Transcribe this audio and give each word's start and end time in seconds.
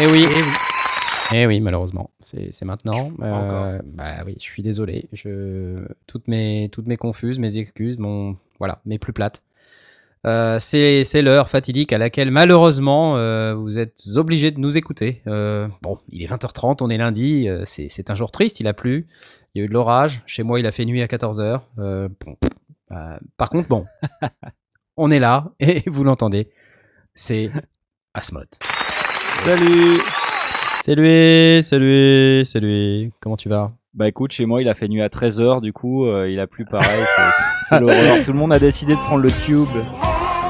Eh 0.00 0.06
oui. 0.06 0.26
Eh 1.32 1.46
oui, 1.46 1.60
malheureusement, 1.60 2.10
c'est 2.22 2.64
maintenant. 2.64 3.12
Euh, 3.20 3.32
Encore. 3.32 3.82
Bah 3.84 4.22
oui, 4.24 4.36
je 4.38 4.44
suis 4.44 4.62
désolé. 4.62 5.08
Je 5.12 5.86
toutes 6.06 6.26
mes 6.26 6.68
toutes 6.72 6.86
mes 6.86 6.96
confuses, 6.96 7.38
mes 7.38 7.58
excuses, 7.58 7.98
mon 7.98 8.36
voilà, 8.58 8.80
mes 8.86 8.98
plus 8.98 9.12
plates. 9.12 9.42
Euh, 10.26 10.58
c'est 10.58 11.22
l'heure 11.22 11.48
fatidique 11.48 11.92
à 11.92 11.98
laquelle 11.98 12.30
malheureusement 12.30 13.16
euh, 13.16 13.54
vous 13.54 13.78
êtes 13.78 14.02
obligés 14.16 14.50
de 14.50 14.58
nous 14.58 14.76
écouter. 14.76 15.22
Euh, 15.26 15.68
bon, 15.82 15.98
il 16.08 16.22
est 16.22 16.26
20h30, 16.26 16.78
on 16.80 16.90
est 16.90 16.98
lundi, 16.98 17.48
euh, 17.48 17.62
c'est 17.64 18.10
un 18.10 18.14
jour 18.14 18.30
triste, 18.30 18.60
il 18.60 18.68
a 18.68 18.74
plu, 18.74 19.06
il 19.54 19.58
y 19.58 19.62
a 19.62 19.64
eu 19.64 19.68
de 19.68 19.72
l'orage. 19.72 20.22
Chez 20.26 20.42
moi, 20.42 20.60
il 20.60 20.66
a 20.66 20.72
fait 20.72 20.84
nuit 20.84 21.02
à 21.02 21.06
14h. 21.06 21.60
Euh, 21.78 22.08
bon, 22.24 22.36
par 23.36 23.50
contre, 23.50 23.68
bon, 23.68 23.86
on 24.96 25.10
est 25.10 25.20
là 25.20 25.52
et 25.60 25.82
vous 25.86 26.04
l'entendez, 26.04 26.50
c'est 27.14 27.50
Asmod. 28.14 28.48
Salut 29.44 29.98
C'est 30.84 30.94
lui, 30.94 31.62
c'est 31.62 31.78
lui, 31.78 32.44
c'est 32.44 32.60
lui. 32.60 33.10
Comment 33.20 33.36
tu 33.36 33.48
vas? 33.48 33.70
Bah 33.94 34.06
écoute, 34.06 34.32
chez 34.32 34.46
moi 34.46 34.62
il 34.62 34.68
a 34.68 34.74
fait 34.74 34.86
nuit 34.88 35.02
à 35.02 35.08
13h, 35.08 35.60
du 35.60 35.72
coup 35.72 36.06
euh, 36.06 36.30
il 36.30 36.38
a 36.38 36.46
plu 36.46 36.64
pareil, 36.64 37.02
c'est- 37.68 37.80
l'horreur. 37.80 38.22
Tout 38.24 38.32
le 38.32 38.38
monde 38.38 38.52
a 38.52 38.58
décidé 38.58 38.92
de 38.94 38.98
prendre 38.98 39.22
le 39.22 39.30
tube. 39.30 39.66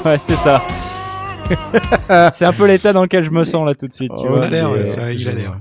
Ouais, 0.05 0.19
c'est 0.19 0.37
ça. 0.37 0.63
c'est 2.33 2.45
un 2.45 2.53
peu 2.53 2.67
l'état 2.67 2.93
dans 2.93 3.03
lequel 3.03 3.25
je 3.25 3.31
me 3.31 3.45
sens 3.45 3.65
là 3.67 3.75
tout 3.75 3.87
de 3.89 3.93
suite, 3.95 4.13
tu 4.21 4.27
Oh, 4.29 4.35
vois. 4.37 4.45
a 4.45 4.49
l'air, 4.51 4.71
ouais, 4.71 4.91
ça, 4.93 5.11
il 5.13 5.29
a 5.29 5.33
l'air. 5.33 5.59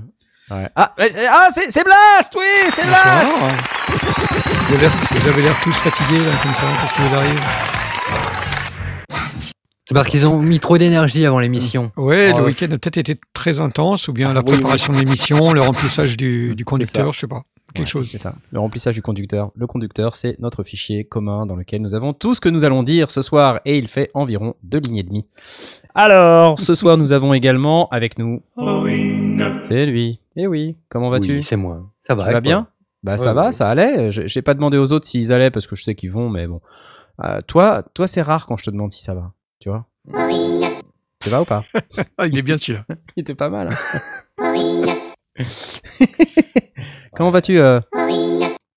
Ouais. 0.50 0.68
Ah, 0.76 0.94
ah, 0.96 1.48
c'est 1.52 1.84
Blast, 1.84 2.34
oui, 2.36 2.70
c'est 2.74 2.86
Blast. 2.86 3.32
Vous 4.68 4.74
avez 4.74 4.82
l'air- 4.82 4.90
vous 5.10 5.28
avez 5.28 5.42
l'air 5.42 5.60
tous 5.62 5.72
fatigués 5.76 6.18
là, 6.18 6.32
comme 6.42 6.54
ça, 6.54 6.66
qu'est-ce 6.82 6.94
qui 6.94 7.02
vous 7.08 7.14
arrive? 7.16 7.40
C'est 9.90 9.94
parce 9.94 10.08
qu'ils 10.08 10.24
ont 10.24 10.40
mis 10.40 10.60
trop 10.60 10.78
d'énergie 10.78 11.26
avant 11.26 11.40
l'émission. 11.40 11.90
Ouais, 11.96 12.30
Oh, 12.32 12.38
le 12.38 12.44
week-end 12.44 12.66
a 12.66 12.78
peut-être 12.78 12.96
été 12.98 13.18
très 13.32 13.58
intense, 13.58 14.06
ou 14.06 14.12
bien 14.12 14.32
la 14.32 14.38
Oui, 14.40 14.46
oui. 14.50 14.52
préparation 14.58 14.92
de 14.92 15.00
l'émission, 15.00 15.52
le 15.52 15.60
remplissage 15.70 16.16
du, 16.16 16.54
du 16.54 16.64
conducteur, 16.64 17.12
je 17.12 17.18
sais 17.18 17.26
pas, 17.26 17.42
quelque 17.74 17.86
Ouais, 17.86 17.90
chose. 17.90 18.08
C'est 18.08 18.18
ça. 18.18 18.36
Le 18.52 18.60
remplissage 18.60 18.94
du 18.94 19.02
conducteur. 19.02 19.50
Le 19.56 19.66
conducteur, 19.66 20.14
c'est 20.14 20.38
notre 20.38 20.62
fichier 20.62 21.02
commun 21.02 21.44
dans 21.44 21.56
lequel 21.56 21.82
nous 21.82 21.96
avons 21.96 22.12
tout 22.12 22.34
ce 22.34 22.40
que 22.40 22.48
nous 22.48 22.64
allons 22.64 22.84
dire 22.84 23.10
ce 23.10 23.20
soir 23.20 23.58
et 23.64 23.78
il 23.78 23.88
fait 23.88 24.12
environ 24.14 24.54
deux 24.62 24.78
lignes 24.78 24.98
et 24.98 25.02
demie. 25.02 25.26
Alors, 25.96 26.60
ce 26.60 26.76
soir, 26.76 26.96
nous 26.96 27.10
avons 27.12 27.34
également 27.34 27.88
avec 27.88 28.16
nous. 28.16 28.42
C'est 29.62 29.86
lui. 29.86 30.20
Eh 30.36 30.46
oui. 30.46 30.76
Comment 30.88 31.10
vas-tu? 31.10 31.32
Oui, 31.32 31.42
c'est 31.42 31.56
moi. 31.56 31.82
Ça 32.06 32.14
va. 32.14 32.26
Vas 32.26 32.30
quoi. 32.30 32.40
bien? 32.40 32.68
Bah 33.02 33.16
ça 33.16 33.32
va, 33.32 33.46
ouais. 33.46 33.52
ça 33.52 33.68
allait. 33.68 34.12
Je- 34.12 34.28
J'ai 34.28 34.42
pas 34.42 34.54
demandé 34.54 34.76
aux 34.78 34.92
autres 34.92 35.06
s'ils 35.08 35.32
allaient 35.32 35.50
parce 35.50 35.66
que 35.66 35.74
je 35.74 35.82
sais 35.82 35.94
qu'ils 35.96 36.12
vont, 36.12 36.28
mais 36.28 36.46
bon. 36.46 36.60
Euh, 37.24 37.40
toi, 37.46 37.82
toi 37.94 38.06
c'est 38.06 38.22
rare 38.22 38.46
quand 38.46 38.56
je 38.56 38.64
te 38.64 38.70
demande 38.70 38.92
si 38.92 39.02
ça 39.02 39.14
va. 39.14 39.32
Tu 41.20 41.28
vas 41.28 41.42
ou 41.42 41.44
pas 41.44 41.64
Ah, 42.18 42.26
il 42.26 42.36
est 42.38 42.42
bien 42.42 42.56
celui-là. 42.56 42.84
Il 43.16 43.20
était 43.20 43.34
pas 43.34 43.50
mal. 43.50 43.68
hein. 43.70 44.54
Comment 47.14 47.30
vas-tu 47.30 47.58
euh 47.60 47.80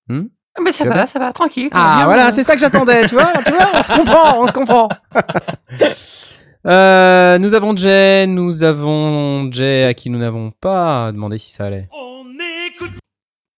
Hmm 0.08 0.24
Ah, 0.56 0.60
Mais 0.62 0.72
ça 0.72 0.84
va, 0.84 1.06
ça 1.06 1.18
va, 1.18 1.32
tranquille. 1.32 1.68
Ah 1.72 1.96
bien, 1.96 2.04
voilà, 2.04 2.28
euh. 2.28 2.30
c'est 2.30 2.44
ça 2.44 2.54
que 2.54 2.60
j'attendais, 2.60 3.06
tu 3.06 3.14
vois, 3.14 3.32
tu 3.44 3.52
vois, 3.52 3.70
on 3.74 3.82
se 3.82 3.92
comprend, 3.92 4.42
on 4.42 4.46
se 4.46 4.52
comprend. 4.52 4.88
Euh, 6.66 7.36
nous 7.40 7.52
avons 7.52 7.76
Jay, 7.76 8.26
nous 8.26 8.62
avons 8.62 9.52
Jay 9.52 9.84
à 9.84 9.92
qui 9.92 10.08
nous 10.08 10.18
n'avons 10.18 10.50
pas 10.50 11.12
demandé 11.12 11.36
si 11.36 11.52
ça 11.52 11.66
allait. 11.66 11.90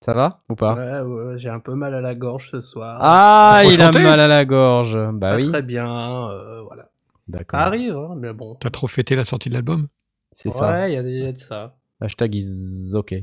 Ça 0.04 0.12
va 0.12 0.40
ou 0.48 0.56
pas 0.56 0.74
Ouais, 0.74 1.00
ouais, 1.02 1.38
j'ai 1.38 1.48
un 1.48 1.60
peu 1.60 1.74
mal 1.76 1.94
à 1.94 2.00
la 2.00 2.16
gorge 2.16 2.50
ce 2.50 2.60
soir. 2.60 2.98
Ah, 3.00 3.62
il 3.64 3.80
a 3.80 3.92
mal 3.92 4.18
à 4.18 4.26
la 4.26 4.44
gorge. 4.44 4.98
Bah 5.12 5.30
pas 5.30 5.36
oui, 5.36 5.48
très 5.48 5.62
bien, 5.62 5.86
euh, 5.86 6.62
voilà. 6.66 6.85
D'accord. 7.28 7.60
Ça 7.60 7.66
arrive, 7.66 7.96
hein, 7.96 8.14
mais 8.16 8.32
bon. 8.32 8.54
T'as 8.56 8.70
trop 8.70 8.86
fêté 8.88 9.16
la 9.16 9.24
sortie 9.24 9.48
de 9.48 9.54
l'album? 9.54 9.88
C'est 10.32 10.50
ça. 10.50 10.70
Ouais, 10.70 10.90
il 10.90 10.94
y 10.94 10.98
a 10.98 11.02
déjà 11.02 11.32
de 11.32 11.38
ça. 11.38 11.76
Hashtag 12.00 12.34
is 12.34 12.92
ok. 12.94 13.14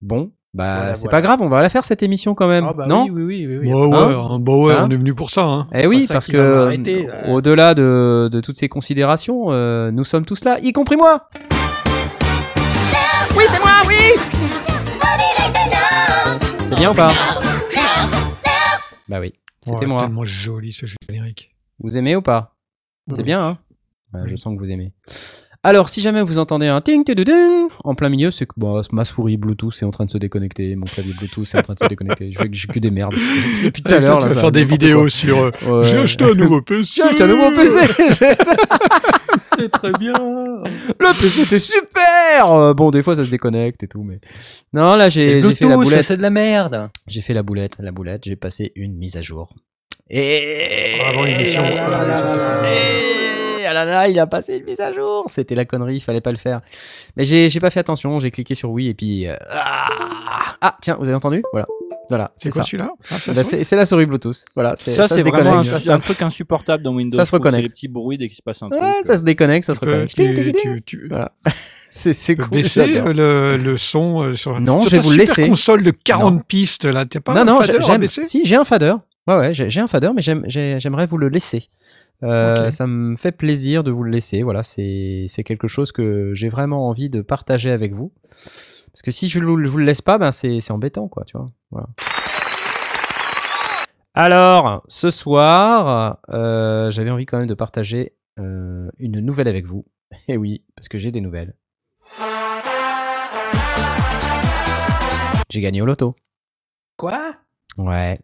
Bon, 0.00 0.32
bah 0.52 0.76
Voilà, 0.76 0.94
c'est 0.94 1.02
voilà. 1.02 1.10
pas 1.18 1.22
grave, 1.22 1.42
on 1.42 1.48
va 1.48 1.62
la 1.62 1.68
faire 1.70 1.84
cette 1.84 2.02
émission 2.02 2.34
quand 2.34 2.46
même, 2.48 2.64
Ah 2.68 2.74
bah 2.74 2.86
non? 2.86 3.04
oui, 3.04 3.10
oui, 3.10 3.22
oui, 3.24 3.46
oui, 3.46 3.56
oui. 3.58 3.72
Ouais, 3.72 3.86
ouais, 3.86 3.96
Hein? 3.96 4.28
hein, 4.32 4.38
bah 4.38 4.52
ouais, 4.56 4.74
on 4.80 4.90
est 4.90 4.96
venu 4.96 5.14
pour 5.14 5.30
ça. 5.30 5.44
Hein. 5.44 5.68
Eh 5.74 5.86
oui, 5.86 6.06
parce 6.08 6.26
que 6.26 6.36
euh, 6.36 7.30
au-delà 7.32 7.74
de, 7.74 8.28
de 8.30 8.40
toutes 8.40 8.56
ces 8.56 8.68
considérations, 8.68 9.50
euh, 9.52 9.90
nous 9.90 10.04
sommes 10.04 10.24
tous 10.26 10.44
là, 10.44 10.58
y 10.62 10.72
compris 10.72 10.96
moi. 10.96 11.26
Oui, 13.36 13.44
c'est 13.46 13.58
moi, 13.60 13.72
oui. 13.86 13.94
C'est 16.62 16.76
bien 16.76 16.90
ou 16.90 16.94
pas? 16.94 17.12
Bah 19.08 19.20
oui, 19.20 19.34
c'était 19.62 19.86
moi. 19.86 20.02
tellement 20.02 20.24
joli 20.24 20.72
ce 20.72 20.86
générique. 21.08 21.53
Vous 21.78 21.96
aimez 21.98 22.16
ou 22.16 22.22
pas? 22.22 22.56
C'est 23.10 23.18
Oui. 23.18 23.24
bien, 23.24 23.40
hein? 23.46 23.58
Ouais, 24.12 24.20
Je 24.28 24.36
sens 24.36 24.54
que 24.54 24.58
vous 24.60 24.70
aimez. 24.70 24.92
Alors, 25.66 25.88
si 25.88 26.02
jamais 26.02 26.20
vous 26.22 26.38
entendez 26.38 26.66
un 26.66 26.82
ting 26.82 27.04
ting 27.04 27.14
ding 27.24 27.68
en 27.84 27.94
plein 27.94 28.10
milieu, 28.10 28.30
c'est 28.30 28.44
que 28.44 28.52
bah, 28.58 28.82
ma 28.92 29.06
souris 29.06 29.38
Bluetooth 29.38 29.74
est 29.80 29.84
en 29.86 29.90
train 29.90 30.04
de 30.04 30.10
se 30.10 30.18
déconnecter, 30.18 30.76
mon 30.76 30.84
clavier 30.84 31.14
Bluetooth 31.14 31.46
est 31.54 31.58
en 31.58 31.62
train 31.62 31.72
de 31.72 31.78
se 31.78 31.86
déconnecter. 31.88 32.30
Je 32.32 32.38
fais 32.38 32.50
que 32.50 32.54
j'ai 32.54 32.68
que 32.68 32.78
des 32.78 32.90
merdes. 32.90 33.14
Depuis 33.64 33.82
tout 33.82 33.94
à 33.94 33.98
l'heure, 33.98 34.18
tu 34.18 34.28
là, 34.28 34.34
ça 34.34 34.40
faire 34.42 34.52
des 34.52 34.64
vidéos 34.66 35.08
sur. 35.08 35.38
euh. 35.38 35.50
Ouais. 35.66 35.84
J'ai 35.88 35.96
acheté 35.96 36.24
un 36.24 36.34
nouveau 36.34 36.60
PC. 36.60 36.92
J'ai 36.96 37.02
acheté 37.02 37.22
un 37.22 37.28
nouveau 37.28 37.50
PC. 37.54 37.80
C'est 39.46 39.70
très 39.70 39.92
bien. 39.92 40.12
Le 40.14 41.20
PC, 41.20 41.44
c'est 41.44 41.58
super. 41.58 42.50
Euh, 42.52 42.74
Bon, 42.74 42.90
des 42.90 43.02
fois, 43.02 43.14
ça 43.14 43.24
se 43.24 43.30
déconnecte 43.30 43.82
et 43.82 43.88
tout, 43.88 44.02
mais 44.02 44.20
non, 44.72 44.96
là, 44.96 45.08
j'ai 45.08 45.40
fait 45.54 45.66
la 45.66 45.76
boulette. 45.76 46.02
c'est 46.02 46.16
de 46.16 46.22
la 46.22 46.30
merde. 46.30 46.90
J'ai 47.06 47.20
fait 47.20 47.34
la 47.34 47.42
boulette, 47.42 47.76
la 47.78 47.92
boulette. 47.92 48.22
J'ai 48.24 48.36
passé 48.36 48.72
une 48.74 48.94
mise 48.96 49.16
à 49.16 49.22
jour. 49.22 49.54
Et 50.10 50.98
Avant 51.08 51.24
l'émission. 51.24 51.62
Ah 53.66 53.72
là 53.72 53.84
là 53.86 54.00
ah 54.00 54.08
il 54.08 54.18
a 54.20 54.26
passé 54.26 54.58
une 54.58 54.64
mise 54.64 54.78
à 54.80 54.92
jour. 54.92 55.24
C'était 55.26 55.54
la 55.54 55.64
connerie, 55.64 55.96
il 55.96 56.00
fallait 56.00 56.20
pas 56.20 56.30
le 56.30 56.36
faire. 56.38 56.60
Mais 57.16 57.24
j'ai 57.24 57.48
j'ai 57.48 57.60
pas 57.60 57.70
fait 57.70 57.80
attention. 57.80 58.18
J'ai 58.20 58.30
cliqué 58.30 58.54
sur 58.54 58.70
oui 58.70 58.88
et 58.88 58.94
puis 58.94 59.26
euh, 59.26 59.34
ah, 59.50 59.88
Ah, 60.60 60.76
tiens, 60.80 60.96
vous 60.98 61.06
avez 61.06 61.14
entendu? 61.14 61.42
Voilà, 61.50 61.66
voilà, 62.10 62.30
C'est 62.36 62.50
c'est 62.50 62.50
quoi 62.52 62.62
ça. 62.62 62.68
celui-là? 62.68 62.90
Ah, 63.10 63.14
ça 63.18 63.32
Bah, 63.32 63.42
c'est 63.42 63.64
c'est 63.64 63.74
la 63.76 63.86
souris 63.86 64.06
Bluetooth. 64.06 64.44
Voilà, 64.54 64.74
c'est- 64.76 64.90
Ça, 64.92 65.08
se 65.08 65.14
c'est 65.14 65.22
vraiment 65.22 65.54
un, 65.58 65.62
déconnecte. 65.62 65.82
c'est 65.82 65.90
un 65.90 65.98
truc 65.98 66.20
insupportable 66.22 66.82
dans 66.84 66.92
Windows. 66.94 67.16
Ça 67.16 67.24
se 67.24 67.32
reconnecte. 67.32 67.56
C'est 67.56 67.62
les 67.62 67.74
petits 67.74 67.88
bruits 67.88 68.18
dès 68.18 68.28
qu'il 68.28 68.36
se 68.36 68.42
passe 68.42 68.62
un 68.62 68.68
truc. 68.68 68.80
Ouais, 68.82 69.02
ça 69.02 69.16
se 69.16 69.22
déconnecte, 69.24 69.64
ça 69.66 69.74
se 69.74 69.80
Tu 69.80 69.86
reconnecte. 69.86 70.84
tu- 70.86 71.06
Voilà. 71.08 71.32
C'est 71.90 72.12
c'est 72.12 72.34
cool. 72.34 72.48
baisser 72.50 72.98
euh, 72.98 73.12
le, 73.56 73.62
le 73.62 73.76
son 73.76 74.20
euh, 74.22 74.34
sur, 74.34 74.60
Non, 74.60 74.80
je 74.82 74.90
vais 74.90 74.98
vous 74.98 75.12
le 75.12 75.16
laisser. 75.16 75.48
console 75.48 75.84
de 75.84 75.92
40 75.92 76.34
Non. 76.34 76.40
pistes 76.40 76.84
là, 76.86 77.06
t'as 77.06 77.20
pas 77.20 77.34
non, 77.34 77.40
un 77.42 77.44
non, 77.44 77.60
fader 77.60 77.78
à 77.78 77.80
j'aime. 77.82 78.00
baisser? 78.00 78.24
Si, 78.24 78.44
j'ai 78.44 78.56
un 78.56 78.64
fader. 78.64 78.94
Ouais, 79.26 79.36
ouais, 79.36 79.54
j'ai 79.54 79.80
un 79.80 79.88
fader, 79.88 80.10
mais 80.14 80.20
j'aime- 80.22 80.44
j'ai- 80.46 80.78
j'aimerais 80.80 81.06
vous 81.06 81.16
le 81.16 81.28
laisser. 81.28 81.70
Euh. 82.22 82.70
Ça 82.70 82.86
me 82.86 83.16
fait 83.16 83.32
plaisir 83.32 83.82
de 83.82 83.90
vous 83.90 84.02
le 84.02 84.10
laisser. 84.10 84.42
Voilà, 84.42 84.62
c'est 84.62 85.26
quelque 85.44 85.66
chose 85.68 85.92
que 85.92 86.32
j'ai 86.34 86.48
vraiment 86.48 86.88
envie 86.88 87.08
de 87.10 87.22
partager 87.22 87.70
avec 87.70 87.94
vous. 87.94 88.12
Parce 88.92 89.02
que 89.02 89.10
si 89.10 89.28
je 89.28 89.40
vous, 89.40 89.56
vous 89.56 89.78
le 89.78 89.84
laisse 89.84 90.02
pas, 90.02 90.18
ben 90.18 90.30
c'est 90.30 90.60
c'est 90.60 90.72
embêtant, 90.72 91.08
quoi, 91.08 91.24
tu 91.24 91.36
vois. 91.36 91.46
Voilà. 91.70 91.88
Alors, 94.14 94.84
ce 94.86 95.10
soir, 95.10 96.18
euh, 96.30 96.90
j'avais 96.90 97.10
envie 97.10 97.26
quand 97.26 97.38
même 97.38 97.48
de 97.48 97.54
partager 97.54 98.12
euh, 98.38 98.88
une 98.98 99.18
nouvelle 99.20 99.48
avec 99.48 99.66
vous. 99.66 99.84
Et 100.28 100.36
oui, 100.36 100.62
parce 100.76 100.88
que 100.88 100.98
j'ai 100.98 101.10
des 101.10 101.20
nouvelles. 101.20 101.54
J'ai 105.50 105.60
gagné 105.60 105.82
au 105.82 105.86
loto. 105.86 106.14
Quoi? 106.96 107.34
Ouais, 107.76 108.20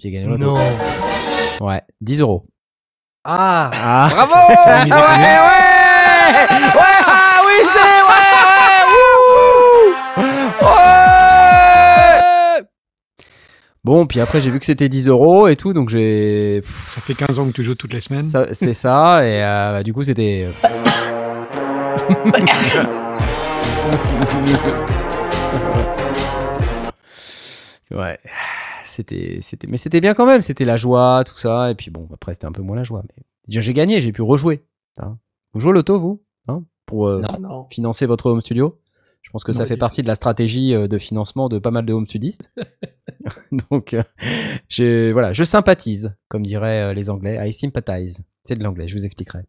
j'ai 0.00 0.10
gagné 0.10 0.26
au 0.26 0.30
loto. 0.30 0.44
Non. 0.58 0.60
Ouais, 1.66 1.82
10 2.00 2.20
euros. 2.20 2.46
Ah 3.24 3.70
Ah, 3.74 4.08
Bravo 4.14 4.32
combien 4.54 4.96
ouais 4.96 5.00
Ouais, 6.74 7.00
ah 7.06 7.40
oui, 7.46 7.58
c'est 7.72 8.02
ouais, 8.10 8.24
ouais, 8.34 8.82
wouh 8.92 10.66
Ouais 10.66 12.62
Bon, 13.84 14.06
puis 14.06 14.20
après, 14.20 14.40
j'ai 14.40 14.50
vu 14.50 14.58
que 14.60 14.66
c'était 14.66 14.88
10 14.88 15.08
euros 15.08 15.46
et 15.48 15.56
tout, 15.56 15.72
donc 15.74 15.88
j'ai. 15.90 16.62
Ça 16.66 17.00
fait 17.02 17.14
15 17.14 17.38
ans 17.38 17.46
que 17.46 17.52
tu 17.52 17.62
joues 17.64 17.74
toutes 17.74 17.92
les 17.92 18.00
semaines. 18.00 18.24
ça- 18.24 18.46
C'est 18.52 18.72
ça, 18.74 19.24
et 19.26 19.42
euh, 19.42 19.72
bah, 19.72 19.82
du 19.82 19.92
coup, 19.92 20.02
c'était. 20.02 20.48
ouais. 27.90 28.18
C'était, 28.84 29.38
c'était, 29.42 29.66
mais 29.66 29.76
c'était 29.76 30.00
bien 30.00 30.14
quand 30.14 30.26
même. 30.26 30.42
C'était 30.42 30.64
la 30.64 30.76
joie, 30.76 31.24
tout 31.26 31.36
ça. 31.36 31.70
Et 31.70 31.74
puis 31.74 31.90
bon, 31.90 32.08
après 32.12 32.34
c'était 32.34 32.46
un 32.46 32.52
peu 32.52 32.62
moins 32.62 32.76
la 32.76 32.84
joie. 32.84 33.02
Mais 33.16 33.22
déjà 33.48 33.60
j'ai 33.60 33.74
gagné, 33.74 34.00
j'ai 34.00 34.12
pu 34.12 34.22
rejouer. 34.22 34.64
hein. 34.98 35.18
Vous 35.52 35.60
jouez 35.60 35.70
au 35.70 35.72
loto, 35.72 35.98
vous 36.00 36.22
Hein 36.48 36.64
Pour 36.86 37.08
euh, 37.08 37.20
Non. 37.20 37.38
Non. 37.40 37.66
financer 37.70 38.06
votre 38.06 38.26
home 38.26 38.40
studio? 38.40 38.80
Je 39.22 39.30
pense 39.30 39.42
que 39.42 39.52
ça 39.52 39.64
fait 39.66 39.76
partie 39.78 40.02
de 40.02 40.06
la 40.06 40.14
stratégie 40.14 40.74
euh, 40.74 40.86
de 40.86 40.98
financement 40.98 41.48
de 41.48 41.58
pas 41.58 41.70
mal 41.70 41.86
de 41.86 41.92
home 41.92 42.06
studistes. 42.06 42.52
Donc, 43.70 43.94
euh, 43.94 44.02
je, 44.68 45.10
voilà, 45.12 45.32
je 45.32 45.42
sympathise, 45.44 46.14
comme 46.28 46.42
diraient 46.42 46.94
les 46.94 47.08
Anglais. 47.10 47.38
I 47.48 47.52
sympathize. 47.52 48.20
C'est 48.44 48.56
de 48.58 48.62
l'anglais, 48.62 48.86
je 48.86 48.94
vous 48.94 49.06
expliquerai. 49.06 49.40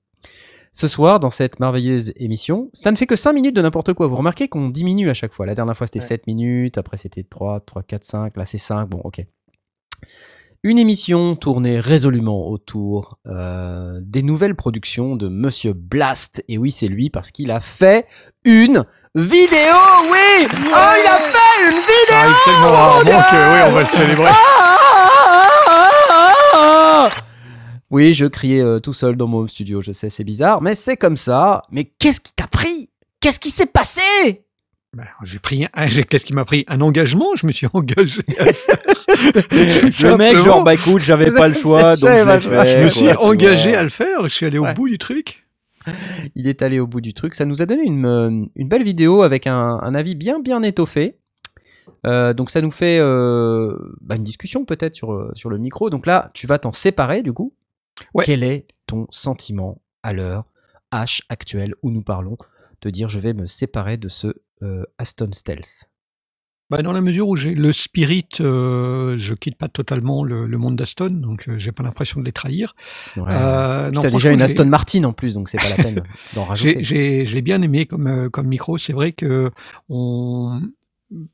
Ce 0.77 0.89
soir, 0.89 1.21
dans 1.21 1.29
cette 1.29 1.61
merveilleuse 1.61 2.11
émission, 2.17 2.69
ça 2.73 2.91
ne 2.91 2.97
fait 2.97 3.05
que 3.05 3.15
5 3.15 3.31
minutes 3.31 3.55
de 3.55 3.61
n'importe 3.61 3.93
quoi. 3.93 4.07
Vous 4.07 4.17
remarquez 4.17 4.49
qu'on 4.49 4.67
diminue 4.67 5.09
à 5.09 5.13
chaque 5.13 5.31
fois. 5.31 5.45
La 5.45 5.55
dernière 5.55 5.77
fois, 5.77 5.87
c'était 5.87 5.99
Ouais. 5.99 6.05
7 6.05 6.27
minutes, 6.27 6.77
après 6.77 6.97
c'était 6.97 7.23
3, 7.23 7.61
3, 7.61 7.81
4, 7.83 8.03
5, 8.03 8.35
là 8.35 8.43
c'est 8.43 8.57
5. 8.57 8.89
Bon, 8.89 8.99
ok. 9.05 9.21
Une 10.63 10.77
émission 10.77 11.37
tournée 11.37 11.79
résolument 11.79 12.49
autour 12.49 13.19
euh, 13.25 14.01
des 14.01 14.21
nouvelles 14.21 14.55
productions 14.55 15.15
de 15.15 15.29
Monsieur 15.29 15.71
Blast. 15.71 16.43
Et 16.49 16.57
oui, 16.57 16.73
c'est 16.73 16.89
lui 16.89 17.09
parce 17.09 17.31
qu'il 17.31 17.51
a 17.51 17.61
fait 17.61 18.05
une 18.43 18.83
vidéo. 19.15 19.77
Oui, 20.11 20.45
oh, 20.49 20.49
il 20.51 21.07
a 21.07 21.19
fait 21.19 21.69
une 21.69 21.77
vidéo. 21.77 22.09
Ça 22.09 22.19
arrive 22.19 22.35
tellement 22.43 22.71
rarement 22.71 23.21
que 23.31 23.35
oui, 23.53 23.61
on 23.69 23.71
va 23.71 23.81
le 23.81 23.87
célébrer. 23.87 24.31
Oui, 27.91 28.13
je 28.13 28.25
criais 28.25 28.61
euh, 28.61 28.79
tout 28.79 28.93
seul 28.93 29.15
dans 29.15 29.27
mon 29.27 29.39
home 29.39 29.49
studio, 29.49 29.81
je 29.81 29.91
sais, 29.91 30.09
c'est 30.09 30.23
bizarre, 30.23 30.61
mais 30.61 30.73
c'est 30.73 30.97
comme 30.97 31.17
ça. 31.17 31.63
Mais 31.71 31.85
qu'est-ce 31.85 32.19
qui 32.19 32.33
t'a 32.33 32.47
pris? 32.47 32.89
Qu'est-ce 33.19 33.39
qui 33.39 33.49
s'est 33.49 33.67
passé? 33.67 34.01
Ben, 34.95 35.05
j'ai 35.23 35.39
pris 35.39 35.65
un, 35.65 35.87
qu'est-ce 36.09 36.25
qui 36.25 36.33
m'a 36.33 36.45
pris? 36.45 36.63
Un 36.67 36.81
engagement, 36.81 37.35
je 37.35 37.45
me 37.45 37.51
suis 37.51 37.67
engagé. 37.73 38.21
à 38.39 38.45
le 38.45 38.53
faire. 38.53 38.77
Le 40.11 40.17
mec, 40.17 40.37
genre, 40.37 40.63
bah 40.63 40.73
écoute, 40.73 41.01
j'avais 41.01 41.31
pas 41.31 41.47
le 41.47 41.53
choix, 41.53 41.95
donc 41.95 42.09
je 42.09 42.25
l'ai 42.25 42.39
fait. 42.39 42.79
je 42.79 42.83
me 42.83 42.89
suis 42.89 43.11
engagé 43.13 43.75
à 43.75 43.83
le 43.83 43.89
faire. 43.89 44.27
Je 44.27 44.35
suis 44.35 44.45
allé 44.45 44.57
au 44.57 44.73
bout 44.73 44.87
du 44.87 44.97
truc. 44.97 45.45
Il 46.35 46.47
est 46.47 46.61
allé 46.61 46.79
au 46.79 46.87
bout 46.87 47.01
du 47.01 47.13
truc. 47.13 47.35
Ça 47.35 47.45
nous 47.45 47.61
a 47.61 47.65
donné 47.65 47.83
une, 47.83 48.05
euh, 48.05 48.45
une 48.55 48.67
belle 48.67 48.83
vidéo 48.83 49.21
avec 49.21 49.47
un, 49.47 49.79
un 49.81 49.95
avis 49.95 50.15
bien 50.15 50.39
bien 50.39 50.63
étoffé. 50.63 51.17
Euh, 52.05 52.33
donc 52.33 52.49
ça 52.49 52.61
nous 52.61 52.71
fait 52.71 52.97
euh, 52.99 53.75
bah, 54.01 54.15
une 54.15 54.23
discussion 54.23 54.65
peut-être 54.65 54.95
sur, 54.95 55.31
sur 55.35 55.49
le 55.49 55.57
micro. 55.57 55.89
Donc 55.89 56.05
là, 56.05 56.31
tu 56.33 56.47
vas 56.47 56.57
t'en 56.57 56.73
séparer 56.73 57.21
du 57.21 57.33
coup. 57.33 57.53
Ouais. 58.13 58.25
Quel 58.25 58.43
est 58.43 58.67
ton 58.87 59.07
sentiment 59.09 59.81
à 60.03 60.13
l'heure 60.13 60.45
H 60.91 61.21
actuelle 61.29 61.75
où 61.81 61.91
nous 61.91 62.01
parlons 62.03 62.37
de 62.81 62.89
dire 62.89 63.09
je 63.09 63.19
vais 63.19 63.33
me 63.33 63.47
séparer 63.47 63.97
de 63.97 64.09
ce 64.09 64.27
euh, 64.61 64.83
Aston 64.97 65.29
Stealth 65.33 65.85
Bah, 66.69 66.81
dans 66.81 66.91
la 66.91 67.01
mesure 67.01 67.27
où 67.27 67.35
j'ai 67.35 67.53
le 67.55 67.73
spirit, 67.73 68.27
euh, 68.39 69.17
je 69.19 69.33
quitte 69.33 69.57
pas 69.57 69.67
totalement 69.69 70.23
le, 70.23 70.45
le 70.47 70.57
monde 70.57 70.75
d'Aston, 70.75 71.09
donc 71.09 71.47
euh, 71.47 71.57
j'ai 71.59 71.71
pas 71.71 71.83
l'impression 71.83 72.19
de 72.19 72.25
les 72.25 72.31
trahir. 72.31 72.75
Ouais. 73.17 73.23
Euh, 73.29 73.91
non, 73.91 74.01
t'as 74.01 74.09
déjà 74.11 74.31
une 74.31 74.41
Aston 74.41 74.65
Martin 74.65 75.03
en 75.05 75.13
plus, 75.13 75.33
donc 75.35 75.49
c'est 75.49 75.57
pas 75.57 75.69
la 75.69 75.75
peine 75.77 76.03
d'en 76.33 76.43
rajouter. 76.45 76.83
j'ai- 76.83 77.25
je 77.25 77.33
l'ai 77.35 77.41
bien 77.41 77.61
aimé 77.61 77.85
comme, 77.85 78.07
euh, 78.07 78.29
comme 78.29 78.47
micro. 78.47 78.77
C'est 78.77 78.93
vrai 78.93 79.11
que 79.13 79.51
on, 79.89 80.61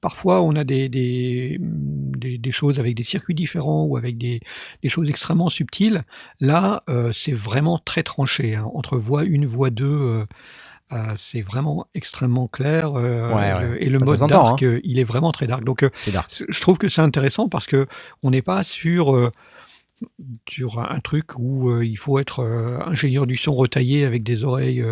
parfois 0.01 0.41
on 0.41 0.55
a 0.55 0.63
des, 0.63 0.89
des, 0.89 1.57
des, 1.59 2.37
des 2.37 2.51
choses 2.51 2.79
avec 2.79 2.95
des 2.95 3.03
circuits 3.03 3.35
différents 3.35 3.85
ou 3.85 3.97
avec 3.97 4.17
des, 4.17 4.39
des 4.83 4.89
choses 4.89 5.09
extrêmement 5.09 5.49
subtiles. 5.49 6.03
Là, 6.39 6.83
euh, 6.89 7.11
c'est 7.13 7.31
vraiment 7.33 7.79
très 7.79 8.03
tranché. 8.03 8.55
hein. 8.55 8.69
Entre 8.73 8.97
voix 8.97 9.21
1, 9.23 9.45
voix 9.45 9.69
2, 9.69 9.85
euh, 9.85 10.25
euh, 10.91 10.97
c'est 11.17 11.41
vraiment 11.41 11.87
extrêmement 11.95 12.47
clair. 12.47 12.91
Ouais, 12.93 13.01
ouais. 13.01 13.61
le- 13.61 13.83
et 13.83 13.89
le 13.89 13.99
Bah, 13.99 14.05
mode 14.07 14.29
dark, 14.29 14.63
euh, 14.63 14.81
il 14.83 14.99
est 14.99 15.05
vraiment 15.05 15.31
très 15.31 15.47
dark. 15.47 15.63
Donc, 15.63 15.85
dark. 16.11 16.29
je 16.49 16.59
trouve 16.59 16.77
que 16.77 16.89
c'est 16.89 17.01
intéressant 17.01 17.47
parce 17.47 17.65
que 17.65 17.87
on 18.23 18.31
n'est 18.31 18.41
pas 18.41 18.63
sur 18.65 19.31
sur 20.49 20.79
un 20.79 20.99
truc 20.99 21.37
où 21.37 21.79
il 21.81 21.95
faut 21.95 22.17
être 22.19 22.43
ingénieur 22.87 23.27
du 23.27 23.37
son 23.37 23.53
retaillé 23.53 24.03
avec 24.03 24.23
des 24.23 24.43
oreilles 24.43 24.83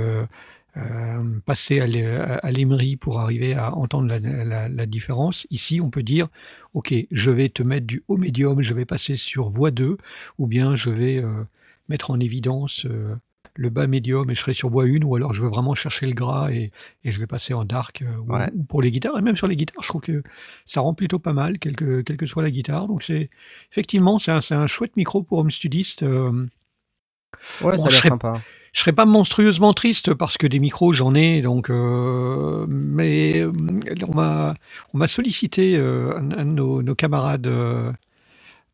euh, 0.77 1.23
passées 1.45 1.79
à 1.81 1.87
l'é- 1.87 2.05
à 2.05 2.51
l'émery 2.51 2.95
pour 2.95 3.19
arriver 3.19 3.55
à 3.55 3.75
entendre 3.75 4.07
la, 4.07 4.19
la- 4.19 4.69
la 4.69 4.85
différence. 4.85 5.47
Ici, 5.49 5.81
on 5.81 5.89
peut 5.89 6.03
dire, 6.03 6.27
ok, 6.73 6.93
je 7.11 7.31
vais 7.31 7.49
te 7.49 7.63
mettre 7.63 7.87
du 7.87 8.03
haut 8.07 8.17
médium, 8.17 8.61
je 8.61 8.73
vais 8.73 8.85
passer 8.85 9.17
sur 9.17 9.49
voix 9.49 9.71
2, 9.71 9.97
ou 10.37 10.47
bien 10.47 10.75
je 10.75 10.89
vais 10.89 11.23
euh, 11.23 11.43
mettre 11.89 12.11
en 12.11 12.19
évidence 12.19 12.85
euh, 12.85 13.15
le 13.55 13.69
bas 13.69 13.87
médium 13.87 14.29
et 14.29 14.35
je 14.35 14.39
serai 14.41 14.53
sur 14.53 14.69
voix 14.69 14.85
1, 14.85 15.01
ou 15.03 15.15
alors 15.15 15.33
je 15.33 15.41
veux 15.41 15.49
vraiment 15.49 15.75
chercher 15.75 16.05
le 16.07 16.13
gras 16.13 16.51
et, 16.51 16.71
et 17.03 17.11
je 17.11 17.19
vais 17.19 17.27
passer 17.27 17.53
en 17.53 17.65
dark 17.65 18.03
ou, 18.27 18.31
Ouais. 18.33 18.49
ou 18.55 18.63
pour 18.63 18.81
les 18.81 18.91
guitares. 18.91 19.17
Et 19.17 19.21
même 19.21 19.35
sur 19.35 19.47
les 19.47 19.57
guitares, 19.57 19.83
je 19.83 19.87
trouve 19.89 20.01
que 20.01 20.23
ça 20.65 20.81
rend 20.81 20.93
plutôt 20.93 21.19
pas 21.19 21.33
mal, 21.33 21.59
quelle 21.59 21.75
que, 21.75 22.01
quelle 22.01 22.17
que 22.17 22.25
soit 22.27 22.43
la 22.43 22.51
guitare. 22.51 22.87
Donc 22.87 23.03
c'est 23.03 23.29
effectivement, 23.71 24.19
c'est 24.19 24.31
un, 24.31 24.39
un 24.51 24.67
chouette 24.67 24.95
micro 24.95 25.23
pour 25.23 25.39
home 25.39 25.51
studiste. 25.51 26.03
Ouais, 27.61 27.77
ça 27.77 27.83
Bon, 27.83 27.85
a 27.85 27.89
je 27.89 27.91
l'air 27.93 27.99
serais- 27.99 28.09
sympa. 28.09 28.41
je 28.73 28.79
serais 28.81 28.93
pas 28.93 29.05
monstrueusement 29.05 29.73
triste 29.73 30.13
parce 30.13 30.37
que 30.37 30.47
des 30.47 30.59
micros 30.59 30.93
j'en 30.93 31.15
ai 31.15 31.41
donc 31.41 31.69
euh, 31.69 32.65
mais 32.69 33.39
euh, 33.41 33.51
on 34.07 34.13
m'a 34.15 34.53
on 34.93 34.97
m'a 34.97 35.07
sollicité 35.07 35.75
euh, 35.77 36.15
un, 36.17 36.31
un 36.31 36.45
de 36.45 36.51
nos, 36.51 36.81
nos 36.81 36.95
camarades 36.95 37.47
euh, 37.47 37.91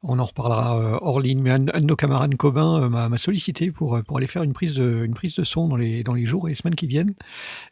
on 0.07 0.19
en 0.19 0.25
reparlera 0.25 0.77
euh, 0.79 0.97
hors 1.01 1.19
ligne 1.19 1.41
mais 1.41 1.51
un, 1.51 1.65
un 1.73 1.81
de 1.81 1.85
nos 1.85 1.95
camarades 1.95 2.35
communs 2.35 2.83
euh, 2.83 2.89
m'a 2.89 3.17
sollicité 3.17 3.71
pour 3.71 3.99
pour 4.03 4.17
aller 4.17 4.27
faire 4.27 4.43
une 4.43 4.53
prise 4.53 4.75
de 4.75 5.03
une 5.05 5.13
prise 5.13 5.35
de 5.35 5.43
son 5.43 5.67
dans 5.67 5.77
les 5.77 6.03
dans 6.03 6.13
les 6.13 6.25
jours 6.25 6.47
et 6.47 6.51
les 6.51 6.55
semaines 6.55 6.75
qui 6.75 6.87
viennent 6.87 7.13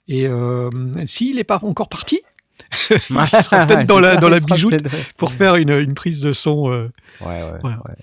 et 0.08 0.28
euh, 0.28 0.70
s'il 1.06 1.36
n'est 1.36 1.44
pas 1.44 1.60
encore 1.64 1.90
parti 1.90 2.22
il 2.90 2.98
sera 3.44 3.66
peut-être 3.68 3.88
dans 3.88 4.00
la 4.00 4.16
dans 4.18 4.30
la 4.30 4.40
bijoute 4.40 4.74
pour 5.18 5.32
faire 5.34 5.56
une, 5.58 5.72
une 5.72 5.94
prise 5.94 6.22
de 6.22 6.32
son 6.34 6.72
euh, 6.72 6.88
Ouais, 7.22 7.28
ouais, 7.28 7.60
Voilà. 7.62 7.78
ouais. 7.86 7.96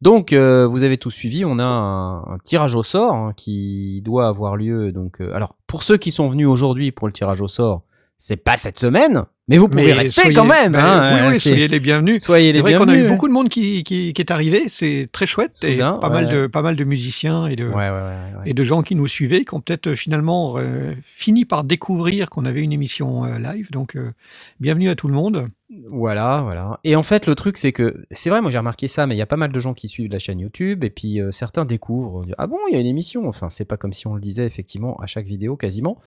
Donc, 0.00 0.32
euh, 0.32 0.66
vous 0.66 0.84
avez 0.84 0.96
tout 0.96 1.10
suivi. 1.10 1.44
On 1.44 1.58
a 1.58 1.64
un, 1.64 2.38
tirage 2.44 2.74
au 2.74 2.82
sort 2.82 3.14
hein, 3.14 3.32
qui 3.36 4.00
doit 4.04 4.28
avoir 4.28 4.56
lieu. 4.56 4.92
Donc, 4.92 5.20
euh, 5.20 5.34
alors, 5.34 5.56
pour 5.66 5.82
ceux 5.82 5.96
qui 5.96 6.10
sont 6.10 6.28
venus 6.28 6.46
aujourd'hui 6.46 6.92
pour 6.92 7.06
le 7.06 7.12
tirage 7.12 7.40
au 7.40 7.48
sort, 7.48 7.82
c'est 8.16 8.36
pas 8.36 8.56
cette 8.56 8.78
semaine, 8.78 9.24
mais 9.48 9.58
vous 9.58 9.68
pouvez 9.68 9.86
mais 9.86 9.92
rester 9.94 10.20
soyez- 10.20 10.34
quand 10.34 10.44
même. 10.44 10.72
bah, 10.72 11.12
hein, 11.14 11.16
oui 11.26 11.32
oui 11.32 11.40
soyez 11.40 11.68
les 11.68 11.80
bienvenus 11.80 12.22
soyez 12.22 12.48
C'est 12.48 12.52
les 12.52 12.60
vrai 12.60 12.74
qu'on 12.74 12.88
a 12.88 12.96
eu 12.96 13.08
beaucoup 13.08 13.26
de 13.28 13.32
monde 13.32 13.48
qui, 13.48 13.82
qui, 13.82 14.12
qui 14.12 14.22
est 14.22 14.30
arrivé, 14.30 14.64
c'est 14.68 15.08
très 15.10 15.26
chouette, 15.26 15.54
Soudain, 15.54 15.96
et 15.96 16.00
pas, 16.00 16.08
ouais. 16.08 16.22
mal 16.22 16.32
de, 16.32 16.46
pas 16.46 16.62
mal 16.62 16.76
de 16.76 16.84
musiciens 16.84 17.46
et 17.46 17.56
de, 17.56 17.66
Ouais, 17.66 17.74
ouais, 17.90 18.14
et 18.46 18.54
de 18.54 18.64
gens 18.64 18.82
qui 18.82 18.94
nous 18.94 19.06
suivaient, 19.06 19.44
qui 19.44 19.54
ont 19.54 19.60
peut-être 19.60 19.88
euh, 19.88 19.96
finalement 19.96 20.54
euh, 20.58 20.94
fini 21.16 21.44
par 21.44 21.64
découvrir 21.64 22.28
qu'on 22.30 22.44
avait 22.44 22.62
une 22.62 22.72
émission 22.72 23.24
euh, 23.24 23.38
live. 23.38 23.70
Donc, 23.70 23.96
euh, 23.96 24.12
bienvenue 24.60 24.88
à 24.90 24.94
tout 24.94 25.08
le 25.08 25.14
monde. 25.14 25.48
Voilà, 25.90 26.40
voilà. 26.42 26.80
Et 26.84 26.96
en 26.96 27.02
fait, 27.02 27.26
le 27.26 27.34
truc, 27.34 27.56
c'est 27.58 27.72
que 27.72 28.04
c'est 28.10 28.30
vrai, 28.30 28.40
moi 28.40 28.50
j'ai 28.50 28.58
remarqué 28.58 28.88
ça, 28.88 29.06
mais 29.06 29.14
il 29.14 29.18
y 29.18 29.22
a 29.22 29.26
pas 29.26 29.36
mal 29.36 29.52
de 29.52 29.60
gens 29.60 29.74
qui 29.74 29.88
suivent 29.88 30.10
la 30.10 30.18
chaîne 30.18 30.40
YouTube, 30.40 30.82
et 30.84 30.88
puis 30.90 31.20
certains 31.30 31.64
découvrent, 31.66 32.14
on 32.14 32.22
dit, 32.24 32.32
ah 32.38 32.46
bon, 32.46 32.56
il 32.70 32.74
y 32.74 32.76
a 32.76 32.80
une 32.80 32.86
émission? 32.86 33.28
Enfin, 33.28 33.50
c'est 33.50 33.66
pas 33.66 33.76
comme 33.76 33.92
si 33.92 34.06
on 34.06 34.14
le 34.14 34.20
disait 34.20 34.46
effectivement 34.46 34.96
à 35.00 35.06
chaque 35.06 35.26
vidéo 35.26 35.56
quasiment. 35.56 35.98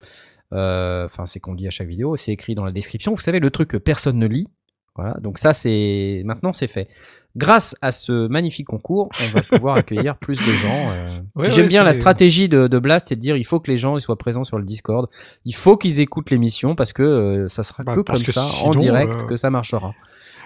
Euh, 0.52 1.06
Enfin, 1.06 1.26
c'est 1.26 1.40
qu'on 1.40 1.52
le 1.52 1.58
dit 1.58 1.66
à 1.66 1.70
chaque 1.70 1.88
vidéo, 1.88 2.16
c'est 2.16 2.32
écrit 2.32 2.54
dans 2.54 2.64
la 2.64 2.72
description. 2.72 3.12
Vous 3.14 3.20
savez, 3.20 3.40
le 3.40 3.50
truc 3.50 3.68
que 3.68 3.76
personne 3.76 4.18
ne 4.18 4.26
lit. 4.26 4.48
Voilà. 4.94 5.14
Donc 5.22 5.38
ça, 5.38 5.54
c'est 5.54 6.22
maintenant 6.26 6.52
c'est 6.52 6.66
fait. 6.66 6.88
Grâce 7.34 7.74
à 7.80 7.92
ce 7.92 8.28
magnifique 8.28 8.66
concours, 8.66 9.08
on 9.18 9.34
va 9.34 9.40
pouvoir 9.42 9.76
accueillir 9.76 10.18
plus 10.18 10.36
de 10.36 10.42
gens. 10.52 10.90
euh. 10.90 11.18
Ouais, 11.34 11.50
J'aime 11.50 11.62
ouais, 11.62 11.68
bien 11.68 11.82
la 11.82 11.94
stratégie 11.94 12.50
de, 12.50 12.66
de 12.68 12.78
Blast, 12.78 13.06
c'est 13.08 13.14
de 13.16 13.20
dire 13.20 13.38
il 13.38 13.46
faut 13.46 13.58
que 13.58 13.70
les 13.70 13.78
gens 13.78 13.96
ils 13.96 14.02
soient 14.02 14.18
présents 14.18 14.44
sur 14.44 14.58
le 14.58 14.64
Discord. 14.64 15.08
Il 15.46 15.54
faut 15.54 15.78
qu'ils 15.78 16.00
écoutent 16.00 16.30
l'émission 16.30 16.74
parce 16.74 16.92
que 16.92 17.02
euh, 17.02 17.48
ça 17.48 17.62
sera 17.62 17.84
Bah, 17.84 17.94
que 17.94 18.00
comme 18.00 18.22
que 18.22 18.32
ça, 18.32 18.44
en 18.64 18.74
direct, 18.74 19.22
euh, 19.22 19.26
que 19.28 19.36
ça 19.36 19.48
marchera. 19.48 19.94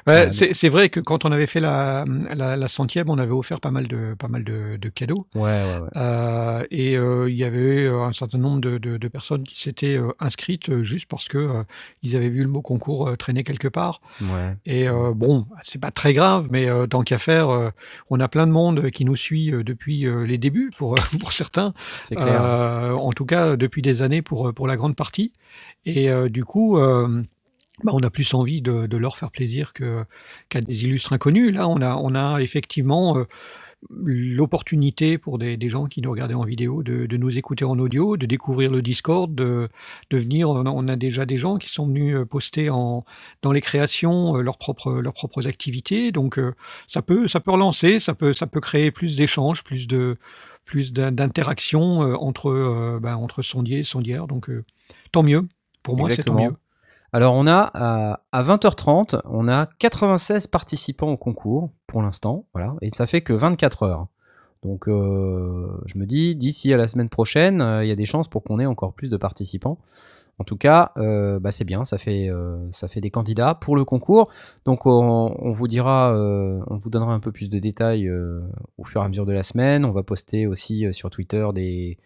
Ouais, 0.07 0.29
Euh, 0.29 0.31
c'est 0.53 0.69
vrai 0.69 0.89
que 0.89 1.01
quand 1.01 1.25
on 1.25 1.33
avait 1.33 1.47
fait 1.47 1.59
la, 1.61 2.05
la, 2.35 2.57
la 2.57 2.69
centième, 2.69 3.11
on 3.11 3.19
avait 3.19 3.33
offert 3.33 3.61
pas 3.61 3.71
mal 3.73 3.89
de, 3.89 4.15
pas 4.19 4.29
mal 4.29 4.45
de, 4.45 4.77
de 4.77 4.89
cadeaux. 4.89 5.27
Ouais, 5.35 5.43
ouais, 5.43 5.79
ouais. 5.81 5.89
Euh, 5.97 6.65
et 6.71 6.97
euh, 6.97 7.29
il 7.29 7.37
y 7.37 7.43
avait 7.45 7.87
euh, 7.87 8.03
un 8.03 8.13
certain 8.13 8.39
nombre 8.39 8.61
de, 8.61 8.79
de- 8.79 8.97
de 8.99 9.09
personnes 9.09 9.43
qui 9.45 9.61
s'étaient 9.61 9.99
inscrites 10.21 10.83
juste 10.85 11.07
parce 11.09 11.27
que 11.29 11.39
euh, 11.39 11.63
ils 12.03 12.15
avaient 12.15 12.29
vu 12.29 12.43
le 12.43 12.49
mot 12.49 12.63
concours 12.63 13.17
traîner 13.19 13.43
quelque 13.43 13.69
part. 13.69 14.01
ouais. 14.21 14.55
Et 14.65 14.89
euh, 14.89 15.13
bon, 15.15 15.47
c'est 15.65 15.81
pas 15.81 15.91
très 15.91 16.13
grave, 16.15 16.49
mais 16.51 16.69
euh, 16.69 16.87
tant 16.87 17.03
qu'à 17.03 17.19
faire, 17.19 17.51
euh, 17.51 17.71
on 18.11 18.21
a 18.21 18.29
plein 18.29 18.47
de 18.47 18.53
monde 18.53 18.91
qui 18.91 19.05
nous 19.05 19.17
suit 19.17 19.51
depuis 19.51 20.07
les 20.27 20.39
débuts, 20.39 20.71
pour, 20.77 20.95
pour 21.21 21.33
certains. 21.33 21.75
Clair. 22.11 22.25
Euh, 22.43 22.93
en 22.93 23.13
tout 23.13 23.25
cas, 23.27 23.57
depuis 23.57 23.83
des 23.83 24.03
années 24.03 24.23
pour, 24.23 24.53
pour 24.55 24.67
la 24.67 24.77
grande 24.77 24.95
partie. 24.97 25.33
Et 25.85 26.11
euh, 26.11 26.29
du 26.29 26.45
coup, 26.45 26.79
euh, 26.79 27.23
bah, 27.85 27.93
on 27.95 28.01
a 28.01 28.11
plus 28.11 28.35
envie 28.35 28.63
de, 28.63 28.87
de 28.87 28.97
leur 28.97 29.17
faire 29.19 29.31
plaisir 29.31 29.73
qu'à 29.73 30.61
des 30.61 30.85
illustres 30.85 31.13
inconnus. 31.13 31.55
Là, 31.55 31.69
on 31.69 31.81
a, 31.81 31.97
on 31.97 32.15
a 32.15 32.41
effectivement 32.41 33.19
euh, 33.19 33.25
l'opportunité 33.91 35.19
pour 35.19 35.39
des, 35.39 35.57
des 35.57 35.71
gens 35.71 35.87
qui 35.87 36.01
nous 36.01 36.11
regardaient 36.11 36.35
en 36.35 36.45
vidéo 36.45 36.83
de, 36.83 37.07
de 37.07 37.17
nous 37.17 37.37
écouter 37.37 37.65
en 37.65 37.79
audio, 37.79 38.17
de 38.17 38.27
découvrir 38.27 38.73
le 38.73 38.83
Discord, 38.83 39.33
de, 39.35 39.69
de 40.11 40.19
venir. 40.19 40.49
On 40.49 40.65
a, 40.67 40.71
on 40.71 40.89
a 40.89 40.97
déjà 40.97 41.27
des 41.27 41.39
gens 41.39 41.59
qui 41.59 41.71
sont 41.71 41.87
venus 41.87 42.17
euh, 42.17 42.25
poster 42.25 42.71
en, 42.71 43.05
dans 43.43 43.53
les 43.53 43.61
créations 43.61 44.37
euh, 44.37 44.43
leurs 44.43 44.59
propres, 44.59 45.01
leurs 45.01 45.15
propres 45.15 45.47
activités. 45.47 46.13
Donc, 46.13 46.41
ça, 46.89 47.03
peut, 47.03 47.29
ça 47.29 47.41
peut 47.41 47.53
relancer, 47.53 48.01
ça 48.01 48.15
peut, 48.15 48.33
ça 48.35 48.47
peut 48.47 48.61
créer 48.61 48.91
plus 48.91 49.17
d'échanges, 49.17 49.63
plus 49.63 49.87
de 49.87 50.17
plus 50.65 50.93
d'in- 50.93 51.13
d'interaction 51.13 52.01
entre, 52.01 52.99
ben, 53.01 53.15
entre 53.15 53.43
sondiers 53.43 53.81
et 53.81 53.85
sondières. 53.85 54.27
Donc, 54.27 54.51
tant 55.13 55.23
mieux. 55.23 55.47
Pour 55.85 55.97
moi, 55.97 56.09
c'est 56.11 56.25
tant 56.25 56.35
mieux. 56.43 56.57
Alors, 57.13 57.35
on 57.35 57.47
a 57.47 57.71
à, 57.73 58.21
à 58.33 58.43
20h30, 58.43 59.21
on 59.25 59.49
a 59.49 59.67
96 59.67 60.47
participants 60.49 61.11
au 61.11 61.17
concours 61.17 61.71
pour 61.87 62.03
l'instant, 62.03 62.47
voilà, 62.53 62.75
et 62.83 62.89
ça 62.89 63.07
fait 63.07 63.21
que 63.21 63.33
24 63.33 63.83
heures. 63.85 64.07
Donc 64.63 64.89
euh, 64.89 65.69
je 65.87 65.99
me 65.99 66.07
dis, 66.07 66.35
d'ici 66.35 66.73
à 66.73 66.77
la 66.77 66.89
semaine 66.89 67.09
prochaine, 67.09 67.61
euh, 67.61 67.85
il 67.85 67.89
y 67.89 67.93
a 67.93 67.97
des 67.97 68.07
chances 68.07 68.27
pour 68.27 68.43
qu'on 68.43 68.59
ait 68.59 68.67
encore 68.67 68.95
plus 68.95 69.11
de 69.11 69.17
participants. 69.17 69.79
En 70.39 70.45
tout 70.45 70.57
cas, 70.57 70.93
euh, 70.99 71.39
bah, 71.41 71.51
c'est 71.51 71.65
bien, 71.65 71.85
ça 71.85 71.97
fait, 71.97 72.29
euh, 72.29 72.59
des 72.97 73.11
candidats 73.11 73.55
pour 73.55 73.75
le 73.75 73.85
concours. 73.87 74.29
Donc 74.67 74.85
on, 74.85 75.53
vous 75.53 75.67
dira, 75.67 76.15
euh, 76.15 76.61
on 76.67 76.77
vous 76.77 76.91
donnera 76.91 77.15
un 77.15 77.21
peu 77.21 77.33
plus 77.33 77.49
de 77.49 77.59
détails 77.59 78.07
euh, 78.07 78.41
au 78.77 78.85
fur 78.85 79.01
et 79.01 79.05
à 79.05 79.09
mesure 79.09 79.25
de 79.25 79.33
la 79.33 79.43
semaine. 79.43 79.85
On 79.85 79.93
va 79.93 80.03
poster 80.03 80.47
aussi 80.47 80.85
euh, 80.85 80.93
sur 80.93 81.09
Twitter 81.09 81.47
des, 81.55 81.99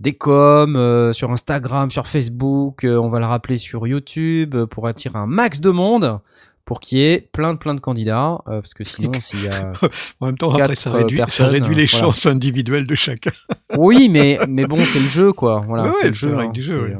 des 0.00 0.14
coms, 0.14 0.76
euh, 0.76 1.12
sur 1.12 1.30
Instagram, 1.30 1.90
sur 1.90 2.06
Facebook. 2.08 2.84
euh, 2.84 2.96
on 2.96 3.08
va 3.08 3.20
le 3.20 3.26
rappeler 3.26 3.56
sur 3.56 3.86
YouTube 3.86 4.54
euh, 4.54 4.66
pour 4.66 4.86
attirer 4.88 5.18
un 5.18 5.26
max 5.26 5.60
de 5.60 5.70
monde. 5.70 6.20
Pour 6.64 6.78
qu'il 6.78 6.98
y 6.98 7.02
ait 7.04 7.28
plein 7.32 7.54
de 7.54 7.58
plein 7.58 7.74
de 7.74 7.80
candidats, 7.80 8.38
parce 8.46 8.72
que 8.72 8.84
sinon, 8.84 9.10
s'il 9.20 9.42
y 9.42 9.48
a 9.48 9.72
En 10.20 10.26
même 10.26 10.38
temps, 10.38 10.52
après, 10.54 10.76
ça 10.76 10.92
réduit, 10.92 11.18
ça 11.18 11.24
personnes, 11.24 11.46
réduit 11.50 11.74
les 11.74 11.86
voilà. 11.86 12.06
chances 12.06 12.26
individuelles 12.26 12.86
de 12.86 12.94
chacun. 12.94 13.32
Oui, 13.78 14.08
mais, 14.08 14.38
mais 14.48 14.66
bon, 14.66 14.78
c'est 14.78 15.00
le 15.00 15.08
jeu, 15.08 15.32
quoi. 15.32 15.60
Voilà, 15.66 15.86
Ouais, 15.86 15.92
c'est 16.00 16.08
le 16.08 16.14
jeu. 16.14 16.32
hein, 16.34 16.38
règle 16.38 16.52
du 16.52 16.62
jeu, 16.62 16.80
ouais. 16.86 16.96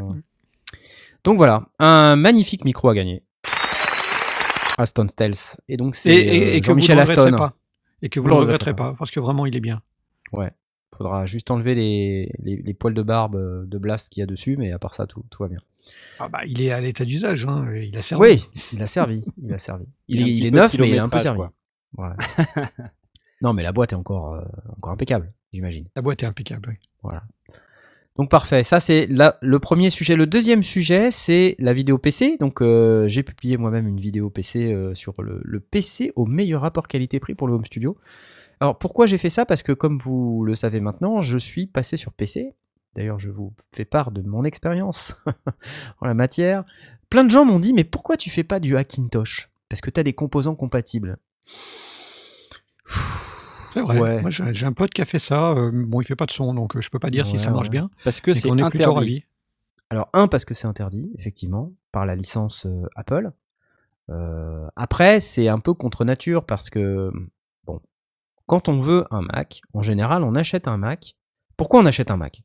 Donc 1.23 1.37
voilà, 1.37 1.63
un 1.79 2.17
magnifique 2.17 2.65
micro 2.65 2.89
à 2.89 2.95
gagner. 2.95 3.23
Aston 4.79 5.07
Stealth. 5.09 5.57
Et 5.69 5.77
donc 5.77 5.95
c'est 5.95 6.11
et- 6.13 6.57
et 6.57 6.61
que 6.61 6.67
vous 6.67 6.73
ne 6.77 6.81
Jean-Michel 6.83 6.99
Aston. 6.99 7.37
pas. 7.37 7.53
Et 8.03 8.09
que 8.09 8.19
vous 8.19 8.27
ne 8.27 8.33
le 8.33 8.41
regretterez 8.41 8.75
pas, 8.75 8.95
parce 8.99 9.11
que 9.13 9.21
vraiment, 9.21 9.47
il 9.47 9.55
est 9.55 9.61
bien. 9.61 9.81
Ouais. 10.33 10.51
Faudra 10.97 11.25
juste 11.27 11.51
enlever 11.51 11.75
les, 11.75 12.31
les, 12.43 12.57
les 12.57 12.75
poils 12.75 12.95
de 12.95 13.03
barbe 13.03 13.37
euh, 13.37 13.65
de 13.67 13.79
Blast 13.79 14.11
qu'il 14.13 14.21
y 14.21 14.23
a 14.25 14.27
dessus, 14.27 14.57
mais 14.59 14.73
à 14.73 14.79
part 14.79 14.95
ça, 14.95 15.07
tout, 15.07 15.25
tout 15.31 15.43
va 15.43 15.49
bien. 15.49 15.59
Ah 16.19 16.29
bah, 16.29 16.41
il 16.47 16.61
est 16.63 16.71
à 16.71 16.81
l'état 16.81 17.05
d'usage, 17.05 17.45
hein, 17.47 17.67
il 17.75 17.97
a 17.97 18.03
servi. 18.03 18.23
Oui, 18.29 18.49
il 18.73 18.83
a 18.83 18.87
servi. 18.87 19.23
Il 19.43 19.53
a 19.53 19.59
servi. 19.59 19.85
Il, 20.09 20.21
Il 20.21 20.29
est, 20.29 20.33
il 20.49 20.55
neuf, 20.55 20.77
mais 20.79 20.91
il 20.91 20.99
a 20.99 21.03
un 21.05 21.09
peu 21.09 21.19
servi. 21.19 21.39
quoi. 21.39 21.53
Ouais. 21.99 22.65
non, 23.43 23.53
mais 23.53 23.63
la 23.63 23.73
boîte 23.73 23.93
est 23.93 23.97
encore, 23.97 24.35
euh, 24.35 24.43
encore 24.77 24.93
impeccable, 24.93 25.33
j'imagine. 25.53 25.87
La 25.97 26.03
boîte 26.03 26.23
est 26.23 26.27
impeccable. 26.27 26.77
oui. 27.05 27.13
Donc 28.17 28.31
parfait, 28.31 28.63
ça 28.63 28.79
c'est 28.79 29.07
la- 29.07 29.39
le 29.41 29.59
premier 29.59 29.89
sujet. 29.89 30.17
Le 30.17 30.27
deuxième 30.27 30.63
sujet, 30.63 31.11
c'est 31.11 31.57
la 31.59 31.73
vidéo 31.73 31.97
PC. 31.97 32.37
Donc 32.39 32.61
euh, 32.61 33.09
j'ai 33.09 33.23
publié 33.23 33.57
moi-même 33.57 33.89
une 33.89 33.99
vidéo 33.99 34.29
PC 34.29 34.71
euh, 34.71 34.95
sur 34.95 35.23
le, 35.23 35.41
le 35.43 35.61
PC 35.61 36.13
au 36.15 36.27
meilleur 36.27 36.61
rapport 36.61 36.89
qualité-prix 36.89 37.35
pour 37.35 37.49
le 37.49 37.55
home 37.55 37.65
studio. 37.65 37.97
Alors 38.63 38.79
pourquoi 38.79 39.07
j'ai 39.07 39.19
fait 39.19 39.29
ça? 39.29 39.45
Parce 39.45 39.65
que 39.65 39.73
comme 39.73 39.99
vous 39.99 40.45
le 40.45 40.55
savez 40.55 40.79
maintenant, 40.79 41.21
je 41.21 41.37
suis 41.37 41.67
passé 41.67 41.97
sur 41.97 42.13
PC. 42.13 42.55
D'ailleurs, 42.95 43.19
je 43.19 43.29
vous 43.29 43.53
fais 43.73 43.85
part 43.85 44.13
de 44.13 44.23
mon 44.23 44.45
expérience 44.45 45.17
en 46.01 46.07
la 46.07 46.15
matière. 46.15 46.63
Plein 47.11 47.25
de 47.25 47.31
gens 47.33 47.45
m'ont 47.45 47.59
dit, 47.59 47.73
mais 47.73 47.83
pourquoi 47.83 48.17
tu 48.17 48.31
fais 48.31 48.45
pas 48.45 48.61
du 48.61 48.77
Hackintosh? 48.77 49.51
Parce 49.69 49.81
que 49.81 49.91
tu 49.91 49.99
as 49.99 50.05
des 50.05 50.13
composants 50.13 50.55
compatibles. 50.55 51.19
C'est 53.71 53.81
vrai. 53.81 53.99
Ouais. 53.99 54.23
Moi, 54.23 54.31
j'ai 54.31 54.65
un 54.65 54.73
pote 54.73 54.91
qui 54.91 55.03
a 55.03 55.07
fait 55.07 55.19
ça. 55.19 55.57
euh, 55.57 55.73
bon, 55.75 56.01
il 56.01 56.05
fait 56.05 56.15
pas 56.15 56.27
de 56.27 56.31
son, 56.31 56.55
donc 56.55 56.77
euh, 56.77 56.81
je 56.81 56.89
peux 56.89 57.01
pas 57.01 57.11
dire 57.11 57.27
si 57.27 57.41
ça 57.41 57.51
marche 57.51 57.65
ouais. 57.65 57.69
bien. 57.71 57.91
Parce 58.05 58.21
que 58.21 58.33
c'est 58.33 58.49
interdit. 58.49 58.85
ravis. 58.85 59.25
Alors, 59.91 60.09
un, 60.13 60.29
parce 60.29 60.45
que 60.45 60.55
c'est 60.55 60.69
interdit, 60.69 61.11
effectivement, 61.19 61.73
par 61.91 62.07
la 62.07 62.15
licence 62.15 62.67
euh, 62.67 62.87
Apple. 62.95 63.33
Euh, 64.09 64.69
après, 64.77 65.19
c'est 65.19 65.49
un 65.49 65.59
peu 65.59 65.75
contre 65.75 66.05
nature 66.05 66.47
parce 66.47 66.71
que, 66.71 67.11
quand 68.53 68.69
on 68.69 68.77
veut 68.77 69.07
un 69.11 69.23
Mac, 69.23 69.63
en 69.73 69.81
général, 69.81 70.23
on 70.23 70.35
achète 70.35 70.69
un 70.69 70.77
Mac. 70.77 71.15
Pourquoi 71.57 71.81
on 71.81 71.87
achète 71.87 72.11
un 72.11 72.19
Mac? 72.19 72.43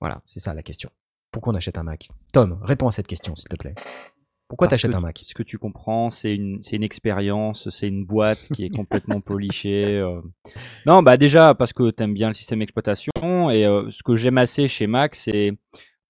Voilà, 0.00 0.22
c'est 0.24 0.40
ça 0.40 0.54
la 0.54 0.62
question. 0.62 0.88
Pourquoi 1.30 1.52
on 1.52 1.56
achète 1.56 1.76
un 1.76 1.82
Mac? 1.82 2.08
Tom, 2.32 2.58
réponds 2.62 2.88
à 2.88 2.92
cette 2.92 3.06
question, 3.06 3.36
s'il 3.36 3.50
te 3.50 3.56
plaît. 3.56 3.74
Pourquoi 4.48 4.68
t'achètes 4.68 4.90
que 4.92 4.96
un 4.96 5.00
Mac? 5.00 5.20
Ce 5.22 5.34
que 5.34 5.42
tu 5.42 5.58
comprends, 5.58 6.08
c'est 6.08 6.34
une, 6.34 6.62
expérience, 6.82 7.68
c'est 7.68 7.88
une 7.88 8.06
boîte 8.06 8.48
qui 8.54 8.64
est 8.64 8.74
complètement 8.74 9.20
polichée. 9.20 9.98
euh. 9.98 10.22
Non, 10.86 11.02
bah 11.02 11.18
déjà 11.18 11.54
parce 11.54 11.74
que 11.74 11.90
tu 11.90 12.04
aimes 12.04 12.14
bien 12.14 12.28
le 12.28 12.34
système 12.34 12.60
d'exploitation 12.60 13.50
et 13.50 13.66
euh, 13.66 13.90
ce 13.90 14.02
que 14.02 14.16
j'aime 14.16 14.38
assez 14.38 14.66
chez 14.66 14.86
Mac, 14.86 15.14
c'est 15.14 15.58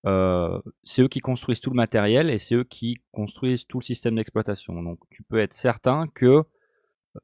euh, 0.06 0.60
c'est 0.84 1.02
eux 1.02 1.08
qui 1.08 1.18
construisent 1.18 1.60
tout 1.60 1.70
le 1.70 1.76
matériel 1.76 2.30
et 2.30 2.38
c'est 2.38 2.54
eux 2.54 2.62
qui 2.62 2.98
construisent 3.10 3.66
tout 3.66 3.80
le 3.80 3.84
système 3.84 4.14
d'exploitation. 4.14 4.80
Donc 4.80 5.00
tu 5.10 5.24
peux 5.24 5.40
être 5.40 5.54
certain 5.54 6.06
que 6.14 6.44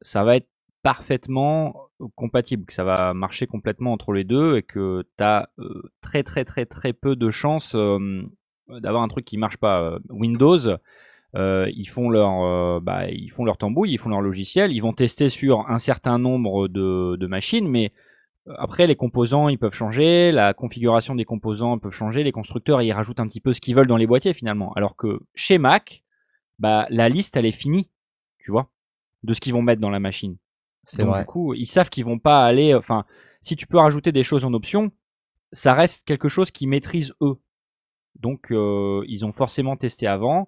ça 0.03 0.25
va 0.25 0.39
être 0.39 0.49
parfaitement 0.87 1.89
compatible, 2.15 2.65
que 2.65 2.73
ça 2.73 2.85
va 2.85 3.13
marcher 3.13 3.49
complètement 3.49 3.93
entre 3.93 4.13
les 4.13 4.23
deux 4.23 4.57
et 4.57 4.63
que 4.63 5.03
tu 5.19 5.25
as 5.25 5.51
très 6.01 6.23
très 6.23 6.45
très 6.45 6.65
très 6.65 6.93
peu 6.93 7.17
de 7.17 7.29
chances 7.33 7.75
euh, 7.75 8.23
d'avoir 8.69 9.03
un 9.03 9.09
truc 9.09 9.25
qui 9.25 9.37
marche 9.37 9.57
pas. 9.57 9.81
Euh, 9.81 9.99
Windows, 10.11 10.61
euh, 11.35 11.69
ils 11.75 11.89
font 11.89 12.09
leur, 12.09 12.45
euh, 12.45 12.79
bah, 12.81 13.09
ils 13.11 13.33
font 13.33 13.45
leur 13.45 13.59
tambouille, 13.59 13.95
ils 13.95 13.99
font 13.99 14.11
leur 14.11 14.21
logiciel, 14.21 14.71
ils 14.71 14.79
vont 14.79 14.93
tester 14.93 15.29
sur 15.29 15.69
un 15.69 15.81
certain 15.81 16.21
nombre 16.21 16.69
de, 16.69 17.27
machines, 17.27 17.69
mais 17.69 17.93
euh, 18.47 18.53
après 18.57 18.87
les 18.87 18.95
composants 18.95 19.49
ils 19.49 19.59
peuvent 19.59 19.75
changer, 19.75 20.31
la 20.31 20.55
configuration 20.55 21.17
des 21.17 21.25
composants 21.25 21.81
peuvent 21.81 21.91
changer, 21.91 22.23
les 22.23 22.31
constructeurs 22.31 22.81
ils 22.81 22.93
rajoutent 22.93 23.19
un 23.19 23.27
petit 23.27 23.41
peu 23.41 23.53
ce 23.53 23.61
qu'ils 23.61 23.75
veulent 23.75 23.89
dans 23.89 23.97
les 23.97 24.07
boîtiers 24.07 24.35
finalement. 24.35 24.73
Alors 24.75 24.95
que 24.95 25.19
chez 25.35 25.59
Mac, 25.59 26.05
bah, 26.61 26.87
la 26.91 27.09
liste 27.09 27.37
elle 27.37 27.47
est 27.47 27.51
finie, 27.51 27.91
tu 28.39 28.53
vois, 28.53 28.71
de 29.25 29.35
ce 29.35 29.41
qu'ils 29.41 29.53
vont 29.53 29.63
mettre 29.63 29.81
dans 29.81 29.91
la 29.91 29.99
machine. 29.99 30.37
C'est 30.87 31.03
Donc 31.03 31.09
vrai. 31.09 31.21
du 31.21 31.27
coup, 31.27 31.55
ils 31.55 31.67
savent 31.67 31.91
qu'ils 31.91 32.07
vont 32.07 32.21
pas 32.21 32.47
aller. 32.47 32.75
Enfin, 32.75 33.07
si 33.43 33.57
tu 33.57 33.67
peux 33.69 33.79
rajouter 33.79 34.13
des 34.13 34.25
choses 34.25 34.45
en 34.47 34.55
option, 34.55 34.93
ça 35.53 35.75
reste 35.75 36.07
quelque 36.07 36.29
chose 36.29 36.51
qu'ils 36.51 36.69
maîtrisent 36.69 37.15
eux. 37.23 37.37
Donc, 38.21 38.53
euh, 38.53 39.05
ils 39.09 39.25
ont 39.27 39.33
forcément 39.33 39.77
testé 39.77 40.07
avant. 40.07 40.47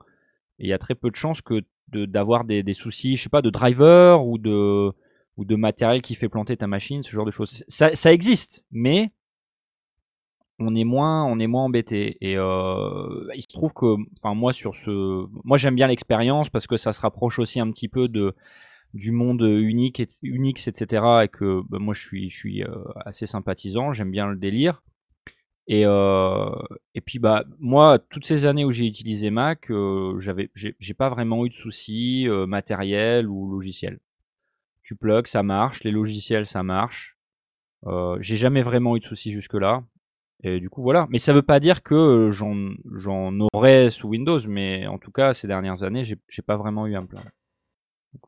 Et 0.61 0.67
il 0.67 0.69
y 0.69 0.73
a 0.73 0.79
très 0.79 0.95
peu 0.97 1.11
de 1.11 1.17
chances 1.17 1.43
que 1.43 1.63
de- 1.89 2.07
d'avoir 2.07 2.45
des, 2.45 2.63
des 2.63 2.75
soucis, 2.75 3.17
je 3.17 3.25
sais 3.25 3.29
pas, 3.31 3.43
de 3.43 3.51
driver 3.51 4.25
ou 4.27 4.39
de 4.39 4.93
ou 5.39 5.45
de 5.47 5.57
matériel 5.57 6.03
qui 6.03 6.15
fait 6.17 6.29
planter 6.29 6.57
ta 6.57 6.67
machine, 6.69 7.03
ce 7.05 7.11
genre 7.13 7.27
de 7.27 7.31
choses. 7.33 7.65
Ça, 7.69 7.95
ça 7.97 8.13
existe, 8.13 8.65
mais 8.73 9.13
on 10.59 10.75
est 10.75 10.85
moins, 10.85 11.25
on 11.25 11.39
est 11.39 11.47
moins 11.47 11.65
embêté. 11.65 12.17
Et 12.21 12.37
euh, 12.37 13.29
il 13.35 13.43
se 13.43 13.49
trouve 13.49 13.73
que, 13.73 13.95
enfin 14.17 14.35
moi 14.35 14.53
sur 14.53 14.75
ce, 14.75 15.27
moi 15.45 15.57
j'aime 15.57 15.75
bien 15.77 15.87
l'expérience 15.87 16.51
parce 16.51 16.67
que 16.67 16.77
ça 16.77 16.93
se 16.93 17.01
rapproche 17.01 17.39
aussi 17.39 17.61
un 17.61 17.71
petit 17.71 17.89
peu 17.89 18.09
de 18.09 18.35
du 18.95 19.13
monde 19.13 19.43
unique, 19.43 20.01
et- 20.01 20.07
Unix, 20.23 20.67
etc. 20.69 21.25
Et 21.25 21.29
que 21.29 21.63
bah, 21.69 21.79
moi 21.81 21.95
je 21.95 22.01
suis, 22.07 22.31
je 22.31 22.37
suis 22.37 22.63
euh, 22.65 22.69
assez 23.05 23.27
sympathisant, 23.27 23.93
j'aime 23.93 24.11
bien 24.11 24.27
le 24.29 24.37
délire. 24.37 24.83
Et, 25.71 25.83
euh, 25.87 26.51
et 26.95 27.01
puis 27.03 27.19
bah 27.19 27.45
moi 27.59 27.99
toutes 27.99 28.25
ces 28.27 28.47
années 28.47 28.65
où 28.65 28.73
j'ai 28.73 28.87
utilisé 28.87 29.31
Mac, 29.31 29.71
euh, 29.71 30.19
j'avais, 30.19 30.51
j'ai 30.55 30.95
pas 30.95 31.11
vraiment 31.11 31.45
eu 31.45 31.51
de 31.51 31.55
soucis 31.55 32.27
euh, 32.29 32.47
matériels 32.47 33.29
ou 33.29 33.51
logiciels. 33.51 34.01
Tu 34.83 34.97
plugs, 34.97 35.27
ça 35.27 35.43
marche, 35.43 35.85
les 35.85 35.91
logiciels 35.91 36.47
ça 36.47 36.63
marche. 36.63 37.19
Euh, 37.87 38.19
j'ai 38.21 38.37
jamais 38.37 38.63
vraiment 38.63 38.97
eu 38.97 39.01
de 39.01 39.05
soucis 39.05 39.31
jusque 39.33 39.55
là. 39.55 39.85
Et 40.45 40.61
du 40.61 40.71
coup 40.71 40.83
voilà. 40.83 41.07
Mais 41.11 41.19
ça 41.19 41.33
veut 41.35 41.43
pas 41.43 41.61
dire 41.61 41.83
que 41.83 41.95
euh, 41.95 42.33
j'en 42.33 42.57
j'en 42.95 43.35
aurais 43.53 43.91
sous 43.91 44.09
Windows, 44.09 44.41
mais 44.49 44.87
en 44.87 44.99
tout 44.99 45.11
cas 45.13 45.35
ces 45.35 45.49
dernières 45.49 45.83
années 45.83 46.05
j'ai 46.05 46.43
pas 46.47 46.57
vraiment 46.57 46.87
eu 46.87 46.97
un 46.97 47.07
plan. 47.07 47.21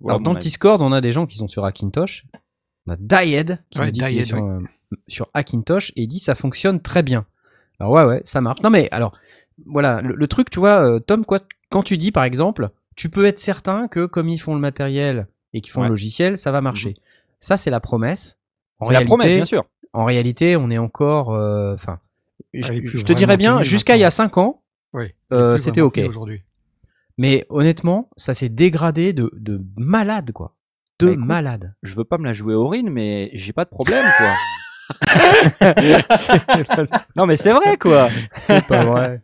Voilà 0.01 0.15
Alors, 0.17 0.21
dans 0.21 0.33
le. 0.35 0.39
Discord, 0.39 0.81
on 0.83 0.93
a 0.93 1.01
des 1.01 1.13
gens 1.13 1.27
qui 1.27 1.37
sont 1.37 1.49
sur 1.49 1.65
Hackintosh. 1.65 2.27
On 2.87 2.93
a 2.93 2.97
Died 2.99 3.59
qui 3.71 3.79
Ouais, 3.79 3.87
nous 3.87 3.91
dit 3.93 4.03
est 4.19 4.23
sur, 4.23 4.43
euh, 4.45 4.61
sur 5.09 5.29
Hackintosh 5.35 5.93
et 5.97 6.07
dit 6.07 6.19
ça 6.19 6.35
fonctionne 6.35 6.81
très 6.81 7.03
bien. 7.03 7.27
Alors 7.79 7.93
ouais, 7.93 8.05
ouais, 8.05 8.21
ça 8.25 8.41
marche. 8.41 8.61
Non 8.63 8.71
mais 8.71 8.89
alors, 8.91 9.13
voilà, 9.67 10.01
le, 10.01 10.15
le 10.15 10.27
truc, 10.29 10.51
tu 10.51 10.59
vois, 10.59 10.83
euh, 10.83 10.99
Tom, 11.01 11.25
quoi, 11.25 11.41
quand 11.71 11.83
tu 11.83 11.97
dis 11.99 12.13
par 12.13 12.25
exemple, 12.25 12.71
tu 12.97 13.09
peux 13.11 13.25
être 13.27 13.39
certain 13.39 13.89
que 13.89 14.07
comme 14.07 14.29
ils 14.29 14.39
font 14.39 14.55
le 14.55 14.61
matériel 14.61 15.27
et 15.53 15.61
qu'ils 15.61 15.73
font 15.73 15.81
Ouais. 15.83 15.87
le 15.87 15.93
logiciel, 15.93 16.37
ça 16.39 16.51
va 16.51 16.61
marcher. 16.61 16.97
Ça, 17.41 17.57
c'est 17.57 17.71
la 17.71 17.81
promesse. 17.81 18.39
C'est 18.83 18.93
la 18.93 19.05
promesse 19.05 19.33
bien 19.35 19.45
sûr. 19.45 19.65
En 19.93 20.05
réalité, 20.05 20.57
on 20.57 20.71
est 20.71 20.79
encore, 20.79 21.35
euh, 21.35 21.75
enfin, 21.75 21.99
je, 22.55 22.69
plus 22.81 22.99
je 22.99 23.05
te 23.05 23.13
dirais 23.13 23.37
bien, 23.37 23.63
jusqu'à 23.63 23.97
il 23.97 24.01
y 24.01 24.03
a 24.05 24.07
maintenant. 24.07 24.17
5 24.25 24.39
ans, 24.39 24.63
Oui. 24.93 25.07
euh, 25.33 25.59
c'était 25.59 25.81
ok. 25.81 26.01
Aujourd'hui. 26.09 26.43
Mais 27.21 27.45
honnêtement, 27.51 28.09
ça 28.17 28.33
s'est 28.33 28.49
dégradé 28.49 29.13
de, 29.13 29.31
de 29.37 29.61
malade, 29.77 30.33
quoi. 30.33 30.57
De 30.99 31.09
Bah, 31.09 31.13
écoute, 31.13 31.27
malade. 31.27 31.75
Je 31.83 31.95
veux 31.95 32.05
pas 32.05 32.17
me 32.17 32.25
la 32.25 32.33
jouer 32.33 32.55
au 32.55 32.67
RIN, 32.67 32.89
mais 32.91 33.29
j'ai 33.35 33.53
pas 33.53 33.67
de 33.67 33.71
problème 33.71 34.07
quoi. 34.17 34.33
non 37.17 37.27
mais 37.27 37.37
c'est 37.37 37.53
vrai 37.53 37.77
quoi. 37.77 38.09
C'est 38.35 38.67
pas 38.67 38.85
vrai. 38.85 39.23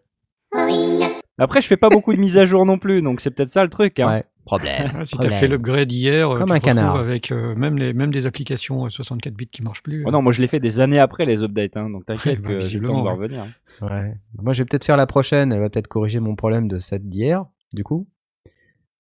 Après 1.39 1.61
je 1.61 1.67
fais 1.67 1.77
pas 1.77 1.89
beaucoup 1.89 2.13
de 2.15 2.21
mises 2.21 2.39
à 2.39 2.47
jour 2.47 2.65
non 2.67 2.79
plus, 2.79 3.03
donc 3.03 3.21
c'est 3.21 3.31
peut-être 3.31 3.51
ça 3.51 3.63
le 3.65 3.71
truc. 3.71 3.99
Hein. 3.99 4.09
Ouais. 4.09 4.25
Problème. 4.45 4.87
Ah, 4.95 5.01
si 5.05 5.11
tu 5.11 5.17
as 5.17 5.19
Problème. 5.19 5.41
fait 5.41 5.49
l'upgrade 5.49 5.91
hier, 5.91 6.31
euh, 6.31 6.39
Comme 6.39 6.51
tu 6.51 6.55
un 6.55 6.61
canard. 6.61 6.97
avec 6.97 7.33
euh, 7.33 7.55
même, 7.57 7.79
les, 7.79 7.93
même 7.93 8.13
des 8.13 8.27
applications 8.27 8.87
euh, 8.87 8.91
64 8.91 9.35
bits 9.35 9.49
qui 9.49 9.63
marchent 9.63 9.83
plus. 9.83 10.05
Oh 10.07 10.11
non, 10.13 10.23
moi 10.23 10.33
je 10.33 10.41
l'ai 10.41 10.47
fait 10.47 10.61
des 10.61 10.79
années 10.81 11.01
après 11.01 11.27
les 11.27 11.43
updates, 11.43 11.77
hein, 11.77 11.91
donc 11.91 12.07
t'inquiète 12.07 12.39
Ouais, 12.41 12.45
bah, 12.45 12.49
que 12.51 12.61
j'ai 12.61 12.79
le 12.79 12.87
temps 12.87 13.05
ouais. 13.05 13.11
revenir. 13.11 13.45
Ouais. 13.83 14.15
Moi, 14.41 14.53
je 14.53 14.63
vais 14.63 14.67
peut-être 14.67 14.85
faire 14.85 14.97
la 14.97 15.07
prochaine. 15.07 15.53
Elle 15.53 15.61
va 15.61 15.69
peut-être 15.69 15.89
corriger 15.89 16.21
mon 16.21 16.37
problème 16.37 16.69
de 16.69 16.79
cette 16.79 17.09
d'hier, 17.09 17.45
du 17.77 17.85
coup. 17.85 18.09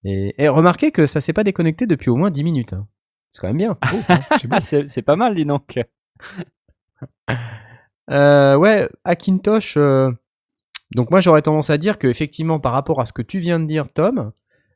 Et, 0.04 0.34
et 0.40 0.48
remarquez 0.48 0.92
que 0.92 1.06
ça 1.08 1.20
s'est 1.20 1.32
pas 1.32 1.42
déconnecté 1.42 1.86
depuis 1.88 2.10
au 2.10 2.16
moins 2.16 2.30
10 2.30 2.44
minutes. 2.44 2.72
hein. 2.74 2.86
C'est 3.32 3.40
quand 3.40 3.48
même 3.48 3.56
bien. 3.56 3.76
Oh, 3.92 3.96
hein, 4.08 4.20
c'est 4.38 4.46
bon. 4.48 4.60
C'est 4.60 4.88
c'est 4.88 5.02
pas 5.02 5.16
mal, 5.16 5.34
dis 5.34 5.44
donc. 5.44 5.80
Euh, 8.10 8.56
ouais, 8.56 8.88
Hackintosh. 9.04 9.76
euh, 9.76 10.12
Donc 10.94 11.10
moi 11.10 11.20
j'aurais 11.20 11.42
tendance 11.42 11.70
à 11.70 11.78
dire 11.78 11.98
que 11.98 12.06
effectivement 12.06 12.60
par 12.60 12.72
rapport 12.72 13.00
à 13.00 13.06
ce 13.06 13.12
que 13.12 13.22
tu 13.22 13.40
viens 13.40 13.58
de 13.58 13.66
dire 13.66 13.88
Tom, 13.92 14.30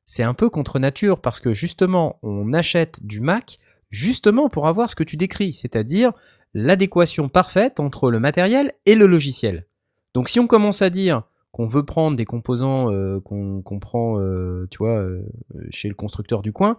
c'est 0.05 0.25
un 0.25 0.35
peu 0.35 0.51
contre 0.51 0.81
nature 0.81 1.21
parce 1.21 1.39
que 1.39 1.53
justement 1.53 2.19
on 2.23 2.53
achète 2.53 3.05
du 3.07 3.21
Mac 3.21 3.59
justement 3.91 4.49
pour 4.49 4.67
avoir 4.67 4.91
ce 4.91 4.97
que 4.97 5.05
tu 5.05 5.17
décris, 5.17 5.55
c'est-à-dire 5.55 6.13
l'adéquation 6.55 7.29
parfaite 7.29 7.79
entre 7.79 8.11
le 8.11 8.19
matériel 8.19 8.73
et 8.87 8.97
le 8.97 9.07
logiciel. 9.07 9.67
Donc 10.15 10.29
si 10.29 10.41
on 10.41 10.49
commence 10.49 10.83
à 10.83 10.91
dire 10.91 11.23
qu'on 11.53 11.67
veut 11.67 11.85
prendre 11.85 12.17
des 12.17 12.25
composants 12.25 12.93
euh, 12.93 13.21
qu'on 13.21 13.79
prend, 13.81 14.21
euh, 14.21 14.67
tu 14.71 14.79
vois, 14.79 14.99
euh, 14.99 15.23
chez 15.71 15.89
le 15.89 15.95
constructeur 15.95 16.43
du 16.43 16.53
coin, 16.53 16.77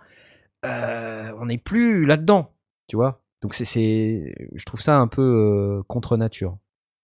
on 0.64 1.46
n'est 1.46 1.58
plus 1.58 2.06
là-dedans, 2.06 2.54
tu 2.88 2.96
vois. 2.96 3.22
Donc 3.42 3.54
c'est, 3.56 4.36
je 4.54 4.66
trouve 4.66 4.82
ça 4.82 4.98
un 4.98 5.08
peu 5.08 5.82
contre 5.88 6.16
nature, 6.18 6.58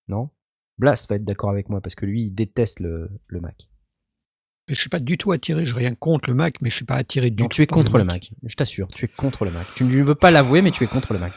non? 0.08 0.30
Blast 0.78 1.10
va 1.10 1.16
être 1.16 1.26
d'accord 1.26 1.50
avec 1.50 1.70
moi 1.70 1.82
parce 1.82 1.96
que 1.96 2.06
lui, 2.06 2.26
il 2.26 2.32
déteste 2.32 2.80
le, 2.80 3.10
le 3.28 3.40
Mac. 3.42 3.68
Je 4.68 4.76
suis 4.76 4.90
pas 4.90 5.00
du 5.00 5.18
tout 5.18 5.32
attiré, 5.32 5.66
je 5.66 5.74
rien 5.74 5.96
contre 5.96 6.30
le 6.30 6.36
Mac, 6.36 6.62
mais 6.62 6.70
je 6.70 6.76
suis 6.76 6.86
pas 6.86 6.96
attiré 6.96 7.32
du 7.32 7.42
Non, 7.42 7.48
tout. 7.50 7.56
tu 7.56 7.62
es 7.64 7.68
contre 7.68 7.98
le 7.98 8.04
Mac. 8.04 8.32
Je 8.44 8.56
t'assure, 8.56 8.88
tu 8.90 9.06
es 9.06 9.08
contre 9.08 9.46
le 9.46 9.52
Mac. 9.52 9.66
Tu 9.76 9.86
ne 9.86 10.04
veux 10.04 10.14
pas 10.14 10.30
l'avouer, 10.30 10.62
mais 10.62 10.72
tu 10.72 10.84
es 10.84 10.88
contre 10.88 11.14
le 11.14 11.20
Mac. 11.20 11.34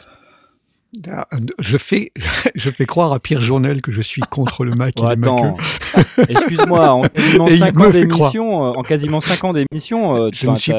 Je 1.59 1.77
fais, 1.77 2.11
je 2.55 2.69
fais 2.69 2.85
croire 2.85 3.13
à 3.13 3.19
Pierre 3.19 3.41
Journel 3.41 3.81
que 3.81 3.91
je 3.91 4.01
suis 4.01 4.21
contre 4.21 4.65
le 4.65 4.71
Mac 4.75 4.95
Oh, 4.99 5.05
et 5.09 5.15
les 5.15 5.21
attends, 5.21 5.57
excuse-moi, 6.29 6.89
en 6.89 7.01
quasiment 7.03 7.47
Et 7.47 7.51
il 7.53 7.57
5 7.57 7.75
me 7.75 7.87
ans 7.87 7.91
fait 7.91 8.07
croire. 8.07 8.31
d'émission, 8.31 8.65
euh, 8.65 8.71
en 8.77 8.83
quasiment 8.83 9.21
5 9.21 9.43
ans 9.45 9.53
d'émission, 9.53 10.15
euh, 10.17 10.29
Je 10.33 10.49
ne 10.49 10.55
suis- 10.57 10.73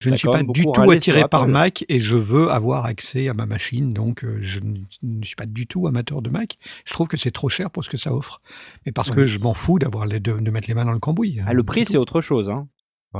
Je 0.00 0.10
ne 0.10 0.16
pas 0.30 0.44
du 0.44 0.62
tout 0.64 0.90
attiré 0.90 1.24
par 1.28 1.42
Apple. 1.42 1.50
Mac 1.52 1.84
et 1.88 2.00
je 2.04 2.14
veux 2.14 2.48
avoir 2.50 2.84
accès 2.84 3.28
à 3.28 3.34
ma 3.34 3.46
machine, 3.46 3.90
donc 3.90 4.22
euh, 4.22 4.38
je 4.40 4.60
ne 5.02 5.24
suis 5.24 5.34
pas 5.34 5.46
du 5.46 5.66
tout 5.66 5.88
amateur 5.88 6.22
de 6.22 6.30
Mac. 6.30 6.56
Je 6.84 6.92
trouve 6.92 7.08
que 7.08 7.16
c'est 7.16 7.32
trop 7.32 7.48
cher 7.48 7.68
pour 7.70 7.82
ce 7.82 7.90
que 7.90 7.96
ça 7.96 8.14
offre, 8.14 8.40
mais 8.86 8.92
parce 8.92 9.10
que 9.10 9.26
je 9.26 9.40
m'en 9.40 9.54
fous 9.54 9.80
d'avoir 9.80 10.06
les 10.06 10.20
de, 10.20 10.38
de 10.38 10.50
mettre 10.52 10.68
les 10.68 10.74
mains 10.74 10.84
dans 10.84 10.92
le 10.92 11.00
cambouis. 11.00 11.40
Ah, 11.44 11.52
le 11.52 11.64
prix, 11.64 11.84
c'est 11.84 11.92
c'est 11.92 11.98
autre 11.98 12.20
chose. 12.20 12.48
Hein. 12.48 12.68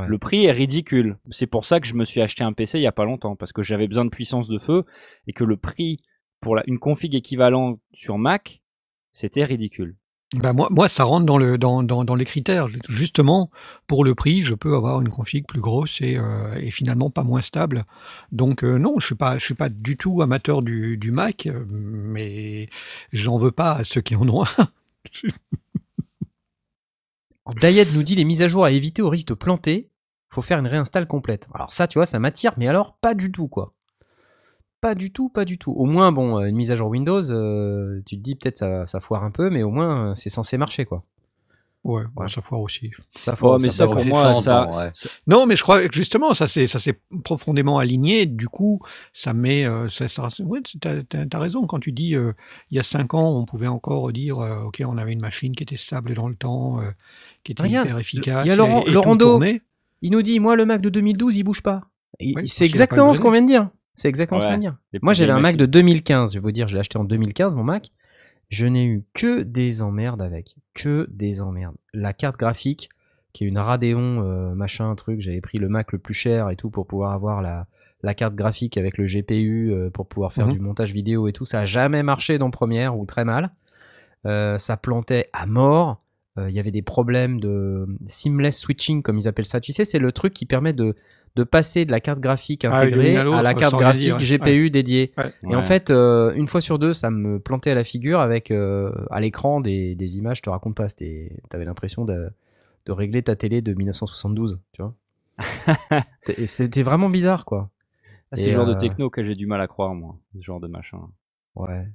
Ouais. 0.01 0.07
Le 0.09 0.19
prix 0.19 0.45
est 0.45 0.53
ridicule. 0.53 1.19
C'est 1.31 1.47
pour 1.47 1.65
ça 1.65 1.81
que 1.81 1.87
je 1.87 1.95
me 1.95 2.05
suis 2.05 2.21
acheté 2.21 2.45
un 2.45 2.53
PC 2.53 2.79
il 2.79 2.83
y 2.83 2.87
a 2.87 2.93
pas 2.93 3.05
longtemps, 3.05 3.37
parce 3.37 3.53
que 3.53 3.63
j'avais 3.63 3.89
besoin 3.89 4.05
de 4.05 4.11
puissance 4.11 4.49
de 4.49 4.59
feu 4.59 4.85
et 5.27 5.33
que 5.33 5.45
le 5.45 5.57
prix 5.57 6.01
pour 6.41 6.55
la- 6.57 6.63
une 6.67 6.79
config 6.79 7.15
équivalente 7.15 7.81
sur 7.93 8.19
Mac, 8.19 8.61
c'était 9.13 9.45
ridicule. 9.45 9.97
Bah, 10.37 10.53
moi, 10.53 10.69
moi, 10.71 10.89
ça 10.89 11.05
rentre 11.05 11.25
dans, 11.25 11.39
le, 11.39 11.57
dans, 11.57 11.83
dans, 11.83 12.05
dans 12.05 12.15
les 12.15 12.27
critères. 12.27 12.69
Justement, 12.91 13.51
pour 13.87 14.05
le 14.05 14.15
prix, 14.15 14.45
je 14.45 14.55
peux 14.55 14.75
avoir 14.75 15.01
une 15.01 15.09
config 15.09 15.47
plus 15.47 15.61
grosse 15.61 16.03
et, 16.03 16.19
euh, 16.19 16.55
et 16.61 16.71
finalement 16.71 17.09
pas 17.09 17.25
moins 17.25 17.41
stable. 17.41 17.85
Donc 18.31 18.63
euh, 18.63 18.77
non, 18.79 18.97
je 18.99 19.07
suis 19.07 19.15
pas, 19.15 19.39
je 19.39 19.45
suis 19.47 19.55
pas 19.55 19.71
du 19.71 19.97
tout 19.97 20.21
amateur 20.21 20.61
du, 20.61 20.99
du 20.99 21.13
Mac, 21.13 21.47
euh, 21.47 21.65
mais 21.71 22.69
j'en 23.13 23.39
veux 23.39 23.53
pas 23.53 23.73
à 23.73 23.85
ceux 23.85 24.03
qui 24.03 24.17
en 24.17 24.29
ont 24.29 24.45
un. 24.45 24.69
Dayed 27.55 27.95
nous 27.95 28.03
dit 28.03 28.15
les 28.15 28.25
mises 28.25 28.43
à 28.43 28.49
jour 28.49 28.65
à 28.65 28.71
éviter 28.71 29.03
au 29.03 29.09
risque 29.09 29.29
de 29.29 29.35
planter. 29.35 29.91
Faut 30.31 30.43
faire 30.43 30.59
une 30.59 30.67
réinstall 30.67 31.07
complète. 31.07 31.49
Alors 31.55 31.73
ça, 31.73 31.87
tu 31.87 31.99
vois, 31.99 32.07
ça 32.07 32.19
m'attire, 32.19 32.53
mais 32.57 32.69
alors 32.69 32.97
pas 33.01 33.15
du 33.15 33.33
tout, 33.33 33.49
quoi. 33.49 33.75
Pas 34.81 34.95
du 34.95 35.11
tout, 35.11 35.29
pas 35.29 35.45
du 35.45 35.59
tout. 35.59 35.73
Au 35.73 35.87
moins, 35.87 36.13
bon, 36.13 36.39
euh, 36.39 36.45
une 36.45 36.57
mise 36.57 36.71
à 36.71 36.77
jour 36.77 36.89
Windows, 36.89 37.33
euh, 37.33 38.01
tu 38.07 38.17
te 38.17 38.23
dis 38.23 38.37
peut-être 38.37 38.59
ça, 38.59 38.87
ça 38.87 39.01
foire 39.01 39.25
un 39.25 39.31
peu, 39.31 39.51
mais 39.51 39.63
au 39.63 39.71
moins 39.71 40.11
euh, 40.11 40.15
c'est 40.15 40.31
censé 40.31 40.57
marcher, 40.57 40.85
quoi. 40.85 41.03
Ouais, 41.85 42.03
bon, 42.15 42.23
Ouais. 42.23 42.29
ça 42.29 42.43
foire 42.43 42.61
aussi. 42.61 42.91
Ça 43.19 43.37
foire, 43.37 43.59
mais 43.61 43.71
ça, 43.71 43.85
foire 43.85 43.91
pour 43.97 44.01
aussi. 44.01 44.09
moi, 44.11 44.35
ça, 44.35 44.69
ça- 44.73 45.09
Non, 45.27 45.47
mais 45.47 45.55
je 45.57 45.63
crois 45.63 45.87
que 45.89 45.95
justement, 45.97 46.35
ça 46.35 46.49
s'est 46.49 46.67
ça 46.67 46.79
s'est 46.79 47.01
profondément 47.25 47.79
aligné. 47.79 48.27
Du 48.27 48.49
coup, 48.49 48.81
ça 49.13 49.33
met. 49.33 49.65
euh, 49.65 49.89
ça, 49.89 50.09
ça, 50.09 50.29
ouais, 50.45 50.61
t'as, 50.81 51.03
t'as 51.05 51.39
raison 51.39 51.67
quand 51.67 51.79
tu 51.79 51.93
dis 51.93 52.15
euh, 52.15 52.33
il 52.71 52.77
y 52.77 52.81
a 52.81 52.83
cinq 52.83 53.15
ans, 53.15 53.31
on 53.39 53.45
pouvait 53.47 53.69
encore 53.69 54.13
dire 54.13 54.39
euh, 54.41 54.63
ok, 54.65 54.83
on 54.87 54.99
avait 54.99 55.13
une 55.13 55.21
machine 55.21 55.55
qui 55.55 55.63
était 55.63 55.77
stable 55.77 56.15
dans 56.15 56.29
le 56.29 56.35
temps, 56.35 56.81
euh, 56.81 56.91
qui 57.45 57.53
était 57.53 57.63
Regarde, 57.63 57.87
hyper 57.87 57.99
efficace. 57.99 58.45
il 58.45 58.49
y 58.49 58.53
a 58.53 58.57
Laurent- 58.57 58.85
et, 58.87 58.91
et. 58.91 59.63
Il 60.03 60.11
nous 60.13 60.23
dit, 60.23 60.41
moi, 60.41 60.57
le 60.57 60.65
Mac 60.67 60.81
de 60.81 60.91
2012, 60.91 61.37
il 61.37 61.43
bouge 61.45 61.63
pas. 61.63 61.83
Oui, 62.21 62.49
c'est 62.49 62.65
exactement 62.65 63.15
ce 63.15 63.21
qu'on 63.21 63.31
vient 63.31 63.43
de 63.43 63.47
dire. 63.47 63.69
C'est 63.95 64.09
exactement 64.09 64.41
ce 64.41 64.45
qu'on 64.45 64.51
vient 64.51 64.59
de 64.59 64.63
dire. 64.63 64.77
Moi, 65.03 65.13
j'avais 65.13 65.33
un 65.33 65.41
Mac 65.41 65.57
de 65.57 65.63
machines. 65.65 65.71
2015. 65.73 66.33
Je 66.35 66.39
vais 66.39 66.43
vous 66.43 66.53
dire, 66.53 66.69
je 66.69 66.75
l'ai 66.75 66.81
acheté 66.81 66.99
en 66.99 67.05
2015, 67.05 67.55
mon 67.55 67.65
Mac. 67.65 67.91
Je 68.49 68.67
n'ai 68.67 68.87
eu 68.87 69.05
que 69.15 69.43
des 69.43 69.83
emmerdes 69.83 70.23
avec. 70.23 70.57
Que 70.75 71.07
des 71.11 71.41
emmerdes. 71.43 71.77
La 71.93 72.13
carte 72.13 72.39
graphique, 72.39 72.89
qui 73.33 73.45
est 73.45 73.49
une 73.49 73.59
Radeon, 73.59 74.23
euh, 74.23 74.55
machin, 74.55 74.95
truc. 74.95 75.21
J'avais 75.21 75.41
pris 75.41 75.59
le 75.59 75.69
Mac 75.69 75.93
le 75.93 75.99
plus 75.99 76.15
cher 76.15 76.49
et 76.51 76.57
tout 76.57 76.71
pour 76.71 76.87
pouvoir 76.87 77.13
avoir 77.13 77.43
la, 77.43 77.67
la 78.03 78.15
carte 78.15 78.35
graphique 78.35 78.79
avec 78.79 78.97
le 78.97 79.05
GPU 79.07 79.71
euh, 79.73 79.91
pour 79.91 80.07
pouvoir 80.09 80.33
faire 80.33 80.47
Mhm. 80.47 80.53
du 80.55 80.61
montage 80.61 80.93
vidéo 80.93 81.29
et 81.29 81.33
tout. 81.33 81.45
Ça 81.45 81.61
a 81.61 81.65
jamais 81.67 82.03
marché 82.03 82.39
dans 82.39 82.51
Premiere 82.51 82.97
ou 82.99 83.05
très 83.07 83.25
mal. 83.25 83.51
Euh, 84.27 84.57
ça 84.59 84.77
plantait 84.77 85.29
à 85.33 85.47
mort. 85.47 86.03
Il 86.41 86.55
y 86.55 86.61
avait 86.61 86.71
des 86.71 86.83
problèmes 86.83 87.41
de 87.41 87.89
seamless 88.07 88.57
switching, 88.61 89.03
comme 89.03 89.19
ils 89.19 89.27
appellent 89.27 89.45
ça. 89.45 89.61
Tu 89.61 89.73
sais, 89.73 89.85
c'est 89.85 89.99
le 89.99 90.13
truc 90.13 90.33
qui 90.33 90.47
permet 90.47 90.73
de, 90.73 90.95
de 91.37 91.45
passer 91.45 91.85
de 91.85 91.91
la 91.91 92.01
carte 92.01 92.21
graphique 92.21 92.65
Ah, 92.65 92.81
intégrée 92.81 93.17
à 93.17 93.43
la 93.43 93.55
carte 93.55 93.75
graphique 93.77 94.01
dire, 94.01 94.17
ouais. 94.17 94.39
GPU 94.39 94.71
dédiée. 94.71 95.13
Ouais. 95.17 95.33
Et 95.51 95.55
en 95.57 95.63
fait, 95.63 95.91
euh, 95.91 96.33
une 96.35 96.49
fois 96.49 96.61
sur 96.61 96.79
deux, 96.79 96.95
ça 96.95 97.11
me 97.11 97.39
plantait 97.39 97.71
à 97.71 97.75
la 97.75 97.85
figure 97.85 98.21
avec 98.21 98.51
euh, 98.51 98.93
à 99.11 99.21
l'écran 99.21 99.61
des, 99.61 99.95
des 99.95 100.19
images, 100.19 100.39
je 100.39 100.43
te 100.43 100.51
raconte 100.51 100.75
pas, 100.75 100.89
c'était- 100.89 101.33
t'avais 101.51 101.65
l'impression 101.65 102.05
de, 102.05 102.29
de 102.87 102.93
régler 102.93 103.23
ta 103.23 103.37
télé 103.37 103.61
de 103.63 103.73
1972, 103.75 104.59
tu 104.73 104.83
vois. 104.83 104.95
C'était 106.47 106.83
vraiment 106.83 107.09
bizarre, 107.11 107.45
quoi. 107.45 107.71
Ah, 108.33 108.37
c'est 108.37 108.49
le 108.51 108.57
genre 108.57 108.69
euh, 108.69 108.75
de 108.75 108.79
techno 108.79 109.09
que 109.11 109.25
j'ai 109.25 109.35
du 109.35 109.47
mal 109.47 109.61
à 109.61 109.67
croire, 109.67 109.95
moi. 109.95 110.17
Ce 110.37 110.43
genre 110.43 110.61
de 110.61 110.67
machin. 110.69 110.99
Ouais. 111.55 111.87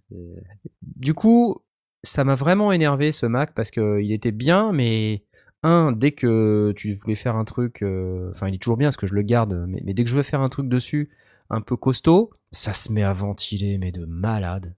Du 0.81 1.13
coup, 1.13 1.61
ça 2.03 2.23
m'a 2.23 2.35
vraiment 2.35 2.71
énervé 2.71 3.11
ce 3.11 3.25
Mac 3.25 3.53
parce 3.53 3.71
que 3.71 4.01
il 4.01 4.11
était 4.11 4.31
bien, 4.31 4.71
mais 4.71 5.23
un, 5.63 5.91
dès 5.91 6.11
que 6.11 6.73
tu 6.75 6.95
voulais 6.95 7.15
faire 7.15 7.35
un 7.35 7.45
truc, 7.45 7.81
euh, 7.81 8.31
enfin, 8.31 8.47
il 8.47 8.55
est 8.55 8.61
toujours 8.61 8.77
bien 8.77 8.87
parce 8.89 8.97
que 8.97 9.07
je 9.07 9.15
le 9.15 9.21
garde, 9.21 9.65
mais, 9.67 9.81
mais 9.83 9.93
dès 9.93 10.03
que 10.03 10.09
je 10.09 10.15
veux 10.15 10.23
faire 10.23 10.41
un 10.41 10.49
truc 10.49 10.67
dessus 10.69 11.09
un 11.49 11.61
peu 11.61 11.75
costaud, 11.75 12.31
ça 12.51 12.73
se 12.73 12.91
met 12.91 13.03
à 13.03 13.13
ventiler, 13.13 13.77
mais 13.77 13.91
de 13.91 14.05
malade. 14.05 14.75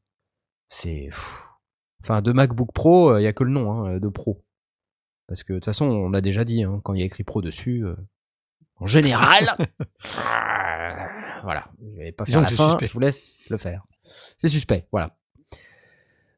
C'est. 0.69 1.09
Enfin, 2.01 2.21
de 2.21 2.31
MacBook 2.31 2.71
Pro, 2.73 3.17
il 3.17 3.23
y 3.23 3.27
a 3.27 3.33
que 3.33 3.43
le 3.43 3.51
nom 3.51 3.85
hein, 3.85 3.99
de 3.99 4.07
Pro. 4.09 4.45
Parce 5.27 5.43
que 5.43 5.53
de 5.53 5.57
toute 5.57 5.65
façon, 5.65 5.85
on 5.85 6.09
l'a 6.09 6.21
déjà 6.21 6.43
dit, 6.43 6.63
hein, 6.63 6.81
quand 6.83 6.93
il 6.93 6.99
y 6.99 7.03
a 7.03 7.05
écrit 7.05 7.23
Pro 7.23 7.41
dessus, 7.41 7.83
euh, 7.83 7.95
en 8.77 8.85
général, 8.85 9.55
euh, 9.59 9.65
voilà, 11.43 11.71
je 11.81 11.97
vais 11.97 12.11
pas 12.11 12.25
Disons 12.25 12.41
faire 12.41 12.51
la 12.51 12.55
fin, 12.55 12.69
suspect. 12.69 12.87
je 12.87 12.93
vous 12.93 12.99
laisse 12.99 13.39
le 13.49 13.57
faire. 13.57 13.85
C'est 14.37 14.49
suspect, 14.49 14.87
voilà. 14.91 15.17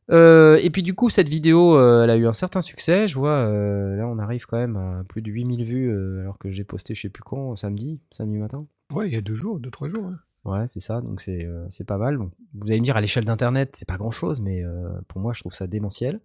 Euh, 0.09 0.57
et 0.61 0.69
puis 0.69 0.83
du 0.83 0.93
coup, 0.93 1.09
cette 1.09 1.27
vidéo, 1.27 1.77
euh, 1.77 2.03
elle 2.03 2.09
a 2.09 2.15
eu 2.15 2.27
un 2.27 2.33
certain 2.33 2.61
succès. 2.61 3.07
Je 3.07 3.15
vois, 3.15 3.31
euh, 3.39 3.95
là, 3.97 4.07
on 4.07 4.19
arrive 4.19 4.45
quand 4.45 4.57
même 4.57 4.77
à 4.77 5.03
plus 5.07 5.21
de 5.21 5.29
8000 5.29 5.65
vues, 5.65 6.19
alors 6.21 6.37
que 6.37 6.49
j'ai 6.51 6.63
posté, 6.63 6.95
je 6.95 7.01
sais 7.01 7.09
plus 7.09 7.23
quand, 7.23 7.55
samedi, 7.55 7.99
samedi 8.11 8.37
matin. 8.37 8.65
Ouais, 8.93 9.07
il 9.07 9.13
y 9.13 9.17
a 9.17 9.21
deux 9.21 9.35
jours, 9.35 9.59
deux 9.59 9.71
trois 9.71 9.89
jours. 9.89 10.05
hein. 10.05 10.19
Ouais, 10.45 10.65
c'est 10.65 10.79
ça, 10.79 11.01
donc 11.01 11.19
c'est 11.21 11.83
pas 11.85 11.97
mal. 11.97 12.17
Bon, 12.17 12.31
vous 12.55 12.67
allez 12.71 12.79
me 12.79 12.85
dire, 12.85 12.95
à 12.95 13.01
l'échelle 13.01 13.25
d'Internet, 13.25 13.75
c'est 13.75 13.87
pas 13.87 13.97
grand-chose, 13.97 14.39
mais 14.39 14.63
pour 15.09 15.19
moi, 15.19 15.33
je 15.33 15.41
trouve 15.41 15.53
ça 15.53 15.67
démentiel. 15.67 16.21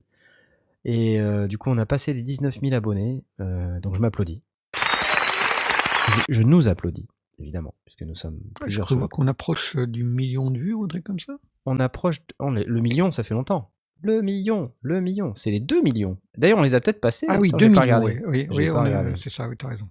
Et 0.85 1.19
du 1.49 1.59
coup, 1.59 1.71
on 1.71 1.79
a 1.79 1.87
passé 1.87 2.13
les 2.13 2.23
19 2.23 2.61
000 2.61 2.73
abonnés, 2.75 3.25
donc 3.41 3.97
je 3.97 4.01
m'applaudis. 4.01 4.43
Je, 6.15 6.21
je 6.29 6.43
nous 6.45 6.69
applaudis, 6.69 7.09
évidemment, 7.41 7.75
puisque 7.85 8.03
nous 8.03 8.15
sommes 8.15 8.35
Ouais, 8.35 8.41
Je 8.61 8.61
plusieurs 8.61 8.87
crois 8.87 9.09
qu'on 9.09 9.27
approche 9.27 9.75
du 9.77 10.05
million 10.05 10.53
de 10.53 10.59
vues 10.59 10.75
ou 10.75 10.85
un 10.85 10.89
truc 10.89 11.03
comme 11.03 11.19
ça. 11.19 11.33
On 11.67 11.81
approche... 11.81 12.19
on 12.39 12.51
le 12.53 12.81
million, 12.81 13.11
ça 13.11 13.25
fait 13.25 13.35
longtemps. 13.35 13.72
Le 14.03 14.21
million, 14.21 14.73
le 14.83 15.01
million, 15.01 15.33
c'est 15.35 15.51
les 15.51 15.61
2 15.61 15.81
millions. 15.83 16.19
D'ailleurs, 16.37 16.59
on 16.59 16.63
les 16.63 16.75
a 16.75 16.81
peut-être 16.81 17.01
passés. 17.01 17.27
Ah 17.29 17.39
oui, 17.41 17.49
Attends, 17.49 17.59
2 17.59 17.69
j'ai 17.69 17.75
pas 17.75 17.85
millions. 17.87 18.21
Oui, 18.27 18.47
oui, 18.51 18.71
regardé. 18.71 19.13
c'est 19.17 19.31
ça, 19.31 19.49
oui, 19.49 19.57
t'as 19.57 19.69
raison. 19.69 19.87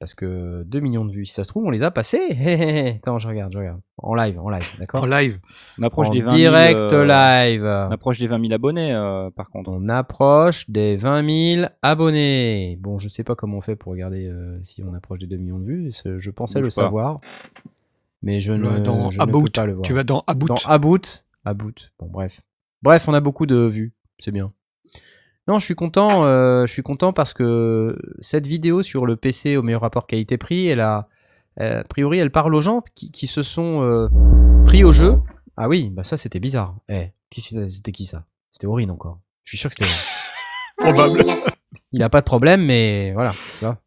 Parce 0.00 0.14
que 0.14 0.62
2 0.64 0.78
millions 0.80 1.04
de 1.04 1.10
vues, 1.12 1.26
si 1.26 1.34
ça 1.34 1.42
se 1.42 1.48
trouve, 1.48 1.64
on 1.64 1.70
les 1.70 1.82
a 1.82 1.90
passés. 1.90 2.20
Attends, 3.02 3.18
je 3.18 3.26
regarde, 3.26 3.52
je 3.52 3.58
regarde. 3.58 3.80
En 3.96 4.14
live, 4.14 4.38
en 4.38 4.48
live, 4.48 4.76
d'accord 4.78 5.02
En 5.02 5.06
live. 5.06 5.40
On 5.78 5.82
approche 5.82 6.06
En 6.08 6.10
des 6.12 6.20
20 6.20 6.28
000, 6.30 6.36
direct 6.36 6.92
euh, 6.92 7.04
live. 7.04 7.64
On 7.64 7.90
approche 7.90 8.18
des 8.20 8.28
20 8.28 8.40
000 8.40 8.52
abonnés, 8.52 8.94
euh, 8.94 9.30
par 9.30 9.50
contre. 9.50 9.70
On 9.70 9.88
approche 9.88 10.70
des 10.70 10.96
20 10.96 11.56
000 11.56 11.68
abonnés. 11.82 12.78
Bon, 12.80 12.98
je 13.00 13.08
sais 13.08 13.24
pas 13.24 13.34
comment 13.34 13.58
on 13.58 13.60
fait 13.60 13.74
pour 13.74 13.90
regarder 13.90 14.26
euh, 14.28 14.60
si 14.62 14.84
on 14.84 14.94
approche 14.94 15.18
des 15.18 15.26
2 15.26 15.36
millions 15.36 15.58
de 15.58 15.64
vues. 15.64 15.92
Je 16.04 16.30
pensais 16.30 16.60
Bouge 16.60 16.68
le 16.68 16.74
pas. 16.76 16.82
savoir. 16.82 17.20
Mais 18.22 18.40
je 18.40 18.52
Tu 18.52 18.60
vas 18.60 18.78
ne, 18.78 18.84
dans 18.84 19.10
je 19.10 19.18
ne 19.18 19.22
About. 19.24 19.42
peux 19.44 19.50
pas 19.50 19.66
le 19.66 19.72
voir. 19.72 19.84
Tu 19.84 19.92
vas 19.94 20.04
dans 20.04 20.22
About. 20.28 20.46
Dans 20.46 20.56
About. 20.66 21.00
About. 21.44 21.72
Bon, 21.98 22.06
bref. 22.06 22.40
Bref, 22.82 23.08
on 23.08 23.14
a 23.14 23.20
beaucoup 23.20 23.46
de 23.46 23.56
vues. 23.56 23.92
C'est 24.20 24.30
bien. 24.32 24.52
Non, 25.46 25.58
je 25.58 25.64
suis 25.64 25.74
content. 25.74 26.24
euh, 26.24 26.66
je 26.66 26.72
suis 26.72 26.82
content 26.82 27.12
parce 27.12 27.32
que 27.32 27.96
cette 28.20 28.46
vidéo 28.46 28.82
sur 28.82 29.06
le 29.06 29.16
PC 29.16 29.56
au 29.56 29.62
meilleur 29.62 29.80
rapport 29.80 30.06
qualité-prix, 30.06 30.66
elle 30.66 30.80
a, 30.80 31.08
euh, 31.60 31.80
a 31.80 31.84
priori, 31.84 32.18
elle 32.18 32.30
parle 32.30 32.54
aux 32.54 32.60
gens 32.60 32.82
qui, 32.94 33.10
qui 33.10 33.26
se 33.26 33.42
sont 33.42 33.82
euh, 33.82 34.08
pris 34.66 34.84
au 34.84 34.92
jeu. 34.92 35.10
Ah 35.56 35.68
oui, 35.68 35.90
bah 35.90 36.04
ça 36.04 36.16
c'était 36.16 36.38
bizarre. 36.38 36.76
Eh, 36.88 37.08
qui 37.30 37.40
c'était 37.40 37.92
qui 37.92 38.06
ça? 38.06 38.24
C'était 38.52 38.66
Aurine 38.66 38.90
encore. 38.90 39.20
Je 39.44 39.50
suis 39.52 39.58
sûr 39.58 39.70
que 39.70 39.76
c'était. 39.76 39.90
Probable. 40.76 41.24
Il 41.92 42.02
a 42.02 42.10
pas 42.10 42.20
de 42.20 42.26
problème, 42.26 42.64
mais 42.64 43.12
voilà. 43.12 43.32
Tu 43.58 43.64
vois. 43.64 43.78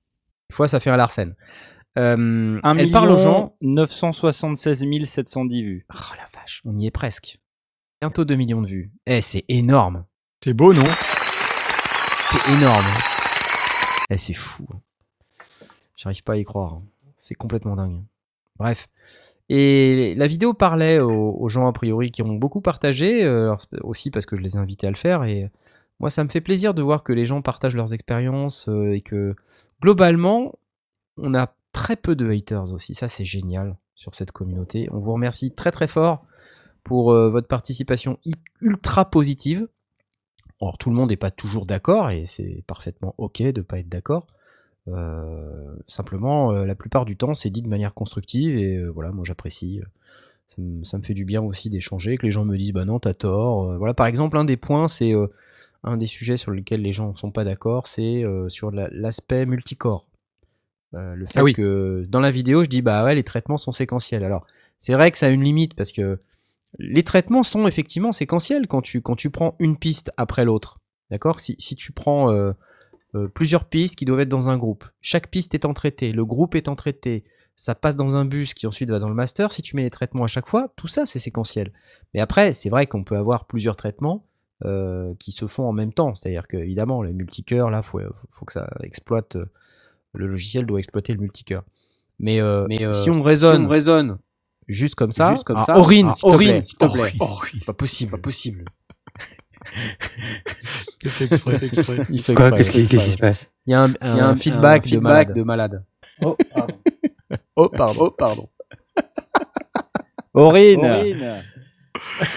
Des 0.50 0.56
fois, 0.56 0.68
ça 0.68 0.80
fait 0.80 0.90
un 0.90 0.98
Larsen. 0.98 1.36
Euh, 1.98 2.60
1 2.64 2.78
elle 2.78 2.92
parle 2.92 3.12
aux 3.12 3.18
gens. 3.18 3.56
976 3.62 4.86
710 5.06 5.62
vues. 5.64 5.86
Oh 5.94 5.98
la 6.18 6.28
vache, 6.40 6.62
on 6.66 6.78
y 6.78 6.88
est 6.88 6.92
presque. 6.92 7.40
Bientôt 8.02 8.26
2 8.26 8.34
millions 8.34 8.64
de 8.64 8.68
vues. 8.68 8.92
Eh, 9.06 9.22
c'est 9.22 9.46
énorme. 9.48 10.06
C'est 10.44 10.56
beau, 10.56 10.74
non? 10.74 10.82
C'est 12.24 12.52
énorme. 12.52 12.84
Eh, 14.10 14.18
c'est 14.18 14.34
fou. 14.34 14.66
J'arrive 15.98 16.24
pas 16.24 16.34
à 16.34 16.38
y 16.38 16.44
croire. 16.44 16.74
hein. 16.74 16.84
C'est 17.20 17.36
complètement 17.36 17.76
dingue. 17.76 18.02
Bref. 18.58 18.88
Et 19.50 20.16
la 20.16 20.26
vidéo 20.26 20.56
parlait 20.56 21.00
aux, 21.00 21.38
aux 21.40 21.48
gens 21.50 21.68
a 21.68 21.74
priori 21.74 22.10
qui 22.10 22.24
ont 22.24 22.34
beaucoup 22.34 22.60
partagé, 22.62 23.24
euh, 23.24 23.56
aussi 23.82 24.10
parce 24.10 24.26
que 24.26 24.36
je 24.36 24.42
les 24.42 24.56
ai 24.56 24.58
invités 24.60 24.88
à 24.88 24.90
le 24.90 24.96
faire. 24.96 25.24
Et 25.26 25.52
moi, 26.00 26.10
ça 26.10 26.24
me 26.24 26.30
fait 26.30 26.42
plaisir 26.42 26.74
de 26.74 26.82
voir 26.82 27.04
que 27.04 27.14
les 27.14 27.28
gens 27.28 27.44
partagent 27.44 27.76
leurs 27.76 27.94
expériences 27.94 28.68
euh, 28.68 28.96
et 28.96 29.02
que 29.02 29.36
globalement, 29.80 30.54
on 31.18 31.36
a 31.36 31.54
très 31.72 31.98
peu 31.98 32.16
de 32.16 32.28
haters 32.32 32.74
aussi. 32.74 32.96
Ça, 32.96 33.10
c'est 33.10 33.26
génial 33.26 33.78
sur 33.94 34.16
cette 34.16 34.32
communauté. 34.32 34.88
On 34.92 34.98
vous 34.98 35.14
remercie 35.14 35.52
très 35.54 35.70
très 35.72 35.88
fort 35.88 36.26
pour 36.84 37.12
euh, 37.12 37.30
votre 37.30 37.48
participation 37.48 38.20
ultra 38.62 39.10
positive. 39.10 39.68
Alors, 40.62 40.78
tout 40.78 40.90
le 40.90 40.96
monde 40.96 41.10
n'est 41.10 41.18
pas 41.18 41.32
toujours 41.32 41.66
d'accord 41.66 42.12
et 42.12 42.26
c'est 42.26 42.64
parfaitement 42.68 43.16
ok 43.18 43.42
de 43.42 43.48
ne 43.48 43.62
pas 43.62 43.80
être 43.80 43.90
d'accord. 43.90 44.28
Euh, 44.88 45.76
simplement, 45.88 46.52
euh, 46.52 46.66
la 46.66 46.76
plupart 46.76 47.06
du 47.06 47.16
temps, 47.18 47.34
c'est 47.34 47.50
dit 47.50 47.62
de 47.62 47.68
manière 47.68 47.94
constructive 47.94 48.56
et 48.58 48.84
voilà, 48.86 49.12
moi 49.12 49.24
j'apprécie. 49.26 49.82
Ça 50.48 50.56
me, 50.60 50.84
ça 50.84 50.98
me 50.98 51.04
fait 51.04 51.14
du 51.14 51.24
bien 51.26 51.42
aussi 51.42 51.70
d'échanger, 51.70 52.18
que 52.18 52.26
les 52.26 52.32
gens 52.32 52.46
me 52.46 52.58
disent 52.58 52.74
bah 52.74 52.86
non, 52.86 53.00
t'as 53.00 53.14
tort. 53.14 53.74
Voilà, 53.78 53.94
par 53.94 54.08
exemple, 54.08 54.38
un 54.38 54.44
des 54.46 54.58
points, 54.58 54.88
c'est 54.88 55.14
un 55.84 55.98
des 55.98 56.08
sujets 56.08 56.38
sur 56.38 56.52
lesquels 56.52 56.82
les 56.82 56.94
gens 56.94 57.12
ne 57.12 57.18
sont 57.18 57.32
pas 57.32 57.44
d'accord, 57.44 57.88
c'est 57.88 58.24
sur 58.50 58.70
la- 58.72 58.90
l'aspect 58.92 59.46
multicore. 59.46 60.06
Euh, 60.94 61.16
le 61.16 61.26
fait 61.26 61.40
Ah 61.40 61.44
oui. 61.44 61.54
que 61.54 62.06
dans 62.10 62.20
la 62.20 62.32
vidéo, 62.32 62.64
je 62.64 62.70
dis 62.70 62.82
bah 62.82 63.04
ouais, 63.06 63.16
les 63.16 63.24
traitements 63.24 63.58
sont 63.58 63.72
séquentiels. 63.72 64.24
Alors, 64.24 64.46
c'est 64.78 64.94
vrai 64.94 65.12
que 65.12 65.18
ça 65.18 65.28
a 65.28 65.30
une 65.30 65.44
limite 65.44 65.74
parce 65.74 65.92
que 65.92 66.20
les 66.80 67.04
traitements 67.04 67.44
sont 67.44 67.68
effectivement 67.68 68.12
séquentiels 68.12 68.68
quand 68.68 68.82
tu, 68.82 69.02
quand 69.02 69.16
tu 69.16 69.30
prends 69.30 69.56
une 69.60 69.78
piste 69.78 70.12
après 70.18 70.46
l'autre. 70.46 70.80
D'accord? 71.10 71.40
Si, 71.40 71.56
si 71.60 71.76
tu 71.76 71.92
prends 71.92 72.32
euh, 72.32 72.54
euh, 73.16 73.28
plusieurs 73.28 73.66
pistes 73.66 73.96
qui 73.96 74.06
doivent 74.06 74.22
être 74.22 74.30
dans 74.30 74.50
un 74.50 74.58
groupe, 74.58 74.86
chaque 75.02 75.30
piste 75.30 75.54
étant 75.54 75.74
traitée, 75.74 76.12
le 76.12 76.26
groupe 76.26 76.56
étant 76.56 76.76
traité, 76.76 77.26
ça 77.58 77.76
passe 77.76 77.96
dans 77.96 78.16
un 78.16 78.26
bus 78.26 78.54
qui 78.54 78.66
ensuite 78.66 78.90
va 78.90 79.00
dans 79.00 79.10
le 79.10 79.16
master. 79.16 79.52
Si 79.52 79.62
tu 79.62 79.76
mets 79.76 79.84
les 79.84 79.90
traitements 79.90 80.24
à 80.24 80.28
chaque 80.28 80.48
fois, 80.48 80.74
tout 80.78 80.88
ça 80.88 81.06
c'est 81.06 81.20
séquentiel. 81.20 81.74
Mais 82.14 82.22
après, 82.22 82.54
c'est 82.54 82.70
vrai 82.70 82.88
qu'on 82.88 83.04
peut 83.04 83.18
avoir 83.18 83.46
plusieurs 83.46 83.76
traitements 83.76 84.26
euh, 84.64 85.14
qui 85.20 85.32
se 85.32 85.48
font 85.48 85.68
en 85.68 85.74
même 85.74 85.94
temps. 85.94 86.16
C'est-à-dire 86.16 86.48
que 86.48 86.58
évidemment, 86.58 87.04
le 87.04 87.12
multicœur, 87.12 87.70
là, 87.70 87.82
faut, 87.82 88.00
faut 88.32 88.46
que 88.46 88.54
ça 88.54 88.70
exploite. 88.82 89.36
le 90.14 90.28
logiciel 90.28 90.66
doit 90.66 90.80
exploiter 90.80 91.14
le 91.14 91.20
multicœur. 91.20 91.64
Mais, 92.20 92.40
Mais, 92.70 92.94
si 92.94 93.10
on 93.10 93.22
raisonne, 93.22 93.62
si 93.62 93.66
on 93.66 93.68
raisonne 93.68 94.18
juste 94.68 94.96
comme 94.96 95.12
ça, 95.12 95.32
juste 95.32 95.44
comme 95.44 95.58
ah, 95.58 95.62
ça, 95.62 95.78
Aurine, 95.78 96.08
ah, 96.10 96.12
s'il 96.12 96.22
te 96.30 96.34
Aurine, 96.34 96.50
plaît. 96.50 96.62
s'il 96.62 96.78
te 96.78 96.86
plaît. 96.86 97.14
C'est 97.58 97.66
pas 97.66 97.74
possible, 97.74 98.12
pas 98.12 98.18
possible. 98.18 98.66
J'ai 101.04 101.10
fait 101.10 101.26
exprès, 101.34 101.60
fait 101.60 101.78
exprès. 101.78 101.98
Il 102.10 102.22
fait 102.22 102.34
Quoi 102.34 102.50
exprès, 102.50 102.80
Qu'est-ce 102.80 102.90
qui 102.90 103.00
se 103.00 103.18
passe 103.18 103.50
Il 103.66 103.72
y 103.72 103.74
a 103.74 103.82
un, 103.82 103.94
a 104.02 104.26
un 104.26 104.36
feedback, 104.36 104.88
de, 104.88 105.00
malade. 105.00 105.34
de 105.34 105.44
malade. 105.44 105.84
Oh, 106.22 106.36
pardon. 106.54 106.74
Oh, 107.56 107.70
pardon. 107.70 107.96
Oh, 108.00 108.12
pardon. 108.12 108.50
Aurine, 110.34 111.42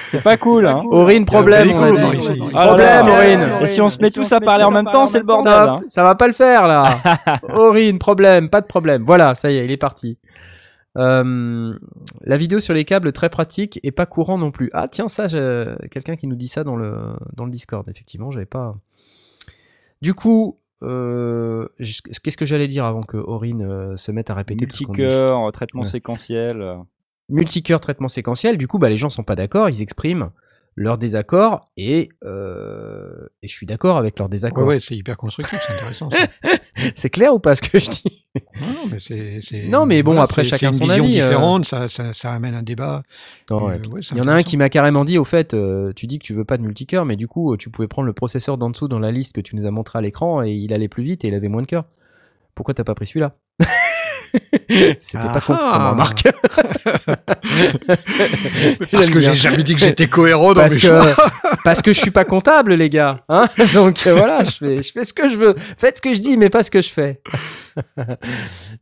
c'est 0.09 0.23
pas 0.23 0.37
cool, 0.37 0.67
hein. 0.67 0.83
Aurine, 0.87 1.25
problème. 1.25 1.71
On 1.75 1.83
a 1.83 2.15
dit. 2.15 2.27
Il- 2.29 2.51
Ah 2.55 2.67
Problème. 2.67 3.07
Aurine. 3.07 3.63
Et 3.63 3.69
si 3.69 3.81
on 3.81 3.89
se 3.89 3.99
met 4.01 4.11
tous 4.11 4.31
à 4.33 4.41
parler 4.41 4.65
en 4.65 4.71
même 4.71 4.87
temps, 4.87 5.07
c'est 5.07 5.19
le 5.19 5.25
bordel. 5.25 5.53
Ça 5.53 5.65
va, 5.65 5.73
hein. 5.73 5.81
ça 5.87 6.03
va 6.03 6.15
pas 6.15 6.27
le 6.27 6.33
faire 6.33 6.67
là. 6.67 6.99
Aurine, 7.55 7.99
problème, 7.99 8.49
pas 8.51 8.61
de 8.61 8.67
problème. 8.67 9.05
Voilà, 9.05 9.35
ça 9.35 9.51
y 9.51 9.57
est, 9.57 9.65
il 9.65 9.71
est 9.71 9.77
parti. 9.77 10.19
Euh, 10.97 11.77
la 12.23 12.37
vidéo 12.37 12.61
sur 12.61 12.73
les 12.75 12.85
câbles 12.85 13.13
très 13.13 13.29
pratique 13.29 13.81
et 13.83 13.91
pas 13.91 14.07
courant 14.07 14.39
non 14.39 14.51
plus. 14.53 14.71
Ah 14.73 14.87
tiens, 14.89 15.09
ça, 15.09 15.27
quelqu'un 15.91 16.17
qui 16.17 16.27
nous 16.27 16.37
dit 16.37 16.49
ça 16.49 16.65
dans 16.65 16.77
le 16.77 16.95
dans 17.35 17.45
le 17.45 17.51
Discord. 17.51 17.89
Effectivement, 17.89 18.31
j'avais 18.31 18.47
pas. 18.47 18.77
Du 20.03 20.15
coup, 20.15 20.59
euh, 20.83 21.67
qu'est-ce 22.23 22.37
que 22.37 22.47
j'allais 22.47 22.69
dire 22.69 22.85
avant 22.85 23.03
que 23.03 23.17
Aurine 23.17 23.63
euh, 23.63 23.97
se 23.97 24.13
mette 24.13 24.31
à 24.31 24.35
répéter 24.35 24.67
Multicœur, 24.67 25.51
traitement 25.53 25.83
Ouais. 25.83 25.89
séquentiel. 25.89 26.77
multicœur 27.31 27.81
traitement 27.81 28.09
séquentiel, 28.09 28.59
du 28.59 28.69
coup, 28.69 28.79
bah, 28.79 28.89
les 28.91 28.99
gens 28.99 29.09
sont 29.11 29.23
pas 29.25 29.35
d'accord, 29.37 29.69
ils 29.71 29.81
expriment 29.83 30.31
leur 30.77 30.99
désaccord 30.99 31.65
et, 31.77 32.11
euh, 32.25 33.27
et 33.43 33.49
je 33.49 33.55
suis 33.55 33.65
d'accord 33.65 33.97
avec 33.97 34.19
leur 34.19 34.29
désaccord. 34.29 34.67
ouais, 34.67 34.81
c'est 34.81 34.97
hyper 34.97 35.17
constructif, 35.17 35.59
c'est 35.67 35.73
intéressant. 35.75 36.09
C'est 36.97 37.09
clair 37.11 37.33
ou 37.33 37.39
pas 37.39 37.55
ce 37.55 37.63
que 37.63 37.79
je 37.79 37.89
dis? 37.89 38.14
Non, 38.61 38.87
mais 38.91 38.99
c'est, 39.01 39.39
c'est- 39.41 39.67
Non, 39.67 39.85
mais 39.87 40.03
bon, 40.03 40.17
après, 40.21 40.45
chacun 40.45 40.71
c'est 40.73 40.79
son 40.79 40.85
une 40.85 40.91
vision 40.91 41.05
avis, 41.05 41.21
euh. 41.21 41.25
différente, 41.29 41.65
ça, 41.65 41.89
ça, 41.89 42.13
ça 42.13 42.33
amène 42.33 42.55
un 42.55 42.63
débat. 42.63 43.03
Non, 43.51 43.69
Euh, 43.69 43.79
ouais. 43.79 43.87
ouais, 43.89 44.01
c'est 44.03 44.15
Il 44.15 44.19
y 44.19 44.21
en 44.21 44.29
a 44.29 44.33
un 44.33 44.43
qui 44.43 44.57
m'a 44.57 44.69
carrément 44.69 45.05
dit, 45.05 45.19
au 45.19 45.25
fait, 45.25 45.55
euh, 45.55 45.93
tu 45.97 46.07
dis 46.07 46.19
que 46.19 46.25
tu 46.25 46.35
veux 46.35 46.45
pas 46.45 46.57
de 46.57 46.63
multicœur, 46.63 47.05
mais 47.05 47.17
du 47.17 47.27
coup, 47.29 47.53
euh, 47.53 47.57
tu 47.57 47.71
pouvais 47.71 47.89
prendre 47.89 48.07
le 48.07 48.13
processeur 48.13 48.57
d'en 48.59 48.71
dessous 48.71 48.87
dans 48.89 48.99
la 49.01 49.11
liste 49.11 49.35
que 49.35 49.41
tu 49.41 49.57
nous 49.57 49.67
as 49.67 49.71
montré 49.71 49.99
à 49.99 50.03
l'écran 50.03 50.43
et 50.43 50.53
il 50.53 50.73
allait 50.73 50.89
plus 50.89 51.03
vite 51.03 51.25
et 51.25 51.29
il 51.29 51.35
avait 51.35 51.49
moins 51.49 51.63
de 51.63 51.67
cœur. 51.67 51.85
Pourquoi 52.55 52.75
t'as 52.75 52.85
pas 52.85 52.95
pris 52.95 53.07
celui-là? 53.07 53.35
C'était 55.01 55.25
pas 55.25 55.41
con, 55.41 55.55
Ah. 55.59 55.91
remarque. 55.91 56.25
Parce 58.93 59.11
que 59.11 59.21
j'ai 59.21 59.35
jamais 59.35 59.63
dit 59.63 59.75
que 59.75 59.81
j'étais 59.81 60.07
cohérent 60.09 60.55
dans 60.55 60.63
parce 60.63 60.75
mes 60.75 60.81
que 60.81 60.87
choix. 60.87 61.15
parce 61.65 61.83
que 61.83 61.93
je 61.93 62.01
suis 62.01 62.11
pas 62.11 62.25
comptable 62.25 62.75
les 62.75 62.91
gars 62.91 63.25
hein. 63.29 63.49
Donc 63.73 64.07
euh, 64.07 64.15
voilà 64.15 64.45
je 64.45 64.51
fais 64.57 64.83
je 64.83 64.93
fais 64.93 65.05
ce 65.05 65.13
que 65.13 65.29
je 65.31 65.37
veux. 65.37 65.55
Faites 65.79 65.99
ce 65.99 66.03
que 66.03 66.15
je 66.15 66.21
dis 66.21 66.37
mais 66.37 66.51
pas 66.51 66.63
ce 66.63 66.71
que 66.71 66.81
je 66.81 66.91
fais. 66.91 67.21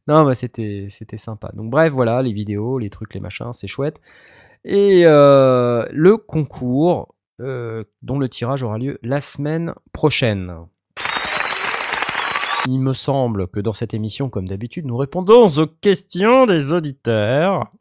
Non 0.08 0.24
bah 0.24 0.34
c'était 0.34 0.86
c'était 0.90 1.16
sympa. 1.16 1.50
Donc 1.54 1.70
bref 1.70 1.92
voilà 1.92 2.22
les 2.22 2.32
vidéos 2.32 2.78
les 2.78 2.90
trucs 2.90 3.14
les 3.14 3.20
machins 3.20 3.52
c'est 3.52 3.68
chouette. 3.68 3.96
Et 4.64 5.02
euh, 5.04 5.84
le 5.90 6.16
concours 6.16 7.14
euh, 7.40 7.84
dont 8.02 8.18
le 8.18 8.28
tirage 8.28 8.62
aura 8.62 8.78
lieu 8.78 8.98
la 9.02 9.20
semaine 9.20 9.74
prochaine 9.92 10.54
il 12.66 12.78
me 12.78 12.92
semble 12.92 13.48
que 13.48 13.60
dans 13.60 13.72
cette 13.72 13.94
émission, 13.94 14.30
comme 14.30 14.46
d'habitude, 14.46 14.86
nous 14.86 14.96
répondons 14.96 15.48
aux 15.48 15.66
questions 15.66 16.46
des 16.46 16.72
auditeurs. 16.72 17.72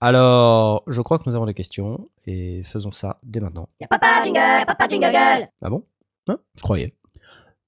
Alors, 0.00 0.82
je 0.86 1.00
crois 1.00 1.18
que 1.18 1.28
nous 1.28 1.34
avons 1.34 1.46
des 1.46 1.54
questions 1.54 2.08
et 2.26 2.62
faisons 2.64 2.92
ça 2.92 3.18
dès 3.22 3.40
maintenant. 3.40 3.68
Papa 3.88 4.22
jingle, 4.22 4.66
papa 4.66 4.88
jingle. 4.88 5.48
Ah 5.62 5.70
bon? 5.70 5.84
Hein? 6.28 6.38
Je 6.56 6.62
croyais. 6.62 6.94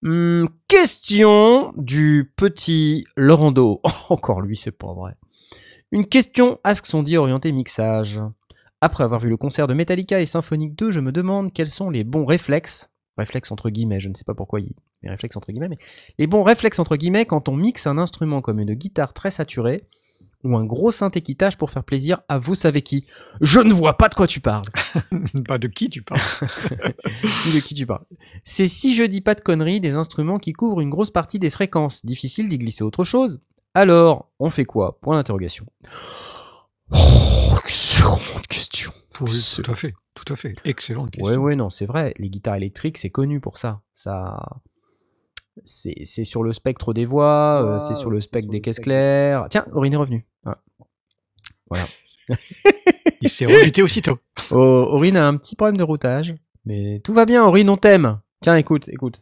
Hum, 0.05 0.49
question 0.69 1.73
du 1.77 2.33
petit 2.37 3.05
Laurando. 3.17 3.81
Oh, 3.83 3.91
encore 4.11 4.41
lui, 4.41 4.57
c'est 4.57 4.73
pas 4.73 4.93
vrai. 4.93 5.15
Une 5.91 6.07
question 6.07 6.61
Ask 6.65 6.87
son 6.87 7.03
dit 7.03 7.17
orientée 7.17 7.53
mixage. 7.53 8.21
Après 8.81 9.05
avoir 9.05 9.21
vu 9.21 9.29
le 9.29 9.37
concert 9.37 9.67
de 9.67 9.75
Metallica 9.75 10.21
et 10.21 10.27
Symphonique 10.27 10.77
2, 10.77 10.91
je 10.91 11.01
me 11.01 11.11
demande 11.13 11.53
quels 11.53 11.69
sont 11.69 11.91
les 11.91 12.05
bons 12.05 12.27
réflexes, 12.27 12.91
réflexes 13.17 13.51
entre 13.51 13.71
guillemets, 13.71 13.99
je 13.99 14.09
ne 14.09 14.15
sais 14.15 14.25
pas 14.25 14.35
pourquoi 14.35 14.61
il 14.61 14.75
les 15.03 15.11
réflexes 15.11 15.37
entre 15.37 15.53
guillemets, 15.53 15.69
mais 15.69 15.79
les 16.19 16.27
bons 16.27 16.43
réflexes 16.43 16.79
entre 16.79 16.97
guillemets 16.97 17.27
quand 17.27 17.49
on 17.49 17.57
mixe 17.57 17.87
un 17.87 17.99
instrument 17.99 18.41
comme 18.41 18.59
une 18.59 18.75
guitare 18.75 19.13
très 19.13 19.31
saturée 19.31 19.85
ou 20.45 20.57
un 20.57 20.65
gros 20.65 20.91
synthé 20.91 21.21
qui 21.21 21.37
tâche 21.37 21.57
pour 21.57 21.71
faire 21.71 21.85
plaisir 21.85 22.21
à 22.29 22.39
vous 22.39 22.55
savez 22.55 22.83
qui. 22.83 23.07
Je 23.41 23.59
ne 23.59 23.73
vois 23.73 23.97
pas 23.97 24.09
de 24.09 24.15
quoi 24.15 24.27
tu 24.27 24.41
parles. 24.41 24.65
Pas 25.49 25.59
de 25.59 25.67
qui 25.67 25.91
tu 25.91 26.03
parles. 26.03 26.21
de 26.43 27.61
qui 27.61 27.75
tu 27.75 27.87
parles. 27.87 28.05
C'est 28.45 28.69
si 28.69 28.95
je 28.95 29.03
dis 29.03 29.21
pas 29.21 29.35
de 29.35 29.41
conneries, 29.41 29.81
des 29.81 29.97
instruments 29.97 30.39
qui 30.39 30.53
couvrent 30.53 30.81
une 30.81 30.91
grosse 30.91 31.11
partie 31.11 31.39
des 31.39 31.51
fréquences. 31.51 32.05
Difficile 32.05 32.49
d'y 32.49 32.59
glisser 32.59 32.85
autre 32.85 33.05
chose. 33.05 33.41
Alors, 33.75 34.31
on 34.39 34.51
fait 34.51 34.65
quoi? 34.65 34.99
Point 35.01 35.17
d'interrogation. 35.17 35.67
Oh, 36.93 37.55
excellente 37.63 38.47
question. 38.49 38.93
Oui, 39.21 39.55
tout 39.57 39.71
à 39.71 39.75
fait, 39.75 39.95
tout 40.15 40.33
à 40.33 40.37
fait. 40.37 40.53
Excellente 40.65 41.11
question. 41.11 41.27
Ouais, 41.29 41.37
ouais, 41.37 41.57
non, 41.57 41.71
c'est 41.71 41.87
vrai. 41.87 42.15
Les 42.19 42.31
guitares 42.31 42.57
électriques, 42.57 42.99
c'est 42.99 43.11
connu 43.11 43.41
pour 43.41 43.57
ça. 43.57 43.83
Ça, 43.93 44.39
c'est 45.65 45.95
c'est 46.05 46.25
sur 46.25 46.43
le 46.43 46.53
spectre 46.53 46.93
des 46.93 47.07
voix, 47.07 47.63
euh, 47.65 47.79
c'est 47.79 47.95
sur 47.95 48.11
le 48.11 48.21
spectre 48.21 48.51
des 48.51 48.61
caisses 48.61 48.81
claires. 48.81 49.47
Tiens, 49.51 49.67
Aurine 49.73 49.93
est 49.93 49.97
revenu. 49.97 50.27
Voilà. 51.69 51.87
Il 53.21 53.29
s'est 53.29 53.47
rebuté 53.47 53.83
aussitôt. 53.83 54.19
Oh, 54.51 54.57
Aurine 54.57 55.17
a 55.17 55.27
un 55.27 55.37
petit 55.37 55.57
problème 55.57 55.77
de 55.77 55.83
routage, 55.83 56.35
mais 56.65 57.01
tout 57.01 57.13
va 57.13 57.27
bien. 57.27 57.45
Aurine, 57.45 57.69
on 57.69 57.77
t'aime. 57.77 58.21
Tiens, 58.41 58.57
écoute, 58.57 58.89
écoute. 58.89 59.21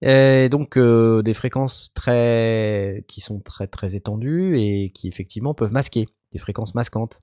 Et 0.00 0.48
donc 0.48 0.76
euh, 0.76 1.22
des 1.22 1.34
fréquences 1.34 1.90
très 1.94 3.04
qui 3.08 3.20
sont 3.20 3.40
très 3.40 3.66
très 3.66 3.96
étendues 3.96 4.56
et 4.56 4.90
qui 4.90 5.08
effectivement 5.08 5.54
peuvent 5.54 5.72
masquer 5.72 6.06
des 6.32 6.38
fréquences 6.38 6.74
masquantes. 6.74 7.20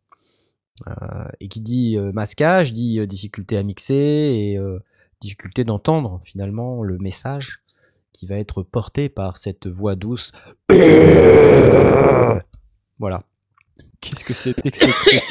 Euh, 0.88 1.28
et 1.40 1.48
qui 1.48 1.62
dit 1.62 1.98
euh, 1.98 2.12
masquage 2.12 2.74
dit 2.74 3.00
euh, 3.00 3.08
difficulté 3.08 3.56
à 3.56 3.64
mixer 3.64 3.94
et 3.94 4.58
euh, 4.58 4.80
difficulté 5.22 5.64
d'entendre 5.64 6.22
finalement 6.24 6.84
le 6.84 6.98
message 6.98 7.62
qui 8.14 8.26
va 8.28 8.36
être 8.38 8.64
porté 8.64 9.10
par 9.10 9.38
cette 9.38 9.68
voix 9.68 9.96
douce. 9.96 10.32
voilà. 13.00 13.24
Qu'est-ce 14.02 14.24
que 14.26 14.34
c'était 14.34 14.72
que 14.72 14.78
ce 14.78 14.86
truc 14.86 15.24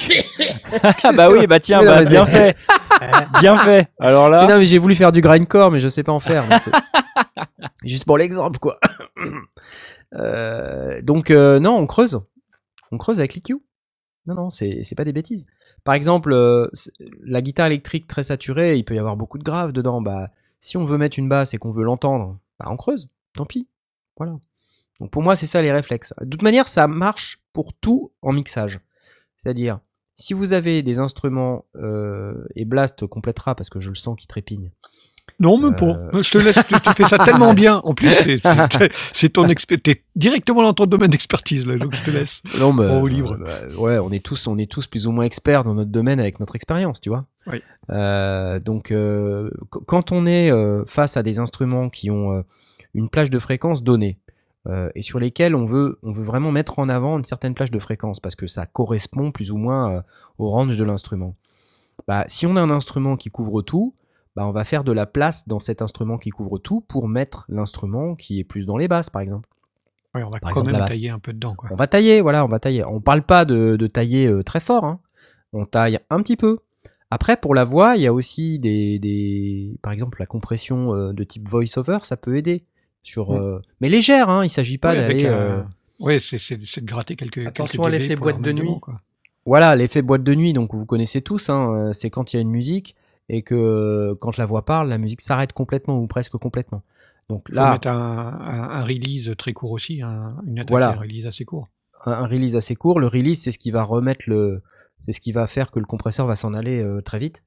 Ah 1.04 1.12
bah 1.12 1.30
oui, 1.30 1.46
bah 1.46 1.60
tiens, 1.60 1.80
Mais 1.80 1.86
bah, 1.86 2.02
mais 2.02 2.08
bien 2.10 2.26
c'est- 2.26 2.32
fait. 2.32 2.56
bien 3.40 3.56
fait. 3.58 3.88
Alors 4.00 4.26
Mais 4.30 4.36
là, 4.36 4.46
non 4.48 4.58
mais 4.58 4.64
j'ai 4.64 4.78
voulu 4.78 4.94
faire 4.94 5.12
du 5.12 5.20
grindcore 5.20 5.70
mais 5.70 5.80
je 5.80 5.88
sais 5.88 6.02
pas 6.02 6.12
en 6.12 6.20
faire. 6.20 6.48
donc 6.48 6.60
Juste 7.84 8.04
pour 8.04 8.18
l'exemple 8.18 8.58
quoi. 8.58 8.78
Euh, 10.16 11.02
donc 11.02 11.32
euh, 11.32 11.58
non 11.58 11.76
on 11.76 11.88
creuse. 11.88 12.20
On 12.92 12.98
creuse 12.98 13.18
avec 13.18 13.34
l'EQ. 13.34 13.56
Non 14.28 14.34
non 14.36 14.48
c'est 14.48 14.82
c'est 14.84 14.94
pas 14.94 15.02
des 15.02 15.12
bêtises. 15.12 15.44
Par 15.84 15.94
exemple 15.94 16.32
euh, 16.32 16.70
la 17.22 17.42
guitare 17.42 17.66
électrique 17.66 18.06
très 18.06 18.22
saturée 18.24 18.76
il 18.78 18.84
peut 18.84 18.94
y 18.94 18.98
avoir 18.98 19.16
beaucoup 19.16 19.38
de 19.38 19.44
graves 19.44 19.72
dedans. 19.72 20.00
Bah 20.00 20.30
si 20.60 20.76
on 20.76 20.84
veut 20.84 20.98
mettre 20.98 21.18
une 21.18 21.28
basse 21.28 21.54
et 21.54 21.58
qu'on 21.58 21.72
veut 21.72 21.84
l'entendre 21.84 22.38
bah 22.58 22.66
on 22.70 22.76
creuse. 22.76 23.08
Tant 23.34 23.46
pis. 23.46 23.68
Voilà. 24.16 24.38
Donc 25.00 25.10
pour 25.10 25.22
moi, 25.22 25.36
c'est 25.36 25.46
ça 25.46 25.60
les 25.62 25.72
réflexes. 25.72 26.14
De 26.20 26.30
toute 26.30 26.42
manière, 26.42 26.68
ça 26.68 26.86
marche 26.86 27.40
pour 27.52 27.72
tout 27.72 28.12
en 28.22 28.32
mixage. 28.32 28.80
C'est-à-dire, 29.36 29.80
si 30.14 30.34
vous 30.34 30.52
avez 30.52 30.82
des 30.82 31.00
instruments, 31.00 31.64
euh, 31.76 32.44
et 32.54 32.64
Blast 32.64 33.06
complétera 33.06 33.54
parce 33.54 33.70
que 33.70 33.80
je 33.80 33.88
le 33.88 33.96
sens 33.96 34.16
qui 34.18 34.26
trépigne. 34.26 34.70
Non, 35.40 35.58
même 35.58 35.74
Euh. 35.80 36.10
pas. 36.10 36.22
Je 36.22 36.30
te 36.30 36.38
laisse, 36.38 36.54
tu, 36.68 36.80
tu 36.80 36.90
fais 36.92 37.04
ça 37.04 37.18
tellement 37.18 37.54
bien. 37.54 37.80
En 37.84 37.94
plus, 37.94 38.10
c'est- 39.12 39.28
ton 39.30 39.46
t'es 39.82 40.02
directement 40.14 40.62
dans 40.62 40.74
ton 40.74 40.86
domaine 40.86 41.10
d'expertise, 41.10 41.66
là, 41.66 41.76
donc 41.76 41.94
je 41.94 42.02
te 42.04 42.10
laisse. 42.10 42.42
Non, 42.60 42.72
mais, 42.72 42.86
au 42.86 43.06
livre. 43.06 43.34
euh, 43.40 43.44
bah, 43.44 43.76
ouais, 43.80 43.98
on 43.98 44.10
est 44.12 44.24
tous, 44.24 44.46
on 44.46 44.58
est 44.58 44.70
tous 44.70 44.86
plus 44.86 45.06
ou 45.06 45.12
moins 45.12 45.24
experts 45.24 45.64
dans 45.64 45.74
notre 45.74 45.90
domaine 45.90 46.20
avec 46.20 46.38
notre 46.40 46.54
expérience, 46.54 47.00
tu 47.00 47.08
vois. 47.08 47.24
Oui. 47.48 47.60
Euh, 47.90 48.60
donc, 48.60 48.90
euh, 48.92 49.50
qu- 49.72 49.80
quand 49.86 50.12
on 50.12 50.26
est 50.26 50.50
euh, 50.52 50.84
face 50.86 51.16
à 51.16 51.22
des 51.22 51.38
instruments 51.40 51.90
qui 51.90 52.10
ont 52.10 52.32
euh, 52.32 52.42
une 52.94 53.08
plage 53.08 53.28
de 53.30 53.38
fréquence 53.40 53.82
donnée 53.82 54.18
euh, 54.68 54.88
et 54.94 55.02
sur 55.02 55.18
lesquels 55.18 55.54
on 55.56 55.64
veut, 55.64 55.98
on 56.04 56.12
veut 56.12 56.22
vraiment 56.24 56.52
mettre 56.52 56.78
en 56.78 56.88
avant 56.88 57.18
une 57.18 57.24
certaine 57.24 57.54
plage 57.54 57.70
de 57.72 57.78
fréquence 57.80 58.20
parce 58.20 58.36
que 58.36 58.46
ça 58.46 58.66
correspond 58.66 59.32
plus 59.32 59.50
ou 59.50 59.56
moins 59.56 59.90
euh, 59.96 60.00
au 60.38 60.48
range 60.50 60.76
de 60.78 60.84
l'instrument. 60.84 61.34
Bah, 62.06 62.24
si 62.28 62.46
on 62.46 62.54
a 62.56 62.60
un 62.62 62.70
instrument 62.70 63.16
qui 63.16 63.30
couvre 63.30 63.62
tout, 63.62 63.94
bah, 64.36 64.46
on 64.46 64.52
va 64.52 64.64
faire 64.64 64.84
de 64.84 64.92
la 64.92 65.06
place 65.06 65.46
dans 65.48 65.60
cet 65.60 65.82
instrument 65.82 66.18
qui 66.18 66.30
couvre 66.30 66.58
tout 66.58 66.80
pour 66.80 67.08
mettre 67.08 67.44
l'instrument 67.48 68.14
qui 68.14 68.40
est 68.40 68.44
plus 68.44 68.66
dans 68.66 68.76
les 68.76 68.88
basses, 68.88 69.10
par 69.10 69.22
exemple. 69.22 69.48
Ouais, 70.14 70.22
on 70.22 70.30
va 70.30 70.38
Par 70.38 70.50
quand 70.52 70.60
exemple, 70.60 70.72
même 70.78 70.86
tailler 70.88 71.10
un 71.10 71.18
peu 71.18 71.32
dedans, 71.32 71.54
quoi. 71.54 71.68
On 71.72 71.76
va 71.76 71.86
tailler, 71.86 72.20
voilà, 72.20 72.44
on 72.44 72.48
va 72.48 72.58
tailler. 72.60 72.84
On 72.84 73.00
parle 73.00 73.22
pas 73.22 73.44
de, 73.44 73.76
de 73.76 73.86
tailler 73.86 74.26
euh, 74.26 74.42
très 74.42 74.60
fort, 74.60 74.84
hein. 74.84 75.00
on 75.52 75.66
taille 75.66 75.98
un 76.10 76.22
petit 76.22 76.36
peu. 76.36 76.58
Après, 77.10 77.36
pour 77.36 77.54
la 77.54 77.64
voix, 77.64 77.96
il 77.96 78.02
y 78.02 78.06
a 78.06 78.12
aussi 78.12 78.58
des, 78.58 78.98
des- 78.98 79.76
par 79.82 79.92
exemple, 79.92 80.18
la 80.20 80.26
compression 80.26 80.94
euh, 80.94 81.12
de 81.12 81.22
type 81.24 81.48
voice-over, 81.48 81.98
ça 82.02 82.16
peut 82.16 82.36
aider. 82.36 82.64
Sur, 83.02 83.34
euh, 83.34 83.60
mais 83.80 83.88
légère, 83.88 84.30
hein, 84.30 84.44
il 84.44 84.50
s'agit 84.50 84.78
pas 84.78 84.94
d'aller. 84.94 85.26
un- 85.26 85.32
euh, 85.32 85.62
Ouais, 86.00 86.18
c'est 86.18 86.56
de 86.56 86.86
gratter 86.86 87.14
quelques. 87.16 87.46
Attention 87.46 87.82
quelques 87.84 87.94
à 87.94 87.98
l'effet 87.98 88.16
boîte 88.16 88.40
de 88.40 88.52
nuit. 88.52 88.80
quoi. 88.80 89.00
Voilà, 89.46 89.76
l'effet 89.76 90.00
boîte 90.02 90.24
de 90.24 90.34
nuit, 90.34 90.52
donc 90.52 90.74
vous 90.74 90.86
connaissez 90.86 91.20
tous, 91.22 91.50
hein, 91.50 91.90
c'est 91.92 92.08
quand 92.10 92.32
il 92.32 92.36
y 92.36 92.38
a 92.38 92.42
une 92.42 92.50
musique 92.50 92.96
et 93.28 93.42
que 93.42 93.54
euh, 93.54 94.14
quand 94.20 94.36
la 94.36 94.46
voix 94.46 94.64
parle, 94.64 94.88
la 94.88 94.98
musique 94.98 95.20
s'arrête 95.20 95.52
complètement 95.52 95.98
ou 95.98 96.06
presque 96.06 96.32
complètement. 96.36 96.82
Donc 97.30 97.48
Faut 97.48 97.54
là, 97.54 97.72
mettre 97.72 97.88
un, 97.88 98.38
un- 98.40 98.68
un 98.70 98.82
release 98.84 99.32
très 99.38 99.52
court 99.54 99.70
aussi, 99.70 100.02
un- 100.02 100.36
une 100.46 100.58
attaque 100.58 100.70
Voilà. 100.70 100.90
un 100.92 100.96
release 100.98 101.26
assez 101.26 101.44
court. 101.44 101.68
un, 102.04 102.12
un 102.12 102.26
release 102.26 102.54
assez 102.56 102.74
court. 102.76 103.00
Le 103.00 103.06
release, 103.06 103.42
c'est 103.42 103.52
ce 103.52 103.58
qui 103.58 103.70
va 103.70 103.82
remettre 103.82 104.24
le, 104.26 104.62
c'est 104.98 105.12
ce 105.12 105.20
qui 105.22 105.32
va 105.32 105.46
faire 105.46 105.70
que 105.70 105.78
le 105.78 105.86
compresseur 105.86 106.26
va 106.26 106.36
s'en 106.36 106.52
aller 106.54 106.82
euh, 106.82 107.00
très 107.00 107.18
vite. 107.18 107.42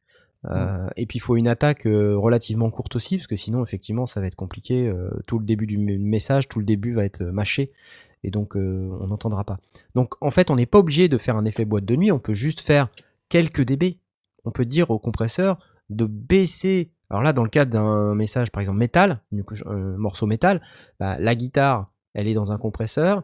Euh, 0.46 0.88
Et 0.96 1.06
puis 1.06 1.18
il 1.18 1.20
faut 1.20 1.36
une 1.36 1.48
attaque 1.48 1.86
euh, 1.88 2.16
relativement 2.18 2.70
courte 2.72 2.96
aussi, 2.96 3.18
parce 3.18 3.28
que 3.28 3.36
sinon 3.36 3.64
effectivement 3.64 4.06
ça 4.06 4.20
va 4.22 4.28
être 4.28 4.36
compliqué. 4.36 4.92
tout 5.26 5.40
le 5.40 5.46
début 5.46 5.68
du 5.68 5.78
message, 5.78 6.48
tout 6.48 6.60
le 6.60 6.66
début 6.66 6.94
va 6.94 7.04
être 7.06 7.24
mâché, 7.24 7.72
et 8.24 8.32
donc 8.32 8.56
on 8.56 9.08
n'entendra 9.08 9.44
pas. 9.44 9.58
Donc 9.96 10.14
en 10.22 10.32
fait, 10.32 10.50
on 10.50 10.56
n'est 10.56 10.66
pas 10.68 10.80
obligé 10.80 11.08
de 11.10 11.18
faire 11.18 11.36
un 11.38 11.46
effet 11.46 11.66
boîte 11.66 11.86
de 11.86 11.96
nuit. 11.96 12.12
On 12.12 12.20
peut 12.20 12.34
juste 12.34 12.62
faire 12.62 12.88
quelques 13.30 13.64
dB. 13.64 13.98
On 14.46 14.52
peut 14.52 14.66
dire 14.66 14.90
au 14.92 15.00
compresseur 15.00 15.58
de 15.90 16.06
baisser. 16.06 16.92
Alors 17.10 17.24
là, 17.24 17.34
dans 17.34 17.44
le 17.44 17.50
cadre 17.50 17.72
d'un 17.72 18.16
message, 18.16 18.52
par 18.52 18.62
exemple 18.62 18.80
métal, 18.80 19.22
euh, 19.34 19.98
morceau 19.98 20.26
métal, 20.26 20.62
bah, 21.00 21.18
la 21.20 21.36
guitare, 21.36 21.92
elle 22.14 22.28
est 22.28 22.34
dans 22.34 22.52
un 22.52 22.58
compresseur 22.58 23.24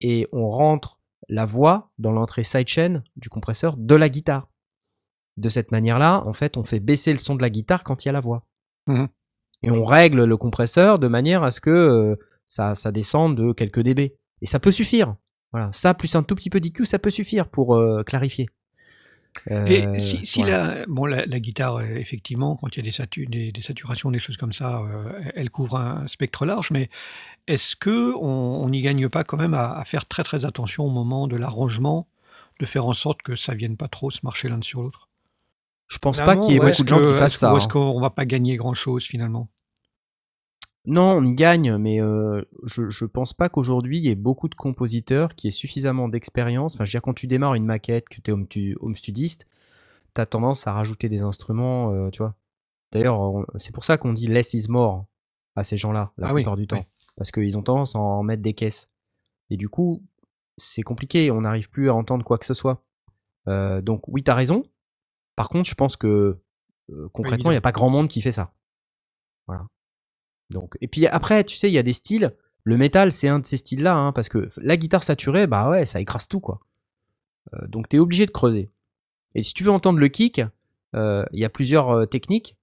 et 0.00 0.28
on 0.32 0.48
rentre 0.50 0.98
la 1.28 1.46
voix 1.46 1.90
dans 1.98 2.12
l'entrée 2.12 2.44
sidechain 2.44 3.02
du 3.16 3.28
compresseur 3.28 3.76
de 3.76 3.94
la 3.94 4.08
guitare. 4.08 4.48
De 5.38 5.48
cette 5.48 5.72
manière-là, 5.72 6.22
en 6.26 6.32
fait, 6.32 6.56
on 6.56 6.64
fait 6.64 6.80
baisser 6.80 7.12
le 7.12 7.18
son 7.18 7.34
de 7.34 7.42
la 7.42 7.48
guitare 7.48 7.84
quand 7.84 8.04
il 8.04 8.08
y 8.08 8.10
a 8.10 8.12
la 8.12 8.20
voix. 8.20 8.44
Mhm. 8.86 9.08
Et 9.62 9.70
on 9.70 9.84
règle 9.84 10.24
le 10.24 10.36
compresseur 10.36 10.98
de 10.98 11.08
manière 11.08 11.42
à 11.42 11.50
ce 11.50 11.60
que 11.60 11.70
euh, 11.70 12.16
ça, 12.46 12.74
ça 12.74 12.92
descende 12.92 13.36
de 13.36 13.52
quelques 13.52 13.80
dB. 13.80 14.16
Et 14.42 14.46
ça 14.46 14.58
peut 14.58 14.72
suffire. 14.72 15.14
Voilà, 15.52 15.70
ça 15.72 15.94
plus 15.94 16.14
un 16.16 16.22
tout 16.22 16.34
petit 16.34 16.50
peu 16.50 16.60
d'IQ, 16.60 16.84
ça 16.84 16.98
peut 16.98 17.10
suffire 17.10 17.48
pour 17.48 17.76
euh, 17.76 18.02
clarifier. 18.02 18.48
Euh, 19.50 19.66
Et 19.66 20.00
si, 20.00 20.24
si 20.26 20.42
la, 20.42 20.84
bon, 20.86 21.06
la, 21.06 21.26
la 21.26 21.40
guitare, 21.40 21.76
euh, 21.76 21.86
effectivement, 21.96 22.56
quand 22.56 22.68
il 22.74 22.76
y 22.76 22.80
a 22.80 22.82
des, 22.84 22.90
satu- 22.92 23.26
des, 23.26 23.50
des 23.52 23.60
saturations, 23.62 24.10
des 24.10 24.20
choses 24.20 24.36
comme 24.36 24.52
ça, 24.52 24.82
euh, 24.82 25.12
elle 25.34 25.50
couvre 25.50 25.76
un 25.76 26.06
spectre 26.06 26.44
large, 26.46 26.70
mais 26.70 26.90
est-ce 27.48 27.76
que 27.76 28.14
on 28.16 28.68
n'y 28.70 28.82
gagne 28.82 29.08
pas 29.08 29.24
quand 29.24 29.38
même 29.38 29.54
à, 29.54 29.72
à 29.72 29.84
faire 29.84 30.06
très 30.06 30.24
très 30.24 30.44
attention 30.44 30.84
au 30.84 30.90
moment 30.90 31.28
de 31.28 31.36
l'arrangement, 31.36 32.06
de 32.60 32.66
faire 32.66 32.86
en 32.86 32.94
sorte 32.94 33.22
que 33.22 33.36
ça 33.36 33.54
vienne 33.54 33.76
pas 33.76 33.88
trop 33.88 34.10
se 34.10 34.20
marcher 34.24 34.48
l'un 34.48 34.62
sur 34.62 34.82
l'autre? 34.82 35.08
Je 35.88 35.98
pense 35.98 36.20
pas 36.20 36.36
qu'il 36.36 36.54
y 36.54 36.56
ait 36.56 36.60
beaucoup 36.60 36.82
de 36.84 36.88
gens 36.88 36.98
que- 36.98 37.12
qui 37.12 37.18
fassent 37.18 37.36
ça. 37.36 37.52
Ou 37.52 37.56
est-ce 37.58 37.66
hein. 37.66 37.70
qu'on 37.70 38.00
va 38.00 38.10
pas 38.10 38.26
gagner 38.26 38.56
grand-chose 38.56 39.04
finalement? 39.04 39.48
Non, 40.84 41.12
on 41.12 41.24
y 41.24 41.32
gagne, 41.34 41.76
mais 41.76 42.00
euh, 42.02 42.42
je, 42.64 42.88
je 42.88 43.04
pense 43.04 43.32
pas 43.32 43.48
qu'aujourd'hui 43.48 43.98
il 43.98 44.04
y 44.04 44.08
ait 44.08 44.16
beaucoup 44.16 44.48
de 44.48 44.54
compositeurs 44.56 45.34
qui 45.36 45.46
aient 45.46 45.52
suffisamment 45.52 46.08
d'expérience. 46.08 46.74
Enfin, 46.74 46.84
je 46.84 46.90
veux 46.90 46.92
dire, 46.98 47.02
quand 47.02 47.14
tu 47.14 47.28
démarres 47.28 47.54
une 47.54 47.64
maquette, 47.64 48.08
que 48.08 48.20
tu 48.20 48.30
es 48.30 48.34
home, 48.34 48.48
tu- 48.48 48.76
home 48.80 48.96
studiste, 48.96 49.46
tu 50.14 50.20
as 50.20 50.26
tendance 50.26 50.66
à 50.66 50.72
rajouter 50.72 51.08
des 51.08 51.22
instruments, 51.22 51.92
euh, 51.92 52.10
tu 52.10 52.18
vois. 52.18 52.34
D'ailleurs, 52.90 53.20
on- 53.20 53.46
c'est 53.56 53.72
pour 53.72 53.84
ça 53.84 53.96
qu'on 53.96 54.12
dit 54.12 54.26
less 54.26 54.54
is 54.54 54.66
more 54.68 55.06
à 55.54 55.62
ces 55.62 55.76
gens-là, 55.76 56.12
la 56.18 56.28
Ah 56.28 56.34
oui, 56.34 56.42
plupart 56.42 56.56
du 56.56 56.66
temps. 56.66 56.84
Parce 57.16 57.30
qu'ils 57.30 57.56
ont 57.56 57.62
tendance 57.62 57.94
à 57.94 58.00
en 58.00 58.22
mettre 58.24 58.42
des 58.42 58.54
caisses. 58.54 58.88
Et 59.50 59.56
du 59.56 59.68
coup, 59.68 60.02
c'est 60.56 60.82
compliqué, 60.82 61.30
on 61.30 61.42
n'arrive 61.42 61.70
plus 61.70 61.90
à 61.90 61.94
entendre 61.94 62.24
quoi 62.24 62.38
que 62.38 62.46
ce 62.46 62.54
soit. 62.54 62.82
Euh, 63.48 63.80
donc, 63.82 64.02
oui, 64.08 64.24
tu 64.24 64.30
as 64.30 64.34
raison. 64.34 64.64
Par 65.36 65.48
contre, 65.48 65.68
je 65.68 65.74
pense 65.74 65.96
que 65.96 66.38
concrètement, 67.12 67.50
il 67.50 67.54
n'y 67.54 67.56
a 67.56 67.58
évident. 67.58 67.62
pas 67.62 67.72
grand 67.72 67.88
monde 67.90 68.08
qui 68.08 68.20
fait 68.20 68.32
ça. 68.32 68.52
Voilà. 69.46 69.66
Donc, 70.50 70.76
et 70.80 70.88
puis 70.88 71.06
après, 71.06 71.44
tu 71.44 71.56
sais, 71.56 71.68
il 71.68 71.72
y 71.74 71.78
a 71.78 71.82
des 71.82 71.92
styles. 71.92 72.34
Le 72.64 72.76
métal, 72.76 73.10
c'est 73.10 73.28
un 73.28 73.38
de 73.40 73.46
ces 73.46 73.56
styles-là, 73.56 73.94
hein, 73.96 74.12
parce 74.12 74.28
que 74.28 74.50
la 74.56 74.76
guitare 74.76 75.02
saturée, 75.02 75.46
bah 75.46 75.68
ouais, 75.68 75.86
ça 75.86 76.00
écrase 76.00 76.28
tout, 76.28 76.40
quoi. 76.40 76.60
Euh, 77.54 77.66
donc, 77.68 77.88
tu 77.88 77.96
es 77.96 77.98
obligé 77.98 78.26
de 78.26 78.30
creuser. 78.30 78.70
Et 79.34 79.42
si 79.42 79.52
tu 79.54 79.64
veux 79.64 79.70
entendre 79.72 79.98
le 79.98 80.08
kick, 80.08 80.42
euh, 80.94 81.24
il 81.32 81.40
y 81.40 81.44
a 81.44 81.48
plusieurs 81.48 81.90
euh, 81.90 82.06
techniques. 82.06 82.56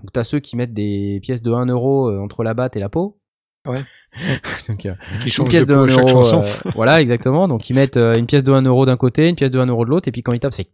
Donc, 0.00 0.12
tu 0.12 0.18
as 0.18 0.24
ceux 0.24 0.40
qui 0.40 0.56
mettent 0.56 0.74
des 0.74 1.20
pièces 1.22 1.42
de 1.42 1.52
1 1.52 1.66
euro 1.66 2.08
euh, 2.10 2.18
entre 2.18 2.42
la 2.42 2.54
batte 2.54 2.76
et 2.76 2.80
la 2.80 2.88
peau. 2.88 3.18
Ouais. 3.66 3.82
Donc, 4.68 4.86
euh, 4.86 4.94
Qui 5.20 5.28
une 5.30 5.48
pièce 5.48 5.66
de 5.66 5.74
peau 5.74 5.82
1 5.82 5.84
à 5.84 5.88
chaque 5.88 6.08
euro. 6.08 6.22
chanson. 6.24 6.42
euh, 6.66 6.70
voilà, 6.74 7.00
exactement. 7.00 7.46
Donc, 7.46 7.68
ils 7.70 7.74
mettent 7.74 7.96
euh, 7.96 8.16
une 8.16 8.26
pièce 8.26 8.42
de 8.44 8.52
1 8.52 8.62
euro 8.62 8.86
d'un 8.86 8.96
côté, 8.96 9.28
une 9.28 9.36
pièce 9.36 9.50
de 9.50 9.58
1 9.60 9.66
euro 9.66 9.84
de 9.84 9.90
l'autre, 9.90 10.08
et 10.08 10.12
puis 10.12 10.22
quand 10.22 10.32
ils 10.32 10.40
tapent, 10.40 10.54
c'est 10.54 10.68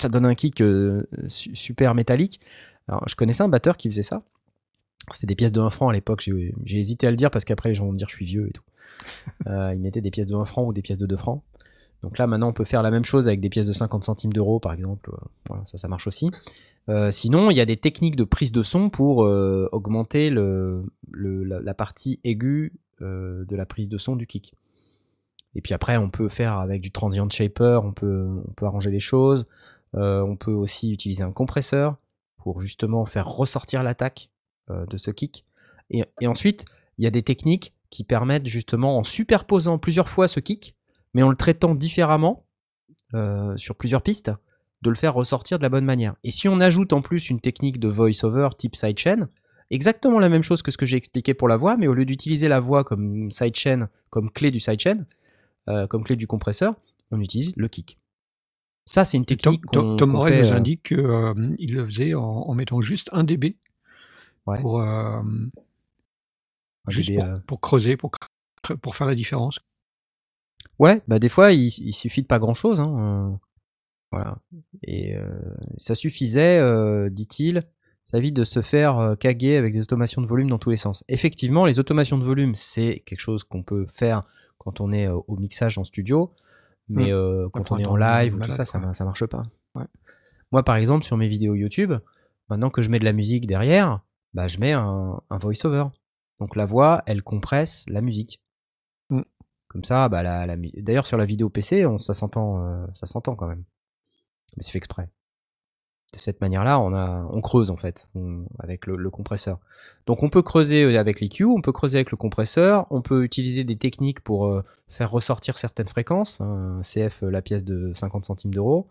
ça 0.00 0.08
donne 0.08 0.26
un 0.26 0.34
kick 0.34 0.60
euh, 0.60 1.02
su- 1.28 1.54
super 1.56 1.94
métallique. 1.94 2.40
Alors, 2.88 3.04
je 3.08 3.14
connaissais 3.14 3.42
un 3.42 3.48
batteur 3.48 3.76
qui 3.76 3.88
faisait 3.88 4.02
ça. 4.02 4.22
C'était 5.12 5.26
des 5.26 5.34
pièces 5.36 5.52
de 5.52 5.60
1 5.60 5.70
franc 5.70 5.88
à 5.88 5.92
l'époque. 5.92 6.20
J'ai 6.64 6.78
hésité 6.78 7.06
à 7.06 7.10
le 7.10 7.16
dire 7.16 7.30
parce 7.30 7.44
qu'après, 7.44 7.68
les 7.70 7.74
gens 7.74 7.86
vont 7.86 7.92
me 7.92 7.98
dire 7.98 8.08
je 8.08 8.14
suis 8.14 8.26
vieux 8.26 8.48
et 8.48 8.52
tout. 8.52 8.62
Euh, 9.46 9.72
il 9.74 9.80
mettait 9.80 10.00
des 10.00 10.10
pièces 10.10 10.26
de 10.26 10.34
1 10.34 10.44
franc 10.44 10.64
ou 10.66 10.72
des 10.72 10.82
pièces 10.82 10.98
de 10.98 11.06
2 11.06 11.16
francs. 11.16 11.42
Donc 12.02 12.18
là, 12.18 12.26
maintenant, 12.26 12.48
on 12.48 12.52
peut 12.52 12.64
faire 12.64 12.82
la 12.82 12.90
même 12.90 13.04
chose 13.04 13.28
avec 13.28 13.40
des 13.40 13.48
pièces 13.48 13.66
de 13.68 13.72
50 13.72 14.02
centimes 14.04 14.32
d'euros, 14.32 14.58
par 14.60 14.72
exemple. 14.72 15.10
Euh, 15.12 15.26
Voilà, 15.48 15.64
ça, 15.66 15.78
ça 15.78 15.86
marche 15.88 16.06
aussi. 16.08 16.30
Euh, 16.88 17.10
sinon, 17.10 17.50
il 17.50 17.56
y 17.56 17.60
a 17.60 17.64
des 17.64 17.76
techniques 17.76 18.16
de 18.16 18.24
prise 18.24 18.50
de 18.52 18.62
son 18.62 18.90
pour 18.90 19.24
euh, 19.24 19.68
augmenter 19.72 20.30
le, 20.30 20.84
le- 21.12 21.44
la, 21.44 21.60
la 21.60 21.74
partie 21.74 22.18
aiguë 22.24 22.72
de 23.00 23.46
la 23.56 23.64
prise 23.66 23.88
de 23.88 23.96
son 23.98 24.16
du 24.16 24.26
kick. 24.26 24.52
Et 25.54 25.60
puis 25.60 25.72
après, 25.74 25.96
on 25.96 26.10
peut 26.10 26.28
faire 26.28 26.54
avec 26.58 26.80
du 26.82 26.90
transient 26.90 27.28
shaper, 27.30 27.80
on 27.84 27.92
peut, 27.92 28.26
on 28.48 28.52
peut 28.52 28.66
arranger 28.66 28.90
les 28.90 29.00
choses. 29.00 29.46
On 29.94 30.36
peut 30.36 30.52
aussi 30.52 30.92
utiliser 30.92 31.22
un 31.22 31.30
compresseur 31.32 31.96
pour 32.38 32.60
justement 32.60 33.06
faire 33.06 33.28
ressortir 33.28 33.82
l'attaque 33.84 34.30
de 34.70 34.96
ce 34.96 35.10
kick. 35.10 35.44
Et, 35.90 36.04
et 36.20 36.26
ensuite, 36.26 36.64
il 36.98 37.04
y 37.04 37.06
a 37.06 37.10
des 37.10 37.22
techniques 37.22 37.74
qui 37.90 38.04
permettent 38.04 38.46
justement, 38.46 38.98
en 38.98 39.04
superposant 39.04 39.78
plusieurs 39.78 40.10
fois 40.10 40.28
ce 40.28 40.40
kick, 40.40 40.74
mais 41.14 41.22
en 41.22 41.30
le 41.30 41.36
traitant 41.36 41.74
différemment 41.74 42.44
euh, 43.14 43.56
sur 43.56 43.76
plusieurs 43.76 44.02
pistes, 44.02 44.30
de 44.82 44.90
le 44.90 44.96
faire 44.96 45.14
ressortir 45.14 45.58
de 45.58 45.62
la 45.62 45.70
bonne 45.70 45.84
manière. 45.86 46.14
Et 46.22 46.30
si 46.30 46.48
on 46.48 46.60
ajoute 46.60 46.92
en 46.92 47.00
plus 47.00 47.30
une 47.30 47.40
technique 47.40 47.80
de 47.80 47.88
voice-over 47.88 48.50
type 48.58 48.76
sidechain, 48.76 49.28
exactement 49.70 50.18
la 50.18 50.28
même 50.28 50.42
chose 50.42 50.62
que 50.62 50.70
ce 50.70 50.76
que 50.76 50.86
j'ai 50.86 50.96
expliqué 50.96 51.34
pour 51.34 51.48
la 51.48 51.56
voix, 51.56 51.76
mais 51.76 51.88
au 51.88 51.94
lieu 51.94 52.04
d'utiliser 52.04 52.48
la 52.48 52.60
voix 52.60 52.84
comme 52.84 53.30
sidechain, 53.30 53.88
comme 54.10 54.30
clé 54.30 54.50
du 54.50 54.60
sidechain, 54.60 55.06
euh, 55.68 55.86
comme 55.86 56.04
clé 56.04 56.16
du 56.16 56.26
compresseur, 56.26 56.74
on 57.10 57.20
utilise 57.20 57.54
le 57.56 57.68
kick. 57.68 57.98
Ça, 58.84 59.04
c'est 59.04 59.16
une 59.16 59.24
Tom, 59.24 59.36
technique 59.36 59.62
Tom- 59.72 59.96
Tom 59.96 60.10
qu'on 60.10 60.18
Morel 60.18 60.42
nous 60.42 60.50
euh, 60.50 60.54
indique 60.56 60.82
qu'il 60.88 61.74
le 61.74 61.86
faisait 61.86 62.14
en, 62.14 62.22
en 62.22 62.54
mettant 62.54 62.80
juste 62.82 63.08
un 63.12 63.24
dB 63.24 63.56
Ouais. 64.48 64.60
pour, 64.60 64.80
euh, 64.80 65.22
juste 66.88 67.14
pour, 67.14 67.24
euh, 67.24 67.38
pour 67.46 67.60
creuser, 67.60 67.96
pour, 67.96 68.10
pour 68.82 68.96
faire 68.96 69.06
la 69.06 69.14
différence. 69.14 69.60
Ouais, 70.78 71.02
bah 71.08 71.18
des 71.18 71.28
fois, 71.28 71.52
il, 71.52 71.66
il 71.66 71.92
suffit 71.92 72.22
de 72.22 72.26
pas 72.26 72.38
grand-chose. 72.38 72.80
Hein, 72.80 73.30
euh, 73.32 73.36
voilà. 74.12 74.38
Et 74.84 75.16
euh, 75.16 75.28
ça 75.76 75.94
suffisait, 75.94 76.58
euh, 76.58 77.10
dit-il, 77.10 77.62
ça 78.04 78.18
évite 78.18 78.34
de 78.34 78.44
se 78.44 78.62
faire 78.62 79.16
caguer 79.20 79.56
avec 79.56 79.72
des 79.74 79.82
automations 79.82 80.22
de 80.22 80.26
volume 80.26 80.48
dans 80.48 80.58
tous 80.58 80.70
les 80.70 80.76
sens. 80.76 81.04
Effectivement, 81.08 81.66
les 81.66 81.78
automations 81.78 82.16
de 82.16 82.24
volume, 82.24 82.54
c'est 82.54 83.02
quelque 83.06 83.20
chose 83.20 83.44
qu'on 83.44 83.62
peut 83.62 83.86
faire 83.92 84.22
quand 84.56 84.80
on 84.80 84.92
est 84.92 85.08
au 85.08 85.36
mixage 85.36 85.76
en 85.78 85.84
studio, 85.84 86.32
mais 86.88 87.08
Mm. 87.08 87.14
euh, 87.14 87.48
quand 87.52 87.70
on 87.70 87.78
est 87.78 87.84
en 87.84 87.96
live 87.96 88.34
ou 88.34 88.38
tout 88.40 88.52
ça, 88.52 88.64
ça, 88.64 88.92
ça 88.94 89.04
marche 89.04 89.26
pas. 89.26 89.42
Ouais. 89.74 89.84
Moi, 90.52 90.62
par 90.62 90.76
exemple, 90.76 91.04
sur 91.04 91.16
mes 91.18 91.28
vidéos 91.28 91.54
YouTube, 91.54 91.92
maintenant 92.48 92.70
que 92.70 92.80
je 92.82 92.88
mets 92.88 92.98
de 92.98 93.04
la 93.04 93.12
musique 93.12 93.46
derrière, 93.46 94.00
bah, 94.34 94.48
je 94.48 94.58
mets 94.58 94.72
un, 94.72 95.20
un 95.30 95.38
voice-over. 95.38 95.84
Donc 96.40 96.56
la 96.56 96.66
voix, 96.66 97.02
elle 97.06 97.22
compresse 97.22 97.84
la 97.88 98.00
musique. 98.00 98.40
Comme 99.68 99.84
ça, 99.84 100.08
bah, 100.08 100.22
la, 100.22 100.46
la 100.46 100.56
d'ailleurs 100.56 101.06
sur 101.06 101.18
la 101.18 101.26
vidéo 101.26 101.50
PC, 101.50 101.84
on, 101.84 101.98
ça 101.98 102.14
s'entend, 102.14 102.62
euh, 102.64 102.86
ça 102.94 103.06
s'entend 103.06 103.36
quand 103.36 103.46
même. 103.48 103.64
Mais 104.56 104.62
c'est 104.62 104.72
fait 104.72 104.78
exprès. 104.78 105.08
De 106.14 106.18
cette 106.18 106.40
manière-là, 106.40 106.80
on 106.80 106.94
a, 106.94 107.28
on 107.30 107.42
creuse 107.42 107.70
en 107.70 107.76
fait 107.76 108.08
on- 108.14 108.46
avec 108.60 108.86
le, 108.86 108.96
le 108.96 109.10
compresseur. 109.10 109.58
Donc 110.06 110.22
on 110.22 110.30
peut 110.30 110.40
creuser 110.40 110.84
euh, 110.84 110.98
avec 110.98 111.20
l'EQ, 111.20 111.44
on 111.44 111.60
peut 111.60 111.72
creuser 111.72 111.98
avec 111.98 112.10
le 112.10 112.16
compresseur, 112.16 112.86
on 112.90 113.02
peut 113.02 113.24
utiliser 113.24 113.62
des 113.62 113.76
techniques 113.76 114.20
pour 114.20 114.46
euh, 114.46 114.64
faire 114.88 115.10
ressortir 115.10 115.58
certaines 115.58 115.88
fréquences. 115.88 116.40
hein, 116.40 116.80
CF, 116.82 117.20
la 117.22 117.42
pièce 117.42 117.62
de 117.64 117.92
50 117.94 118.24
centimes 118.24 118.54
d'euros. 118.54 118.88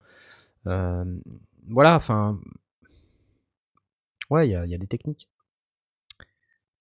Euh, 0.68 1.06
voilà, 1.70 1.96
enfin, 1.96 2.40
ouais, 4.30 4.48
il 4.48 4.52
y 4.52 4.56
a, 4.56 4.66
il 4.66 4.72
y 4.72 4.76
a 4.76 4.78
des 4.78 4.88
techniques. 4.88 5.30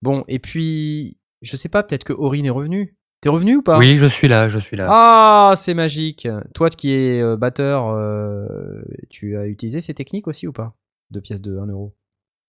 Bon, 0.02 0.24
et 0.28 0.38
puis, 0.38 1.18
je 1.42 1.56
sais 1.56 1.68
pas, 1.68 1.82
peut-être 1.82 2.04
que 2.04 2.12
Aurine 2.12 2.46
est 2.46 2.50
revenu. 2.50 2.96
T'es 3.20 3.28
revenu 3.28 3.56
ou 3.56 3.62
pas? 3.62 3.78
Oui, 3.78 3.96
je 3.96 4.06
suis 4.06 4.28
là, 4.28 4.48
je 4.48 4.58
suis 4.58 4.76
là. 4.76 4.86
Ah, 4.90 5.54
c'est 5.56 5.74
magique. 5.74 6.28
Toi 6.54 6.70
qui 6.70 6.92
es 6.92 7.20
euh, 7.20 7.36
batteur, 7.36 7.88
euh, 7.88 8.82
tu 9.08 9.36
as 9.36 9.46
utilisé 9.46 9.80
ces 9.80 9.94
techniques 9.94 10.28
aussi 10.28 10.46
ou 10.46 10.52
pas? 10.52 10.76
Deux 11.10 11.20
pièces 11.22 11.40
de 11.40 11.58
1 11.58 11.66
euro? 11.66 11.96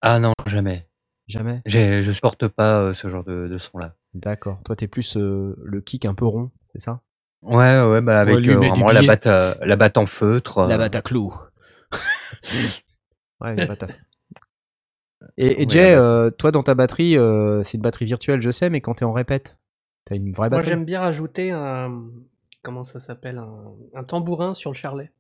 Ah 0.02 0.20
non, 0.20 0.34
jamais. 0.46 0.88
Jamais? 1.28 1.62
Je 1.66 2.12
supporte 2.12 2.48
pas 2.48 2.82
euh, 2.82 2.94
ce 2.94 3.10
genre 3.10 3.24
de, 3.24 3.48
de 3.48 3.58
son-là. 3.58 3.96
D'accord. 4.14 4.60
Toi, 4.64 4.76
t'es 4.76 4.88
plus 4.88 5.16
euh, 5.18 5.56
le 5.64 5.82
kick 5.82 6.06
un 6.06 6.14
peu 6.14 6.26
rond, 6.26 6.52
c'est 6.74 6.82
ça? 6.82 7.02
Ouais, 7.42 7.82
ouais, 7.82 8.02
bah 8.02 8.20
avec 8.20 8.48
euh, 8.50 8.56
vraiment 8.56 8.92
la 8.92 9.02
batte, 9.04 9.28
à- 9.28 9.58
la 9.66 9.76
batte 9.76 9.98
en 9.98 10.06
feutre. 10.06 10.60
euh, 10.60 10.68
La 10.68 10.78
batte 10.78 10.96
à 10.96 11.02
clous. 11.02 11.34
ouais, 13.42 13.56
la 13.56 13.66
batte 13.68 13.84
à... 13.84 13.88
Et, 15.38 15.68
Jay, 15.70 15.94
euh, 15.96 16.30
toi 16.30 16.52
dans 16.52 16.64
ta 16.64 16.76
batterie, 16.76 17.18
euh, 17.18 17.64
c'est 17.64 17.78
une 17.78 17.82
batterie 17.82 18.06
virtuelle, 18.06 18.42
je 18.42 18.52
sais, 18.52 18.70
mais 18.70 18.82
quand 18.82 18.96
t'es 18.96 19.06
en 19.06 19.14
répète, 19.14 19.58
t'as 20.06 20.16
une 20.16 20.32
vraie 20.32 20.50
Moi, 20.50 20.60
batterie 20.60 20.70
j'aime 20.70 20.86
bien 20.86 21.02
rajouter 21.02 21.52
un. 21.52 22.06
Comment 22.64 22.84
ça 22.84 23.00
s'appelle 23.00 23.38
un... 23.38 23.74
un 23.94 24.04
tambourin 24.04 24.54
sur 24.54 24.72
le 24.72 24.76
charlet. 24.76 25.12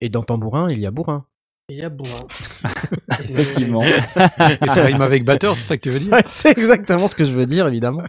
Et 0.00 0.08
dans 0.08 0.22
tambourin, 0.22 0.70
il 0.70 0.80
y 0.80 0.86
a 0.86 0.90
bourrin. 0.90 1.26
Il 1.68 1.78
y 1.78 1.82
a 1.82 1.88
bourrin. 1.88 2.26
Effectivement. 3.28 3.82
Et 4.62 4.68
ça 4.68 4.84
rime 4.84 5.02
avec 5.02 5.24
batteur, 5.24 5.56
c'est 5.56 5.64
ça 5.64 5.76
que 5.76 5.82
tu 5.82 5.90
veux 5.90 5.98
dire 5.98 6.16
C'est 6.26 6.56
exactement 6.56 7.08
ce 7.08 7.14
que 7.16 7.24
je 7.24 7.32
veux 7.32 7.46
dire, 7.46 7.66
évidemment. 7.66 8.02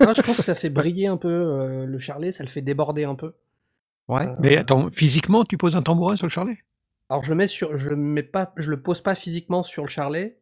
Non, 0.00 0.12
je 0.14 0.22
pense 0.22 0.36
que 0.36 0.42
ça 0.42 0.54
fait 0.54 0.70
briller 0.70 1.08
un 1.08 1.16
peu 1.16 1.28
euh, 1.28 1.86
le 1.86 1.98
charlet, 1.98 2.30
ça 2.30 2.44
le 2.44 2.48
fait 2.48 2.62
déborder 2.62 3.04
un 3.04 3.16
peu. 3.16 3.34
Ouais. 4.08 4.28
Euh, 4.28 4.34
Mais 4.40 4.56
attends, 4.56 4.88
physiquement, 4.90 5.44
tu 5.44 5.56
poses 5.56 5.74
un 5.74 5.82
tambourin 5.82 6.14
sur 6.14 6.26
le 6.26 6.30
charlet? 6.30 6.58
Alors 7.08 7.24
je 7.24 7.30
le 7.30 7.36
mets 7.36 7.48
sur, 7.48 7.76
je 7.76 7.90
le 7.90 7.96
mets 7.96 8.22
pas, 8.22 8.52
je 8.56 8.70
le 8.70 8.80
pose 8.80 9.00
pas 9.00 9.14
physiquement 9.14 9.62
sur 9.62 9.82
le 9.82 9.88
charlet. 9.88 10.38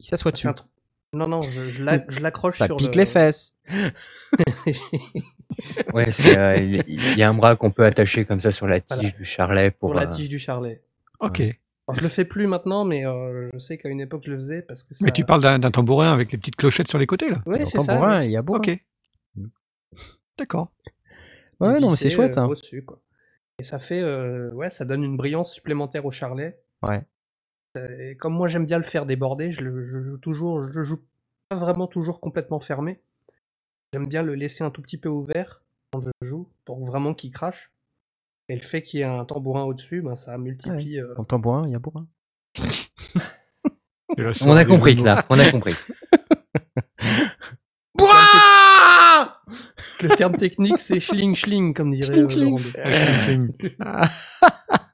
Il 0.00 0.06
s'assoit 0.06 0.32
C'est 0.34 0.48
dessus. 0.48 0.62
Non 1.14 1.26
non, 1.26 1.40
je, 1.42 1.62
je 1.68 1.84
l'ac- 1.84 2.04
je 2.10 2.20
l'accroche 2.20 2.58
Ça 2.58 2.66
sur 2.66 2.76
pique 2.76 2.94
le- 2.94 3.00
les 3.00 3.06
fesses. 3.06 3.54
Ouais, 5.92 6.08
euh, 6.26 6.56
il 6.86 7.18
y 7.18 7.22
a 7.22 7.28
un 7.28 7.34
bras 7.34 7.56
qu'on 7.56 7.70
peut 7.72 7.84
attacher 7.84 8.24
comme 8.24 8.38
ça 8.38 8.52
sur 8.52 8.66
la 8.68 8.80
tige 8.80 8.96
Voilà. 8.98 9.10
du 9.16 9.24
charlet 9.24 9.70
pour. 9.70 9.90
pour 9.90 9.94
la 9.94 10.02
euh, 10.02 10.06
tige 10.06 10.28
du 10.28 10.38
charlet. 10.38 10.82
Ok. 11.20 11.40
Alors, 11.40 11.94
je 11.94 12.00
le 12.02 12.08
fais 12.08 12.24
plus 12.24 12.46
maintenant, 12.46 12.84
mais 12.84 13.04
euh, 13.06 13.48
je 13.54 13.58
sais 13.58 13.76
qu'à 13.78 13.88
une 13.88 14.00
époque 14.00 14.22
je 14.24 14.30
le 14.30 14.36
faisais 14.36 14.62
parce 14.62 14.84
que 14.84 14.94
ça. 14.94 15.04
Mais 15.04 15.10
tu 15.10 15.24
parles 15.24 15.42
d'un 15.42 15.70
tambourin 15.70 16.12
avec 16.12 16.30
les 16.30 16.38
petites 16.38 16.54
clochettes 16.56 16.88
sur 16.88 16.98
les 16.98 17.06
côtés, 17.06 17.30
là 17.30 17.38
Ouais, 17.46 17.58
Dans 17.58 17.66
c'est 17.66 17.80
ça. 17.80 17.86
tambourin, 17.94 18.18
ouais. 18.20 18.26
il 18.26 18.30
y 18.32 18.36
a 18.36 18.42
bourrin. 18.42 18.58
Ok. 18.60 18.78
D'accord. 20.38 20.70
Ouais, 21.60 21.80
non, 21.80 21.90
mais 21.90 21.96
c'est 21.96 22.10
chouette 22.10 22.34
ça. 22.34 22.46
quoi. 22.86 23.00
Et 23.58 23.62
ça 23.64 23.78
fait, 23.80 24.00
euh, 24.02 24.52
ouais, 24.52 24.70
ça 24.70 24.84
donne 24.84 25.02
une 25.02 25.16
brillance 25.16 25.52
supplémentaire 25.52 26.04
au 26.06 26.12
charlet. 26.12 26.60
Ouais. 26.82 27.02
Et 27.98 28.16
comme 28.16 28.34
moi 28.34 28.48
j'aime 28.48 28.66
bien 28.66 28.78
le 28.78 28.84
faire 28.84 29.06
déborder, 29.06 29.52
je 29.52 29.60
le 29.62 29.86
je 29.86 30.00
joue 30.02 30.18
toujours, 30.18 30.62
je 30.62 30.68
le 30.68 30.82
joue 30.82 31.00
pas 31.48 31.56
vraiment 31.56 31.86
toujours 31.86 32.20
complètement 32.20 32.60
fermé. 32.60 33.00
J'aime 33.92 34.06
bien 34.08 34.22
le 34.22 34.34
laisser 34.34 34.64
un 34.64 34.70
tout 34.70 34.82
petit 34.82 34.98
peu 34.98 35.08
ouvert 35.08 35.62
quand 35.92 36.00
je 36.00 36.10
joue, 36.22 36.48
pour 36.64 36.84
vraiment 36.84 37.14
qu'il 37.14 37.30
crache. 37.30 37.72
Et 38.50 38.56
le 38.56 38.62
fait 38.62 38.82
qu'il 38.82 39.00
y 39.00 39.02
ait 39.02 39.06
un 39.06 39.24
tambourin 39.24 39.64
au-dessus, 39.64 40.02
ben, 40.02 40.16
ça 40.16 40.36
multiplie. 40.38 41.00
euh, 41.00 41.14
Dans 41.14 41.24
tambourin, 41.24 41.66
il 41.66 41.72
y 41.72 41.74
a 41.74 41.78
bourrin. 41.78 42.06
On 44.44 44.56
a 44.56 44.64
compris 44.64 44.96
mots. 44.96 45.02
ça, 45.04 45.26
on 45.28 45.38
a 45.38 45.50
compris. 45.50 45.74
Le 50.00 50.14
terme 50.16 50.36
technique, 50.36 50.78
c'est 50.78 51.00
schling 51.00 51.34
schling, 51.34 51.74
comme 51.74 51.90
dirait 51.92 52.18
euh, 52.20 52.28
Schling. 52.28 52.58
Deux. 53.58 53.76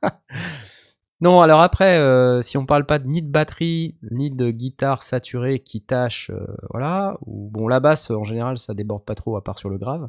non, 1.24 1.40
alors 1.40 1.60
après, 1.60 1.98
euh, 1.98 2.40
si 2.42 2.56
on 2.58 2.66
parle 2.66 2.86
pas 2.86 2.98
de, 2.98 3.06
ni 3.08 3.22
de 3.22 3.28
batterie, 3.30 3.96
ni 4.10 4.30
de 4.30 4.50
guitare 4.50 5.02
saturée 5.02 5.58
qui 5.60 5.80
tâche, 5.80 6.30
euh, 6.30 6.46
voilà, 6.70 7.16
ou 7.26 7.48
bon, 7.50 7.66
la 7.66 7.80
basse, 7.80 8.10
en 8.10 8.24
général, 8.24 8.58
ça 8.58 8.74
déborde 8.74 9.04
pas 9.04 9.14
trop, 9.14 9.36
à 9.36 9.42
part 9.42 9.58
sur 9.58 9.68
le 9.70 9.78
grave. 9.78 10.08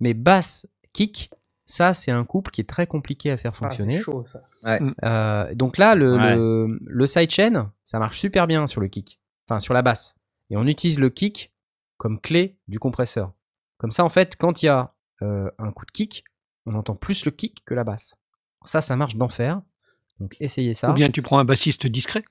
Mais 0.00 0.14
basse, 0.14 0.66
kick, 0.92 1.30
ça, 1.66 1.92
c'est 1.94 2.10
un 2.10 2.24
couple 2.24 2.50
qui 2.50 2.60
est 2.60 2.68
très 2.68 2.86
compliqué 2.86 3.30
à 3.30 3.36
faire 3.36 3.50
Ah, 3.54 3.58
c'est 3.60 3.66
fonctionner. 3.66 3.98
chaud 3.98 4.24
ça. 4.32 4.42
Euh, 5.04 5.54
donc 5.54 5.76
là, 5.76 5.94
le, 5.94 6.16
Ouais. 6.16 6.34
le, 6.36 6.78
le 6.84 7.06
sidechain, 7.06 7.70
ça 7.84 7.98
marche 7.98 8.18
super 8.18 8.46
bien 8.46 8.66
sur 8.66 8.80
le 8.80 8.88
kick, 8.88 9.20
enfin 9.48 9.60
sur 9.60 9.74
la 9.74 9.82
basse. 9.82 10.14
Et 10.50 10.56
on 10.56 10.66
utilise 10.66 10.98
le 10.98 11.10
kick 11.10 11.52
comme 11.98 12.20
clé 12.20 12.58
du 12.68 12.78
compresseur. 12.78 13.32
Comme 13.78 13.90
ça, 13.92 14.04
en 14.04 14.08
fait, 14.08 14.36
quand 14.36 14.62
il 14.62 14.66
y 14.66 14.68
a 14.68 14.94
euh, 15.22 15.50
un 15.58 15.70
coup 15.72 15.84
de 15.86 15.90
kick, 15.90 16.24
on 16.66 16.74
entend 16.74 16.94
plus 16.94 17.24
le 17.24 17.30
kick 17.30 17.62
que 17.64 17.74
la 17.74 17.84
basse. 17.84 18.14
Ça, 18.64 18.80
ça 18.80 18.96
marche 18.96 19.16
d'enfer. 19.16 19.60
Donc 20.20 20.36
essayez 20.40 20.74
ça. 20.74 20.90
Ou 20.90 20.94
bien 20.94 21.10
tu 21.10 21.22
prends 21.22 21.38
un 21.38 21.44
bassiste 21.44 21.86
discret? 21.86 22.24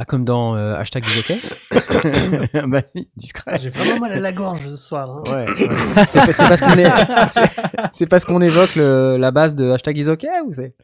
Ah, 0.00 0.04
comme 0.04 0.24
dans 0.24 0.54
euh, 0.54 0.76
hashtag 0.76 1.02
du 1.04 1.10
jockey. 1.10 1.38
bah, 2.68 2.82
discret. 3.16 3.58
J'ai 3.58 3.70
vraiment 3.70 3.98
mal 3.98 4.12
à 4.12 4.20
la 4.20 4.32
gorge 4.32 4.60
ce 4.68 4.76
soir. 4.76 5.10
hein. 5.10 5.22
Ouais, 5.26 5.46
ouais. 5.66 6.04
C'est 6.06 6.20
parce 6.20 6.60
qu'on 6.60 6.78
est- 6.78 7.26
c'est- 7.26 7.62
c'est 7.92 8.06
parce 8.06 8.24
qu'on 8.24 8.40
évoque 8.40 8.76
le- 8.76 9.16
la 9.16 9.30
base 9.32 9.54
de 9.56 9.70
hashtag 9.70 9.96
is 9.98 10.08
ou 10.08 10.52
c'est? 10.52 10.74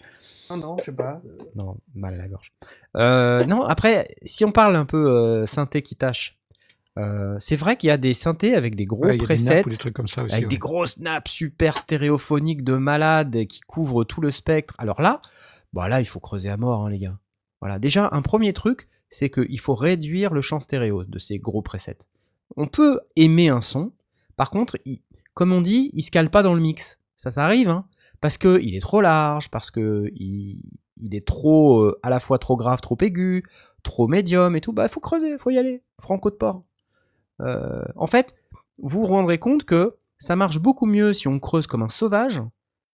Non, 0.50 0.56
non, 0.56 0.76
je 0.78 0.84
sais 0.84 0.92
pas. 0.92 1.22
Non, 1.54 1.76
mal 1.94 2.14
à 2.14 2.18
la 2.18 2.28
gorge. 2.28 2.52
Euh, 2.96 3.44
non, 3.46 3.62
après, 3.62 4.08
si 4.24 4.44
on 4.44 4.52
parle 4.52 4.74
un 4.76 4.84
peu 4.84 5.06
euh, 5.08 5.46
synthé 5.46 5.82
qui 5.82 5.94
tâche, 5.96 6.36
euh, 6.98 7.34
c'est 7.38 7.56
vrai 7.56 7.76
qu'il 7.76 7.88
y 7.88 7.90
a 7.92 7.96
des 7.96 8.14
synthés 8.14 8.54
avec 8.56 8.74
des 8.74 8.84
gros 8.84 9.04
Ouais, 9.06 9.16
des 9.16 9.24
presets, 9.24 9.56
nappes 9.56 9.66
ou 9.66 9.70
des 9.70 9.76
trucs 9.78 9.94
comme 9.94 10.08
ça 10.08 10.22
aussi. 10.24 10.32
avec 10.32 10.44
ouais. 10.46 10.48
des 10.48 10.58
grosses 10.58 10.98
nappes 10.98 11.28
super 11.28 11.78
stéréophoniques 11.78 12.62
de 12.64 12.74
malades 12.74 13.46
qui 13.46 13.60
couvrent 13.60 14.04
tout 14.04 14.20
le 14.20 14.30
spectre. 14.30 14.74
Alors 14.78 15.00
là, 15.00 15.22
bah 15.74 15.88
là, 15.88 16.00
il 16.00 16.06
faut 16.06 16.20
creuser 16.20 16.48
à 16.48 16.56
mort, 16.56 16.86
hein, 16.86 16.90
les 16.90 16.98
gars. 16.98 17.18
Voilà. 17.60 17.78
Déjà, 17.78 18.08
un 18.12 18.22
premier 18.22 18.52
truc, 18.52 18.88
c'est 19.10 19.28
qu'il 19.30 19.60
faut 19.60 19.74
réduire 19.74 20.32
le 20.32 20.40
champ 20.40 20.60
stéréo 20.60 21.04
de 21.04 21.18
ces 21.18 21.38
gros 21.38 21.62
presets. 21.62 21.98
On 22.56 22.66
peut 22.68 23.00
aimer 23.16 23.48
un 23.48 23.60
son, 23.60 23.92
par 24.36 24.50
contre, 24.50 24.78
il- 24.84 25.00
comme 25.34 25.52
on 25.52 25.60
dit, 25.60 25.90
il 25.94 26.02
se 26.04 26.10
cale 26.10 26.30
pas 26.30 26.42
dans 26.42 26.54
le 26.54 26.60
mix. 26.60 26.98
Ça, 27.16 27.30
ça 27.30 27.44
arrive, 27.44 27.68
hein, 27.68 27.86
parce 28.20 28.38
que 28.38 28.60
il 28.62 28.74
est 28.76 28.80
trop 28.80 29.00
large, 29.00 29.50
parce 29.50 29.70
que 29.70 30.10
il, 30.14 30.62
il 30.96 31.14
est 31.14 31.26
trop, 31.26 31.82
euh, 31.82 31.98
à 32.02 32.10
la 32.10 32.20
fois 32.20 32.38
trop 32.38 32.56
grave, 32.56 32.80
trop 32.80 32.96
aigu, 33.00 33.44
trop 33.82 34.06
médium 34.08 34.54
et 34.56 34.60
tout. 34.60 34.72
Bah, 34.72 34.84
il 34.86 34.88
faut 34.88 35.00
creuser, 35.00 35.36
faut 35.38 35.50
y 35.50 35.58
aller. 35.58 35.82
Franco 36.00 36.30
de 36.30 36.36
port. 36.36 36.62
Euh, 37.40 37.82
en 37.96 38.06
fait, 38.06 38.34
vous 38.78 39.00
vous 39.00 39.06
rendrez 39.06 39.38
compte 39.38 39.64
que 39.64 39.96
ça 40.18 40.36
marche 40.36 40.58
beaucoup 40.58 40.86
mieux 40.86 41.12
si 41.12 41.26
on 41.28 41.38
creuse 41.40 41.66
comme 41.66 41.82
un 41.82 41.88
sauvage. 41.88 42.40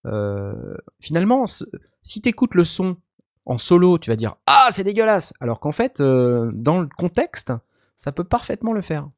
Euh, 0.05 0.75
finalement, 0.99 1.45
si 2.01 2.21
tu 2.21 2.29
écoutes 2.29 2.55
le 2.55 2.63
son 2.63 2.97
en 3.45 3.57
solo, 3.57 3.97
tu 3.97 4.09
vas 4.09 4.15
dire 4.15 4.35
Ah, 4.47 4.67
c'est 4.71 4.83
dégueulasse 4.83 5.33
Alors 5.39 5.59
qu'en 5.59 5.71
fait, 5.71 5.99
euh, 5.99 6.51
dans 6.53 6.81
le 6.81 6.87
contexte, 6.87 7.53
ça 7.97 8.11
peut 8.11 8.23
parfaitement 8.23 8.73
le 8.73 8.81
faire. 8.81 9.09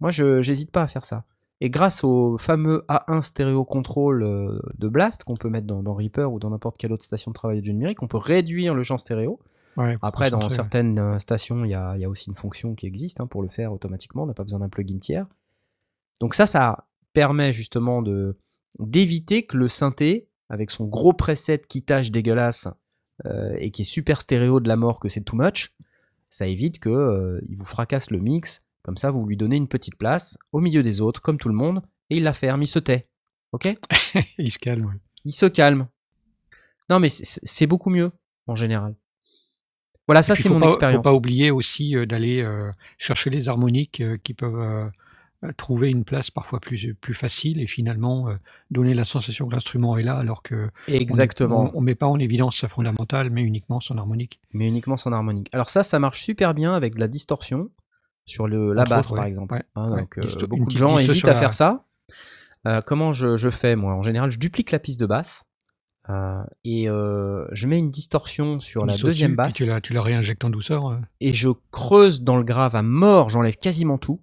Moi, 0.00 0.10
je 0.10 0.42
j'hésite 0.42 0.70
pas 0.70 0.82
à 0.82 0.88
faire 0.88 1.04
ça. 1.04 1.24
Et 1.62 1.68
grâce 1.68 2.04
au 2.04 2.38
fameux 2.38 2.84
A1 2.88 3.20
stéréo 3.20 3.66
control 3.66 4.22
euh, 4.22 4.58
de 4.78 4.88
Blast 4.88 5.24
qu'on 5.24 5.36
peut 5.36 5.50
mettre 5.50 5.66
dans, 5.66 5.82
dans 5.82 5.92
Reaper 5.92 6.32
ou 6.32 6.38
dans 6.38 6.48
n'importe 6.50 6.78
quelle 6.78 6.92
autre 6.92 7.04
station 7.04 7.32
de 7.32 7.34
travail 7.34 7.60
du 7.60 7.74
numérique, 7.74 8.02
on 8.02 8.08
peut 8.08 8.16
réduire 8.16 8.74
le 8.74 8.82
champ 8.82 8.96
stéréo. 8.96 9.40
Ouais, 9.76 9.98
Après, 10.00 10.30
dans 10.30 10.40
ouais. 10.40 10.48
certaines 10.48 11.20
stations, 11.20 11.64
il 11.64 11.70
y 11.70 11.74
a, 11.74 11.94
il 11.96 12.00
y 12.00 12.04
a 12.04 12.08
aussi 12.08 12.28
une 12.28 12.34
fonction 12.34 12.74
qui 12.74 12.86
existe 12.86 13.20
hein, 13.20 13.26
pour 13.26 13.42
le 13.42 13.48
faire 13.48 13.72
automatiquement. 13.72 14.22
On 14.22 14.26
n'a 14.26 14.34
pas 14.34 14.42
besoin 14.42 14.60
d'un 14.60 14.68
plugin 14.68 14.98
tiers. 14.98 15.26
Donc 16.20 16.34
ça, 16.34 16.46
ça 16.46 16.86
permet 17.12 17.52
justement 17.52 18.02
de 18.02 18.36
d'éviter 18.78 19.44
que 19.44 19.56
le 19.56 19.68
synthé, 19.68 20.28
avec 20.48 20.70
son 20.70 20.86
gros 20.86 21.12
preset 21.12 21.62
qui 21.68 21.82
tâche 21.82 22.10
dégueulasse 22.10 22.68
euh, 23.26 23.54
et 23.58 23.70
qui 23.70 23.82
est 23.82 23.86
super 23.86 24.20
stéréo 24.20 24.60
de 24.60 24.68
la 24.68 24.76
mort 24.76 25.00
que 25.00 25.08
c'est 25.08 25.20
too 25.22 25.36
much, 25.36 25.72
ça 26.30 26.46
évite 26.46 26.78
que 26.78 26.88
euh, 26.88 27.40
il 27.48 27.56
vous 27.56 27.64
fracasse 27.64 28.10
le 28.10 28.18
mix. 28.18 28.62
Comme 28.82 28.96
ça, 28.96 29.10
vous 29.10 29.26
lui 29.26 29.36
donnez 29.36 29.56
une 29.56 29.68
petite 29.68 29.96
place 29.96 30.38
au 30.52 30.60
milieu 30.60 30.82
des 30.82 31.00
autres, 31.00 31.20
comme 31.20 31.36
tout 31.36 31.48
le 31.48 31.54
monde, 31.54 31.82
et 32.08 32.16
il 32.16 32.22
la 32.22 32.32
ferme, 32.32 32.62
il 32.62 32.66
se 32.66 32.78
tait. 32.78 33.08
Ok? 33.52 33.68
Il 34.38 34.52
se 34.52 34.58
calme. 34.58 34.98
il 35.24 35.32
se 35.32 35.46
calme. 35.46 35.88
Non, 36.88 37.00
mais 37.00 37.08
c'est 37.08 37.66
beaucoup 37.66 37.90
mieux 37.90 38.12
en 38.46 38.54
général. 38.54 38.94
Voilà, 40.06 40.22
ça 40.22 40.36
c'est 40.36 40.48
mon 40.48 40.60
pas, 40.60 40.68
expérience. 40.68 40.98
Faut 40.98 41.02
pas 41.02 41.14
oublier 41.14 41.50
aussi 41.50 41.96
euh, 41.96 42.06
d'aller 42.06 42.42
euh, 42.42 42.70
chercher 42.98 43.28
les 43.30 43.48
harmoniques 43.48 44.02
qui 44.22 44.34
peuvent 44.34 44.90
trouver 45.56 45.88
une 45.90 46.04
place 46.04 46.30
parfois 46.30 46.60
plus, 46.60 46.94
plus 47.00 47.14
facile 47.14 47.60
et 47.62 47.66
finalement 47.66 48.28
euh, 48.28 48.34
donner 48.70 48.92
la 48.94 49.04
sensation 49.06 49.48
que 49.48 49.54
l'instrument 49.54 49.96
est 49.96 50.02
là 50.02 50.16
alors 50.16 50.42
que 50.42 50.68
Exactement. 50.86 51.70
on, 51.74 51.78
on 51.78 51.80
met 51.80 51.94
pas 51.94 52.06
en 52.08 52.18
évidence 52.18 52.58
sa 52.58 52.68
fondamentale 52.68 53.30
mais 53.30 53.42
uniquement 53.42 53.80
son 53.80 53.96
harmonique. 53.96 54.40
Mais 54.52 54.68
uniquement 54.68 54.96
son 54.98 55.12
harmonique. 55.12 55.48
Alors 55.52 55.70
ça, 55.70 55.82
ça 55.82 55.98
marche 55.98 56.22
super 56.22 56.52
bien 56.54 56.74
avec 56.74 56.94
de 56.94 57.00
la 57.00 57.08
distorsion 57.08 57.70
sur 58.26 58.46
le, 58.48 58.72
la 58.74 58.82
Entre 58.82 58.90
basse 58.90 59.06
autres, 59.06 59.14
par 59.16 59.24
ouais, 59.24 59.28
exemple. 59.30 59.54
ouais, 59.54 59.62
Hein, 59.76 59.90
ouais. 59.92 60.00
donc 60.00 60.18
euh, 60.18 60.46
beaucoup 60.46 60.70
de 60.70 60.76
gens 60.76 60.98
hésitent 60.98 61.24
à 61.26 61.32
la- 61.32 61.40
faire 61.40 61.52
ça. 61.54 61.84
Euh, 62.66 62.82
comment 62.82 63.12
je, 63.12 63.36
je 63.38 63.48
fais 63.48 63.74
moi? 63.76 63.94
En 63.94 64.02
général, 64.02 64.30
je 64.30 64.38
duplique 64.38 64.70
la 64.72 64.78
piste 64.78 65.00
de 65.00 65.06
basse 65.06 65.44
euh, 66.10 66.42
et 66.64 66.88
euh, 66.90 67.46
je 67.52 67.66
mets 67.66 67.78
une 67.78 67.90
distorsion 67.90 68.60
sur 68.60 68.84
la 68.84 68.98
deuxième 68.98 69.30
dessus, 69.30 69.36
basse 69.36 69.54
Tu 69.54 69.64
la, 69.66 69.80
tu 69.80 69.94
la 69.94 70.02
réinjectes 70.02 70.44
en 70.44 70.50
douceur. 70.50 70.88
euh. 70.88 70.96
et 71.20 71.32
je 71.32 71.48
creuse 71.70 72.20
dans 72.22 72.36
le 72.36 72.44
grave 72.44 72.76
à 72.76 72.82
mort. 72.82 73.30
J'enlève 73.30 73.56
quasiment 73.56 73.96
tout. 73.96 74.20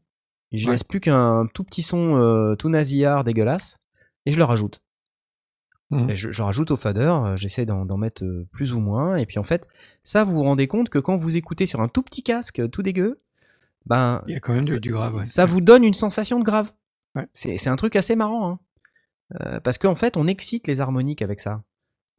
Je 0.52 0.66
Ouais. 0.66 0.72
laisse 0.72 0.84
plus 0.84 1.00
qu'un 1.00 1.48
tout 1.54 1.64
petit 1.64 1.84
son 1.84 2.16
euh, 2.18 2.56
tout 2.56 2.70
nasillard 2.70 3.24
dégueulasse 3.24 3.78
et 4.26 4.32
je 4.32 4.38
le 4.38 4.44
rajoute. 4.44 4.82
Et 6.10 6.18
je, 6.18 6.34
je 6.34 6.42
rajoute 6.42 6.72
au 6.72 6.76
fader, 6.76 7.00
euh, 7.26 7.38
j'essaie 7.38 7.66
d'en 7.66 7.86
mettre 7.98 8.26
euh, 8.26 8.46
plus 8.52 8.74
ou 8.74 8.80
moins. 8.82 9.16
Et 9.16 9.26
puis 9.26 9.40
en 9.40 9.44
fait, 9.44 9.66
ça, 10.04 10.26
vous 10.26 10.34
vous 10.34 10.44
rendez 10.44 10.68
compte 10.68 10.90
que 10.90 11.00
quand 11.00 11.16
vous 11.16 11.38
écoutez 11.38 11.66
sur 11.66 11.80
un 11.80 11.88
tout 11.88 12.02
petit 12.04 12.24
casque 12.24 12.70
tout 12.72 12.82
dégueu, 12.82 13.22
ben, 13.86 14.22
Il 14.28 14.34
y 14.34 14.36
a 14.36 14.42
quand 14.42 14.52
même 14.52 14.64
ça- 14.64 14.74
du, 14.74 14.80
du 14.82 14.92
grave. 14.92 15.16
ouais. 15.16 15.24
ça 15.26 15.46
vous 15.46 15.62
donne 15.62 15.86
une 15.86 15.94
sensation 15.94 16.40
de 16.40 16.44
grave. 16.44 16.74
Ouais. 17.16 17.26
C'est 17.34 17.56
c'est 17.58 17.70
un 17.70 17.78
truc 17.78 17.96
assez 17.96 18.18
marrant. 18.18 18.50
hein. 18.52 18.60
Euh, 19.40 19.60
parce 19.62 19.78
qu'en 19.78 19.96
fait, 19.96 20.18
on 20.18 20.28
excite 20.28 20.68
les 20.68 20.82
harmoniques 20.82 21.22
avec 21.22 21.40
ça. 21.40 21.64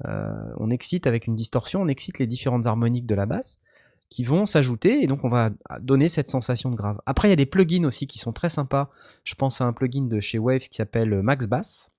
Euh, 0.06 0.30
on 0.56 0.70
excite 0.70 1.06
avec 1.06 1.26
une 1.26 1.34
distorsion, 1.34 1.82
on 1.82 1.88
excite 1.88 2.18
les 2.18 2.26
différentes 2.26 2.66
harmoniques 2.66 3.06
de 3.06 3.14
la 3.14 3.26
basse 3.26 3.58
qui 4.10 4.24
vont 4.24 4.46
s'ajouter 4.46 5.02
et 5.02 5.06
donc 5.06 5.24
on 5.24 5.28
va 5.28 5.50
donner 5.80 6.08
cette 6.08 6.28
sensation 6.28 6.70
de 6.70 6.76
grave. 6.76 6.98
Après, 7.04 7.28
il 7.28 7.30
y 7.30 7.32
a 7.32 7.36
des 7.36 7.46
plugins 7.46 7.84
aussi 7.84 8.06
qui 8.06 8.18
sont 8.18 8.32
très 8.32 8.48
sympas. 8.48 8.90
Je 9.24 9.34
pense 9.34 9.60
à 9.60 9.64
un 9.64 9.72
plugin 9.72 10.06
de 10.06 10.20
chez 10.20 10.38
Waves 10.38 10.68
qui 10.68 10.76
s'appelle 10.76 11.22
Max 11.22 11.46
Bass. 11.46 11.90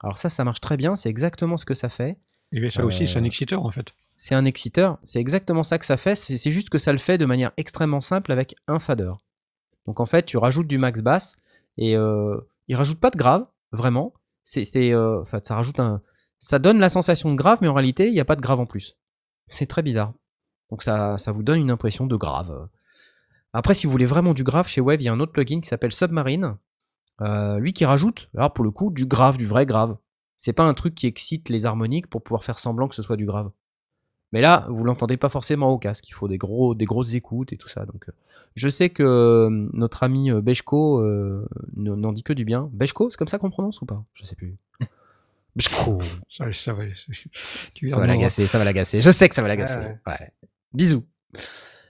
Alors 0.00 0.18
ça, 0.18 0.28
ça 0.28 0.44
marche 0.44 0.60
très 0.60 0.76
bien, 0.76 0.96
c'est 0.96 1.08
exactement 1.08 1.56
ce 1.56 1.64
que 1.64 1.74
ça 1.74 1.88
fait. 1.88 2.16
Et 2.52 2.70
ça 2.70 2.84
aussi, 2.84 3.08
c'est 3.08 3.18
un 3.18 3.22
Euh, 3.22 3.26
exciteur 3.26 3.64
en 3.64 3.70
fait. 3.70 3.86
C'est 4.16 4.34
un 4.34 4.44
exciteur, 4.44 4.98
c'est 5.02 5.20
exactement 5.20 5.62
ça 5.62 5.78
que 5.78 5.86
ça 5.86 5.96
fait, 5.96 6.14
c'est 6.14 6.52
juste 6.52 6.68
que 6.68 6.78
ça 6.78 6.92
le 6.92 6.98
fait 6.98 7.18
de 7.18 7.24
manière 7.24 7.50
extrêmement 7.56 8.00
simple 8.00 8.30
avec 8.30 8.54
un 8.68 8.78
fader. 8.78 9.12
Donc 9.86 9.98
en 10.00 10.06
fait, 10.06 10.26
tu 10.26 10.36
rajoutes 10.36 10.68
du 10.68 10.78
max 10.78 11.00
bass 11.00 11.34
et 11.76 11.96
euh, 11.96 12.36
il 12.68 12.76
rajoute 12.76 13.00
pas 13.00 13.10
de 13.10 13.16
grave, 13.16 13.46
vraiment. 13.72 14.12
C'est, 14.44 14.64
euh, 14.76 15.24
ça 15.42 15.56
rajoute 15.56 15.80
un, 15.80 16.02
ça 16.38 16.58
donne 16.58 16.78
la 16.78 16.88
sensation 16.88 17.30
de 17.30 17.36
grave, 17.36 17.58
mais 17.62 17.68
en 17.68 17.74
réalité, 17.74 18.06
il 18.08 18.12
n'y 18.12 18.20
a 18.20 18.24
pas 18.24 18.36
de 18.36 18.40
grave 18.40 18.60
en 18.60 18.66
plus. 18.66 18.96
C'est 19.46 19.66
très 19.66 19.82
bizarre. 19.82 20.12
Donc 20.72 20.82
ça, 20.82 21.18
ça 21.18 21.32
vous 21.32 21.42
donne 21.42 21.60
une 21.60 21.70
impression 21.70 22.06
de 22.06 22.16
grave. 22.16 22.66
Après, 23.52 23.74
si 23.74 23.86
vous 23.86 23.92
voulez 23.92 24.06
vraiment 24.06 24.32
du 24.32 24.42
grave, 24.42 24.68
chez 24.68 24.80
Wave, 24.80 25.02
il 25.02 25.04
y 25.04 25.08
a 25.10 25.12
un 25.12 25.20
autre 25.20 25.30
plugin 25.30 25.60
qui 25.60 25.68
s'appelle 25.68 25.92
Submarine. 25.92 26.56
Euh, 27.20 27.58
lui 27.58 27.74
qui 27.74 27.84
rajoute, 27.84 28.30
alors 28.34 28.54
pour 28.54 28.64
le 28.64 28.70
coup, 28.70 28.90
du 28.90 29.04
grave, 29.04 29.36
du 29.36 29.44
vrai 29.44 29.66
grave. 29.66 29.98
C'est 30.38 30.54
pas 30.54 30.62
un 30.62 30.72
truc 30.72 30.94
qui 30.94 31.06
excite 31.06 31.50
les 31.50 31.66
harmoniques 31.66 32.06
pour 32.06 32.22
pouvoir 32.22 32.42
faire 32.42 32.56
semblant 32.56 32.88
que 32.88 32.94
ce 32.94 33.02
soit 33.02 33.18
du 33.18 33.26
grave. 33.26 33.50
Mais 34.32 34.40
là, 34.40 34.66
vous 34.70 34.82
l'entendez 34.82 35.18
pas 35.18 35.28
forcément 35.28 35.70
au 35.72 35.78
casque. 35.78 36.08
Il 36.08 36.14
faut 36.14 36.26
des, 36.26 36.38
gros, 36.38 36.74
des 36.74 36.86
grosses 36.86 37.12
écoutes 37.12 37.52
et 37.52 37.58
tout 37.58 37.68
ça. 37.68 37.84
Donc, 37.84 38.08
euh, 38.08 38.12
je 38.56 38.70
sais 38.70 38.88
que 38.88 39.02
euh, 39.02 39.68
notre 39.74 40.02
ami 40.04 40.32
Bechko 40.32 41.02
n'en 41.76 42.12
dit 42.12 42.22
que 42.22 42.32
du 42.32 42.46
bien. 42.46 42.70
Bechko, 42.72 43.10
c'est 43.10 43.18
comme 43.18 43.28
ça 43.28 43.38
qu'on 43.38 43.50
prononce 43.50 43.82
ou 43.82 43.84
pas? 43.84 44.02
Je 44.14 44.24
sais 44.24 44.36
plus. 44.36 44.56
Bechko. 45.54 46.00
Ça, 46.30 46.50
ça 46.50 46.72
va, 46.72 46.84
Ça 46.96 47.98
va 47.98 48.06
l'agacer, 48.06 48.46
ça 48.46 48.56
va 48.56 48.64
l'agacer. 48.64 49.02
Je 49.02 49.10
sais 49.10 49.28
que 49.28 49.34
ça 49.34 49.42
va 49.42 49.48
l'agacer. 49.48 49.76
Ouais. 50.06 50.32
Bisous. 50.74 51.04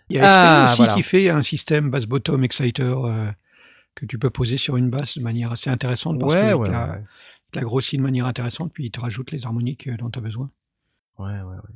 Il 0.08 0.16
y 0.16 0.18
a 0.18 0.62
Ah, 0.62 0.64
aussi 0.66 0.76
voilà. 0.78 0.94
qui 0.94 1.02
fait 1.02 1.30
un 1.30 1.42
système 1.42 1.90
bass-bottom 1.90 2.44
exciter 2.44 2.82
euh, 2.82 3.30
que 3.94 4.06
tu 4.06 4.18
peux 4.18 4.30
poser 4.30 4.56
sur 4.56 4.76
une 4.76 4.90
basse 4.90 5.18
de 5.18 5.22
manière 5.22 5.52
assez 5.52 5.70
intéressante 5.70 6.18
parce 6.20 6.34
Ouais, 6.34 6.50
que 6.50 6.54
ouais, 6.54 6.68
la, 6.70 6.90
ouais. 6.92 7.04
la 7.54 7.60
de 7.62 8.00
manière 8.02 8.26
intéressante, 8.26 8.72
puis 8.72 8.86
il 8.86 8.90
te 8.90 9.00
rajoute 9.00 9.30
les 9.30 9.46
harmoniques 9.46 9.88
euh, 9.88 9.96
dont 9.96 10.10
tu 10.10 10.18
as 10.18 10.22
besoin. 10.22 10.50
Ouais, 11.18 11.26
ouais, 11.26 11.42
ouais. 11.42 11.74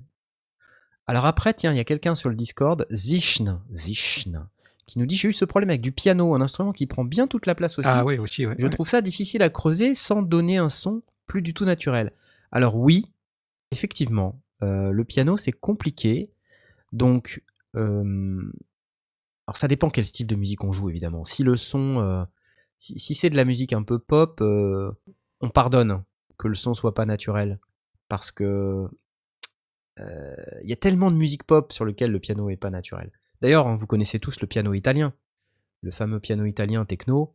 Alors 1.07 1.25
après, 1.25 1.55
tiens, 1.55 1.73
il 1.73 1.77
y 1.77 1.81
a 1.81 1.85
quelqu'un 1.85 2.15
sur 2.15 2.29
le 2.29 2.35
Discord, 2.35 2.87
Zishn, 2.93 3.61
Zishn, 3.75 4.41
qui 4.87 4.99
nous 4.99 5.07
dit 5.07 5.17
j'ai 5.17 5.29
eu 5.29 5.33
ce 5.33 5.45
problème 5.45 5.71
avec 5.71 5.81
du 5.81 5.93
piano, 5.93 6.35
un 6.35 6.41
instrument 6.41 6.73
qui 6.73 6.87
prend 6.87 7.05
bien 7.05 7.27
toute 7.29 7.47
la 7.47 7.55
place 7.55 7.79
aussi. 7.79 7.89
Ah 7.91 8.05
oui, 8.05 8.19
aussi, 8.19 8.45
ouais. 8.45 8.57
Je 8.59 8.65
ouais. 8.65 8.71
trouve 8.71 8.89
ça 8.89 9.01
difficile 9.03 9.43
à 9.43 9.51
creuser 9.51 9.95
sans 9.95 10.23
donner 10.23 10.57
un 10.59 10.69
son 10.69 11.03
plus 11.27 11.43
du 11.43 11.55
tout 11.55 11.65
naturel. 11.65 12.13
Alors 12.51 12.77
oui, 12.77 13.07
effectivement, 13.71 14.41
euh, 14.63 14.91
le 14.91 15.05
piano 15.05 15.37
c'est 15.37 15.53
compliqué. 15.53 16.31
Donc, 16.97 17.43
ça 19.55 19.69
dépend 19.69 19.91
quel 19.91 20.07
style 20.07 20.27
de 20.27 20.35
musique 20.35 20.65
on 20.65 20.73
joue 20.73 20.91
évidemment. 20.91 21.25
Si 21.25 21.43
le 21.43 21.57
son, 21.57 22.01
euh, 22.01 22.25
si, 22.79 23.15
c'est 23.15 23.31
de 23.31 23.37
la 23.37 23.45
musique 23.45 23.73
un 23.73 23.83
peu 23.83 23.99
pop, 23.99 24.41
euh, 24.41 24.93
on 25.41 25.51
pardonne 25.51 26.03
que 26.39 26.49
le 26.49 26.55
son 26.55 26.75
soit 26.75 26.95
pas 26.95 27.07
naturel 27.07 27.61
parce 28.09 28.31
que 28.31 28.89
euh, 29.99 30.35
il 30.63 30.69
y 30.69 30.73
a 30.73 30.77
tellement 30.77 31.11
de 31.11 31.17
musique 31.17 31.45
pop 31.45 31.73
sur 31.73 31.85
lequel 31.85 32.11
le 32.11 32.21
piano 32.21 32.51
est 32.51 32.57
pas 32.57 32.71
naturel. 32.71 33.11
D'ailleurs, 33.41 33.67
hein, 33.67 33.77
vous 33.77 33.87
connaissez 33.87 34.19
tous 34.19 34.41
le 34.41 34.47
piano 34.47 34.75
italien, 34.75 35.15
le 35.83 35.91
fameux 35.91 36.21
piano 36.21 36.45
italien 36.45 36.85
techno 36.85 37.35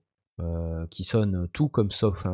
qui 0.89 1.03
sonne 1.03 1.47
tout 1.53 1.69
comme 1.69 1.91
sauf 1.91 2.25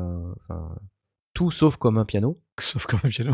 tout 1.33 1.51
sauf 1.51 1.75
comme 1.75 1.97
un 1.97 2.05
piano. 2.05 2.41
Sauf 2.59 2.85
comme 2.85 3.01
un 3.03 3.09
piano. 3.09 3.33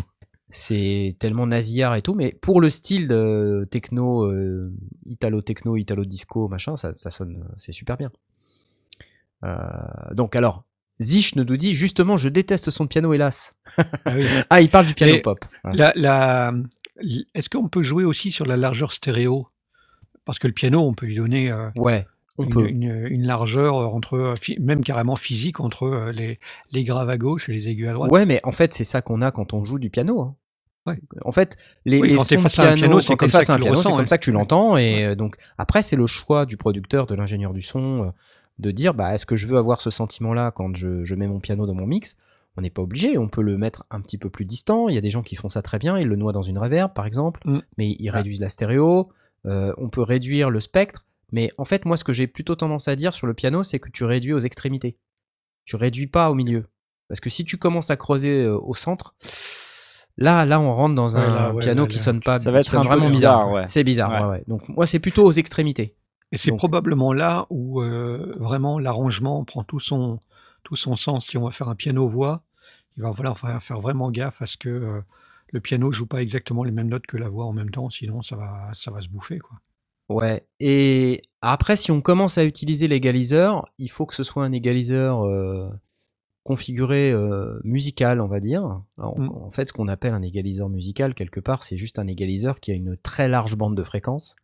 C'est 0.49 1.15
tellement 1.19 1.47
nasillard 1.47 1.95
et 1.95 2.01
tout, 2.01 2.13
mais 2.13 2.31
pour 2.41 2.61
le 2.61 2.69
style 2.69 3.07
de 3.07 3.67
techno, 3.71 4.23
euh, 4.25 4.71
italo-techno, 5.07 5.77
italo-disco, 5.77 6.47
machin, 6.47 6.77
ça, 6.77 6.93
ça 6.93 7.09
sonne, 7.09 7.43
c'est 7.57 7.71
super 7.71 7.97
bien. 7.97 8.11
Euh, 9.43 9.57
donc 10.13 10.35
alors, 10.35 10.63
Zish 10.99 11.35
nous 11.35 11.43
dit 11.57 11.73
justement, 11.73 12.17
je 12.17 12.29
déteste 12.29 12.69
son 12.69 12.87
piano, 12.87 13.13
hélas. 13.13 13.53
Ah 14.05 14.13
oui. 14.15 14.25
Ah, 14.49 14.61
il 14.61 14.69
parle 14.69 14.85
du 14.87 14.93
piano 14.93 15.13
pop. 15.21 15.43
Voilà. 15.63 15.91
La, 15.95 16.51
la- 16.51 16.53
l- 17.01 17.25
Est-ce 17.33 17.49
qu'on 17.49 17.67
peut 17.67 17.83
jouer 17.83 18.03
aussi 18.05 18.31
sur 18.31 18.45
la 18.45 18.57
largeur 18.57 18.91
stéréo? 18.91 19.47
Parce 20.25 20.39
que 20.39 20.47
le 20.47 20.53
piano, 20.53 20.79
on 20.81 20.93
peut 20.93 21.05
lui 21.07 21.15
donner 21.15 21.51
euh, 21.51 21.69
Ouais, 21.75 22.05
on 22.37 22.43
une, 22.45 22.49
peut. 22.49 22.67
une- 22.67 23.07
une 23.09 23.25
largeur 23.25 23.75
entre, 23.75 24.13
euh, 24.15 24.33
même 24.59 24.83
carrément 24.83 25.15
physique, 25.15 25.59
entre 25.59 25.83
euh, 25.83 26.11
les, 26.11 26.39
les 26.71 26.83
graves 26.83 27.09
à 27.09 27.17
gauche 27.17 27.49
et 27.49 27.53
les 27.53 27.67
aigus 27.69 27.87
à 27.87 27.93
droite. 27.93 28.11
Ouais, 28.11 28.25
mais 28.25 28.39
en 28.43 28.51
fait, 28.51 28.73
c'est 28.73 28.83
ça 28.83 29.01
qu'on 29.01 29.21
a 29.21 29.31
quand 29.31 29.53
on 29.53 29.63
joue 29.63 29.79
du 29.79 29.89
piano. 29.89 30.21
hein. 30.21 30.35
Ouais. 30.85 30.99
En 31.23 31.31
fait, 31.31 31.55
les, 31.85 31.99
Oui, 32.01 32.09
les 32.09 32.15
quand 32.17 32.23
sons 32.25 32.39
face 32.39 32.59
à 32.59 32.71
un 32.71 32.75
piano, 32.75 32.99
c'est 32.99 33.15
comme 33.15 33.29
ça 33.29 33.39
que 33.39 33.45
piano, 33.61 33.81
comme 33.81 33.99
hein. 34.01 34.05
ça 34.05 34.17
que 34.17 34.23
tu 34.23 34.31
l'entends. 34.33 34.75
Et 34.75 35.05
euh, 35.05 35.15
donc, 35.15 35.37
après, 35.57 35.81
c'est 35.81 35.95
le 35.95 36.07
choix 36.07 36.45
du 36.45 36.57
producteur, 36.57 37.07
de 37.07 37.15
l'ingénieur 37.15 37.53
du 37.53 37.61
son, 37.61 38.03
euh, 38.03 38.09
de 38.59 38.69
dire, 38.71 38.93
bah, 38.93 39.13
est-ce 39.13 39.25
que 39.25 39.35
je 39.37 39.47
veux 39.47 39.57
avoir 39.57 39.79
ce 39.79 39.89
sentiment-là 39.91 40.51
quand 40.51 40.75
je, 40.75 41.05
je 41.05 41.15
mets 41.15 41.27
mon 41.27 41.39
piano 41.39 41.65
dans 41.65 41.73
mon 41.73 41.85
mix? 41.87 42.17
On 42.57 42.61
n'est 42.61 42.69
pas 42.69 42.81
obligé. 42.81 43.17
On 43.17 43.29
peut 43.29 43.41
le 43.41 43.57
mettre 43.57 43.85
un 43.91 44.01
petit 44.01 44.17
peu 44.17 44.29
plus 44.29 44.43
distant. 44.45 44.89
Il 44.89 44.95
y 44.95 44.97
a 44.97 45.01
des 45.01 45.09
gens 45.09 45.23
qui 45.23 45.35
font 45.37 45.49
ça 45.49 45.61
très 45.61 45.79
bien. 45.79 45.97
Ils 45.97 46.07
le 46.07 46.17
noient 46.17 46.33
dans 46.33 46.43
une 46.43 46.57
reverb, 46.59 46.93
par 46.93 47.05
exemple, 47.05 47.39
Mm. 47.45 47.59
mais 47.77 47.95
ils 47.97 48.09
Ah. 48.09 48.17
réduisent 48.17 48.41
la 48.41 48.49
stéréo. 48.49 49.09
Euh, 49.45 49.73
on 49.77 49.87
peut 49.89 50.01
réduire 50.03 50.49
le 50.49 50.59
spectre. 50.59 51.05
Mais 51.33 51.51
en 51.57 51.65
fait, 51.65 51.83
moi, 51.83 51.97
ce 51.97 52.03
que 52.05 52.13
j'ai 52.13 52.27
plutôt 52.27 52.55
tendance 52.55 52.87
à 52.87 52.95
dire 52.95 53.13
sur 53.13 53.27
le 53.27 53.33
piano, 53.33 53.63
c'est 53.63 53.79
que 53.79 53.89
tu 53.89 54.05
réduis 54.05 54.33
aux 54.33 54.39
extrémités. 54.39 54.97
Tu 55.65 55.75
réduis 55.75 56.07
pas 56.07 56.29
au 56.29 56.35
milieu. 56.35 56.67
Parce 57.09 57.19
que 57.19 57.29
si 57.29 57.43
tu 57.43 57.57
commences 57.57 57.89
à 57.89 57.97
creuser 57.97 58.43
euh, 58.43 58.57
au 58.57 58.75
centre, 58.75 59.15
là, 60.17 60.45
là, 60.45 60.59
on 60.59 60.73
rentre 60.73 60.95
dans 60.95 61.15
Ouais, 61.15 61.21
un 61.21 61.33
là, 61.33 61.53
ouais, 61.53 61.63
piano 61.63 61.81
là, 61.83 61.87
qui 61.87 61.99
sonne 61.99 62.21
pas. 62.21 62.37
Ça 62.37 62.51
va 62.51 62.59
être 62.59 62.75
un 62.77 62.83
vraiment 62.83 63.09
bizarre, 63.09 63.45
bizarre. 63.47 63.51
ouais. 63.51 63.67
C'est 63.67 63.83
bizarre. 63.83 64.11
Ouais. 64.11 64.19
ouais, 64.21 64.27
ouais. 64.37 64.43
Donc 64.47 64.67
moi, 64.69 64.85
c'est 64.85 64.99
plutôt 64.99 65.25
aux 65.25 65.31
extrémités. 65.31 65.95
Et 66.31 66.37
c'est 66.37 66.51
probablement 66.51 67.13
là 67.13 67.45
où 67.49 67.81
euh, 67.81 68.35
vraiment 68.39 68.79
l'arrangement 68.79 69.43
prend 69.43 69.63
tout 69.63 69.79
son, 69.79 70.19
tout 70.63 70.75
son 70.75 70.95
sens. 70.95 71.27
Si 71.27 71.37
on 71.37 71.45
va 71.45 71.51
faire 71.51 71.69
un 71.69 71.75
piano-voix, 71.75 72.43
il 72.97 73.03
va 73.03 73.13
falloir 73.13 73.37
faire, 73.37 73.61
faire 73.61 73.79
vraiment 73.81 74.09
gaffe 74.11 74.41
à 74.41 74.45
ce 74.47 74.57
que 74.57 74.69
euh, 74.69 75.01
le 75.51 75.59
piano 75.59 75.91
joue 75.91 76.07
pas 76.07 76.21
exactement 76.21 76.63
les 76.63 76.71
mêmes 76.71 76.89
notes 76.89 77.05
que 77.05 77.17
la 77.17 77.29
voix 77.29 77.45
en 77.45 77.53
même 77.53 77.69
temps, 77.69 77.89
sinon 77.91 78.23
ça 78.23 78.35
va, 78.35 78.71
ça 78.73 78.89
va 78.91 79.01
se 79.01 79.09
bouffer. 79.09 79.37
Quoi. 79.39 79.57
Ouais. 80.13 80.45
Et 80.59 81.21
après, 81.41 81.75
si 81.75 81.91
on 81.91 82.01
commence 82.01 82.37
à 82.37 82.45
utiliser 82.45 82.87
l'égaliseur, 82.87 83.67
il 83.77 83.89
faut 83.89 84.05
que 84.05 84.15
ce 84.15 84.23
soit 84.23 84.43
un 84.43 84.51
égaliseur 84.51 85.25
euh, 85.25 85.69
configuré 86.43 87.11
euh, 87.11 87.59
musical, 87.63 88.21
on 88.21 88.27
va 88.27 88.39
dire. 88.39 88.81
Alors, 88.97 89.19
Mm. 89.19 89.29
En 89.29 89.51
fait, 89.51 89.67
ce 89.67 89.73
qu'on 89.73 89.87
appelle 89.87 90.13
un 90.13 90.21
égaliseur 90.21 90.69
musical, 90.69 91.13
quelque 91.13 91.39
part, 91.39 91.63
c'est 91.63 91.77
juste 91.77 91.99
un 91.99 92.07
égaliseur 92.07 92.59
qui 92.59 92.71
a 92.71 92.75
une 92.75 92.97
très 92.97 93.27
large 93.27 93.55
bande 93.55 93.75
de 93.75 93.83
fréquences. 93.83 94.35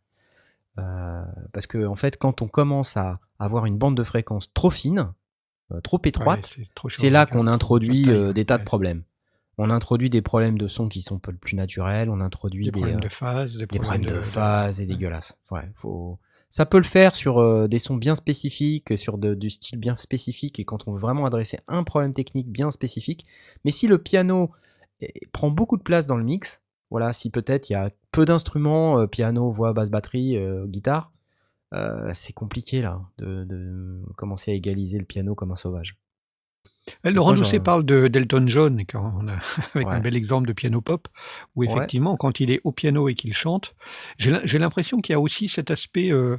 Euh, 0.78 1.22
parce 1.52 1.66
que, 1.66 1.84
en 1.86 1.96
fait, 1.96 2.16
quand 2.16 2.42
on 2.42 2.48
commence 2.48 2.96
à 2.96 3.20
avoir 3.38 3.66
une 3.66 3.76
bande 3.76 3.96
de 3.96 4.04
fréquences 4.04 4.52
trop 4.52 4.70
fine, 4.70 5.12
trop 5.84 6.00
étroite, 6.04 6.56
Ouais, 6.58 6.90
c'est 6.90 7.10
là 7.10 7.26
qu'on 7.26 7.46
introduit 7.46 8.06
des 8.34 8.44
tas 8.44 8.58
de 8.58 8.64
problèmes. 8.64 9.04
On 9.60 9.70
introduit 9.70 10.08
des 10.08 10.22
problèmes 10.22 10.56
de 10.56 10.68
son 10.68 10.88
qui 10.88 11.02
sont 11.02 11.18
peu 11.18 11.32
plus 11.32 11.54
naturels, 11.54 12.08
on 12.08 12.20
introduit 12.20 12.64
Des 12.64 12.70
des, 12.70 12.80
problèmes 12.80 12.96
euh, 12.96 13.00
de 13.00 13.08
phase, 13.08 13.58
des 13.58 13.66
des 13.66 13.78
problèmes, 13.78 14.02
problèmes 14.02 14.22
de, 14.22 14.22
phase 14.22 14.80
et 14.80 14.84
ouais. 14.84 14.88
dégueulasses. 14.88 15.36
Ouais, 15.50 15.68
faut... 15.74 16.18
Ça 16.48 16.66
peut 16.66 16.78
le 16.78 16.84
faire 16.84 17.14
sur 17.14 17.38
euh, 17.38 17.68
des 17.68 17.78
sons 17.78 17.96
bien 17.96 18.14
spécifiques, 18.14 18.96
sur 18.98 19.18
de- 19.18 19.34
du 19.34 19.50
style 19.50 19.78
bien 19.78 19.96
spécifique, 19.98 20.58
et 20.58 20.64
quand 20.64 20.88
on 20.88 20.92
veut 20.92 20.98
vraiment 20.98 21.26
adresser 21.26 21.60
un 21.68 21.84
problème 21.84 22.14
technique 22.14 22.48
bien 22.48 22.70
spécifique. 22.70 23.26
Mais 23.64 23.70
si 23.70 23.86
le 23.86 23.98
piano 23.98 24.50
prend 25.32 25.50
beaucoup 25.50 25.76
de 25.76 25.82
place 25.82 26.06
dans 26.06 26.16
le 26.16 26.24
mix, 26.24 26.60
voilà, 26.90 27.12
si 27.12 27.30
peut-être 27.30 27.70
il 27.70 27.74
y 27.74 27.76
a 27.76 27.90
peu 28.12 28.24
d'instruments, 28.24 28.98
euh, 29.00 29.06
piano, 29.06 29.50
voix, 29.50 29.72
basse, 29.72 29.90
batterie, 29.90 30.36
euh, 30.36 30.66
guitare, 30.66 31.12
euh, 31.72 32.10
c'est 32.14 32.32
compliqué 32.32 32.82
là 32.82 33.00
de, 33.18 33.44
de 33.44 34.00
commencer 34.16 34.50
à 34.50 34.54
égaliser 34.54 34.98
le 34.98 35.04
piano 35.04 35.34
comme 35.34 35.52
un 35.52 35.56
sauvage. 35.56 35.96
Laurent 37.04 37.32
Doucet 37.34 37.60
parle 37.60 37.84
de 37.84 38.08
d'Elton 38.08 38.44
John, 38.48 38.82
quand 38.86 39.12
on 39.20 39.28
a, 39.28 39.32
avec 39.74 39.88
Ouais. 39.88 39.94
un 39.94 40.00
bel 40.00 40.16
exemple 40.16 40.46
de 40.48 40.52
piano 40.52 40.80
pop, 40.80 41.08
où 41.56 41.64
Ouais. 41.64 41.68
effectivement, 41.72 42.16
quand 42.16 42.40
il 42.40 42.50
est 42.50 42.60
au 42.64 42.72
piano 42.72 43.08
et 43.08 43.14
qu'il 43.14 43.32
chante, 43.34 43.74
j'ai 44.18 44.30
l'im- 44.30 44.40
j'ai 44.44 44.58
l'impression 44.58 45.00
qu'il 45.00 45.12
y 45.12 45.16
a 45.16 45.20
aussi 45.20 45.48
cet 45.48 45.70
aspect 45.70 46.12
euh, 46.12 46.36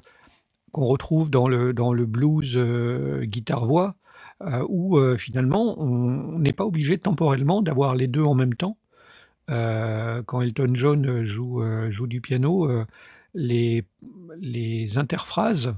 qu'on 0.71 0.85
retrouve 0.85 1.29
dans 1.31 1.47
le, 1.47 1.73
dans 1.73 1.93
le 1.93 2.05
blues 2.05 2.53
euh, 2.55 3.23
guitare-voix, 3.25 3.95
euh, 4.41 4.65
où 4.69 4.99
finalement 5.17 5.79
on 5.79 6.39
n'est 6.39 6.53
pas 6.53 6.65
obligé 6.65 6.97
temporellement 6.97 7.61
d'avoir 7.61 7.95
les 7.95 8.07
deux 8.07 8.23
en 8.23 8.33
même 8.35 8.55
temps. 8.55 8.77
Quand 9.47 10.41
Elton 10.41 10.71
John 10.75 11.25
joue, 11.25 11.61
joue 11.91 12.07
du 12.07 12.21
piano, 12.21 12.69
les, 13.33 13.83
les 14.39 14.97
interphrases, 14.97 15.75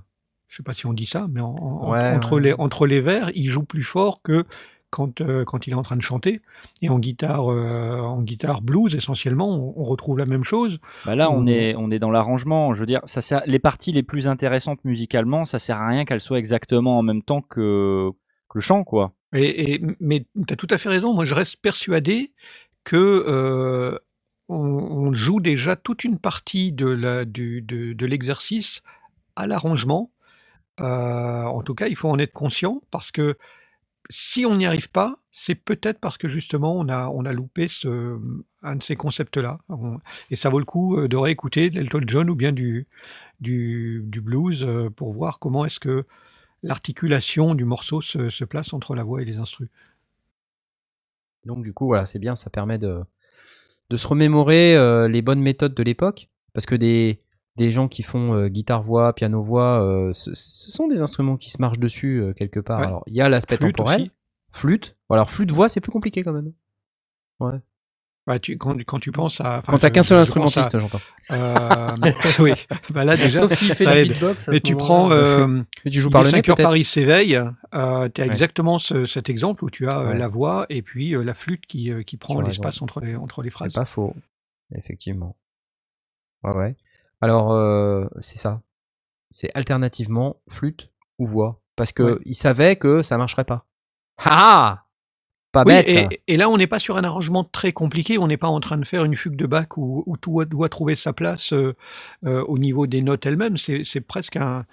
je 0.54 0.58
sais 0.58 0.64
pas 0.64 0.76
si 0.76 0.86
on 0.86 0.93
dit 0.93 1.08
ça, 1.08 1.26
mais 1.32 1.41
entre, 1.41 2.39
Les, 2.39 2.54
entre 2.54 2.86
les 2.86 3.01
vers, 3.01 3.32
il 3.34 3.49
joue 3.49 3.64
plus 3.64 3.84
fort 3.84 4.22
que 4.22 4.45
quand, 4.91 5.20
euh, 5.20 5.43
quand 5.43 5.66
il 5.66 5.72
est 5.72 5.76
en 5.76 5.82
train 5.82 5.95
de 5.95 6.04
chanter. 6.04 6.41
Et 6.84 6.89
en 6.89 6.99
guitare, 6.99 7.51
euh, 7.51 7.99
en 7.99 8.22
guitare 8.22 8.62
blues, 8.62 8.93
essentiellement, 8.93 9.74
on, 9.76 9.84
retrouve 9.84 10.20
la 10.20 10.28
même 10.28 10.43
chose. 10.43 10.78
Bah 11.08 11.16
là, 11.16 11.32
on, 11.32 11.47
est, 11.47 11.74
on 11.76 11.89
est 11.89 11.97
dans 11.97 12.12
l'arrangement. 12.12 12.76
Je 12.76 12.82
veux 12.82 12.86
dire, 12.86 13.01
ça 13.06 13.22
sert, 13.22 13.41
les 13.47 13.58
parties 13.58 13.93
les 13.93 14.04
plus 14.04 14.28
intéressantes 14.28 14.86
musicalement, 14.86 15.45
ça 15.45 15.58
sert 15.58 15.78
à 15.78 15.88
rien 15.88 16.06
qu'elles 16.06 16.22
soient 16.22 16.38
exactement 16.38 16.99
en 16.99 17.01
même 17.01 17.24
temps 17.24 17.41
que, 17.41 18.12
le 18.54 18.62
chant, 18.62 18.84
quoi. 18.84 19.14
Et, 19.34 19.82
mais 19.99 20.28
tu 20.47 20.54
as 20.54 20.56
tout 20.56 20.68
à 20.70 20.78
fait 20.78 20.89
raison. 20.89 21.16
Moi, 21.16 21.26
je 21.26 21.34
reste 21.34 21.60
persuadé 21.64 22.32
que 22.84 23.26
euh, 23.28 23.97
on, 24.49 25.12
joue 25.16 25.39
déjà 25.39 25.76
toute 25.76 26.04
une 26.04 26.20
partie 26.20 26.72
de, 26.72 26.86
la, 26.86 27.26
du, 27.26 27.64
de, 27.64 28.06
l'exercice 28.06 28.84
à 29.36 29.47
l'arrangement. 29.47 30.12
En 30.80 31.61
tout 31.63 31.76
cas, 31.76 31.88
il 31.88 31.95
faut 31.95 32.09
en 32.09 32.19
être 32.19 32.34
conscient 32.34 32.82
parce 32.91 33.11
que 33.11 33.38
si 34.09 34.45
on 34.45 34.55
n'y 34.55 34.65
arrive 34.65 34.89
pas, 34.89 35.17
c'est 35.32 35.55
peut-être 35.55 35.99
parce 35.99 36.17
que 36.17 36.28
justement 36.28 36.76
on 36.78 36.88
a, 36.89 37.07
on 37.09 37.26
a 37.26 37.34
loupé 37.34 37.67
un 38.61 38.76
de 38.76 38.84
ces 38.84 38.95
concepts-là. 38.95 39.59
Et 40.30 40.36
ça 40.36 40.49
vaut 40.49 40.59
le 40.59 40.65
coup 40.65 41.07
de 41.07 41.17
réécouter 41.17 41.69
l'Elton 41.69 42.01
John 42.05 42.30
ou 42.30 42.36
bien 42.36 42.51
du, 42.51 42.88
du, 43.39 44.03
blues 44.21 44.67
pour 44.95 45.11
voir 45.13 45.39
comment 45.39 45.65
est-ce 45.65 45.80
que 45.80 46.05
l'articulation 46.61 47.55
du 47.55 47.65
morceau 47.65 48.01
se, 48.01 48.43
place 48.43 48.74
entre 48.74 48.95
la 48.95 49.03
voix 49.03 49.21
et 49.21 49.26
les 49.26 49.38
instruments. 49.38 49.69
Donc 51.45 51.63
du 51.63 51.74
coup, 51.74 51.88
voilà, 51.88 52.05
c'est 52.05 52.19
bien, 52.19 52.36
ça 52.36 52.49
permet 52.49 52.78
de, 52.78 53.01
de 53.89 53.97
se 53.97 54.07
remémorer 54.07 55.07
les 55.09 55.21
bonnes 55.21 55.41
méthodes 55.41 55.74
de 55.74 55.84
l'époque, 55.84 56.30
parce 56.53 56.65
que 56.65 56.76
des, 56.76 57.19
des 57.56 57.72
gens 57.72 57.88
qui 57.88 58.04
font 58.04 58.34
euh, 58.34 58.47
guitare-voix, 58.47 59.14
piano-voix, 59.14 59.84
euh, 59.84 60.14
ce, 60.14 60.34
sont 60.34 60.88
des 60.88 61.01
instruments 61.01 61.38
qui 61.38 61.51
se 61.51 61.62
marchent 61.62 61.80
dessus 61.80 62.22
euh, 62.22 62.34
quelque 62.34 62.60
part. 62.60 62.80
Alors, 62.80 63.04
il 63.08 63.14
y 63.14 63.22
a 63.22 63.30
l'aspect 63.30 63.58
temporel, 63.58 64.12
flûte? 64.51 64.95
Alors, 65.10 65.30
flûte-voix, 65.30 65.70
c'est 65.70 65.82
plus 65.82 65.91
compliqué 65.91 66.24
quand 66.24 66.34
même. 66.34 66.54
Ouais. 67.39 67.60
Bah, 68.26 68.39
tu, 68.39 68.58
quand, 68.58 68.82
quand, 68.86 68.99
tu 68.99 69.12
penses 69.12 69.41
à. 69.41 69.62
Quand 69.68 69.78
t'as 69.78 69.89
qu'un 69.89 70.01
seul 70.01 70.18
instrumentiste, 70.18 70.80
j'entends. 70.80 71.01
oui, 72.39 72.54
bah 72.89 73.04
là 73.04 73.18
déjà, 73.18 73.49
ça 73.49 73.99
aide. 73.99 74.16
Mais 74.47 74.62
tu 74.62 74.78
prends. 74.78 75.10
tu 75.86 75.99
joues 75.99 76.10
par 76.10 76.24
le 76.24 76.30
5 76.30 76.47
heures 76.47 76.56
Paris 76.56 76.86
s'éveille. 76.86 77.36
Euh, 77.74 78.08
tu 78.08 78.22
as 78.22 78.26
exactement 78.26 78.80
cet 78.80 79.30
exemple 79.30 79.66
où 79.66 79.70
tu 79.70 79.88
as 79.89 80.14
la 80.14 80.30
voix 80.30 80.66
et 80.70 80.82
puis 80.82 81.12
la 81.12 81.34
flûte 81.34 81.66
qui, 81.66 81.91
qui 82.08 82.16
prend 82.16 82.39
l'espace 82.39 82.82
entre 82.82 83.01
les, 83.01 83.16
entre 83.18 83.41
les 83.41 83.49
phrases. 83.49 83.74
C'est 83.74 83.80
pas 83.80 83.86
faux, 83.86 84.16
effectivement. 84.74 85.36
Ouais, 86.43 86.54
ouais. 86.54 86.76
Alors, 87.24 87.53
euh, 87.53 88.05
c'est 88.19 88.38
ça. 88.38 88.61
C'est 89.32 89.49
alternativement 89.53 90.41
flûte 90.49 90.89
ou 91.19 91.26
voix. 91.26 91.61
Parce 91.78 91.93
qu'il 91.93 92.17
il 92.26 92.36
savait 92.36 92.76
que 92.76 93.01
ça 93.01 93.17
marcherait 93.17 93.45
pas. 93.45 93.65
Ah 94.17 94.84
Pas 95.53 95.63
bête 95.63 95.88
et, 96.28 96.36
là, 96.36 96.49
on 96.49 96.57
n'est 96.57 96.67
pas 96.67 96.80
sur 96.80 96.97
un 96.97 97.03
arrangement 97.05 97.45
très 97.45 97.71
compliqué. 97.71 98.17
On 98.17 98.28
n'est 98.28 98.36
pas 98.36 98.49
en 98.49 98.59
train 98.59 98.78
de 98.78 98.86
faire 98.86 99.05
une 99.05 99.15
fugue 99.15 99.38
de 99.38 99.45
Bach 99.45 99.78
où, 99.78 100.17
tout 100.19 100.43
doit 100.43 100.67
trouver 100.67 100.95
sa 100.95 101.13
place 101.13 101.53
euh, 101.53 101.74
euh, 102.26 102.43
au 102.43 102.57
niveau 102.57 102.88
des 102.88 103.01
notes 103.01 103.26
elles-mêmes. 103.26 103.55
C'est 103.55 104.01
presque 104.01 104.36
un. 104.36 104.65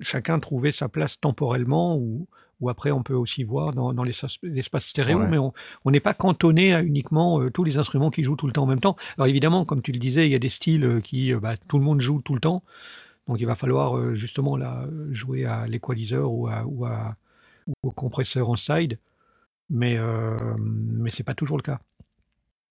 chacun 0.00 0.38
trouver 0.38 0.72
sa 0.72 0.88
place 0.88 1.20
temporellement 1.20 1.98
ou, 1.98 2.26
ou 2.62 2.70
après 2.70 2.92
on 2.92 3.02
peut 3.02 3.14
aussi 3.14 3.44
voir 3.44 3.72
dans, 3.74 4.04
l'espace 4.04 4.86
stéréo, 4.86 5.18
mais 5.26 5.36
on 5.36 5.90
n'est 5.90 6.00
pas 6.00 6.14
cantonné 6.14 6.72
à 6.72 6.82
uniquement 6.82 7.40
euh, 7.40 7.50
tous 7.50 7.64
les 7.64 7.76
instruments 7.76 8.10
qui 8.10 8.22
jouent 8.22 8.36
tout 8.36 8.46
le 8.46 8.52
temps 8.52 8.62
en 8.62 8.66
même 8.66 8.80
temps. 8.80 8.96
Alors 9.18 9.26
évidemment, 9.26 9.64
comme 9.66 9.82
tu 9.82 9.92
le 9.92 9.98
disais, 9.98 10.26
il 10.26 10.32
y 10.32 10.34
a 10.36 10.38
des 10.38 10.48
styles 10.48 10.84
euh, 10.84 11.00
qui, 11.00 11.34
euh, 11.34 11.40
bah, 11.40 11.56
tout 11.56 11.76
le 11.76 11.84
monde 11.84 12.00
joue 12.00 12.22
tout 12.22 12.34
le 12.34 12.40
temps, 12.40 12.62
donc 13.26 13.40
il 13.40 13.46
va 13.46 13.56
falloir 13.56 14.14
justement 14.14 14.56
là, 14.56 14.86
jouer 15.10 15.44
à 15.44 15.66
l'équaliseur 15.66 16.32
ou, 16.32 16.48
ou, 16.48 16.86
au 17.82 17.90
compresseur 17.90 18.48
en 18.48 18.56
side, 18.56 18.98
mais, 19.70 19.96
mais 20.58 21.10
c'est 21.10 21.22
pas 21.22 21.34
toujours 21.34 21.56
le 21.56 21.62
cas. 21.62 21.80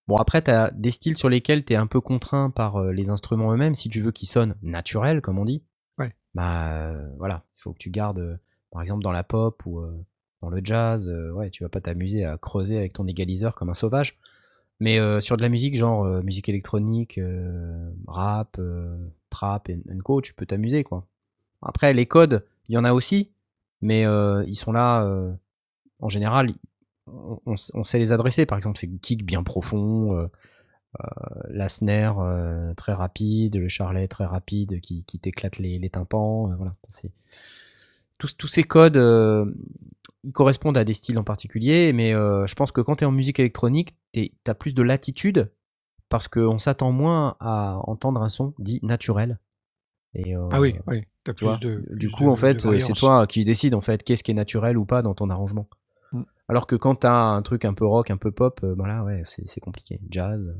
Bon, 0.08 0.18
après, 0.18 0.42
tu 0.42 0.52
as 0.52 0.72
des 0.72 0.92
styles 0.92 1.16
sur 1.16 1.30
lesquels 1.30 1.64
tu 1.64 1.72
es 1.72 1.78
un 1.78 1.88
peu 1.88 2.02
contraint 2.02 2.50
par 2.50 2.84
les 2.92 3.10
instruments 3.10 3.54
eux-mêmes, 3.54 3.76
si 3.76 3.88
tu 3.88 4.02
veux 4.02 4.12
qu'ils 4.12 4.28
sonnent 4.28 4.56
naturels, 4.62 5.22
comme 5.22 5.39
on 5.39 5.46
dit. 5.46 5.64
Ouais. 5.98 6.14
Bah 6.36 6.94
voilà, 7.18 7.44
il 7.58 7.62
faut 7.62 7.72
que 7.72 7.80
tu 7.80 7.89
gardes 7.89 8.38
par 8.72 8.82
exemple, 8.82 9.03
dans 9.03 9.11
la 9.11 9.24
pop 9.24 9.61
ou 9.65 9.80
euh, 9.80 9.91
dans 10.41 10.49
le 10.49 10.61
jazz, 10.63 11.09
euh, 11.09 11.32
ouais, 11.32 11.49
tu 11.49 11.63
vas 11.63 11.69
pas 11.69 11.82
t'amuser 11.82 12.26
à 12.26 12.38
creuser 12.38 12.78
avec 12.78 12.93
ton 12.93 13.05
égaliseur 13.05 13.53
comme 13.53 13.69
un 13.69 13.76
sauvage. 13.76 14.17
Mais 14.80 14.99
euh, 14.99 15.19
sur 15.19 15.38
de 15.38 15.43
la 15.43 15.49
musique, 15.49 15.78
genre 15.78 16.05
musique 16.24 16.49
électronique, 16.49 17.19
rap, 18.07 18.59
trap 19.30 19.69
et 19.69 19.78
co, 20.03 20.22
tu 20.22 20.34
peux 20.34 20.47
t'amuser, 20.47 20.84
quoi. 20.84 21.05
Après, 21.61 21.93
les 21.93 22.07
codes, 22.07 22.43
il 22.67 22.74
y 22.74 22.78
en 22.80 22.84
a 22.84 22.93
aussi, 22.93 23.32
mais 23.82 24.01
ils 24.47 24.55
sont 24.55 24.72
là, 24.72 25.07
en 25.99 26.09
général, 26.09 26.55
on, 27.05 27.84
sait 27.84 27.99
les 27.99 28.11
adresser. 28.11 28.47
Par 28.47 28.57
exemple, 28.57 28.80
c'est 28.80 28.88
le 28.88 28.97
kick 28.97 29.24
bien 29.24 29.43
profond, 29.43 30.28
la 31.49 31.69
snare 31.69 32.74
très 32.76 32.93
rapide, 32.93 33.57
le 33.57 33.69
charlet 33.69 34.07
très 34.07 34.26
rapide 34.26 34.82
qui, 34.82 35.03
t'éclate 35.03 35.59
les, 35.59 35.78
les, 35.78 35.89
tympans. 35.91 36.55
voilà, 36.55 36.76
c'est 36.89 37.11
tous, 38.30 38.47
ces 38.47 38.63
codes, 38.63 38.97
euh, 38.97 39.45
ils 40.24 40.32
correspondent 40.32 40.78
à 40.78 40.84
des 40.84 40.93
styles 40.93 41.17
en 41.17 41.24
particulier, 41.24 41.93
mais 41.93 42.13
euh, 42.13 42.45
je 42.45 42.53
pense 42.55 42.72
que 42.72 42.82
quand 42.82 42.97
tu 42.97 43.03
es 43.03 43.07
en 43.07 43.11
musique 43.11 43.39
électronique, 43.39 43.95
tu 44.13 44.32
as 44.45 44.55
plus 44.55 44.74
de 44.74 44.84
latitude 44.84 45.51
parce 46.09 46.28
qu'on 46.28 46.59
s'attend 46.59 46.91
moins 46.91 47.36
à 47.39 47.80
entendre 47.84 48.22
un 48.22 48.30
son 48.30 48.53
dit 48.59 48.80
naturel. 48.84 49.39
Et, 50.13 50.36
euh, 50.36 50.47
ah 50.51 50.59
oui, 50.59 50.76
oui. 50.88 51.03
As 51.28 51.34
plus 51.34 51.59
de, 51.59 51.86
du 51.91 52.09
coup, 52.09 52.28
en 52.30 52.36
fait, 52.36 52.61
c'est 52.80 52.93
toi 52.93 53.28
qui 53.28 53.45
décides 53.45 53.76
en 53.76 53.82
fait 53.82 54.03
qu'est-ce 54.03 54.24
qui 54.24 54.32
est 54.32 54.36
naturel 54.36 54.78
ou 54.78 54.86
pas 54.86 55.01
dans 55.01 55.13
ton 55.13 55.30
arrangement. 55.30 55.69
Mm. 56.11 56.24
Alors 56.47 56.67
que 56.67 56.76
quand 56.76 56.95
tu 56.95 57.07
as 57.07 57.13
un 57.13 57.41
truc 57.43 57.63
un 57.63 57.74
peu 57.74 57.86
rock, 57.86 58.11
un 58.11 58.17
peu 58.17 58.32
pop, 58.32 58.59
ben 58.63 58.88
là, 58.88 59.03
ouais, 59.03 59.24
c'est 59.26 59.59
compliqué. 59.61 59.99
Jazz, 60.09 60.55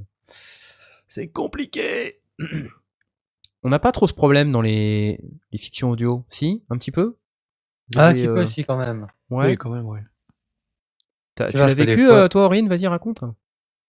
c'est 1.08 1.30
compliqué. 1.30 2.22
On 3.64 3.70
n'a 3.70 3.80
pas 3.80 3.92
trop 3.92 4.08
ce 4.08 4.14
problème 4.14 4.52
dans 4.52 4.62
les, 4.62 5.20
les 5.52 5.60
fictions 5.60 5.92
audio, 5.92 6.26
si, 6.30 6.64
un 6.70 6.78
petit 6.78 6.92
peu? 6.92 7.18
Ah, 7.96 8.08
un 8.08 8.14
petit 8.14 8.26
peu 8.26 8.42
aussi 8.42 8.64
quand 8.66 8.78
même. 8.78 9.08
Ouais. 9.30 9.48
Oui, 9.48 9.58
quand 9.58 9.70
même, 9.70 9.86
ouais. 9.86 10.02
tu 11.36 11.58
l'as 11.58 11.74
vécu, 11.74 12.10
euh, 12.10 12.28
toi, 12.28 12.46
Aurine 12.46 12.68
Vas-y, 12.70 12.88
raconte. 12.88 13.24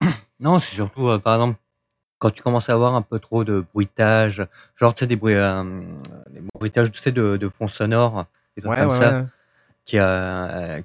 non, 0.40 0.58
c'est 0.58 0.74
surtout, 0.74 1.08
euh, 1.08 1.18
par 1.18 1.34
exemple, 1.34 1.58
quand 2.18 2.30
tu 2.30 2.42
commences 2.42 2.68
à 2.68 2.74
avoir 2.74 2.94
un 2.94 3.02
peu 3.02 3.18
trop 3.18 3.44
de 3.44 3.64
bruitage, 3.72 4.46
genre, 4.76 4.94
tu 4.94 5.00
sais, 5.00 5.06
des, 5.06 5.16
bruits, 5.16 5.34
euh, 5.34 5.64
des 6.30 6.40
bruitages 6.54 6.90
tu 6.90 7.00
sais, 7.00 7.12
de, 7.12 7.36
de 7.36 7.48
fond 7.48 7.68
sonore, 7.68 8.26
des 8.56 8.62
trucs 8.62 8.78
comme 8.78 8.90
ça, 8.90 9.26
qui, 9.84 9.98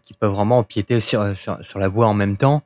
qui 0.05 0.13
peuvent 0.13 0.31
vraiment 0.31 0.59
empiéter 0.59 0.99
sur, 0.99 1.37
sur, 1.37 1.79
la 1.79 1.87
voix 1.87 2.07
en 2.07 2.15
même 2.15 2.37
temps. 2.37 2.63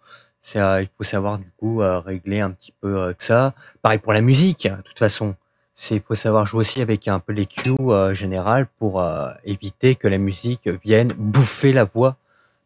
il 0.56 0.90
faut 0.98 1.04
savoir, 1.04 1.40
du 1.40 1.52
coup, 1.58 1.80
régler 1.80 2.40
un 2.40 2.52
petit 2.52 2.74
peu 2.80 3.14
tout 3.20 3.26
ça. 3.26 3.54
Pareil 3.82 4.00
pour 4.00 4.14
la 4.14 4.22
musique, 4.22 4.68
de 4.68 4.82
toute 4.84 5.00
façon 5.00 5.36
c'est 5.82 6.00
faut 6.00 6.14
savoir 6.14 6.46
jouer 6.46 6.60
aussi 6.60 6.80
avec 6.80 7.08
un 7.08 7.20
peu 7.20 7.34
les 7.34 7.48
cues 7.48 7.72
euh, 7.80 8.14
générales 8.14 8.68
pour 8.78 9.02
euh, 9.02 9.32
éviter 9.46 9.96
que 9.96 10.08
la 10.08 10.20
musique 10.20 10.70
vienne 10.86 11.12
bouffer 11.18 11.74
la 11.74 11.86
voix, 11.86 12.18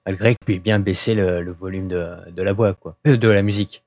malgré 0.05 0.35
que 0.35 0.43
tu 0.45 0.53
aies 0.55 0.59
bien 0.59 0.79
baissé 0.79 1.15
le, 1.15 1.49
volume 1.53 1.87
de, 1.87 2.41
la 2.41 2.51
voix, 2.51 2.73
quoi, 2.73 2.97
euh, 3.07 3.15
de 3.15 3.29
la 3.29 3.41
musique. 3.41 3.83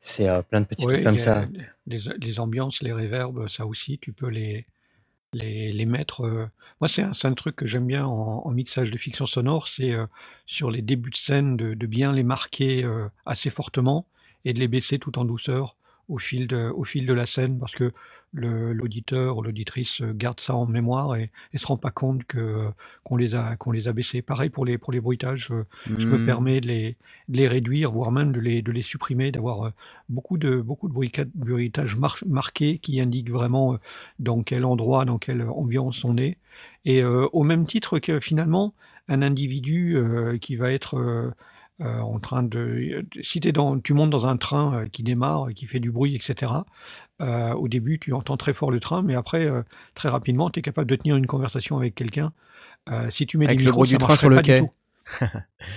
C'est 0.00 0.26
plein 0.50 0.60
de 0.60 0.66
petits 0.66 0.86
trucs 0.86 1.04
comme 1.04 1.18
ça. 1.18 1.46
Les, 1.86 2.40
ambiances, 2.40 2.82
les 2.82 2.92
réverbes, 2.92 3.46
ça 3.48 3.64
aussi, 3.64 3.98
tu 3.98 4.10
peux 4.10 4.28
les, 4.28 4.66
les, 5.34 5.86
mettre. 5.86 6.48
Moi, 6.80 6.88
c'est 6.88 7.02
un, 7.02 7.12
un, 7.22 7.34
truc 7.34 7.54
que 7.54 7.68
j'aime 7.68 7.86
bien 7.86 8.06
en, 8.06 8.50
mixage 8.50 8.90
de 8.90 8.98
fiction 8.98 9.26
sonore, 9.26 9.68
c'est 9.68 9.94
sur 10.46 10.72
les 10.72 10.82
débuts 10.82 11.10
de 11.10 11.16
scène 11.16 11.56
de, 11.56 11.74
de 11.74 11.86
bien 11.86 12.12
les 12.12 12.24
marquer 12.24 12.84
assez 13.24 13.50
fortement 13.50 14.04
et 14.44 14.52
de 14.52 14.58
les 14.58 14.68
baisser 14.68 14.98
tout 14.98 15.16
en 15.18 15.24
douceur 15.24 15.76
au 16.08 16.18
fil 16.18 16.46
de, 16.46 16.70
au 16.70 16.84
fil 16.84 17.06
de 17.06 17.12
la 17.12 17.26
scène 17.26 17.58
parce 17.58 17.74
que 17.74 17.92
l'auditeur 18.34 19.38
ou 19.38 19.42
l'auditrice 19.42 20.02
garde 20.02 20.38
ça 20.40 20.54
en 20.54 20.66
mémoire 20.66 21.16
et, 21.16 21.30
ne 21.54 21.58
se 21.58 21.66
rend 21.66 21.78
pas 21.78 21.90
compte 21.90 22.24
que 22.24 22.68
qu'on 23.02 23.16
les 23.16 23.34
a 23.34 23.56
qu'on 23.56 23.72
les 23.72 23.88
a 23.88 23.92
baissés. 23.94 24.20
Pareil 24.20 24.50
pour 24.50 24.66
les 24.66 24.76
pour 24.76 24.92
les 24.92 25.00
bruitages, 25.00 25.50
je 25.86 26.06
me 26.06 26.18
mmh. 26.18 26.26
permets 26.26 26.60
de 26.60 26.66
les, 26.68 26.96
les 27.28 27.48
réduire, 27.48 27.90
voire 27.90 28.12
même 28.12 28.32
de 28.32 28.40
les 28.40 28.60
de 28.60 28.70
les 28.70 28.82
supprimer, 28.82 29.32
d'avoir 29.32 29.72
beaucoup 30.10 30.36
de 30.36 30.60
beaucoup 30.60 30.88
de 30.88 30.94
bruitages 31.34 31.96
marqués 32.26 32.78
qui 32.78 33.00
indiquent 33.00 33.30
vraiment 33.30 33.78
dans 34.18 34.42
quel 34.42 34.66
endroit, 34.66 35.06
dans 35.06 35.18
quelle 35.18 35.42
ambiance 35.42 36.04
on 36.04 36.18
est. 36.18 36.36
Et 36.84 37.02
au 37.04 37.42
même 37.44 37.66
titre 37.66 37.98
que 37.98 38.20
finalement 38.20 38.74
un 39.08 39.22
individu 39.22 39.98
qui 40.40 40.56
va 40.56 40.70
être 40.72 40.98
euh, 40.98 41.30
en 41.80 42.18
train 42.18 42.42
de. 42.42 43.04
Si 43.22 43.40
dans, 43.40 43.78
tu 43.78 43.92
montes 43.94 44.10
dans 44.10 44.26
un 44.26 44.36
train 44.36 44.74
euh, 44.74 44.86
qui 44.90 45.02
démarre, 45.02 45.48
qui 45.54 45.66
fait 45.66 45.80
du 45.80 45.90
bruit, 45.92 46.14
etc., 46.16 46.52
euh, 47.20 47.52
au 47.54 47.68
début, 47.68 47.98
tu 47.98 48.12
entends 48.12 48.36
très 48.36 48.52
fort 48.54 48.70
le 48.70 48.80
train, 48.80 49.02
mais 49.02 49.14
après, 49.14 49.48
très 49.94 50.08
rapidement, 50.08 50.50
tu 50.50 50.58
es 50.60 50.62
capable 50.62 50.90
de 50.90 50.96
tenir 50.96 51.16
une 51.16 51.26
conversation 51.26 51.76
avec 51.76 51.94
quelqu'un 51.94 52.32
Euh, 52.90 53.10
si 53.10 53.26
tu 53.26 53.36
mets 53.38 53.44
Avec 53.46 53.58
des 53.58 53.64
le 53.64 53.70
micros, 53.70 53.80
bruit 53.82 53.90
du 53.90 53.98
train 53.98 54.16
sur 54.16 54.30
le 54.30 54.40
quai. 54.40 54.62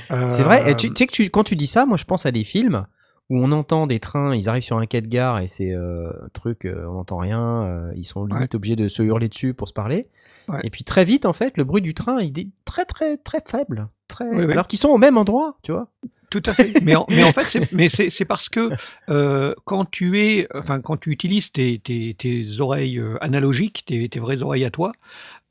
C'est 0.10 0.44
vrai, 0.44 0.64
et 0.68 0.72
Euh, 0.72 0.76
tu, 0.76 0.90
tu 0.90 0.96
sais 0.96 1.08
que 1.08 1.12
tu- 1.12 1.30
quand 1.30 1.44
tu 1.44 1.56
dis 1.56 1.68
ça, 1.68 1.86
moi 1.86 1.98
je 1.98 2.06
pense 2.06 2.26
à 2.26 2.32
des 2.32 2.44
films 2.44 2.86
où 3.30 3.38
on 3.44 3.52
entend 3.52 3.88
des 3.88 4.00
trains, 4.00 4.36
ils 4.36 4.50
arrivent 4.50 4.64
sur 4.64 4.78
un 4.78 4.86
quai 4.86 5.02
de 5.02 5.08
gare 5.08 5.40
et 5.40 5.48
c'est 5.48 5.72
euh, 5.72 6.10
un 6.26 6.30
truc, 6.34 6.66
euh, 6.66 6.86
on 6.88 6.94
n'entend 6.94 7.18
rien, 7.18 7.64
euh, 7.64 7.92
ils 7.96 8.06
sont 8.06 8.26
limite 8.26 8.56
obligés 8.56 8.76
de 8.76 8.88
se 8.88 9.02
hurler 9.04 9.30
dessus 9.30 9.54
pour 9.54 9.68
se 9.68 9.74
parler. 9.74 10.08
Ouais. 10.50 10.60
Et 10.64 10.70
puis 10.70 10.84
très 10.84 11.06
vite, 11.06 11.26
en 11.26 11.34
fait, 11.34 11.56
le 11.58 11.64
bruit 11.64 11.82
du 11.82 11.94
train, 11.94 12.20
il 12.20 12.38
est 12.40 12.48
très 12.66 12.84
très 12.86 13.18
très 13.18 13.42
faible. 13.46 13.88
Très... 14.12 14.26
Oui, 14.26 14.46
oui. 14.46 14.52
Alors 14.52 14.68
qu'ils 14.68 14.80
sont 14.80 14.90
au 14.90 14.98
même 14.98 15.18
endroit, 15.18 15.58
tu 15.64 15.72
vois. 15.72 15.88
Tout 16.30 16.44
à 16.46 16.54
fait. 16.54 16.82
Mais 16.82 16.96
en, 16.96 17.06
mais 17.10 17.24
en 17.24 17.34
fait, 17.34 17.44
c'est, 17.46 17.72
mais 17.74 17.90
c'est, 17.90 18.10
c'est 18.10 18.24
parce 18.26 18.48
que 18.48 18.70
euh, 19.10 19.54
quand 19.66 19.84
tu 19.90 20.22
es, 20.22 20.48
enfin, 20.56 20.80
quand 20.80 20.98
tu 20.98 21.12
utilises 21.12 21.52
tes, 21.52 21.80
tes, 21.80 22.16
tes 22.18 22.60
oreilles 22.60 23.00
euh, 23.00 23.18
analogiques, 23.22 23.84
tes, 23.86 24.08
tes 24.08 24.20
vraies 24.20 24.42
oreilles 24.42 24.64
à 24.64 24.70
toi, 24.70 24.94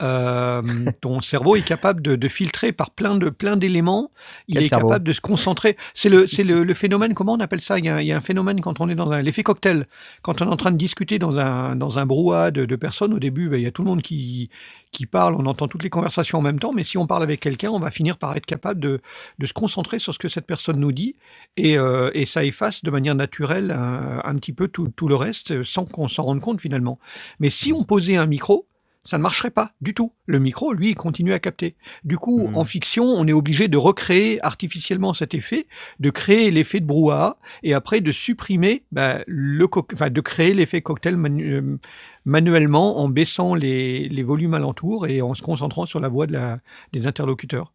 euh, 0.01 0.63
ton 1.01 1.21
cerveau 1.21 1.57
est 1.57 1.65
capable 1.65 2.03
de, 2.03 2.17
de 2.17 2.29
filtrer 2.29 2.73
par 2.73 2.91
plein 2.91 3.17
de 3.17 3.31
plein 3.31 3.57
d'éléments. 3.57 4.11
Il 4.49 4.55
Quel 4.55 4.65
est 4.65 4.67
cerveau 4.67 4.89
capable 4.89 5.07
de 5.07 5.13
se 5.13 5.21
concentrer. 5.21 5.77
C'est 5.95 6.09
le, 6.09 6.27
c'est 6.27 6.45
le, 6.45 6.65
le 6.65 6.75
phénomène. 6.75 7.15
Comment 7.15 7.35
on 7.35 7.41
appelle 7.41 7.61
ça? 7.61 7.79
Il 7.79 7.85
y, 7.85 7.89
a, 7.89 8.03
il 8.03 8.09
y 8.09 8.13
a 8.13 8.17
un 8.17 8.23
phénomène 8.23 8.61
quand 8.61 8.81
on 8.81 8.89
est 8.89 8.95
dans 8.95 9.11
un 9.11 9.23
l'effet 9.23 9.43
cocktail. 9.43 9.87
Quand 10.23 10.41
on 10.43 10.47
est 10.47 10.53
en 10.53 10.57
train 10.57 10.73
de 10.73 10.77
discuter 10.77 11.19
dans 11.19 11.39
un 11.39 11.77
dans 11.77 11.99
un 11.99 12.07
brouhaha 12.07 12.51
de, 12.51 12.65
de 12.65 12.77
personnes, 12.77 13.13
au 13.15 13.19
début, 13.19 13.49
ben, 13.49 13.57
il 13.59 13.63
y 13.63 13.67
a 13.67 13.71
tout 13.73 13.83
le 13.83 13.89
monde 13.89 14.03
qui 14.03 14.51
qui 14.93 15.07
parle, 15.07 15.37
on 15.37 15.47
entend 15.47 15.69
toutes 15.69 15.85
les 15.85 15.91
conversations 15.91 16.39
en 16.39 16.43
même 16.43 16.59
temps. 16.59 16.73
Mais 16.73 16.83
si 16.83 16.99
on 16.99 17.07
parle 17.07 17.23
avec 17.23 17.41
quelqu'un, 17.41 17.71
on 17.71 17.79
va 17.79 17.91
finir 17.91 18.17
par 18.19 18.37
être 18.37 18.47
capable 18.47 18.81
de 18.81 19.01
de 19.39 19.47
se 19.47 19.53
concentrer 19.53 19.99
sur 19.99 20.13
ce 20.15 20.19
que 20.19 20.29
cette 20.29 20.47
personne 20.47 20.79
nous 20.81 20.93
dit 20.93 21.17
et, 21.57 21.79
euh, 21.79 22.11
et 22.15 22.27
ça 22.27 22.45
efface 22.45 22.83
de 22.83 22.91
manière 22.91 23.15
naturelle 23.15 23.71
un, 23.71 24.21
un 24.25 24.35
petit 24.37 24.53
peu 24.53 24.69
tout, 24.69 24.89
tout 24.97 25.09
le 25.09 25.17
reste 25.17 25.53
euh, 25.53 25.65
sans 25.65 25.85
qu'on 25.85 26.09
s'en 26.09 26.25
rende 26.25 26.41
compte 26.41 26.61
finalement. 26.61 26.99
Mais 27.39 27.51
si 27.51 27.73
on 27.73 27.85
posait 27.85 28.17
un 28.17 28.27
micro, 28.27 28.67
ça 29.05 29.17
ne 29.17 29.23
marcherait 29.23 29.51
pas 29.51 29.73
du 29.81 29.95
tout. 29.95 30.13
Le 30.27 30.39
micro, 30.39 30.73
lui, 30.73 30.91
il 30.91 30.95
continue 30.95 31.33
à 31.33 31.39
capter. 31.39 31.75
Du 32.05 32.19
coup, 32.19 32.49
Mhm. 32.49 32.57
en 32.57 32.65
fiction, 32.65 33.05
on 33.05 33.27
est 33.27 33.33
obligé 33.33 33.67
de 33.69 33.79
recréer 33.79 34.45
artificiellement 34.45 35.15
cet 35.15 35.35
effet, 35.35 35.67
de 36.01 36.11
créer 36.11 36.51
l'effet 36.51 36.81
de 36.81 36.87
brouhaha 36.87 37.39
et 37.63 37.73
après 37.75 38.01
de 38.03 38.13
supprimer 38.13 38.85
bah, 38.93 39.21
le 39.27 39.67
enfin, 39.95 40.11
de 40.11 40.21
créer 40.21 40.53
l'effet 40.55 40.83
cocktail 40.83 41.17
manu- 41.17 41.53
euh, 41.55 41.79
manuellement 42.27 42.99
en 42.99 43.09
baissant 43.09 43.55
les, 43.55 44.09
les 44.09 44.23
volumes 44.23 44.55
alentours 44.55 45.07
et 45.07 45.23
en 45.23 45.33
se 45.35 45.43
concentrant 45.43 45.87
sur 45.87 45.99
la 46.01 46.09
voix 46.09 46.27
de 46.27 46.33
la, 46.35 46.61
des 46.93 47.07
interlocuteurs. 47.07 47.73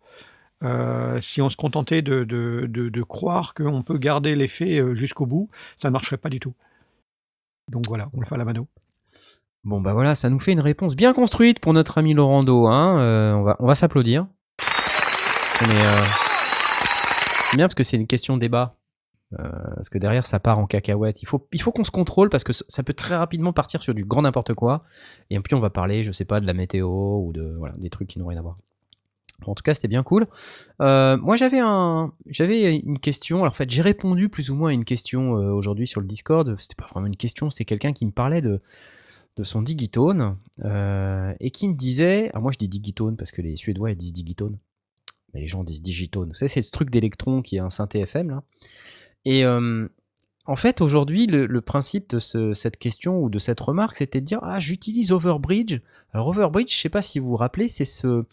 Euh, 0.64 1.20
si 1.22 1.42
on 1.42 1.50
se 1.50 1.58
contentait 1.58 2.02
de, 2.02 2.24
de, 2.24 2.66
de, 2.70 2.90
de 2.90 3.04
croire 3.04 3.54
qu'on 3.56 3.82
peut 3.84 3.98
garder 3.98 4.36
l'effet 4.36 4.80
euh, 4.80 4.96
jusqu'au 4.96 5.26
bout, 5.26 5.50
ça 5.76 5.90
ne 5.90 5.94
marcherait 5.94 6.18
pas 6.18 6.30
du 6.30 6.40
tout. 6.40 6.54
Donc 7.72 7.86
voilà, 7.88 8.10
on 8.14 8.20
le 8.22 8.26
fait 8.26 8.36
à 8.36 8.38
la 8.38 8.46
mano. 8.46 8.68
Bon 9.66 9.82
bah 9.82 9.94
voilà, 9.94 10.14
ça 10.14 10.30
nous 10.30 10.40
fait 10.40 10.52
une 10.52 10.60
réponse 10.60 10.96
bien 10.96 11.12
construite 11.12 11.60
pour 11.60 11.74
notre 11.74 11.98
ami 11.98 12.14
Laurando. 12.14 12.68
Hein. 12.68 13.00
euh, 13.00 13.34
on 13.34 13.42
va, 13.42 13.56
on 13.58 13.66
va 13.66 13.74
s'applaudir. 13.74 14.28
Mais 15.62 15.74
euh, 15.74 16.04
c'est 17.50 17.58
bien 17.58 17.66
parce 17.66 17.74
que 17.74 17.82
c'est 17.82 17.98
une 17.98 18.06
question 18.06 18.36
de 18.36 18.42
débat. 18.42 18.78
Euh, 19.40 19.50
parce 19.76 19.90
que 19.90 19.98
derrière 19.98 20.28
ça 20.28 20.40
part 20.40 20.60
en 20.60 20.68
cacahuète. 20.68 21.24
Il 21.24 21.28
faut, 21.28 21.40
qu'on 21.72 21.84
se 21.84 21.90
contrôle 21.90 22.30
parce 22.30 22.44
que 22.44 22.54
ça 22.54 22.84
peut 22.84 22.94
très 22.94 23.16
rapidement 23.16 23.54
partir 23.54 23.82
sur 23.82 23.96
du 23.96 24.06
grand 24.06 24.22
n'importe 24.22 24.54
quoi. 24.54 24.84
Et 25.32 25.40
puis 25.40 25.56
on 25.56 25.60
va 25.60 25.72
parler, 25.72 26.04
je 26.04 26.12
sais 26.12 26.26
pas, 26.26 26.40
de 26.40 26.46
la 26.46 26.54
météo 26.54 26.88
ou 26.88 27.34
de 27.34 27.58
des 27.78 27.90
trucs 27.90 28.08
qui 28.08 28.20
n'ont 28.20 28.28
rien 28.28 28.38
à 28.38 28.44
voir. 28.44 28.58
En 29.48 29.56
tout 29.56 29.64
cas, 29.64 29.74
c'était 29.74 29.88
bien 29.88 30.04
cool. 30.04 30.28
Moi, 30.80 31.36
j'avais 31.38 31.60
un, 31.60 32.14
une 32.28 33.00
question. 33.00 33.38
Alors, 33.40 33.52
en 33.52 33.56
fait, 33.56 33.70
j'ai 33.70 33.82
répondu 33.82 34.30
plus 34.30 34.52
ou 34.52 34.56
moins 34.56 34.70
à 34.70 34.74
une 34.74 34.86
question 34.86 35.32
aujourd'hui 35.32 35.88
sur 35.88 36.02
le 36.02 36.08
Discord. 36.08 36.56
C'était 36.60 36.76
pas 36.76 36.88
vraiment 36.92 37.08
une 37.08 37.18
question, 37.18 37.50
c'était 37.50 37.66
quelqu'un 37.66 37.94
qui 37.94 38.06
me 38.06 38.12
parlait 38.12 38.42
de, 38.42 38.62
de 39.38 39.44
son 39.44 39.62
digitone 39.62 40.38
euh, 40.64 41.34
et 41.40 41.52
qui 41.52 41.68
me 41.68 41.74
disait. 41.74 42.30
Alors, 42.30 42.44
moi, 42.44 42.52
je 42.52 42.58
dis 42.58 42.70
digitone 42.70 43.18
parce 43.18 43.32
que 43.32 43.42
les 43.42 43.56
Suédois 43.56 43.94
disent 43.96 44.14
digitone, 44.14 44.58
mais 45.34 45.42
les 45.42 45.48
gens 45.48 45.64
disent 45.64 45.82
digitone. 45.82 46.30
Vous 46.30 46.36
savez, 46.36 46.50
c'est 46.50 46.62
ce 46.62 46.72
truc 46.72 46.90
d'électron 46.90 47.42
qui 47.42 47.58
est 47.58 47.60
un 47.60 47.70
synthé 47.70 48.00
FM 48.00 48.30
là. 48.30 48.44
Et 49.26 49.44
euh, 49.44 49.88
en 50.46 50.56
fait, 50.56 50.80
aujourd'hui, 50.80 51.26
le, 51.26 51.62
principe 51.62 52.12
de 52.12 52.20
ce- 52.20 52.54
cette 52.54 52.78
question 52.78 53.20
ou 53.22 53.30
de 53.30 53.40
cette 53.40 53.60
remarque, 53.60 53.96
c'était 53.96 54.22
de 54.22 54.26
dire 54.26 54.40
Ah, 54.44 54.60
j'utilise 54.60 55.12
Overbridge. 55.12 55.80
Alors, 56.14 56.28
Overbridge, 56.28 56.74
je 56.74 56.80
sais 56.80 56.90
pas 56.90 57.02
si 57.02 57.20
vous 57.20 57.30
vous 57.30 57.36
rappelez, 57.36 57.68
c'est 57.68 57.86
ce, 57.86 58.24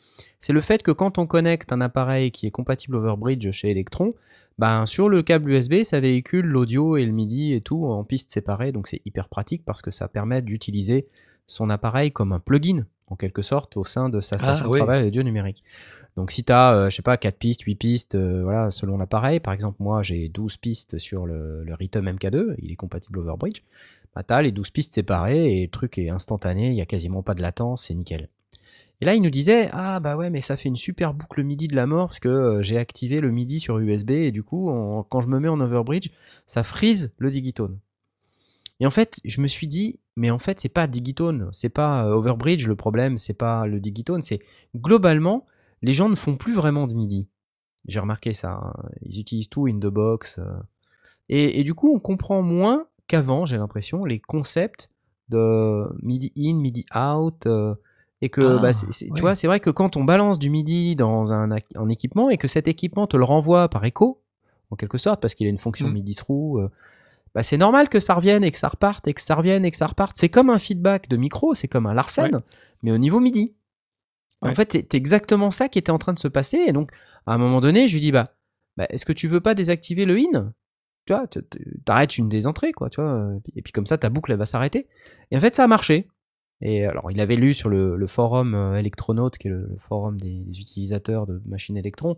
le 0.49 0.61
fait 0.61 0.83
que 0.83 0.91
quand 0.91 1.19
on 1.19 1.27
connecte 1.27 1.73
un 1.73 1.81
appareil 1.81 2.31
qui 2.31 2.47
est 2.47 2.51
compatible 2.51 2.97
Overbridge 2.97 3.51
chez 3.53 3.71
Electron, 3.71 4.15
ben, 4.59 4.87
sur 4.87 5.09
le 5.09 5.23
câble 5.23 5.51
USB, 5.51 5.83
ça 5.83 6.01
véhicule 6.01 6.47
l'audio 6.47 6.97
et 6.97 7.05
le 7.07 7.13
MIDI 7.13 7.53
et 7.55 7.61
tout 7.61 7.85
en 7.87 8.05
pistes 8.05 8.31
séparées. 8.31 8.73
Donc, 8.73 8.89
c'est 8.89 9.01
hyper 9.05 9.29
pratique 9.29 9.65
parce 9.65 9.83
que 9.83 9.91
ça 9.91 10.09
permet 10.09 10.43
d'utiliser 10.43 11.07
son 11.47 11.71
appareil 11.71 12.13
comme 12.13 12.33
un 12.33 12.39
plugin, 12.41 12.87
en 13.09 13.17
quelque 13.17 13.43
sorte, 13.43 13.77
au 13.77 13.85
sein 13.85 14.09
de 14.09 14.21
sa 14.21 14.39
station 14.39 14.65
Ah, 14.65 14.69
de 14.69 14.73
oui. 14.73 14.79
travail 14.79 15.07
audio 15.07 15.23
numérique. 15.23 15.63
Donc 16.15 16.31
si 16.31 16.45
tu 16.45 16.53
as, 16.53 16.91
je 16.91 16.95
sais 16.97 17.01
pas, 17.03 17.17
4 17.17 17.39
pistes, 17.39 17.63
8 17.63 17.75
pistes, 17.77 18.15
euh, 18.17 18.43
voilà, 18.43 18.71
selon 18.71 18.99
l'appareil, 18.99 19.41
par 19.41 19.55
exemple 19.55 19.79
moi 19.81 20.03
j'ai 20.03 20.29
12 20.29 20.59
pistes 20.59 20.99
sur 20.99 21.25
le, 21.25 21.65
le 21.65 21.73
Rhythm 21.75 22.07
MK2, 22.07 22.55
il 22.59 22.71
est 22.71 22.77
compatible 22.77 23.19
Overbridge, 23.21 23.63
bah, 24.15 24.23
tu 24.23 24.35
as 24.35 24.43
les 24.43 24.53
12 24.53 24.69
pistes 24.73 24.93
séparées 24.93 25.61
et 25.61 25.63
le 25.63 25.71
truc 25.71 25.97
est 25.97 26.11
instantané, 26.11 26.67
il 26.69 26.75
n'y 26.75 26.83
a 26.83 26.87
quasiment 26.87 27.23
pas 27.23 27.33
de 27.33 27.41
latence, 27.41 27.85
c'est 27.87 27.95
nickel. 27.95 28.29
Et 29.03 29.05
là 29.05 29.17
il 29.17 29.21
nous 29.21 29.31
disait, 29.31 29.69
ah 29.73 29.99
bah 29.99 30.17
ouais 30.17 30.31
mais 30.31 30.41
ça 30.41 30.57
fait 30.57 30.69
une 30.69 30.77
super 30.77 31.13
boucle 31.13 31.43
MIDI 31.43 31.67
de 31.67 31.75
la 31.75 31.87
mort 31.87 32.07
parce 32.07 32.21
que 32.21 32.29
euh, 32.29 32.63
j'ai 32.63 32.79
activé 32.79 33.21
le 33.21 33.33
MIDI 33.33 33.59
sur 33.59 33.77
USB 33.79 34.11
et 34.11 34.31
du 34.31 34.45
coup 34.45 34.71
quand 35.11 35.21
je 35.21 35.27
me 35.27 35.41
mets 35.41 35.49
en 35.49 35.61
Overbridge, 35.61 36.11
ça 36.47 36.63
freeze 36.63 37.13
le 37.19 37.29
digitone. 37.29 37.81
Et 38.79 38.87
en 38.87 38.91
fait, 38.91 39.21
je 39.25 39.41
me 39.41 39.47
suis 39.47 39.69
dit, 39.69 40.01
mais 40.17 40.31
en 40.31 40.39
fait, 40.39 40.59
c'est 40.59 40.69
pas 40.69 40.87
Digitone, 40.89 41.49
c'est 41.53 41.69
pas 41.69 42.05
euh, 42.05 42.15
Overbridge 42.15 42.67
le 42.67 42.75
problème, 42.75 43.17
c'est 43.17 43.35
pas 43.35 43.67
le 43.67 43.79
Digitone, 43.81 44.23
c'est 44.23 44.41
globalement, 44.75 45.47
les 45.83 45.93
gens 45.93 46.09
ne 46.09 46.17
font 46.17 46.37
plus 46.37 46.55
vraiment 46.55 46.87
de 46.87 46.95
MIDI. 46.95 47.29
J'ai 47.87 48.01
remarqué 48.01 48.35
ça. 48.35 48.61
hein. 48.63 48.73
Ils 49.03 49.21
utilisent 49.21 49.49
tout 49.49 49.67
in 49.67 49.79
the 49.79 49.87
box. 49.87 50.39
euh. 50.39 50.45
Et, 51.29 51.63
du 51.65 51.75
coup, 51.75 51.95
on 51.95 52.01
comprend 52.01 52.43
moins 52.43 52.87
qu'avant, 53.07 53.47
j'ai 53.47 53.57
l'impression, 53.57 54.05
les 54.05 54.19
concepts 54.19 54.91
de 55.29 55.89
MIDI 56.03 56.33
in, 56.37 56.57
MIDI 56.57 56.85
out. 56.95 57.47
Et 58.23 58.31
que, 58.31 58.41
Ah, 58.41 58.59
bah, 58.63 58.69
ouais. 58.71 59.09
tu 59.15 59.21
vois, 59.21 59.35
c'est 59.35 59.47
vrai 59.49 59.61
que 59.61 59.69
quand 59.69 59.97
on 59.99 60.05
balance 60.05 60.39
du 60.39 60.49
MIDI 60.49 60.97
dans 60.97 61.33
un, 61.33 61.51
un 61.51 61.89
équipement 61.91 62.31
et 62.31 62.39
que 62.39 62.49
cet 62.49 62.69
équipement 62.69 63.07
te 63.07 63.17
le 63.19 63.25
renvoie 63.25 63.69
par 63.69 63.85
écho, 63.85 64.23
en 64.71 64.77
quelque 64.77 64.97
sorte, 64.97 65.21
parce 65.21 65.35
qu'il 65.35 65.47
a 65.47 65.51
une 65.51 65.59
fonction 65.59 65.89
Mm. 65.89 65.93
MIDI 65.93 66.15
through, 66.15 66.61
euh, 66.61 66.69
bah, 67.35 67.43
c'est 67.43 67.59
normal 67.59 67.89
que 67.91 68.01
ça 68.01 68.15
revienne 68.15 68.45
et 68.45 68.51
que 68.51 68.57
ça 68.59 68.69
reparte 68.69 69.07
et 69.09 69.13
que 69.15 69.21
ça 69.21 69.35
revienne 69.35 69.65
et 69.65 69.71
que 69.71 69.77
ça 69.77 69.87
reparte. 69.87 70.17
C'est 70.17 70.29
comme 70.31 70.49
un 70.51 70.59
feedback 70.59 71.09
de 71.09 71.17
micro, 71.17 71.53
c'est 71.55 71.69
comme 71.69 71.87
un 71.87 71.95
Larsen, 71.95 72.35
Ouais. 72.37 72.41
mais 72.83 72.93
au 72.93 72.99
niveau 72.99 73.21
MIDI. 73.21 73.55
En 74.41 74.55
fait, 74.57 74.73
c'est 74.73 74.95
exactement 74.95 75.51
ça 75.53 75.69
qui 75.69 75.79
était 75.79 75.93
en 75.93 75.99
train 75.99 76.13
de 76.13 76.19
se 76.19 76.27
passer. 76.29 76.59
Et 76.67 76.73
donc, 76.73 76.91
à 77.27 77.35
un 77.35 77.39
moment 77.39 77.61
donné, 77.61 77.87
je 77.87 77.95
lui 77.95 78.01
dis, 78.01 78.11
bah, 78.13 78.33
bah, 78.77 78.87
est-ce 78.91 79.05
que 79.05 79.13
tu 79.13 79.29
veux 79.29 79.41
pas 79.41 79.55
désactiver 79.55 80.05
le 80.05 80.17
in? 80.17 80.53
Tu 81.07 81.13
vois, 81.13 81.27
t'arrêtes 81.85 82.19
une 82.19 82.29
des 82.29 82.47
entrées, 82.49 82.73
quoi, 82.73 82.91
tu 82.91 83.01
vois. 83.01 83.31
Et 83.55 83.63
puis 83.63 83.73
comme 83.73 83.87
ça, 83.87 83.99
ta 83.99 84.09
boucle, 84.11 84.33
elle 84.33 84.39
va 84.39 84.47
s'arrêter. 84.47 84.89
Et 85.31 85.37
en 85.37 85.41
fait, 85.41 85.55
ça 85.55 85.63
a 85.65 85.67
marché. 85.69 86.09
Et 86.63 86.87
alors, 86.87 87.11
il 87.11 87.21
avait 87.21 87.37
lu 87.37 87.55
sur 87.55 87.69
le, 87.69 87.97
le 87.97 88.07
forum 88.07 88.55
euh, 88.55 88.77
Electronaut, 88.77 89.31
qui 89.31 89.49
est 89.49 89.51
le, 89.51 89.67
le 89.69 89.79
forum 89.89 90.21
des, 90.21 90.45
des 90.47 90.61
utilisateurs 90.61 91.27
de 91.27 91.43
machines 91.45 91.77
électrons, 91.77 92.17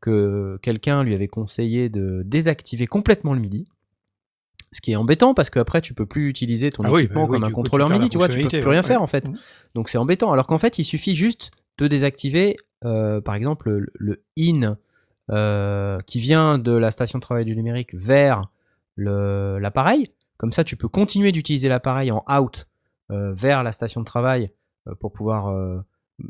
que 0.00 0.58
quelqu'un 0.62 1.02
lui 1.02 1.14
avait 1.14 1.28
conseillé 1.28 1.88
de 1.88 2.22
désactiver 2.24 2.86
complètement 2.86 3.34
le 3.34 3.40
MIDI. 3.40 3.66
Ce 4.70 4.80
qui 4.80 4.92
est 4.92 4.96
embêtant 4.96 5.34
parce 5.34 5.50
qu'après 5.50 5.80
tu 5.80 5.94
peux 5.94 6.04
plus 6.04 6.28
utiliser 6.28 6.70
ton 6.70 6.82
Ah 6.84 6.90
oui, 6.90 7.02
équipement 7.02 7.22
bah 7.22 7.28
oui, 7.30 7.36
comme 7.36 7.44
un 7.44 7.48
coup, 7.50 7.54
contrôleur 7.62 7.88
MIDI, 7.88 8.10
tu 8.10 8.18
vois, 8.18 8.28
tu 8.28 8.40
peux 8.40 8.48
plus 8.48 8.58
rien 8.58 8.80
ouais, 8.80 8.86
faire 8.86 9.02
en 9.02 9.06
fait. 9.06 9.28
Mhm. 9.28 9.38
Donc 9.74 9.88
c'est 9.88 9.98
embêtant. 9.98 10.32
Alors 10.32 10.46
qu'en 10.46 10.58
fait, 10.58 10.78
il 10.78 10.84
suffit 10.84 11.14
juste 11.14 11.52
de 11.78 11.86
désactiver, 11.86 12.56
euh, 12.84 13.20
par 13.20 13.34
exemple, 13.34 13.70
le, 13.70 13.92
le 13.94 14.22
in 14.38 14.76
euh, 15.30 15.98
qui 16.06 16.18
vient 16.18 16.58
de 16.58 16.72
la 16.72 16.90
station 16.90 17.18
de 17.18 17.22
travail 17.22 17.44
du 17.44 17.56
numérique 17.56 17.94
vers 17.94 18.50
l'appareil. 18.96 20.10
Comme 20.36 20.52
ça, 20.52 20.64
tu 20.64 20.76
peux 20.76 20.88
continuer 20.88 21.32
d'utiliser 21.32 21.68
l'appareil 21.68 22.10
en 22.10 22.24
out 22.30 22.66
vers 23.36 23.62
la 23.62 23.72
station 23.72 24.00
de 24.00 24.06
travail 24.06 24.50
euh, 24.88 24.94
pour 24.94 25.12
pouvoir 25.12 25.48
euh, 25.48 25.78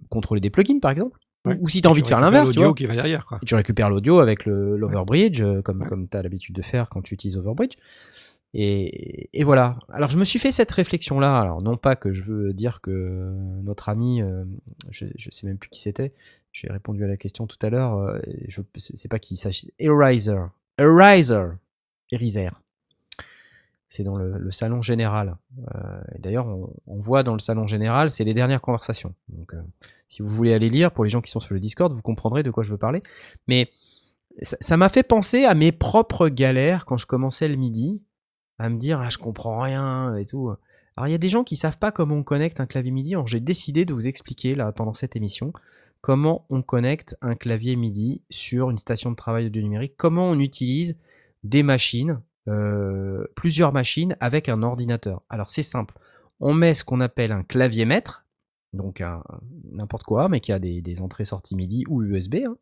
contrôler 0.09 0.41
des 0.41 0.51
plugins, 0.51 0.79
par 0.81 0.91
exemple. 0.91 1.19
Ou- 1.19 1.51
Ouais. 1.51 1.59
Ou, 1.61 1.69
si 1.69 1.83
tu 1.83 1.89
as 1.89 1.91
envie 1.91 2.01
de 2.03 2.09
faire 2.09 2.21
l'inverse, 2.21 2.51
tu 2.51 2.57
l'audio 2.57 2.69
vois. 2.71 2.75
qui 2.75 2.87
va 2.87 2.95
derrière, 2.95 3.27
quoi. 3.27 3.39
Et 3.43 3.45
tu 3.45 3.55
récupères 3.55 3.91
l'audio 3.91 4.19
avec 4.21 4.47
l'Overbridge, 4.47 5.43
euh, 5.43 5.61
comme, 5.61 5.83
Ouais. 5.83 5.89
comme 5.89 6.09
tu 6.09 6.17
as 6.17 6.23
l'habitude 6.23 6.55
de 6.55 6.63
faire 6.63 6.89
quand 6.89 7.03
tu 7.03 7.13
utilises 7.13 7.37
Overbridge. 7.37 7.75
Et, 8.55 9.29
et 9.39 9.45
voilà. 9.45 9.79
Alors 9.93 10.11
je 10.11 10.17
me 10.17 10.25
suis 10.25 10.39
fait 10.39 10.53
cette 10.53 10.71
réflexion-là. 10.71 11.39
Alors 11.41 11.61
non 11.61 11.77
pas 11.77 11.97
que 11.97 12.13
je 12.13 12.23
veux 12.23 12.53
dire 12.55 12.81
que 12.81 13.33
notre 13.63 13.89
ami, 13.89 14.23
euh, 14.23 14.45
je, 14.91 15.07
je 15.19 15.29
sais 15.31 15.47
même 15.47 15.59
plus 15.59 15.69
qui 15.71 15.81
c'était. 15.83 16.13
J'ai 16.53 16.69
répondu 16.71 17.05
à 17.05 17.09
la 17.09 17.17
question 17.17 17.47
tout 17.49 17.59
à 17.63 17.69
l'heure. 17.69 17.99
euh, 17.99 18.19
je 18.49 18.63
sais 18.79 19.09
pas 19.09 19.19
qui 19.19 19.35
il 19.35 19.37
s'agit. 19.37 19.73
Eraser. 19.81 20.39
Eraser. 20.79 21.47
Eraser. 22.13 22.51
C'est 23.95 24.03
dans 24.03 24.17
le, 24.17 24.51
salon 24.51 24.83
général. 24.83 25.37
Euh, 25.73 26.01
D'ailleurs, 26.19 26.49
on, 26.49 27.01
voit 27.01 27.23
dans 27.23 27.35
le 27.35 27.39
salon 27.39 27.69
général, 27.69 28.11
c'est 28.11 28.25
les 28.25 28.35
dernières 28.35 28.61
conversations. 28.61 29.15
Donc, 29.29 29.55
euh, 29.55 29.63
si 30.09 30.21
vous 30.21 30.29
voulez 30.29 30.53
aller 30.53 30.69
lire, 30.69 30.91
pour 30.91 31.05
les 31.05 31.11
gens 31.11 31.21
qui 31.21 31.31
sont 31.31 31.39
sur 31.39 31.55
le 31.55 31.61
Discord, 31.61 31.93
vous 31.93 32.03
comprendrez 32.03 32.43
de 32.43 32.51
quoi 32.51 32.65
je 32.65 32.73
veux 32.73 32.77
parler. 32.77 33.05
Mais 33.47 33.71
ça 34.43 34.77
m'a 34.77 34.89
fait 34.89 35.05
penser 35.05 35.45
à 35.45 35.55
mes 35.55 35.71
propres 35.71 36.29
galères 36.29 36.87
quand 36.87 36.97
je 36.97 37.07
commençais 37.07 37.47
le 37.47 37.55
midi, 37.55 38.03
à 38.59 38.69
me 38.69 38.79
dire 38.79 38.99
ah 38.99 39.11
je 39.11 39.19
comprends 39.19 39.61
rien 39.61 40.17
et 40.17 40.27
tout. 40.27 40.53
Alors 40.97 41.07
il 41.07 41.13
y 41.13 41.15
a 41.15 41.19
des 41.19 41.29
gens 41.29 41.45
qui 41.45 41.55
savent 41.55 41.79
pas 41.79 41.93
comment 41.93 42.17
on 42.17 42.25
connecte 42.25 42.59
un 42.59 42.67
clavier 42.67 42.91
midi. 42.91 43.15
J'ai 43.27 43.39
décidé 43.39 43.85
de 43.85 43.95
vous 43.95 44.09
expliquer 44.09 44.57
là 44.57 44.73
pendant 44.73 44.95
cette 44.95 45.15
émission 45.15 45.53
comment 46.01 46.45
on 46.51 46.63
connecte 46.63 47.17
un 47.23 47.35
clavier 47.35 47.77
MIDI 47.77 48.21
sur 48.29 48.71
une 48.71 48.79
station 48.79 49.11
de 49.11 49.17
travail 49.17 49.47
audio 49.47 49.63
numérique, 49.63 49.95
comment 49.97 50.29
on 50.29 50.39
utilise 50.39 50.99
des 51.45 51.63
machines, 51.63 52.21
euh, 52.49 53.25
plusieurs 53.37 53.73
machines 53.73 54.17
avec 54.21 54.49
un 54.49 54.63
ordinateur. 54.63 55.23
Alors 55.29 55.51
c'est 55.51 55.63
simple, 55.63 55.95
on 56.41 56.53
met 56.53 56.75
ce 56.75 56.85
qu'on 56.85 57.01
appelle 57.01 57.33
un 57.33 57.43
clavier 57.43 57.85
maître, 57.85 58.25
donc 58.73 59.03
n'importe 59.71 60.05
quoi, 60.05 60.29
mais 60.29 60.41
qui 60.41 60.53
a 60.53 60.59
des, 60.59 61.01
entrées-sorties 61.01 61.55
MIDI 61.55 61.85
ou 61.89 62.03
USB. 62.03 62.37
Hein. 62.47 62.57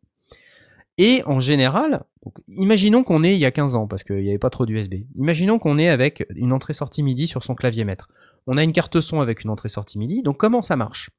Et 0.97 1.23
en 1.25 1.39
général, 1.39 2.03
imaginons 2.49 3.03
qu'on 3.03 3.23
est 3.23 3.33
il 3.33 3.39
y 3.39 3.45
a 3.45 3.51
15 3.51 3.75
ans, 3.75 3.87
parce 3.87 4.03
qu'il 4.03 4.17
n'y 4.17 4.29
avait 4.29 4.37
pas 4.37 4.51
trop 4.51 4.65
d'USB. 4.65 5.05
Imaginons 5.15 5.57
qu'on 5.57 5.79
est 5.79 5.89
avec 5.89 6.25
une 6.35 6.53
entrée-sortie 6.53 7.01
MIDI 7.01 7.27
sur 7.27 7.43
son 7.43 7.55
clavier 7.55 7.83
maître. 7.83 8.09
On 8.45 8.57
a 8.57 8.63
une 8.63 8.73
carte 8.73 9.01
son 9.01 9.19
avec 9.19 9.43
une 9.43 9.49
entrée-sortie 9.49 9.97
MIDI, 9.97 10.21
donc 10.21 10.37
comment 10.37 10.61
ça 10.61 10.75
marche? 10.75 11.09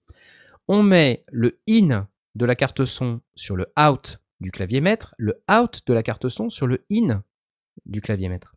On 0.68 0.82
met 0.82 1.24
le 1.32 1.58
in 1.68 2.06
de 2.34 2.46
la 2.46 2.54
carte 2.54 2.84
son 2.84 3.20
sur 3.34 3.56
le 3.56 3.66
out 3.78 4.20
du 4.40 4.50
clavier 4.50 4.80
maître, 4.80 5.14
le 5.18 5.42
out 5.50 5.82
de 5.86 5.92
la 5.92 6.02
carte 6.02 6.28
son 6.28 6.50
sur 6.50 6.66
le 6.66 6.84
in 6.90 7.22
du 7.86 8.00
clavier 8.00 8.28
maître. 8.28 8.53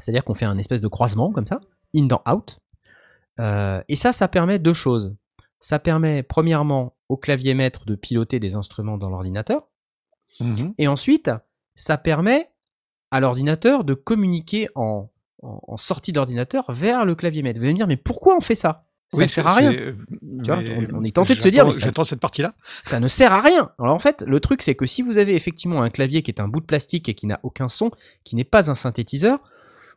C'est-à-dire 0.00 0.24
qu'on 0.24 0.34
fait 0.34 0.44
un 0.44 0.58
espèce 0.58 0.80
de 0.80 0.88
croisement 0.88 1.32
comme 1.32 1.46
ça, 1.46 1.60
in 1.94 2.06
dans 2.06 2.22
out. 2.28 2.58
Euh, 3.40 3.82
et 3.88 3.96
ça, 3.96 4.12
ça 4.12 4.28
permet 4.28 4.58
deux 4.58 4.74
choses. 4.74 5.14
Ça 5.60 5.78
permet 5.78 6.22
premièrement 6.22 6.96
au 7.08 7.16
clavier 7.16 7.54
maître 7.54 7.84
de 7.86 7.94
piloter 7.94 8.40
des 8.40 8.54
instruments 8.54 8.98
dans 8.98 9.10
l'ordinateur. 9.10 9.68
Mmh 10.40 10.72
et 10.78 10.88
ensuite, 10.88 11.30
ça 11.76 11.96
permet 11.96 12.50
à 13.10 13.20
l'ordinateur 13.20 13.84
de 13.84 13.94
communiquer 13.94 14.68
en, 14.74 15.10
sortie 15.76 16.12
d'ordinateur 16.12 16.64
vers 16.72 17.04
le 17.04 17.14
clavier 17.14 17.42
maître. 17.42 17.60
Vous 17.60 17.64
allez 17.64 17.74
me 17.74 17.78
dire, 17.78 17.86
mais 17.86 17.96
pourquoi 17.96 18.36
on 18.36 18.40
fait 18.40 18.54
ça? 18.54 18.86
Ça 19.12 19.22
ne 19.22 19.26
sert 19.26 19.46
à 19.46 19.52
rien. 19.52 19.94
on, 20.92 21.04
est 21.04 21.14
tenté 21.14 21.36
de 21.36 21.40
se 21.40 21.48
dire, 21.48 21.70
j'attends 21.72 22.04
cette 22.04 22.18
partie-là. 22.18 22.54
Ça 22.82 22.98
ne 22.98 23.06
sert 23.06 23.32
à 23.32 23.40
rien. 23.40 23.70
Alors 23.78 23.94
en 23.94 23.98
fait, 23.98 24.24
le 24.26 24.40
truc 24.40 24.62
c'est 24.62 24.74
que 24.74 24.86
si 24.86 25.02
vous 25.02 25.18
avez 25.18 25.36
effectivement 25.36 25.82
un 25.82 25.90
clavier 25.90 26.22
qui 26.22 26.30
est 26.30 26.40
un 26.40 26.48
bout 26.48 26.60
de 26.60 26.66
plastique 26.66 27.08
et 27.08 27.14
qui 27.14 27.26
n'a 27.26 27.38
aucun 27.44 27.68
son, 27.68 27.92
qui 28.24 28.34
n'est 28.34 28.42
pas 28.42 28.70
un 28.70 28.74
synthétiseur, 28.74 29.40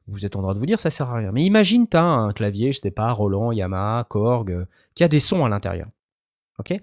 vous 0.08 0.26
êtes 0.26 0.36
en 0.36 0.42
droit 0.42 0.54
de 0.54 0.60
vous 0.60 0.66
dire 0.66 0.80
ça 0.80 0.90
sert 0.90 1.10
à 1.10 1.16
rien. 1.16 1.32
Mais 1.32 1.44
imagine 1.44 1.88
tu 1.88 1.98
as 1.98 2.04
un 2.04 2.32
clavier, 2.34 2.72
je 2.72 2.80
sais 2.80 2.92
pas, 2.92 3.12
Roland, 3.12 3.52
Yamaha, 3.52 4.06
Korg, 4.10 4.52
euh, 4.52 4.66
qui 4.96 5.04
a 5.04 5.08
des 5.08 5.20
sons 5.20 5.46
à 5.46 5.50
l'intérieur. 5.50 5.88
Ok? 6.60 6.74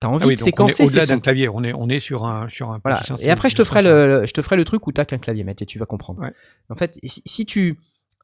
T'as 0.00 0.08
envie 0.08 0.26
ah 0.26 0.30
de 0.30 0.34
séquencer 0.34 0.84
au-delà 0.84 1.06
d'un 1.06 1.20
clavier, 1.20 1.48
on 1.48 1.62
est, 1.64 1.72
on 1.72 1.88
est 1.88 2.00
sur 2.00 2.26
un, 2.26 2.48
sur 2.48 2.70
un 2.70 2.80
voilà. 2.84 3.00
Et 3.20 3.30
après, 3.30 3.48
je 3.48 3.56
te, 3.56 3.64
ferai 3.64 3.82
le, 3.82 4.24
je 4.26 4.32
te 4.32 4.42
ferai 4.42 4.56
le 4.56 4.64
truc 4.64 4.86
où 4.86 4.92
t'as 4.92 5.04
qu'un 5.04 5.18
clavier, 5.18 5.46
et 5.48 5.66
tu 5.66 5.78
vas 5.78 5.86
comprendre. 5.86 6.22
En 6.68 6.74
fait, 6.74 6.98
si, 7.02 7.46
tu 7.46 7.78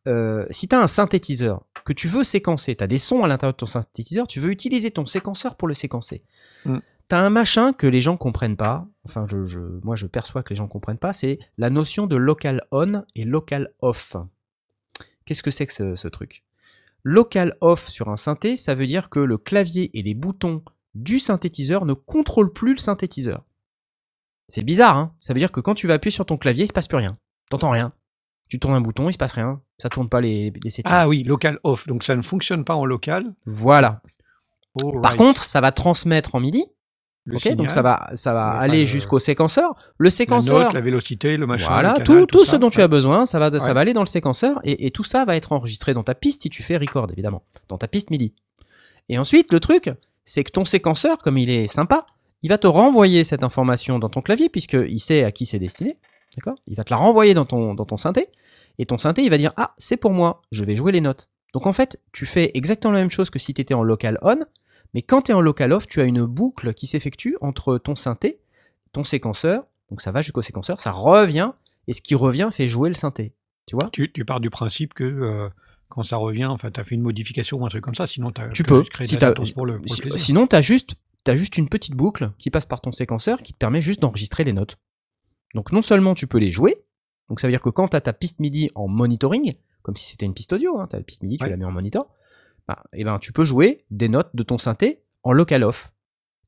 euh, 0.06 0.46
si 0.50 0.68
as 0.72 0.78
un 0.78 0.86
synthétiseur 0.86 1.64
que 1.84 1.92
tu 1.92 2.08
veux 2.08 2.24
séquencer, 2.24 2.76
tu 2.76 2.84
as 2.84 2.86
des 2.86 2.98
sons 2.98 3.24
à 3.24 3.28
l'intérieur 3.28 3.54
de 3.54 3.58
ton 3.58 3.66
synthétiseur, 3.66 4.26
tu 4.26 4.40
veux 4.40 4.50
utiliser 4.50 4.90
ton 4.90 5.06
séquenceur 5.06 5.56
pour 5.56 5.68
le 5.68 5.74
séquencer. 5.74 6.22
Mm. 6.64 6.78
Tu 7.08 7.16
as 7.16 7.20
un 7.20 7.30
machin 7.30 7.72
que 7.72 7.86
les 7.86 8.00
gens 8.00 8.16
comprennent 8.16 8.56
pas, 8.56 8.86
enfin 9.04 9.26
je, 9.28 9.58
moi 9.82 9.96
je 9.96 10.06
perçois 10.06 10.42
que 10.42 10.50
les 10.50 10.56
gens 10.56 10.68
comprennent 10.68 10.98
pas, 10.98 11.12
c'est 11.12 11.38
la 11.56 11.70
notion 11.70 12.06
de 12.06 12.16
local 12.16 12.66
on 12.70 13.04
et 13.14 13.24
local 13.24 13.72
off. 13.80 14.16
Qu'est-ce 15.30 15.44
que 15.44 15.52
c'est 15.52 15.66
que 15.66 15.72
ce, 15.72 15.94
ce 15.94 16.08
truc? 16.08 16.42
Local 17.04 17.56
off 17.60 17.88
sur 17.88 18.08
un 18.08 18.16
synthé, 18.16 18.56
ça 18.56 18.74
veut 18.74 18.88
dire 18.88 19.10
que 19.10 19.20
le 19.20 19.38
clavier 19.38 19.96
et 19.96 20.02
les 20.02 20.14
boutons 20.14 20.64
du 20.94 21.20
synthétiseur 21.20 21.86
ne 21.86 21.92
contrôle 21.92 22.52
plus 22.52 22.72
le 22.72 22.80
synthétiseur. 22.80 23.44
C'est 24.48 24.64
bizarre, 24.64 24.96
hein? 24.96 25.14
Ça 25.20 25.32
veut 25.32 25.38
dire 25.38 25.52
que 25.52 25.60
quand 25.60 25.76
tu 25.76 25.86
vas 25.86 25.94
appuyer 25.94 26.10
sur 26.10 26.26
ton 26.26 26.36
clavier, 26.36 26.64
il 26.64 26.66
se 26.66 26.72
passe 26.72 26.88
plus 26.88 26.96
rien. 26.96 27.16
T'entends 27.48 27.70
rien. 27.70 27.92
Tu 28.48 28.58
tournes 28.58 28.74
un 28.74 28.80
bouton, 28.80 29.08
il 29.08 29.12
se 29.12 29.18
passe 29.18 29.34
rien. 29.34 29.62
Ça 29.78 29.88
tourne 29.88 30.08
pas 30.08 30.20
les, 30.20 30.52
les 30.64 30.70
settings. 30.70 30.92
Ah 30.92 31.06
oui, 31.06 31.22
local 31.22 31.60
off. 31.62 31.86
Donc 31.86 32.02
ça 32.02 32.16
ne 32.16 32.22
fonctionne 32.22 32.64
pas 32.64 32.74
en 32.74 32.84
local. 32.84 33.32
Voilà. 33.46 34.02
Par 35.00 35.16
contre, 35.16 35.44
ça 35.44 35.60
va 35.60 35.70
transmettre 35.70 36.34
en 36.34 36.40
MIDI. 36.40 36.64
Ok, 37.30 37.54
donc 37.54 37.70
ça 37.70 37.82
va, 37.82 38.10
ça 38.14 38.32
va 38.32 38.50
aller 38.50 38.86
jusqu'au 38.86 39.18
séquenceur. 39.18 39.72
Le 39.98 40.10
séquenceur. 40.10 40.58
La 40.58 40.64
note, 40.64 40.72
la 40.74 40.80
vélocité, 40.80 41.36
le 41.36 41.46
machin. 41.46 41.66
Voilà, 41.68 41.94
tout, 42.04 42.26
tout, 42.26 42.44
ce 42.44 42.56
dont 42.56 42.70
tu 42.70 42.80
as 42.80 42.88
besoin, 42.88 43.24
ça 43.24 43.38
va, 43.38 43.58
ça 43.58 43.72
va 43.72 43.80
aller 43.80 43.92
dans 43.92 44.02
le 44.02 44.06
séquenceur 44.06 44.60
et, 44.64 44.86
et, 44.86 44.90
tout 44.90 45.04
ça 45.04 45.24
va 45.24 45.36
être 45.36 45.52
enregistré 45.52 45.94
dans 45.94 46.02
ta 46.02 46.14
piste 46.14 46.42
si 46.42 46.50
tu 46.50 46.62
fais 46.62 46.76
record, 46.76 47.08
évidemment, 47.12 47.42
dans 47.68 47.78
ta 47.78 47.88
piste 47.88 48.10
MIDI. 48.10 48.34
Et 49.08 49.18
ensuite, 49.18 49.52
le 49.52 49.60
truc, 49.60 49.90
c'est 50.24 50.44
que 50.44 50.50
ton 50.50 50.64
séquenceur, 50.64 51.18
comme 51.18 51.36
il 51.36 51.50
est 51.50 51.66
sympa, 51.66 52.06
il 52.42 52.48
va 52.48 52.58
te 52.58 52.66
renvoyer 52.66 53.24
cette 53.24 53.42
information 53.42 53.98
dans 53.98 54.08
ton 54.08 54.22
clavier, 54.22 54.48
puisqu'il 54.48 55.00
sait 55.00 55.24
à 55.24 55.32
qui 55.32 55.46
c'est 55.46 55.58
destiné. 55.58 55.98
D'accord? 56.36 56.58
Il 56.66 56.76
va 56.76 56.84
te 56.84 56.90
la 56.92 56.96
renvoyer 56.96 57.34
dans 57.34 57.44
ton, 57.44 57.74
dans 57.74 57.84
ton 57.84 57.96
synthé. 57.96 58.28
Et 58.78 58.86
ton 58.86 58.98
synthé, 58.98 59.22
il 59.22 59.30
va 59.30 59.36
dire 59.36 59.52
Ah, 59.56 59.74
c'est 59.78 59.96
pour 59.96 60.12
moi, 60.12 60.42
je 60.52 60.64
vais 60.64 60.76
jouer 60.76 60.92
les 60.92 61.00
notes. 61.00 61.28
Donc 61.52 61.66
en 61.66 61.72
fait, 61.72 62.00
tu 62.12 62.26
fais 62.26 62.50
exactement 62.54 62.92
la 62.92 63.00
même 63.00 63.10
chose 63.10 63.30
que 63.30 63.38
si 63.38 63.52
tu 63.52 63.60
étais 63.60 63.74
en 63.74 63.82
local 63.82 64.18
on, 64.22 64.38
mais 64.94 65.02
quand 65.02 65.22
tu 65.22 65.32
es 65.32 65.34
en 65.34 65.40
local 65.40 65.72
off, 65.72 65.86
tu 65.86 66.00
as 66.00 66.04
une 66.04 66.24
boucle 66.24 66.74
qui 66.74 66.86
s'effectue 66.86 67.36
entre 67.40 67.78
ton 67.78 67.94
synthé, 67.94 68.40
ton 68.92 69.04
séquenceur, 69.04 69.64
donc 69.90 70.00
ça 70.00 70.12
va 70.12 70.22
jusqu'au 70.22 70.42
séquenceur, 70.42 70.80
ça 70.80 70.92
revient, 70.92 71.52
et 71.86 71.92
ce 71.92 72.00
qui 72.00 72.14
revient 72.14 72.50
fait 72.52 72.68
jouer 72.68 72.88
le 72.88 72.94
synthé. 72.94 73.32
Tu 73.66 73.76
vois? 73.76 73.90
Tu, 73.92 74.08
pars 74.24 74.40
du 74.40 74.50
principe 74.50 74.94
que 74.94 75.04
euh, 75.04 75.48
quand 75.88 76.02
ça 76.02 76.16
revient, 76.16 76.46
enfin, 76.46 76.70
tu 76.70 76.80
as 76.80 76.84
fait 76.84 76.94
une 76.94 77.02
modification 77.02 77.58
ou 77.58 77.66
un 77.66 77.68
truc 77.68 77.84
comme 77.84 77.94
ça, 77.94 78.06
sinon 78.06 78.32
as, 78.36 78.48
tu 78.50 78.62
peux. 78.62 78.84
Si 79.02 79.16
pour 79.54 79.66
le, 79.66 79.80
sinon, 80.16 80.46
tu 80.46 80.56
as 80.56 80.62
juste, 80.62 80.94
as 81.26 81.36
juste 81.36 81.56
une 81.56 81.68
petite 81.68 81.94
boucle 81.94 82.32
qui 82.38 82.50
passe 82.50 82.66
par 82.66 82.80
ton 82.80 82.92
séquenceur 82.92 83.42
qui 83.42 83.52
te 83.52 83.58
permet 83.58 83.82
juste 83.82 84.00
d'enregistrer 84.00 84.44
les 84.44 84.52
notes. 84.52 84.78
Donc 85.54 85.72
non 85.72 85.82
seulement 85.82 86.14
tu 86.14 86.26
peux 86.26 86.38
les 86.38 86.52
jouer, 86.52 86.82
donc 87.28 87.40
ça 87.40 87.46
veut 87.46 87.52
dire 87.52 87.60
que 87.60 87.70
quand 87.70 87.88
tu 87.88 87.96
as 87.96 88.00
ta 88.00 88.12
piste 88.12 88.40
MIDI 88.40 88.70
en 88.74 88.88
monitoring, 88.88 89.54
comme 89.82 89.96
si 89.96 90.10
c'était 90.10 90.26
une 90.26 90.34
piste 90.34 90.52
audio, 90.52 90.78
hein, 90.78 90.86
tu 90.88 90.96
as 90.96 90.98
la 90.98 91.04
piste 91.04 91.22
MIDI, 91.22 91.38
tu 91.38 91.48
la 91.48 91.56
mets 91.56 91.64
en 91.64 91.72
monitor, 91.72 92.08
bah, 92.70 92.84
et 92.92 93.00
eh 93.00 93.04
ben, 93.04 93.18
tu 93.18 93.32
peux 93.32 93.44
jouer 93.44 93.84
des 93.90 94.08
notes 94.08 94.30
de 94.34 94.44
ton 94.44 94.56
synthé 94.56 95.02
en 95.24 95.32
local 95.32 95.64
off. 95.64 95.92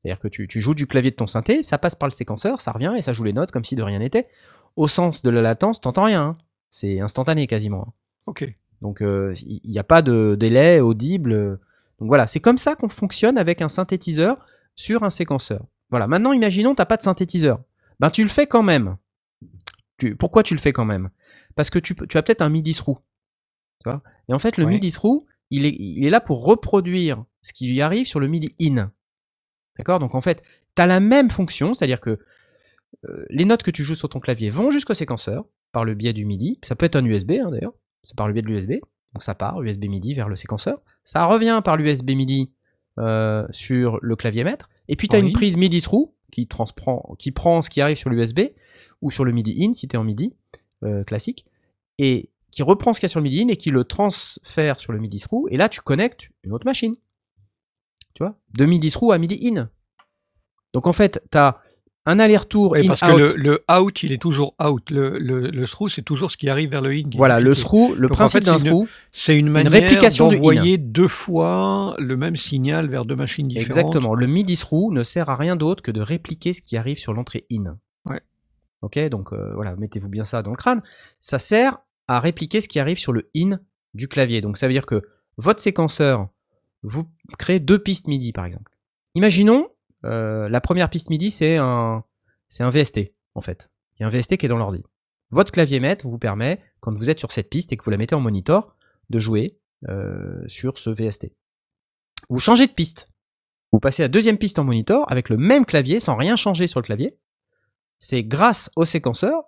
C'est-à-dire 0.03 0.21
que 0.21 0.29
tu, 0.29 0.61
joues 0.61 0.75
du 0.75 0.87
clavier 0.87 1.11
de 1.11 1.17
ton 1.17 1.27
synthé, 1.27 1.63
ça 1.63 1.79
passe 1.79 1.97
par 1.97 2.09
le 2.09 2.13
séquenceur, 2.13 2.61
ça 2.61 2.71
revient 2.71 2.95
et 2.97 3.03
ça 3.03 3.13
joue 3.13 3.25
les 3.25 3.33
notes 3.33 3.51
comme 3.51 3.65
si 3.65 3.75
de 3.75 3.83
rien 3.83 3.99
n'était. 3.99 4.29
Au 4.77 4.87
sens 4.87 5.23
de 5.23 5.31
la 5.31 5.43
latence, 5.43 5.81
t'entends 5.81 6.05
rien. 6.05 6.23
Hein. 6.23 6.39
C'est 6.71 7.01
instantané 7.01 7.49
quasiment. 7.49 7.89
Hein. 7.89 7.93
Ok. 8.27 8.57
Donc 8.81 9.01
il 9.01 9.61
n'y 9.65 9.79
a 9.79 9.85
pas 9.85 10.03
de 10.03 10.37
délai 10.39 10.81
audible. 10.81 11.59
Donc 11.99 12.09
voilà, 12.09 12.27
c'est 12.27 12.41
comme 12.41 12.59
ça 12.59 12.77
qu'on 12.77 12.89
fonctionne 12.89 13.37
avec 13.37 13.63
un 13.63 13.69
synthétiseur 13.69 14.47
sur 14.77 15.03
un 15.03 15.11
séquenceur. 15.11 15.65
Voilà, 15.91 16.07
maintenant 16.07 16.33
imaginons 16.33 16.75
tu 16.75 16.81
n'as 16.81 16.87
pas 16.87 16.97
de 16.97 17.03
synthétiseur. 17.03 17.61
Ben 18.01 18.11
tu 18.11 18.23
le 18.23 18.29
fais 18.29 18.47
quand 18.47 18.63
même. 18.63 18.97
pourquoi 20.19 20.43
tu 20.43 20.55
le 20.55 20.61
fais 20.61 20.73
quand 20.73 20.85
même? 20.85 21.11
Parce 21.55 21.71
que 21.71 21.79
tu, 21.79 21.95
as 22.15 22.23
peut-être 22.23 22.43
un 22.43 22.49
MIDI 22.49 22.75
through. 22.75 22.99
Et 24.29 24.33
en 24.33 24.39
fait, 24.39 24.57
le 24.57 24.67
MIDI 24.67 24.91
through, 24.91 25.25
il 25.53 25.67
est, 25.67 25.77
il 25.79 26.05
est 26.05 26.11
là 26.11 26.21
pour 26.21 26.45
reproduire 26.45 27.25
ce 27.43 27.53
qui 27.53 27.69
lui 27.69 27.81
arrive 27.81 28.07
sur 28.07 28.21
le 28.21 28.29
MIDI 28.29 28.55
in. 28.61 28.93
D'accord? 29.79 29.99
Donc 29.99 30.15
en 30.15 30.21
fait, 30.21 30.43
tu 30.77 30.83
as 30.83 30.87
la 30.87 31.01
même 31.01 31.31
fonction, 31.31 31.75
c'est-à-dire 31.75 32.01
que 32.01 32.19
euh, 33.09 33.25
les 33.31 33.45
notes 33.45 33.63
que 33.63 33.71
tu 33.71 33.85
joues 33.85 33.95
sur 33.95 34.09
ton 34.09 34.21
clavier 34.21 34.51
vont 34.51 34.71
jusqu'au 34.71 34.95
séquenceur 34.95 35.45
par 35.73 35.85
le 35.85 35.95
biais 35.95 36.13
du 36.13 36.25
MIDI. 36.25 36.59
Ça 36.63 36.77
peut 36.77 36.87
être 36.87 36.97
un 36.97 37.05
USB 37.05 37.33
hein, 37.33 37.51
d'ailleurs 37.51 37.75
c'est 38.03 38.17
par 38.17 38.27
le 38.27 38.33
biais 38.33 38.43
de 38.43 38.49
l'USB. 38.49 38.73
Donc 39.15 39.23
ça 39.23 39.35
part, 39.35 39.63
USB 39.63 39.85
MIDI 39.85 40.15
vers 40.15 40.29
le 40.29 40.37
séquenceur. 40.37 40.81
Ça 41.05 41.25
revient 41.27 41.61
par 41.65 41.77
l'USB 41.77 42.11
MIDI 42.11 42.53
euh, 42.99 43.47
sur 43.51 43.99
le 44.03 44.17
clavier 44.17 44.45
maître. 44.45 44.69
Et 44.89 44.97
puis 44.97 45.09
tu 45.09 45.17
as 45.17 45.19
une 45.19 45.33
prise 45.33 45.57
MIDI 45.57 45.81
through 45.81 46.11
qui, 46.31 46.49
qui 47.19 47.31
prend 47.31 47.61
ce 47.61 47.71
qui 47.71 47.81
arrive 47.81 47.97
sur 47.97 48.11
l'USB 48.11 48.41
ou 49.01 49.11
sur 49.11 49.25
le 49.25 49.33
MIDI 49.33 49.67
in 49.67 49.75
si 49.75 49.89
tu 49.89 49.97
es 49.97 49.99
en 49.99 50.05
MIDI 50.05 50.35
euh, 50.85 51.05
classique. 51.05 51.47
Et 51.99 52.31
qui 52.53 52.63
reprend 52.63 52.93
ce 52.93 53.01
qu'il 53.01 53.07
y 53.07 53.11
a 53.11 53.11
sur 53.11 53.21
le 53.21 53.25
MIDI 53.25 53.43
in 53.43 53.49
et 53.49 53.57
qui 53.57 53.71
le 53.71 53.85
transfère 53.85 54.79
sur 54.79 54.93
le 54.93 55.01
MIDI 55.01 55.19
through. 55.19 55.49
Et 55.51 55.57
là, 55.57 55.69
tu 55.69 55.81
connectes 55.81 56.29
une 56.45 56.53
autre 56.53 56.67
machine. 56.67 56.95
Tu 58.15 58.23
vois? 58.23 58.39
De 58.55 58.67
MIDI 58.67 58.91
through 58.91 59.13
à 59.13 59.19
MIDI 59.19 59.49
in. 59.49 59.71
Donc 60.75 60.87
en 60.87 60.93
fait, 60.93 61.23
tu 61.33 61.39
as 61.39 61.61
un 62.05 62.19
aller-retour 62.19 62.77
in 62.77 62.87
parce 62.87 63.01
que 63.01 63.37
le, 63.37 63.65
out. 63.71 64.03
il 64.03 64.13
est 64.13 64.21
toujours 64.21 64.55
out. 64.63 64.91
Le, 64.91 65.19
le, 65.19 65.67
through 65.67 65.89
c'est 65.89 66.03
toujours 66.03 66.31
ce 66.31 66.37
qui 66.37 66.49
arrive 66.49 66.71
vers 66.71 66.83
le 66.83 66.91
in 66.91 67.09
voilà 67.15 67.39
le 67.39 67.55
through 67.55 67.95
le 67.95 68.09
principe 68.09 68.43
d'un 68.43 68.59
through 68.59 68.89
c'est 69.13 69.39
une, 69.39 69.49
manière 69.49 70.11
d'envoyer 70.19 70.79
deux 70.79 71.07
fois 71.07 71.95
le 71.99 72.17
même 72.17 72.35
signal 72.35 72.89
vers 72.89 73.05
deux 73.05 73.15
machines 73.15 73.47
différentes. 73.47 73.67
Exactement. 73.69 74.15
Le 74.15 74.27
midi 74.27 74.57
through 74.57 74.93
ne 74.93 75.05
sert 75.05 75.31
à 75.31 75.37
rien 75.37 75.55
d'autre 75.55 75.83
que 75.83 75.93
de 75.93 76.01
répliquer 76.01 76.53
ce 76.53 76.61
qui 76.61 76.77
arrive 76.77 76.99
sur 76.99 77.13
l'entrée 77.13 77.47
in. 77.53 77.79
Ouais. 78.05 78.21
Ok? 78.83 78.99
Donc 79.09 79.33
euh, 79.33 79.53
voilà 79.55 79.77
mettez-vous 79.77 80.09
bien 80.09 80.25
ça 80.25 80.43
dans 80.43 80.51
le 80.51 80.57
crâne. 80.57 80.83
Ça 81.21 81.39
sert 81.39 81.79
à 82.17 82.21
répliquer 82.21 82.61
ce 82.61 82.69
qui 82.69 82.79
arrive 82.81 82.99
sur 82.99 83.13
le 83.13 83.31
in 83.37 83.61
du 83.95 84.09
clavier 84.09 84.41
donc 84.41 84.57
ça 84.57 84.67
veut 84.67 84.73
dire 84.73 84.87
que 84.87 85.03
votre 85.37 85.61
séquenceur 85.61 86.29
vous 86.83 87.09
créez 87.39 87.61
deux 87.61 87.79
pistes 87.79 88.07
midi 88.07 88.33
par 88.33 88.45
exemple 88.45 88.73
imaginons 89.15 89.69
euh, 90.05 90.49
la 90.49 90.61
première 90.61 90.91
piste 90.91 91.11
MIDI, 91.11 91.31
c'est 91.31 91.57
un, 91.57 92.05
un 92.59 92.71
VST, 92.71 93.13
en 93.35 93.41
fait. 93.41 93.71
Il 93.95 94.03
y 94.03 94.05
a 94.05 94.09
un 94.09 94.11
VST 94.11 94.37
qui 94.37 94.47
est 94.47 94.49
dans 94.49 94.59
l'ordi. 94.59 94.83
Votre 95.31 95.53
clavier 95.53 95.81
maître 95.81 96.07
vous 96.07 96.19
permet, 96.19 96.61
quand 96.81 96.97
vous 96.97 97.09
êtes 97.09 97.19
sur 97.19 97.33
cette 97.33 97.49
piste 97.49 97.73
et 97.73 97.77
que 97.77 97.85
vous 97.85 97.91
la 97.91 97.97
mettez 97.97 98.15
en 98.15 98.21
monitor, 98.21 98.77
de 99.11 99.19
jouer 99.19 99.59
euh, 99.89 100.43
sur 100.49 100.79
ce 100.79 100.91
VST. 100.91 101.33
Vous 102.29 102.39
changez 102.39 102.67
de 102.67 102.73
piste. 102.73 103.09
Vous 103.73 103.81
passez 103.81 104.03
à 104.03 104.05
la 104.05 104.09
deuxième 104.09 104.39
piste 104.39 104.59
en 104.59 104.65
monitor 104.65 105.11
avec 105.11 105.29
le 105.29 105.37
même 105.37 105.65
clavier 105.65 106.01
sans 106.01 106.17
rien 106.17 106.37
changer 106.37 106.67
sur 106.67 106.81
le 106.81 106.85
clavier. 106.85 107.19
C'est 107.99 108.25
grâce 108.25 108.71
au 108.77 108.85
séquenceur 108.85 109.45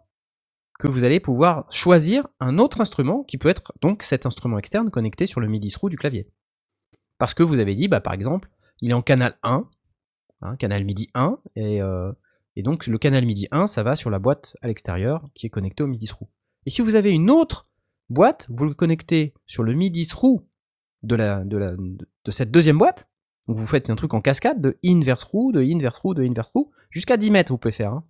que 0.78 0.88
vous 0.88 1.04
allez 1.04 1.20
pouvoir 1.20 1.70
choisir 1.70 2.26
un 2.40 2.58
autre 2.58 2.80
instrument 2.80 3.22
qui 3.22 3.38
peut 3.38 3.48
être 3.48 3.72
donc 3.80 4.02
cet 4.02 4.26
instrument 4.26 4.58
externe 4.58 4.90
connecté 4.90 5.26
sur 5.26 5.40
le 5.40 5.48
MIDI 5.48 5.70
through 5.70 5.90
du 5.90 5.96
clavier. 5.96 6.28
Parce 7.18 7.34
que 7.34 7.42
vous 7.42 7.60
avez 7.60 7.74
dit, 7.74 7.88
bah, 7.88 8.00
par 8.00 8.12
exemple, 8.12 8.50
il 8.80 8.90
est 8.90 8.94
en 8.94 9.02
canal 9.02 9.38
1, 9.42 9.68
hein, 10.42 10.56
canal 10.56 10.84
MIDI 10.84 11.10
1, 11.14 11.38
et, 11.56 11.80
et, 12.56 12.62
donc 12.62 12.86
le 12.86 12.98
canal 12.98 13.24
MIDI 13.24 13.46
1, 13.52 13.68
ça 13.68 13.82
va 13.82 13.94
sur 13.94 14.10
la 14.10 14.18
boîte 14.18 14.56
à 14.62 14.66
l'extérieur 14.66 15.28
qui 15.34 15.46
est 15.46 15.50
connectée 15.50 15.84
au 15.84 15.86
MIDI 15.86 16.06
through. 16.06 16.28
Et 16.66 16.70
si 16.70 16.82
vous 16.82 16.96
avez 16.96 17.10
une 17.10 17.30
autre 17.30 17.66
boîte, 18.10 18.46
vous 18.48 18.64
le 18.64 18.74
connectez 18.74 19.34
sur 19.46 19.62
le 19.62 19.74
MIDI 19.74 20.06
through 20.06 20.42
de, 21.02 22.30
cette 22.30 22.50
deuxième 22.50 22.78
boîte, 22.78 23.08
donc 23.46 23.58
vous 23.58 23.66
faites 23.66 23.90
un 23.90 23.96
truc 23.96 24.14
en 24.14 24.20
cascade 24.20 24.60
de 24.60 24.78
in 24.84 25.00
vers 25.00 25.18
de 25.18 25.60
in 25.60 25.78
vers 25.78 26.00
de 26.14 26.22
in 26.24 26.32
vers 26.32 26.50
jusqu'à 26.90 27.16
10 27.16 27.30
mètres 27.30 27.52
vous 27.52 27.58
pouvez 27.58 27.72
faire. 27.72 27.92
Hein. 27.92 28.04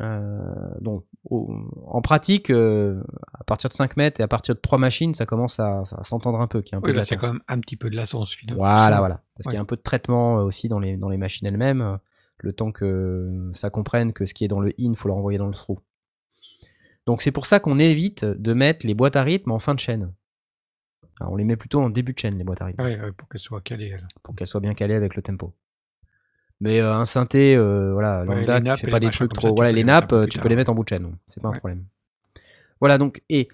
Euh, 0.00 0.74
donc, 0.80 1.04
en 1.30 2.02
pratique, 2.02 2.50
euh, 2.50 3.02
à 3.32 3.44
partir 3.44 3.68
de 3.68 3.74
5 3.74 3.96
mètres 3.96 4.20
et 4.20 4.24
à 4.24 4.28
partir 4.28 4.54
de 4.54 4.60
3 4.60 4.78
machines, 4.78 5.14
ça 5.14 5.26
commence 5.26 5.60
à, 5.60 5.84
s'entendre 6.02 6.40
un 6.40 6.46
peu. 6.46 6.62
Qu'il 6.62 6.72
y 6.72 6.74
a 6.74 6.78
un 6.78 6.82
oui, 6.82 6.92
là, 6.92 7.04
c'est 7.04 7.16
quand 7.16 7.32
même 7.32 7.42
un 7.48 7.60
petit 7.60 7.76
peu 7.76 7.90
de 7.90 7.96
latence 7.96 8.34
finalement. 8.34 8.62
Voilà, 8.62 8.98
voilà. 8.98 9.22
Parce 9.36 9.46
qu'il 9.46 9.54
y 9.54 9.58
a 9.58 9.60
un 9.60 9.66
peu 9.66 9.76
de 9.76 9.82
traitement 9.82 10.38
euh, 10.38 10.42
aussi 10.42 10.68
dans 10.68 10.78
les, 10.78 10.96
dans 10.96 11.08
les 11.08 11.16
machines 11.16 11.46
elles-mêmes, 11.46 11.98
le 12.38 12.52
temps 12.52 12.72
que 12.72 13.50
ça 13.52 13.70
comprenne 13.70 14.12
que 14.12 14.26
ce 14.26 14.34
qui 14.34 14.44
est 14.44 14.48
dans 14.48 14.60
le 14.60 14.70
in, 14.78 14.92
il 14.92 14.96
faut 14.96 15.08
le 15.08 15.14
renvoyer 15.14 15.38
dans 15.38 15.46
le 15.46 15.54
through. 15.54 15.78
Donc 17.06 17.22
c'est 17.22 17.32
pour 17.32 17.46
ça 17.46 17.60
qu'on 17.60 17.78
évite 17.78 18.24
de 18.24 18.52
mettre 18.52 18.86
les 18.86 18.94
boîtes 18.94 19.16
à 19.16 19.22
rythme 19.22 19.50
en 19.50 19.58
fin 19.58 19.74
de 19.74 19.80
chaîne. 19.80 20.12
on 21.20 21.36
les 21.36 21.44
met 21.44 21.56
plutôt 21.56 21.80
en 21.80 21.90
début 21.90 22.14
de 22.14 22.18
chaîne, 22.18 22.36
les 22.36 22.44
boîtes 22.44 22.62
à 22.62 22.66
rythme. 22.66 22.82
Oui, 22.82 22.96
pour 23.16 23.28
qu'elles 23.28 23.40
soient 23.40 23.60
calées. 23.60 23.96
Pour 24.22 24.34
qu'elles 24.34 24.46
soient 24.46 24.60
bien 24.60 24.74
calées 24.74 24.94
avec 24.94 25.14
le 25.14 25.22
tempo. 25.22 25.54
Mais 26.64 26.80
euh, 26.80 26.94
un 26.94 27.04
synthé, 27.04 27.54
euh, 27.54 27.92
voilà, 27.92 28.24
lambda 28.24 28.74
qui 28.74 28.86
fait 28.86 28.90
pas 28.90 28.98
des 28.98 29.10
trucs 29.10 29.34
trop. 29.34 29.54
Voilà, 29.54 29.70
les 29.70 29.84
nappes, 29.84 30.14
tu 30.30 30.38
peux 30.38 30.48
les 30.48 30.56
mettre 30.56 30.70
en 30.70 30.74
bout 30.74 30.82
de 30.82 30.88
chaîne, 30.88 31.14
c'est 31.26 31.42
pas 31.42 31.50
un 31.50 31.58
problème. 31.58 31.84
Voilà, 32.80 32.96
donc, 32.96 33.22
et 33.28 33.48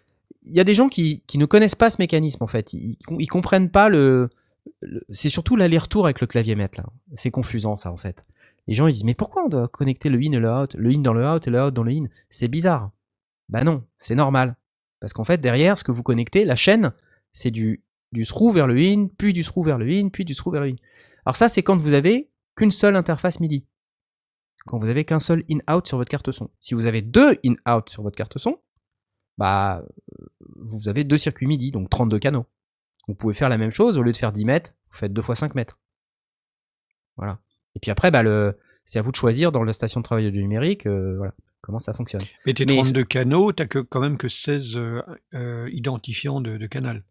il 0.45 0.55
y 0.55 0.61
a 0.61 0.65
des 0.65 0.77
gens 0.77 0.89
qui, 0.89 1.25
qui, 1.27 1.37
ne 1.37 1.45
connaissent 1.45 1.75
pas 1.75 1.91
ce 1.91 1.97
mécanisme 1.99 2.45
en 2.45 2.47
fait. 2.47 2.73
Ils, 2.73 2.97
ils 3.19 3.27
comprennent 3.27 3.69
pas 3.69 3.89
le. 3.89 4.31
c'est 5.11 5.29
surtout 5.29 5.57
l'aller-retour 5.57 6.05
avec 6.05 6.21
le 6.21 6.29
clavier 6.29 6.55
maître 6.55 6.79
là. 6.79 6.87
C'est 7.17 7.33
confusant 7.33 7.77
ça 7.77 7.91
en 7.91 7.97
fait. 7.97 8.25
Les 8.69 8.75
gens 8.75 8.87
ils 8.87 8.93
disent 8.93 9.05
mais 9.05 9.15
pourquoi 9.15 9.45
on 9.45 9.49
doit 9.49 9.67
connecter 9.67 10.09
le 10.09 10.19
in 10.19 10.31
et 10.31 10.39
le 10.39 10.49
out, 10.49 10.75
le 10.75 10.91
in 10.91 11.01
dans 11.01 11.13
le 11.13 11.27
out 11.27 11.49
et 11.49 11.51
le 11.51 11.61
out 11.61 11.75
dans 11.75 11.83
le 11.83 11.91
in? 11.91 12.05
C'est 12.29 12.47
bizarre. 12.47 12.93
Bah 13.49 13.65
non, 13.65 13.83
c'est 13.99 14.15
normal. 14.15 14.55
Parce 15.01 15.13
qu'en 15.13 15.25
fait 15.25 15.41
derrière 15.41 15.77
ce 15.77 15.83
que 15.83 15.91
vous 15.91 16.05
connectez, 16.05 16.45
la 16.45 16.57
chaîne, 16.57 16.93
c'est 17.33 17.51
du, 17.51 17.83
du 18.13 18.25
through 18.25 18.55
vers 18.55 18.69
le 18.69 18.79
in, 18.79 19.09
puis 19.19 19.33
du 19.33 19.43
through 19.43 19.67
vers 19.67 19.79
le 19.79 19.91
in, 19.91 20.11
puis 20.11 20.25
du 20.25 20.37
through 20.37 20.53
vers 20.53 20.63
le 20.63 20.69
in. 20.69 20.77
Alors 21.27 21.35
ça 21.37 21.49
c'est 21.49 21.63
quand 21.63 21.77
vous 21.77 21.95
avez 21.95 22.29
qu'une 22.61 22.71
seule 22.71 22.95
interface 22.95 23.41
MIDI. 23.41 23.67
Quand 24.67 24.79
vous 24.79 24.89
avez 24.89 25.07
qu'un 25.07 25.19
seul 25.19 25.45
in-out 25.51 25.87
sur 25.87 25.97
votre 25.97 26.11
carte 26.11 26.31
son. 26.31 26.51
Si 26.61 26.75
vous 26.75 26.87
avez 26.87 27.01
deux 27.01 27.39
in-out 27.43 27.89
sur 27.89 28.03
votre 28.03 28.17
carte 28.17 28.37
son, 28.37 28.61
bah, 29.39 29.83
vous 30.57 30.91
avez 30.91 31.05
deux 31.05 31.17
circuits 31.17 31.47
MIDI, 31.47 31.71
donc 31.71 31.89
32 31.89 32.19
canaux. 32.19 32.45
Vous 33.09 33.15
pouvez 33.15 33.33
faire 33.33 33.49
la 33.49 33.57
même 33.57 33.71
chose, 33.71 33.97
au 33.97 34.03
lieu 34.03 34.13
de 34.13 34.17
faire 34.19 34.33
10 34.33 34.45
mètres, 34.45 34.75
vous 34.91 34.99
faites 34.99 35.13
2 35.15 35.23
fois 35.23 35.35
5 35.35 35.55
mètres. 35.55 35.79
Voilà. 37.17 37.39
Et 37.75 37.81
puis 37.81 37.91
après, 37.91 38.11
bah, 38.11 38.23
le... 38.23 38.59
c'est 38.85 38.99
à 38.99 39.03
vous 39.03 39.11
de 39.11 39.17
choisir 39.17 39.53
dans 39.53 39.65
la 39.65 39.73
station 39.73 40.01
de 40.01 40.05
travail 40.05 40.31
du 40.31 40.43
numérique 40.43 40.87
euh, 40.87 41.17
voilà, 41.17 41.33
comment 41.63 41.79
ça 41.79 41.95
fonctionne. 41.95 42.25
Mais 42.45 42.53
tes 42.53 42.67
32 42.67 43.05
canaux, 43.05 43.55
tu 43.55 43.63
n'as 43.63 43.69
quand 43.69 44.01
même 44.01 44.19
que 44.19 44.29
16 44.29 44.77
euh, 44.77 45.03
euh, 45.33 45.71
identifiants 45.73 46.43
de, 46.43 46.59
de 46.59 46.67
canal. 46.67 47.05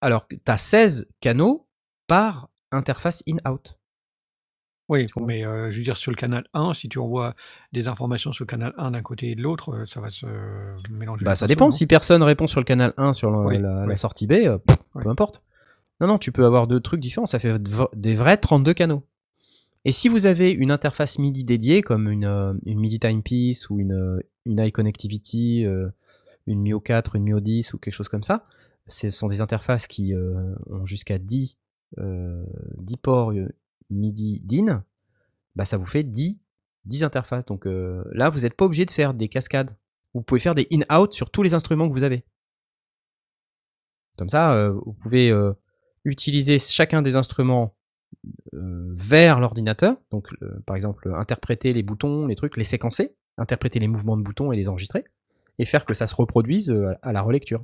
Alors, 0.00 0.26
tu 0.26 0.40
as 0.46 0.56
16 0.56 1.06
canaux 1.20 1.68
par 2.06 2.48
interface 2.72 3.22
in-out. 3.28 3.77
Oui, 4.88 5.06
mais 5.26 5.42
je 5.42 5.76
veux 5.76 5.82
dire, 5.82 5.96
sur 5.96 6.10
le 6.10 6.16
canal 6.16 6.46
1, 6.54 6.72
si 6.72 6.88
tu 6.88 6.98
envoies 6.98 7.34
des 7.72 7.88
informations 7.88 8.32
sur 8.32 8.44
le 8.44 8.48
canal 8.48 8.72
1 8.78 8.92
d'un 8.92 9.02
côté 9.02 9.30
et 9.30 9.34
de 9.34 9.42
l'autre, 9.42 9.84
ça 9.86 10.00
va 10.00 10.08
se 10.08 10.26
mélanger. 10.90 11.24
Bah, 11.24 11.34
ça 11.34 11.46
dépend. 11.46 11.70
Si 11.70 11.86
personne 11.86 12.22
répond 12.22 12.46
sur 12.46 12.60
le 12.60 12.64
canal 12.64 12.94
1 12.96 13.12
sur 13.12 13.30
la, 13.30 13.96
sortie 13.96 14.26
B, 14.26 14.34
peu 14.94 15.08
importe. 15.08 15.42
Non, 16.00 16.06
non, 16.06 16.18
tu 16.18 16.32
peux 16.32 16.44
avoir 16.46 16.66
deux 16.66 16.80
trucs 16.80 17.00
différents. 17.00 17.26
Ça 17.26 17.38
fait 17.38 17.60
des 17.94 18.14
vrais 18.14 18.38
32 18.38 18.72
canaux. 18.72 19.02
Et 19.84 19.92
si 19.92 20.08
vous 20.08 20.26
avez 20.26 20.52
une 20.52 20.70
interface 20.70 21.18
MIDI 21.18 21.44
dédiée, 21.44 21.82
comme 21.82 22.10
une, 22.10 22.58
une 22.64 22.78
MIDI 22.78 22.98
Timepiece 22.98 23.68
ou 23.68 23.78
une, 23.80 24.20
une 24.46 24.60
iConnectivity, 24.60 25.66
une 26.46 26.62
Mio 26.62 26.80
4, 26.80 27.16
une 27.16 27.24
Mio 27.24 27.40
10 27.40 27.74
ou 27.74 27.78
quelque 27.78 27.94
chose 27.94 28.08
comme 28.08 28.22
ça, 28.22 28.46
ce 28.88 29.10
sont 29.10 29.26
des 29.26 29.42
interfaces 29.42 29.86
qui 29.86 30.14
ont 30.70 30.86
jusqu'à 30.86 31.18
10, 31.18 31.58
10 31.98 32.96
ports 32.96 33.32
MIDI 33.90 34.40
DIN, 34.44 34.84
bah 35.56 35.64
ça 35.64 35.76
vous 35.76 35.86
fait 35.86 36.04
10, 36.04 36.38
10 36.84 37.04
interfaces. 37.04 37.44
Donc 37.44 37.66
euh, 37.66 38.04
là, 38.12 38.30
vous 38.30 38.40
n'êtes 38.40 38.54
pas 38.54 38.64
obligé 38.64 38.86
de 38.86 38.90
faire 38.90 39.14
des 39.14 39.28
cascades. 39.28 39.76
Vous 40.14 40.22
pouvez 40.22 40.40
faire 40.40 40.54
des 40.54 40.66
in-out 40.72 41.12
sur 41.12 41.30
tous 41.30 41.42
les 41.42 41.54
instruments 41.54 41.88
que 41.88 41.92
vous 41.92 42.04
avez. 42.04 42.24
Comme 44.16 44.28
ça, 44.28 44.52
euh, 44.52 44.72
vous 44.84 44.94
pouvez 44.94 45.30
euh, 45.30 45.52
utiliser 46.04 46.58
chacun 46.58 47.02
des 47.02 47.16
instruments 47.16 47.74
vers 48.52 49.38
l'ordinateur. 49.38 49.96
Donc, 50.10 50.28
par 50.66 50.74
exemple, 50.74 51.12
interpréter 51.14 51.74
les 51.74 51.82
boutons, 51.82 52.26
les 52.26 52.34
trucs, 52.36 52.56
les 52.56 52.64
séquencer, 52.64 53.14
interpréter 53.36 53.78
les 53.78 53.86
mouvements 53.86 54.16
de 54.16 54.22
boutons 54.22 54.50
et 54.50 54.56
les 54.56 54.68
enregistrer, 54.68 55.04
et 55.58 55.66
faire 55.66 55.84
que 55.84 55.92
ça 55.92 56.06
se 56.06 56.14
reproduise 56.14 56.74
à 57.02 57.12
la 57.12 57.20
relecture. 57.20 57.62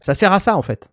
Ça 0.00 0.14
sert 0.14 0.32
à 0.32 0.38
ça, 0.38 0.56
en 0.56 0.62
fait. 0.62 0.88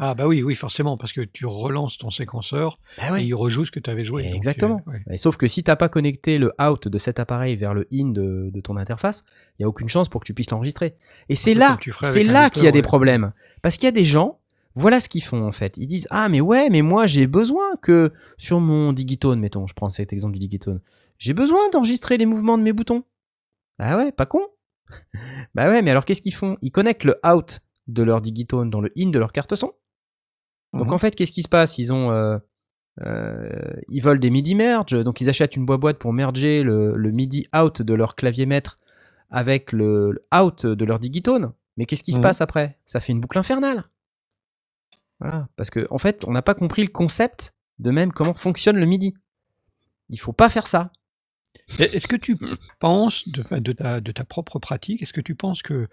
Ah 0.00 0.14
bah 0.14 0.26
oui, 0.26 0.42
oui, 0.42 0.54
forcément, 0.54 0.96
parce 0.96 1.12
que 1.12 1.20
tu 1.20 1.46
relances 1.46 1.98
ton 1.98 2.10
séquenceur 2.10 2.78
bah 2.98 3.20
et 3.20 3.24
il 3.24 3.34
rejoue 3.34 3.64
ce 3.64 3.70
que 3.70 3.80
tu 3.80 3.90
avais 3.90 4.04
joué. 4.04 4.30
Exactement. 4.34 4.82
sauf 5.16 5.36
que 5.36 5.48
si 5.48 5.62
tu 5.62 5.70
n'as 5.70 5.76
pas 5.76 5.88
connecté 5.88 6.38
le 6.38 6.52
out 6.60 6.88
de 6.88 6.98
cet 6.98 7.18
appareil 7.18 7.56
vers 7.56 7.74
le 7.74 7.86
in 7.92 8.10
de, 8.10 8.60
ton 8.62 8.76
interface, 8.76 9.24
il 9.58 9.62
n'y 9.62 9.64
a 9.64 9.68
aucune 9.68 9.88
chance 9.88 10.08
pour 10.08 10.20
que 10.20 10.26
tu 10.26 10.34
puisses 10.34 10.50
l'enregistrer. 10.50 10.96
Et 11.28 11.34
c'est 11.34 11.54
là, 11.54 11.78
c'est 12.02 12.24
là 12.24 12.50
qu'il 12.50 12.64
y 12.64 12.68
a 12.68 12.72
des 12.72 12.82
problèmes. 12.82 13.32
Parce 13.62 13.76
qu'il 13.76 13.84
y 13.84 13.88
a 13.88 13.92
des 13.92 14.04
gens, 14.04 14.40
voilà 14.74 15.00
ce 15.00 15.08
qu'ils 15.08 15.24
font 15.24 15.46
en 15.46 15.52
fait. 15.52 15.76
Ils 15.78 15.86
disent 15.86 16.06
Ah, 16.10 16.28
mais 16.28 16.40
ouais, 16.40 16.68
mais 16.70 16.82
moi 16.82 17.06
j'ai 17.06 17.26
besoin 17.26 17.76
que 17.82 18.12
sur 18.38 18.60
mon 18.60 18.92
digitone, 18.92 19.40
mettons, 19.40 19.66
je 19.66 19.74
prends 19.74 19.90
cet 19.90 20.12
exemple 20.12 20.34
du 20.34 20.40
digitone, 20.40 20.80
j'ai 21.18 21.32
besoin 21.32 21.68
d'enregistrer 21.70 22.18
les 22.18 22.26
mouvements 22.26 22.58
de 22.58 22.62
mes 22.62 22.72
boutons. 22.72 23.04
Bah 23.78 23.96
ouais, 23.96 24.12
pas 24.12 24.26
con. 24.26 24.40
bah 25.54 25.68
ouais, 25.68 25.82
mais 25.82 25.90
alors 25.90 26.04
qu'est-ce 26.04 26.22
qu'ils 26.22 26.34
font? 26.34 26.56
Ils 26.62 26.70
connectent 26.70 27.04
le 27.04 27.18
out 27.26 27.60
de 27.88 28.02
leur 28.02 28.20
digitone 28.20 28.70
dans 28.70 28.80
le 28.80 28.92
in 28.98 29.10
de 29.10 29.18
leur 29.18 29.32
carte 29.32 29.54
son. 29.54 29.72
Donc 30.72 30.88
mhm. 30.88 30.92
en 30.92 30.98
fait, 30.98 31.14
qu'est-ce 31.14 31.32
qui 31.32 31.42
se 31.42 31.48
passe? 31.48 31.78
Ils 31.78 31.92
ont, 31.92 32.10
euh, 32.10 32.38
euh, 33.02 33.50
ils 33.88 34.02
veulent 34.02 34.20
des 34.20 34.30
MIDI 34.30 34.54
merge, 34.54 34.92
donc 35.04 35.20
ils 35.20 35.28
achètent 35.28 35.56
une 35.56 35.66
boîte 35.66 35.98
pour 35.98 36.12
merger 36.12 36.62
le, 36.62 37.10
MIDI 37.10 37.46
out 37.56 37.82
de 37.82 37.94
leur 37.94 38.14
clavier 38.14 38.46
maître 38.46 38.78
avec 39.30 39.72
le, 39.72 40.24
out 40.34 40.66
de 40.66 40.84
leur 40.84 40.98
digitone. 40.98 41.52
Mais 41.76 41.86
qu'est-ce 41.86 42.02
qui 42.02 42.12
se 42.12 42.18
mhm. 42.18 42.22
passe 42.22 42.40
après? 42.40 42.78
Ça 42.86 43.00
fait 43.00 43.12
une 43.12 43.20
boucle 43.20 43.38
infernale. 43.38 43.84
Voilà, 45.20 45.48
parce 45.56 45.70
qu'en 45.70 45.82
en 45.90 45.98
fait, 45.98 46.24
on 46.26 46.32
n'a 46.32 46.42
pas 46.42 46.54
compris 46.54 46.82
le 46.82 46.88
concept 46.88 47.54
de 47.78 47.90
même 47.90 48.12
comment 48.12 48.34
fonctionne 48.34 48.76
le 48.76 48.86
MIDI. 48.86 49.14
Il 50.08 50.20
faut 50.20 50.32
pas 50.32 50.48
faire 50.48 50.66
ça. 50.66 50.92
Est-ce 51.78 52.06
que 52.06 52.16
tu 52.16 52.36
penses, 52.78 53.28
de, 53.28 53.42
de, 53.58 53.72
ta, 53.72 54.00
de 54.00 54.12
ta 54.12 54.24
propre 54.24 54.58
pratique, 54.58 55.02
est-ce 55.02 55.12
que 55.12 55.20
tu 55.20 55.34
penses 55.34 55.62
que 55.62 55.88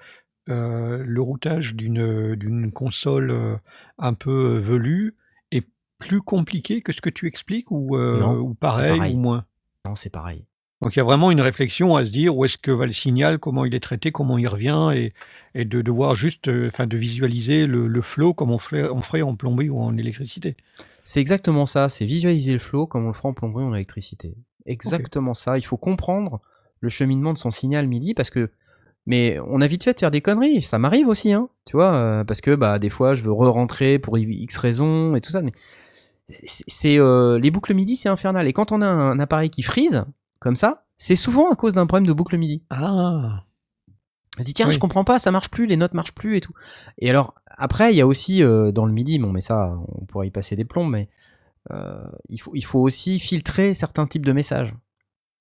euh, 0.50 1.04
le 1.06 1.22
routage 1.22 1.76
d'une 1.76 2.72
console 2.72 3.32
euh, 3.32 3.56
un 3.98 4.14
peu 4.14 4.58
velue 4.58 5.16
est 5.52 5.68
plus 6.00 6.22
compliqué 6.22 6.82
que 6.82 6.92
ce 6.92 7.02
que 7.02 7.10
tu 7.10 7.28
expliques 7.28 7.72
ou, 7.72 7.98
euh, 7.98 8.38
ou 8.38 8.54
pareil, 8.54 9.14
ou 9.14 9.18
moins? 9.18 9.46
Non, 9.86 9.96
c'est 9.96 10.10
pareil. 10.10 10.46
Donc 10.82 10.96
il 10.96 11.00
y 11.00 11.02
a 11.02 11.06
vraiment 11.06 11.32
une 11.32 11.40
réflexion 11.40 11.96
à 11.96 12.04
se 12.04 12.12
dire 12.12 12.36
où 12.36 12.44
est-ce 12.44 12.58
que 12.58 12.72
va 12.72 12.86
le 12.86 12.92
signal, 12.92 13.40
comment 13.40 13.64
il 13.64 13.74
est 13.74 13.80
traité, 13.80 14.12
comment 14.12 14.38
il 14.38 14.48
revient, 14.50 14.92
et, 14.94 15.14
et 15.56 15.64
de 15.64 15.82
devoir 15.82 16.16
juste, 16.18 16.50
enfin 16.68 16.88
de 16.88 16.98
visualiser 16.98 17.68
le, 17.68 17.88
le 17.88 18.02
flow 18.02 18.34
comme 18.34 18.52
on 18.52 18.58
ferait, 18.58 18.90
on 18.90 19.02
ferait 19.02 19.22
en 19.22 19.36
plomberie 19.38 19.70
ou 19.70 19.80
en 19.80 19.96
électricité. 19.96 20.58
C'est 21.06 21.22
exactement 21.22 21.66
ça, 21.66 21.88
c'est 21.88 22.06
visualiser 22.06 22.52
le 22.52 22.60
flow 22.60 22.86
comme 22.86 23.06
on 23.06 23.10
le 23.10 23.14
ferait 23.14 23.30
en 23.30 23.34
plomberie 23.34 23.64
ou 23.64 23.70
en 23.70 23.76
électricité. 23.76 24.36
Exactement 24.66 25.34
ça, 25.34 25.58
il 25.58 25.66
faut 25.66 25.78
comprendre 25.78 26.42
le 26.82 26.90
cheminement 26.90 27.32
de 27.32 27.38
son 27.38 27.52
signal 27.52 27.88
MIDI 27.88 28.14
parce 28.14 28.30
que 28.30 28.52
mais 29.06 29.38
on 29.48 29.62
a 29.62 29.68
vite 29.68 29.84
fait 29.84 29.94
de 29.94 30.00
faire 30.00 30.12
des 30.12 30.22
conneries, 30.22 30.62
ça 30.62 30.80
m'arrive 30.80 31.08
aussi, 31.08 31.34
hein, 31.34 31.50
tu 31.66 31.76
vois, 31.76 31.94
euh, 31.94 32.24
parce 32.24 32.42
que 32.42 32.56
bah 32.56 32.80
des 32.80 32.90
fois 32.90 33.14
je 33.14 33.22
veux 33.22 33.32
re-rentrer 33.32 34.00
pour 34.00 34.18
X 34.18 34.58
raisons 34.58 35.16
et 35.16 35.22
tout 35.22 35.32
ça, 35.32 35.42
mais 35.42 35.52
c'est 36.30 36.98
euh, 36.98 37.38
les 37.38 37.52
boucles 37.52 37.74
MIDI 37.74 37.96
c'est 37.98 38.10
infernal. 38.10 38.48
Et 38.48 38.54
quand 38.54 38.72
on 38.72 38.82
a 38.82 38.88
un 38.88 39.20
appareil 39.20 39.50
qui 39.50 39.62
freeze 39.62 40.06
comme 40.40 40.56
ça, 40.56 40.86
c'est 40.98 41.18
souvent 41.18 41.52
à 41.52 41.56
cause 41.56 41.74
d'un 41.74 41.86
problème 41.86 42.08
de 42.08 42.14
boucle 42.14 42.38
MIDI. 42.38 42.64
Ah. 42.70 43.44
Dit 44.40 44.54
tiens 44.54 44.72
je 44.72 44.80
comprends 44.80 45.04
pas, 45.04 45.20
ça 45.20 45.32
marche 45.32 45.50
plus, 45.50 45.66
les 45.66 45.78
notes 45.78 45.94
marchent 45.94 46.16
plus 46.16 46.38
et 46.38 46.42
tout. 46.42 46.54
Et 46.98 47.10
alors 47.10 47.36
après 47.46 47.94
il 47.94 47.98
y 47.98 48.02
a 48.02 48.08
aussi 48.08 48.42
euh, 48.42 48.72
dans 48.72 48.86
le 48.86 48.94
MIDI, 48.94 49.20
bon 49.20 49.34
mais 49.34 49.42
ça 49.42 49.78
on 49.90 50.06
pourrait 50.06 50.28
y 50.28 50.32
passer 50.32 50.56
des 50.56 50.66
plombs, 50.66 50.88
mais 50.88 51.10
il 52.30 52.40
faut 52.40 52.52
il 52.56 52.64
faut 52.64 52.80
aussi 52.80 53.20
filtrer 53.20 53.74
certains 53.74 54.08
types 54.08 54.26
de 54.26 54.34
messages. 54.34 54.74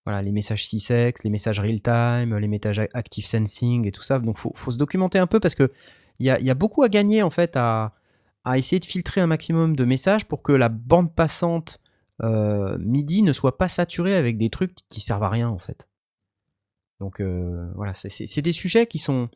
Voilà, 0.05 0.21
les 0.21 0.33
messages 0.33 0.65
CSEX, 0.65 1.23
les 1.23 1.31
messages 1.31 1.61
real-time, 1.61 2.37
les 2.37 2.49
messages 2.49 2.81
active 2.93 3.25
sensing 3.25 3.87
et 3.87 3.93
tout 3.93 4.03
ça. 4.03 4.19
Donc, 4.19 4.37
faut, 4.39 4.53
faut 4.55 4.73
se 4.73 4.79
documenter 4.79 5.19
un 5.19 5.29
peu 5.29 5.39
parce 5.39 5.55
que 5.55 5.71
il 6.19 6.27
y 6.27 6.51
a, 6.51 6.55
beaucoup 6.55 6.83
à 6.83 6.89
gagner 6.89 7.23
en 7.23 7.31
fait 7.31 7.57
à, 7.57 7.93
essayer 8.55 8.81
de 8.81 8.85
filtrer 8.85 9.21
un 9.21 9.27
maximum 9.27 9.77
de 9.77 9.85
messages 9.85 10.25
pour 10.25 10.43
que 10.43 10.53
la 10.53 10.69
bande 10.69 11.15
passante 11.15 11.81
euh, 12.23 12.77
MIDI 12.79 13.23
ne 13.23 13.33
soit 13.33 13.59
pas 13.59 13.69
saturée 13.69 14.15
avec 14.15 14.39
des 14.39 14.51
trucs 14.51 14.75
qui 14.89 15.01
servent 15.01 15.23
à 15.25 15.29
rien 15.29 15.49
en 15.49 15.59
fait. 15.59 15.89
Donc 17.01 17.21
euh, 17.21 17.69
voilà, 17.75 17.93
c'est 17.95 18.43
des 18.43 18.53
sujets 18.53 18.87
qui 18.87 18.99
sont. 18.99 19.29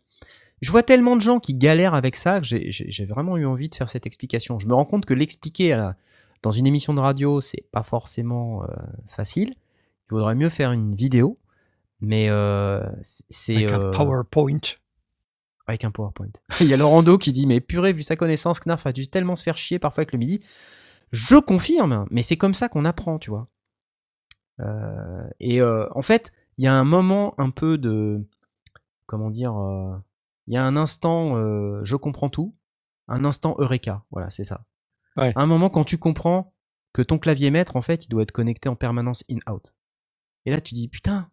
Je 0.62 0.70
vois 0.70 0.82
tellement 0.82 1.16
de 1.16 1.20
gens 1.20 1.40
qui 1.40 1.54
galèrent 1.54 1.94
avec 1.94 2.16
ça 2.16 2.40
que 2.40 2.46
j'ai 2.46 3.04
vraiment 3.04 3.36
eu 3.36 3.44
envie 3.44 3.68
de 3.68 3.74
faire 3.74 3.90
cette 3.90 4.06
explication. 4.06 4.58
Je 4.58 4.66
me 4.66 4.74
rends 4.74 4.86
compte 4.86 5.04
que 5.04 5.14
l'expliquer 5.14 5.90
dans 6.42 6.52
une 6.52 6.66
émission 6.66 6.94
de 6.94 7.00
radio, 7.00 7.40
c'est 7.40 7.64
pas 7.72 7.82
forcément 7.82 8.62
facile. 9.08 9.54
Il 10.08 10.14
vaudrait 10.14 10.34
mieux 10.34 10.50
faire 10.50 10.72
une 10.72 10.94
vidéo, 10.94 11.38
mais 12.00 12.28
c'est. 13.02 13.56
Avec 13.56 13.70
un 13.70 13.90
PowerPoint. 13.90 14.60
Avec 15.66 15.84
un 15.84 15.90
PowerPoint. 15.90 16.30
Il 16.60 16.66
y 16.66 16.74
a 16.74 16.76
Laurando 16.76 17.18
qui 17.18 17.32
dit 17.32 17.46
Mais 17.46 17.60
purée, 17.60 17.92
vu 17.92 18.02
sa 18.02 18.16
connaissance, 18.16 18.60
Knarf 18.60 18.86
a 18.86 18.92
dû 18.92 19.08
tellement 19.08 19.36
se 19.36 19.42
faire 19.42 19.56
chier 19.56 19.78
parfois 19.78 20.02
avec 20.02 20.12
le 20.12 20.18
midi. 20.18 20.40
Je 21.12 21.36
confirme, 21.36 22.06
mais 22.10 22.22
c'est 22.22 22.36
comme 22.36 22.54
ça 22.54 22.68
qu'on 22.68 22.84
apprend, 22.84 23.18
tu 23.18 23.30
vois. 23.30 23.48
et 25.40 25.62
en 25.62 26.02
fait, 26.02 26.32
il 26.58 26.64
y 26.64 26.68
a 26.68 26.74
un 26.74 26.84
moment 26.84 27.34
un 27.38 27.50
peu 27.50 27.78
de. 27.78 28.26
Comment 29.06 29.30
dire 29.30 29.52
Il 30.46 30.54
y 30.54 30.56
a 30.56 30.64
un 30.64 30.76
instant, 30.76 31.36
je 31.84 31.96
comprends 31.96 32.30
tout. 32.30 32.54
Un 33.08 33.24
instant 33.24 33.54
Eureka. 33.58 34.04
Voilà, 34.10 34.30
c'est 34.30 34.44
ça. 34.44 34.64
Un 35.16 35.46
moment 35.46 35.70
quand 35.70 35.84
tu 35.84 35.98
comprends 35.98 36.52
que 36.92 37.02
ton 37.02 37.18
clavier 37.18 37.50
maître, 37.50 37.76
en 37.76 37.82
fait, 37.82 38.06
il 38.06 38.08
doit 38.08 38.22
être 38.22 38.32
connecté 38.32 38.68
en 38.68 38.76
permanence 38.76 39.24
in-out. 39.30 39.72
Et 40.46 40.50
là, 40.50 40.60
tu 40.62 40.72
dis, 40.72 40.88
putain, 40.88 41.28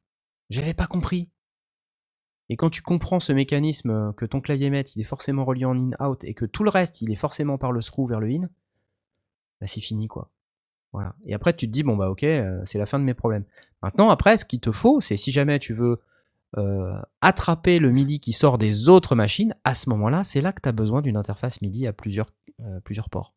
j'avais 0.49 0.74
pas 0.74 0.88
compris. 0.88 1.30
Et 2.49 2.57
quand 2.57 2.70
tu 2.70 2.82
comprends 2.82 3.22
ce 3.22 3.32
mécanisme 3.32 4.14
que 4.14 4.26
ton 4.26 4.41
clavier 4.41 4.70
maître, 4.70 4.91
il 4.95 5.01
est 5.01 5.05
forcément 5.05 5.45
relié 5.45 5.64
en 5.66 5.78
in-out 5.78 6.24
et 6.26 6.34
que 6.34 6.45
tout 6.45 6.64
le 6.64 6.70
reste, 6.70 7.01
il 7.01 7.11
est 7.11 7.16
forcément 7.16 7.57
par 7.57 7.72
le 7.72 7.82
screw 7.82 8.07
vers 8.07 8.20
le 8.20 8.28
in, 8.28 8.49
bah 9.61 9.68
c'est 9.68 9.80
fini, 9.80 10.07
quoi. 10.07 10.30
Voilà. 10.91 11.16
Et 11.24 11.34
après, 11.34 11.53
tu 11.53 11.68
te 11.68 11.72
dis, 11.72 11.84
bon, 11.84 11.95
bah 11.95 12.09
ok, 12.09 12.26
c'est 12.66 12.78
la 12.78 12.86
fin 12.86 12.99
de 12.99 13.05
mes 13.05 13.14
problèmes. 13.14 13.45
Maintenant, 13.82 14.09
après, 14.09 14.38
ce 14.38 14.45
qu'il 14.45 14.59
te 14.59 14.72
faut, 14.72 14.99
c'est 14.99 15.16
si 15.16 15.32
jamais 15.32 15.57
tu 15.59 15.74
veux 15.74 16.01
attraper 17.22 17.80
le 17.80 17.91
MIDI 17.91 18.20
qui 18.20 18.34
sort 18.34 18.57
des 18.57 18.89
autres 18.89 19.16
machines, 19.16 19.55
à 19.64 19.74
ce 19.74 19.89
moment-là, 19.89 20.24
c'est 20.24 20.41
là 20.41 20.53
que 20.53 20.61
tu 20.61 20.70
as 20.70 20.74
besoin 20.74 21.01
d'une 21.01 21.18
interface 21.18 21.61
MIDI 21.61 21.88
à 21.88 21.93
plusieurs, 21.93 22.32
plusieurs 22.84 23.09
ports. 23.09 23.34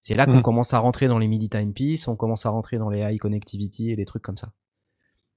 C'est 0.00 0.14
là 0.14 0.26
qu'on 0.26 0.38
mmh. 0.38 0.42
commence 0.42 0.74
à 0.74 0.78
rentrer 0.80 1.08
dans 1.08 1.18
les 1.18 1.28
MIDI 1.28 1.48
timepiece, 1.48 2.08
on 2.08 2.16
commence 2.16 2.44
à 2.46 2.50
rentrer 2.50 2.78
dans 2.78 2.90
les 2.90 3.00
high 3.00 3.18
connectivity 3.20 3.90
et 3.90 3.96
des 3.96 4.04
trucs 4.04 4.22
comme 4.22 4.36
ça. 4.36 4.52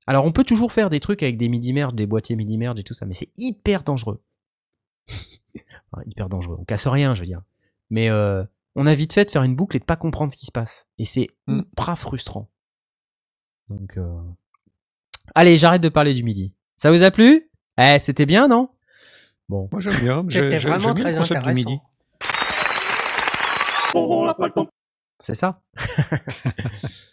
Alors 0.07 0.25
on 0.25 0.31
peut 0.31 0.43
toujours 0.43 0.71
faire 0.71 0.89
des 0.89 0.99
trucs 0.99 1.21
avec 1.21 1.37
des 1.37 1.49
MIDI 1.49 1.73
merge, 1.73 1.93
des 1.93 2.05
boîtiers 2.05 2.35
MIDI 2.35 2.57
merge 2.57 2.79
et 2.79 2.83
tout 2.83 2.93
ça, 2.93 3.05
mais 3.05 3.13
c'est 3.13 3.29
hyper 3.37 3.83
dangereux. 3.83 4.21
hyper 6.05 6.29
dangereux. 6.29 6.57
On 6.59 6.65
casse 6.65 6.87
rien, 6.87 7.13
je 7.13 7.21
veux 7.21 7.27
dire. 7.27 7.41
Mais 7.89 8.09
on 8.75 8.85
a 8.87 8.95
vite 8.95 9.13
fait 9.13 9.25
de 9.25 9.31
faire 9.31 9.43
une 9.43 9.55
boucle 9.55 9.75
et 9.75 9.79
de 9.79 9.85
pas 9.85 9.95
comprendre 9.95 10.31
ce 10.31 10.37
qui 10.37 10.45
se 10.45 10.51
passe. 10.51 10.87
Et 10.97 11.05
c'est 11.05 11.29
mmh. 11.47 11.59
hyper 11.59 11.99
frustrant. 11.99 12.49
Donc, 13.69 13.99
allez, 15.35 15.57
j'arrête 15.57 15.81
de 15.81 15.89
parler 15.89 16.13
du 16.13 16.23
MIDI. 16.23 16.55
Ça 16.77 16.91
vous 16.91 17.03
a 17.03 17.11
plu? 17.11 17.49
Eh, 17.79 17.97
c'était 17.99 18.25
bien, 18.25 18.47
non? 18.47 18.69
Bon. 19.49 19.69
Moi 19.71 19.81
j'aime 19.81 19.99
bien. 19.99 20.25
C'était 20.29 20.59
vraiment 20.59 20.93
très 20.93 21.17
intéressant. 21.17 21.81
C'est 25.19 25.35
ça. 25.35 25.61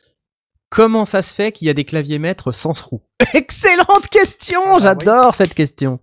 Comment 0.75 1.05
ça 1.05 1.22
se 1.22 1.33
fait 1.33 1.53
qu'il 1.53 1.68
y 1.68 1.70
a 1.70 1.72
des 1.72 1.85
claviers 1.85 2.18
maîtres 2.18 2.51
sans 2.51 2.72
roue? 2.72 3.01
Excellente 3.33 4.09
question, 4.09 4.61
ah 4.75 4.79
j'adore 4.81 5.33
cette 5.33 5.55
question. 5.55 6.01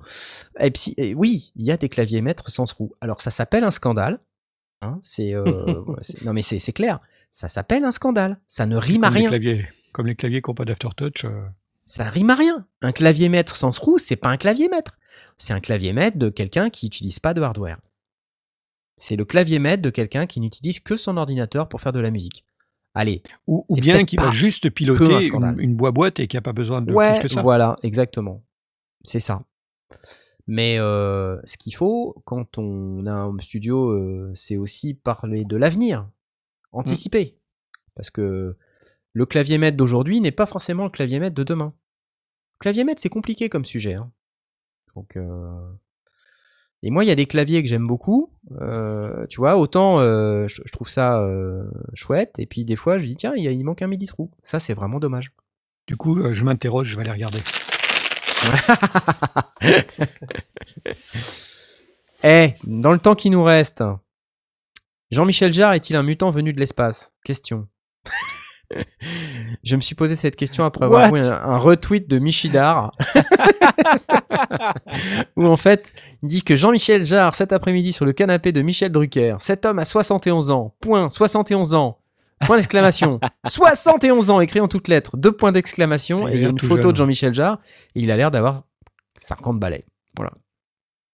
Et 0.62 0.72
puis, 0.72 0.96
oui, 1.14 1.52
il 1.58 1.66
y 1.66 1.72
a 1.72 1.78
des 1.78 1.90
claviers 1.90 2.22
maîtres 2.22 2.50
sans 2.50 2.72
roue. 2.72 2.94
Alors 3.02 3.20
ça 3.20 3.32
s'appelle 3.32 3.66
un 3.66 3.72
scandale. 3.72 4.22
Hein, 4.82 5.02
euh, 5.20 5.84
c'est, 6.02 6.24
non 6.24 6.32
mais 6.32 6.42
c'est, 6.42 6.72
clair, 6.72 7.02
ça 7.34 7.50
s'appelle 7.50 7.84
un 7.84 7.92
scandale. 7.92 8.40
Ça 8.48 8.66
ne 8.66 8.78
rime 8.78 9.04
à 9.04 9.10
rien. 9.10 9.30
comme 9.92 10.08
les 10.08 10.16
claviers 10.16 10.42
qui 10.42 10.50
n'ont 10.50 10.56
pas 10.56 10.64
d'aftertouch. 10.64 11.26
Euh. 11.26 11.48
Ça 11.86 12.10
rime 12.10 12.30
à 12.30 12.36
rien. 12.36 12.66
Un 12.82 12.94
clavier 12.94 13.28
maître 13.28 13.58
sans 13.58 13.78
roue, 13.78 13.98
c'est 13.98 14.16
pas 14.16 14.30
un 14.30 14.38
clavier 14.38 14.70
maître. 14.70 14.98
C'est 15.38 15.52
un 15.52 15.60
clavier 15.60 15.92
maître 15.92 16.18
de 16.18 16.30
quelqu'un 16.30 16.70
qui 16.70 16.86
n'utilise 16.86 17.20
pas 17.20 17.34
de 17.34 17.42
hardware. 17.42 17.82
C'est 18.96 19.18
le 19.18 19.26
clavier 19.26 19.60
maître 19.60 19.82
de 19.82 19.90
quelqu'un 19.90 20.28
qui 20.28 20.40
n'utilise 20.40 20.80
que 20.80 20.96
son 20.96 21.18
ordinateur 21.18 21.68
pour 21.68 21.82
faire 21.82 21.92
de 21.92 22.00
la 22.00 22.10
musique. 22.10 22.46
Allez. 22.94 23.24
Ou, 23.48 23.66
bien 23.80 24.04
qui 24.04 24.18
va 24.18 24.32
juste 24.32 24.70
piloter 24.70 25.30
une, 25.58 25.76
boîte 25.76 26.20
et 26.20 26.28
qui 26.28 26.36
n'a 26.36 26.42
pas 26.42 26.54
besoin 26.54 26.82
de 26.82 26.92
ouais, 26.92 27.20
plus 27.20 27.30
que 27.30 27.34
ça. 27.34 27.42
Voilà, 27.42 27.78
exactement. 27.84 28.44
C'est 29.04 29.20
ça. 29.20 29.44
Mais 30.48 30.78
euh, 30.78 31.40
ce 31.46 31.58
qu'il 31.58 31.74
faut, 31.74 32.22
quand 32.26 32.58
on 32.58 33.06
a 33.06 33.14
un 33.14 33.38
studio, 33.40 33.92
euh, 33.92 34.32
c'est 34.36 34.58
aussi 34.58 34.94
parler 34.94 35.46
de 35.46 35.56
l'avenir, 35.56 36.10
anticiper. 36.74 37.38
Parce 37.96 38.10
que 38.10 38.58
le 39.14 39.26
clavier 39.26 39.58
maître 39.58 39.78
d'aujourd'hui 39.78 40.20
n'est 40.20 40.32
pas 40.32 40.46
forcément 40.46 40.84
le 40.84 40.90
clavier 40.90 41.20
maître 41.20 41.36
de 41.36 41.44
demain. 41.44 41.74
Le 42.60 42.64
clavier 42.64 42.84
maître, 42.84 43.02
c'est 43.02 43.10
compliqué 43.10 43.48
comme 43.50 43.66
sujet. 43.66 43.94
Hein. 43.94 44.12
Donc, 44.96 45.16
euh, 45.16 45.72
et 46.84 46.90
moi, 46.90 47.04
il 47.04 47.08
y 47.08 47.12
a 47.12 47.16
des 47.16 47.28
claviers 47.28 47.62
que 47.62 47.70
j'aime 47.70 47.86
beaucoup. 47.86 48.32
Euh, 48.60 49.28
tu 49.28 49.38
vois, 49.38 49.58
autant 49.58 50.00
euh, 50.00 50.48
je, 50.48 50.62
trouve 50.72 50.90
ça 50.90 51.20
euh, 51.20 51.64
chouette, 51.94 52.34
et 52.40 52.48
puis 52.48 52.66
des 52.66 52.76
fois, 52.76 52.98
je 52.98 53.06
dis 53.06 53.16
tiens, 53.16 53.34
il, 53.36 53.46
il 53.46 53.64
manque 53.64 53.82
un 53.82 53.88
midi 53.88 54.08
trou. 54.08 54.32
Ça, 54.44 54.60
c'est 54.60 54.74
vraiment 54.74 55.00
dommage. 55.00 55.32
Du 55.88 55.96
coup, 55.96 56.34
je 56.34 56.44
m'interroge, 56.44 56.88
je 56.88 56.96
vais 56.96 57.02
aller 57.02 57.12
regarder. 57.12 57.40
Eh, 62.24 62.54
dans 62.66 62.92
le 62.92 63.00
temps 63.00 63.16
qui 63.16 63.32
nous 63.32 63.44
reste, 63.44 63.84
Jean-Michel 65.10 65.54
Jarre 65.54 65.74
est-il 65.74 65.96
un 65.96 66.04
mutant 66.04 66.30
venu 66.30 66.54
de 66.54 66.60
l'espace? 66.60 67.12
Question. 67.26 67.68
je 69.64 69.76
me 69.76 69.82
suis 69.82 69.96
posé 69.96 70.16
cette 70.16 70.36
question 70.36 70.66
après 70.66 70.86
avoir 70.86 71.14
vu 71.14 71.22
un, 71.22 71.58
retweet 71.58 72.10
de 72.10 72.20
Michidar 72.20 72.92
où 75.36 75.46
en 75.46 75.58
fait 75.58 75.94
il 76.24 76.30
dit 76.30 76.44
que 76.44 76.56
Jean-Michel 76.56 77.04
Jarre 77.04 77.36
cet 77.36 77.54
après-midi 77.54 77.94
sur 77.94 78.06
le 78.06 78.14
canapé 78.14 78.52
de 78.52 78.62
Michel 78.62 78.92
Drucker, 78.92 79.36
cet 79.40 79.66
homme 79.66 79.80
a 79.80 79.86
71 79.86 80.52
ans, 80.52 80.76
point, 80.80 81.10
71 81.10 81.74
ans, 81.74 82.00
point 82.46 82.58
d'exclamation, 82.58 83.20
71 83.46 84.30
ans 84.30 84.42
écrit 84.42 84.60
en 84.60 84.68
toutes 84.68 84.88
lettres, 84.88 85.18
deux 85.18 85.32
points 85.32 85.52
d'exclamation 85.52 86.28
et 86.28 86.36
il 86.36 86.42
y 86.42 86.46
a 86.46 86.50
une 86.50 86.60
photo 86.60 86.92
de 86.92 86.98
Jean-Michel 86.98 87.34
Jarre 87.34 87.60
et 87.96 88.02
il 88.02 88.12
a 88.12 88.18
l'air 88.18 88.32
d'avoir 88.32 88.64
50 89.22 89.60
balais. 89.60 89.86
Voilà. 90.16 90.32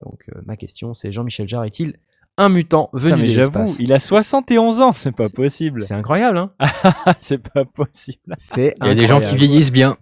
Donc 0.02 0.26
euh, 0.30 0.42
ma 0.46 0.58
question 0.58 0.94
c'est 0.94 1.12
Jean-Michel 1.12 1.48
Jarre 1.48 1.66
est-il 1.66 1.98
un 2.38 2.50
mutant 2.50 2.90
venu 2.94 3.24
mais 3.24 3.28
j'avoue, 3.30 3.76
il 3.80 3.92
a 3.94 4.00
71 4.00 4.82
ans, 4.82 4.94
c'est 4.94 5.12
pas 5.12 5.30
possible. 5.30 5.82
C'est 5.82 5.94
incroyable, 5.94 6.38
hein 6.38 6.52
C'est 7.20 7.40
pas 7.40 7.66
possible. 7.66 8.36
C'est 8.38 8.76
Il 8.82 8.88
y 8.88 8.92
a 8.92 8.96
des 8.96 9.08
gens 9.08 9.20
qui 9.20 9.36
vieillissent 9.36 9.72
bien. 9.72 9.98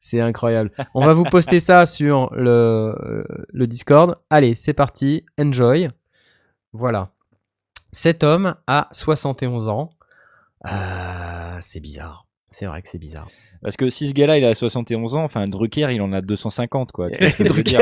C'est 0.00 0.20
incroyable. 0.20 0.70
On 0.94 1.04
va 1.04 1.12
vous 1.12 1.24
poster 1.24 1.58
ça 1.58 1.84
sur 1.84 2.32
le, 2.32 3.26
le 3.52 3.66
Discord. 3.66 4.16
Allez, 4.30 4.54
c'est 4.54 4.72
parti. 4.72 5.24
Enjoy. 5.40 5.88
Voilà. 6.72 7.10
Cet 7.90 8.22
homme 8.22 8.54
a 8.66 8.88
71 8.92 9.68
ans. 9.68 9.90
Euh, 10.70 11.56
c'est 11.60 11.80
bizarre. 11.80 12.27
C'est 12.50 12.66
vrai 12.66 12.82
que 12.82 12.88
c'est 12.88 12.98
bizarre. 12.98 13.28
Parce 13.62 13.76
que 13.76 13.90
si 13.90 14.08
ce 14.08 14.14
gars-là, 14.14 14.38
il 14.38 14.44
a 14.44 14.54
71 14.54 15.14
ans, 15.14 15.24
enfin, 15.24 15.46
Drucker, 15.46 15.88
il 15.92 16.00
en 16.00 16.12
a 16.12 16.20
250, 16.20 16.92
quoi. 16.92 17.08
Drucker, 17.10 17.78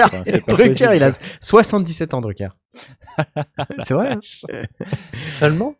Drucker 0.48 0.96
il 0.96 1.02
a 1.02 1.10
77 1.40 2.14
ans, 2.14 2.20
Drucker. 2.20 2.48
c'est 3.80 3.94
vrai. 3.94 4.12
Hein. 4.12 4.20
Seulement? 5.28 5.74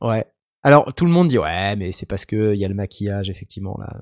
Ouais. 0.00 0.26
Alors, 0.62 0.92
tout 0.94 1.04
le 1.06 1.12
monde 1.12 1.28
dit, 1.28 1.38
ouais, 1.38 1.76
mais 1.76 1.92
c'est 1.92 2.06
parce 2.06 2.24
qu'il 2.24 2.56
y 2.56 2.64
a 2.64 2.68
le 2.68 2.74
maquillage, 2.74 3.30
effectivement, 3.30 3.78
la, 3.80 4.00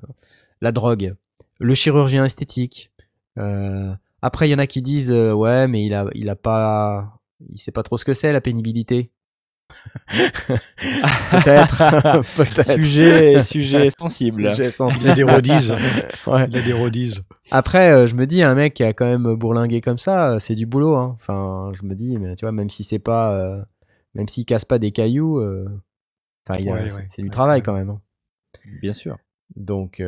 la 0.61 0.71
drogue, 0.71 1.15
le 1.59 1.73
chirurgien 1.75 2.25
esthétique. 2.25 2.91
Euh, 3.37 3.93
après, 4.21 4.47
il 4.47 4.51
y 4.51 4.55
en 4.55 4.59
a 4.59 4.67
qui 4.67 4.81
disent, 4.81 5.11
euh, 5.11 5.31
ouais, 5.31 5.67
mais 5.67 5.85
il 5.85 5.93
a, 5.93 6.07
il 6.15 6.29
a 6.29 6.35
pas, 6.35 7.19
il 7.51 7.59
sait 7.59 7.71
pas 7.71 7.83
trop 7.83 7.97
ce 7.97 8.05
que 8.05 8.15
c'est, 8.15 8.33
la 8.33 8.41
pénibilité. 8.41 9.11
peut-être. 11.31 12.23
peut 12.35 12.63
sujet, 12.63 13.41
sujet 13.41 13.89
sensible. 13.99 14.51
Sujet 14.53 14.71
sensible. 14.71 15.03
Il 15.05 15.11
a 15.11 15.15
des 15.15 15.23
rodises. 15.23 15.71
ouais. 16.27 16.47
Il 16.49 16.57
a 16.57 16.61
des 16.61 16.73
rodises. 16.73 17.21
Après, 17.51 17.91
euh, 17.91 18.07
je 18.07 18.15
me 18.15 18.25
dis, 18.25 18.43
un 18.43 18.55
mec 18.55 18.73
qui 18.73 18.83
a 18.83 18.93
quand 18.93 19.05
même 19.05 19.35
bourlingué 19.35 19.81
comme 19.81 19.97
ça, 19.97 20.31
euh, 20.31 20.39
c'est 20.39 20.55
du 20.55 20.65
boulot. 20.65 20.95
Hein. 20.95 21.17
Enfin, 21.19 21.71
je 21.79 21.85
me 21.85 21.95
dis, 21.95 22.17
mais 22.17 22.35
tu 22.35 22.45
vois, 22.45 22.51
même 22.51 22.69
si 22.69 22.83
c'est 22.83 22.99
pas, 22.99 23.33
euh, 23.33 23.61
même 24.13 24.27
s'il 24.27 24.45
casse 24.45 24.65
pas 24.65 24.79
des 24.79 24.91
cailloux, 24.91 25.41
enfin, 26.47 26.59
c'est 27.09 27.21
du 27.21 27.29
travail 27.29 27.61
quand 27.61 27.73
même. 27.73 27.89
Hein. 27.89 28.01
Bien 28.81 28.93
sûr. 28.93 29.17
Donc, 29.55 30.03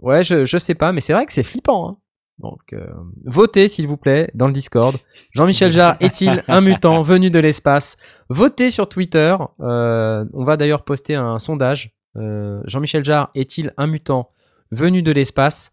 ouais, 0.00 0.24
je, 0.24 0.46
je 0.46 0.58
sais 0.58 0.74
pas, 0.74 0.92
mais 0.92 1.00
c'est 1.00 1.12
vrai 1.12 1.26
que 1.26 1.32
c'est 1.32 1.42
flippant. 1.42 1.90
Hein. 1.90 1.96
Donc, 2.38 2.72
euh, 2.72 2.86
votez 3.24 3.68
s'il 3.68 3.86
vous 3.86 3.96
plaît 3.96 4.30
dans 4.34 4.46
le 4.46 4.52
Discord. 4.52 4.96
Jean-Michel 5.32 5.70
Jarre 5.70 5.96
est-il 6.00 6.42
un 6.48 6.60
mutant 6.60 7.02
venu 7.02 7.30
de 7.30 7.38
l'espace? 7.38 7.96
Votez 8.28 8.70
sur 8.70 8.88
Twitter. 8.88 9.36
Euh, 9.60 10.24
on 10.32 10.44
va 10.44 10.56
d'ailleurs 10.56 10.84
poster 10.84 11.14
un 11.14 11.38
sondage. 11.38 11.94
Euh, 12.16 12.60
Jean-Michel 12.66 13.04
Jarre 13.04 13.30
est-il 13.34 13.72
un 13.76 13.86
mutant 13.86 14.30
venu 14.70 15.02
de 15.02 15.12
l'espace? 15.12 15.70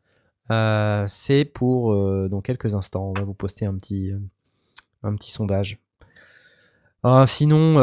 C'est 1.07 1.45
pour 1.45 1.95
dans 2.29 2.41
quelques 2.41 2.75
instants. 2.75 3.13
On 3.15 3.17
va 3.17 3.23
vous 3.23 3.33
poster 3.33 3.65
un 3.65 3.75
petit, 3.75 4.11
un 5.01 5.15
petit 5.15 5.31
sondage. 5.31 5.77
Ah, 7.03 7.23
sinon, 7.25 7.75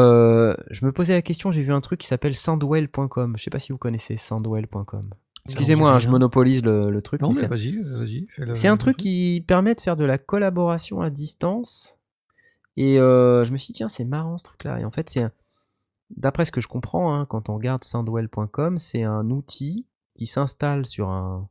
je 0.69 0.85
me 0.85 0.91
posais 0.91 1.15
la 1.15 1.23
question. 1.23 1.51
J'ai 1.51 1.63
vu 1.63 1.73
un 1.73 1.81
truc 1.81 1.99
qui 1.99 2.05
s'appelle 2.05 2.35
sandwell.com. 2.35 3.33
Je 3.37 3.43
sais 3.43 3.49
pas 3.49 3.57
si 3.57 3.71
vous 3.71 3.79
connaissez 3.79 4.17
sandwell.com. 4.17 5.09
Excusez-moi, 5.45 5.91
hein, 5.91 5.99
je 5.99 6.09
monopolise 6.09 6.63
le, 6.63 6.99
truc. 7.01 7.21
Non, 7.21 7.31
mais, 7.33 7.47
vas-y, 7.47 7.77
vas-y. 7.81 8.27
C'est 8.53 8.67
un 8.67 8.77
truc 8.77 8.97
qui 8.97 9.43
permet 9.47 9.75
de 9.75 9.81
faire 9.81 9.95
de 9.95 10.05
la 10.05 10.17
collaboration 10.17 11.01
à 11.01 11.09
distance. 11.09 11.97
Et 12.77 12.99
euh, 12.99 13.43
je 13.43 13.51
me 13.51 13.57
suis 13.57 13.67
dit, 13.67 13.77
tiens, 13.77 13.89
c'est 13.89 14.05
marrant 14.05 14.37
ce 14.37 14.43
truc-là. 14.43 14.79
Et 14.79 14.85
en 14.85 14.91
fait, 14.91 15.09
c'est 15.09 15.25
d'après 16.15 16.45
ce 16.45 16.51
que 16.51 16.61
je 16.61 16.67
comprends, 16.67 17.13
hein, 17.13 17.25
quand 17.25 17.49
on 17.49 17.55
regarde 17.55 17.83
soundwell.com, 17.83 18.79
c'est 18.79 19.03
un 19.03 19.29
outil 19.29 19.85
qui 20.15 20.27
s'installe 20.27 20.85
sur 20.85 21.09
un, 21.09 21.49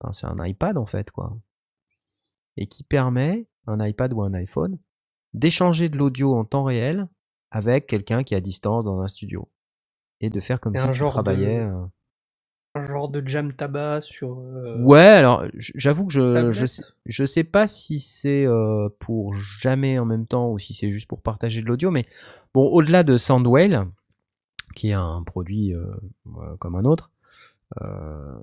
enfin, 0.00 0.28
un 0.28 0.44
iPad 0.44 0.76
en 0.76 0.86
fait, 0.86 1.10
quoi, 1.10 1.36
et 2.56 2.66
qui 2.66 2.82
permet, 2.82 3.46
un 3.66 3.84
iPad 3.84 4.12
ou 4.12 4.22
un 4.22 4.34
iPhone, 4.34 4.78
d'échanger 5.34 5.88
de 5.88 5.96
l'audio 5.96 6.34
en 6.34 6.44
temps 6.44 6.64
réel 6.64 7.08
avec 7.50 7.86
quelqu'un 7.86 8.22
qui 8.22 8.34
est 8.34 8.36
à 8.36 8.40
distance 8.40 8.84
dans 8.84 9.00
un 9.00 9.08
studio 9.08 9.48
et 10.20 10.30
de 10.30 10.40
faire 10.40 10.60
comme 10.60 10.74
si 10.74 10.80
un 10.80 10.92
genre 10.92 11.12
travaillais. 11.12 11.58
de, 11.58 11.64
euh, 11.64 11.84
un 12.76 12.80
genre 12.82 13.08
de 13.08 13.26
jam 13.26 13.52
tabac 13.52 14.02
sur 14.02 14.38
euh, 14.38 14.80
Ouais, 14.82 15.00
alors 15.00 15.44
j'avoue 15.56 16.06
que 16.06 16.12
je, 16.12 16.52
je, 16.52 16.66
sais, 16.66 16.82
je 17.06 17.24
sais 17.24 17.44
pas 17.44 17.66
si 17.66 17.98
c'est 17.98 18.46
euh, 18.46 18.88
pour 18.98 19.34
jamais 19.34 19.98
en 19.98 20.04
même 20.04 20.26
temps 20.26 20.50
ou 20.50 20.58
si 20.58 20.74
c'est 20.74 20.90
juste 20.90 21.08
pour 21.08 21.22
partager 21.22 21.62
de 21.62 21.66
l'audio, 21.66 21.90
mais 21.90 22.06
bon, 22.54 22.66
au-delà 22.66 23.02
de 23.02 23.16
Soundwave, 23.16 23.88
qui 24.74 24.90
est 24.90 24.94
un 24.94 25.22
produit 25.22 25.74
euh, 25.74 25.86
comme 26.58 26.76
un 26.76 26.84
autre, 26.84 27.10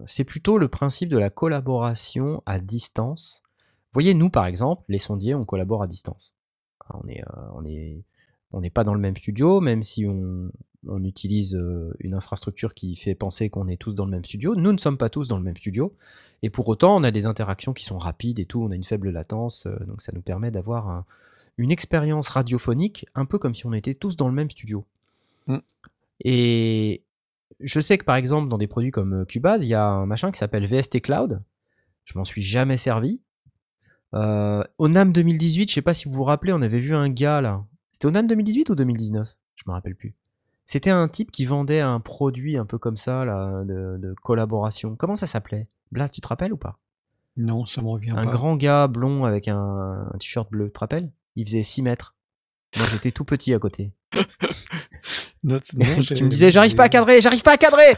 c'est 0.05 0.25
plutôt 0.25 0.57
le 0.57 0.67
principe 0.67 1.09
de 1.09 1.17
la 1.17 1.29
collaboration 1.29 2.43
à 2.45 2.59
distance. 2.59 3.41
Vous 3.45 3.93
voyez, 3.93 4.13
nous 4.13 4.29
par 4.29 4.45
exemple, 4.45 4.83
les 4.89 4.99
sondiers, 4.99 5.33
on 5.33 5.45
collabore 5.45 5.81
à 5.81 5.87
distance. 5.87 6.33
Hein, 6.81 6.99
On 7.03 7.07
est, 7.07 7.23
on 7.53 7.65
est, 7.65 8.03
on 8.51 8.61
n'est 8.61 8.69
pas 8.69 8.83
dans 8.83 8.93
le 8.93 8.99
même 8.99 9.15
studio, 9.15 9.61
même 9.61 9.81
si 9.81 10.05
on, 10.05 10.51
on 10.87 11.03
utilise 11.03 11.55
euh, 11.55 11.93
une 11.99 12.13
infrastructure 12.13 12.73
qui 12.73 12.95
fait 12.95 13.15
penser 13.15 13.49
qu'on 13.49 13.67
est 13.67 13.77
tous 13.77 13.93
dans 13.95 14.05
le 14.05 14.11
même 14.11 14.25
studio. 14.25 14.55
Nous 14.55 14.71
ne 14.71 14.77
sommes 14.77 14.97
pas 14.97 15.09
tous 15.09 15.27
dans 15.27 15.37
le 15.37 15.43
même 15.43 15.57
studio. 15.57 15.95
Et 16.41 16.49
pour 16.49 16.67
autant, 16.67 16.95
on 16.95 17.03
a 17.03 17.11
des 17.11 17.25
interactions 17.25 17.73
qui 17.73 17.85
sont 17.85 17.97
rapides 17.97 18.39
et 18.39 18.45
tout, 18.45 18.61
on 18.61 18.71
a 18.71 18.75
une 18.75 18.83
faible 18.83 19.09
latence, 19.11 19.65
euh, 19.65 19.77
donc 19.85 20.01
ça 20.01 20.11
nous 20.13 20.21
permet 20.21 20.51
d'avoir 20.51 20.89
un- 20.89 21.05
une 21.57 21.71
expérience 21.71 22.27
radiophonique 22.29 23.05
un 23.15 23.25
peu 23.25 23.37
comme 23.39 23.55
si 23.55 23.65
on 23.65 23.73
était 23.73 23.93
tous 23.93 24.17
dans 24.17 24.27
le 24.27 24.33
même 24.33 24.49
studio. 24.51 24.85
Mm. 25.47 25.57
Et 26.25 27.03
je 27.59 27.79
sais 27.79 27.97
que 27.97 28.03
par 28.03 28.15
exemple, 28.17 28.49
dans 28.49 28.57
des 28.57 28.67
produits 28.67 28.91
comme 28.91 29.21
euh, 29.21 29.25
Cubase, 29.25 29.63
il 29.63 29.67
y 29.69 29.73
a 29.73 29.85
un 29.85 30.05
machin 30.05 30.31
qui 30.31 30.37
s'appelle 30.39 30.65
VST 30.67 31.01
Cloud. 31.01 31.41
Je 32.05 32.17
m'en 32.17 32.25
suis 32.25 32.41
jamais 32.41 32.77
servi. 32.77 33.21
Euh, 34.13 34.63
au 34.77 34.87
NAM 34.89 35.11
2018, 35.13 35.69
je 35.69 35.73
sais 35.75 35.81
pas 35.81 35.93
si 35.93 36.07
vous 36.07 36.13
vous 36.13 36.23
rappelez, 36.23 36.51
on 36.53 36.61
avait 36.61 36.79
vu 36.79 36.93
un 36.93 37.09
gars 37.09 37.39
là. 37.41 37.63
C'était 37.91 38.07
au 38.07 38.11
NAM 38.11 38.27
2018 38.27 38.69
ou 38.69 38.75
2019 38.75 39.35
Je 39.55 39.63
me 39.65 39.71
rappelle 39.71 39.95
plus. 39.95 40.13
C'était 40.65 40.89
un 40.91 41.07
type 41.07 41.31
qui 41.31 41.45
vendait 41.45 41.81
un 41.81 41.99
produit 41.99 42.57
un 42.57 42.65
peu 42.65 42.77
comme 42.77 42.97
ça, 42.97 43.25
là, 43.25 43.63
de, 43.65 43.97
de 43.99 44.13
collaboration. 44.23 44.95
Comment 44.95 45.15
ça 45.15 45.27
s'appelait? 45.27 45.67
Blas, 45.91 46.09
tu 46.09 46.21
te 46.21 46.27
rappelles 46.27 46.53
ou 46.53 46.57
pas? 46.57 46.79
Non, 47.35 47.65
ça 47.65 47.81
me 47.81 47.87
revient 47.89 48.11
Un 48.11 48.23
pas. 48.25 48.31
grand 48.31 48.55
gars 48.55 48.87
blond 48.87 49.25
avec 49.25 49.47
un, 49.47 49.57
un 50.13 50.17
t-shirt 50.19 50.49
bleu, 50.49 50.67
tu 50.67 50.73
te 50.73 50.79
rappelles? 50.79 51.11
Il 51.35 51.45
faisait 51.45 51.63
6 51.63 51.81
mètres. 51.81 52.15
Moi 52.77 52.85
j'étais 52.91 53.11
tout 53.11 53.25
petit 53.25 53.53
à 53.53 53.59
côté. 53.59 53.91
Non, 55.45 55.59
non, 55.75 55.85
tu 56.01 56.23
me 56.23 56.29
disais 56.29 56.51
j'arrive 56.51 56.73
pas 56.75 56.85
à 56.85 56.89
cadrer, 56.89 57.19
j'arrive 57.19 57.41
pas 57.43 57.51
à 57.55 57.57
cadrer 57.57 57.97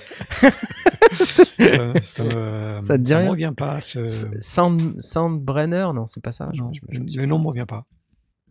Ça, 1.13 1.43
ça 2.01 2.24
me, 2.24 2.82
Ça 2.82 2.97
te 2.97 3.03
dit 3.03 3.11
ça 3.11 3.24
me 3.24 3.30
revient 3.30 3.53
pas. 3.55 3.82
ce- 3.84 3.99
S- 4.05 4.26
Sound, 4.41 4.99
Soundbrenner? 4.99 5.89
Non, 5.93 6.07
c'est 6.07 6.24
pas 6.24 6.32
ça. 6.32 6.49
non, 6.55 6.72
je- 6.74 7.20
le 7.20 7.26
nom 7.28 7.38
me 7.38 7.47
revient 7.47 7.66
pas. 7.68 7.86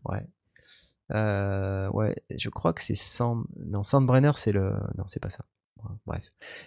Ouais. 0.05 0.25
Euh, 1.13 1.89
ouais, 1.91 2.17
je 2.37 2.49
crois 2.49 2.73
que 2.73 2.81
c'est 2.83 2.95
Sound... 2.95 3.45
Non, 3.67 3.85
Soundbrenner, 3.85 4.33
c'est 4.37 4.53
le... 4.53 4.73
Non, 4.97 5.05
c'est 5.07 5.21
pas 5.21 5.31
ça. 5.31 5.45
Bref. 6.07 6.25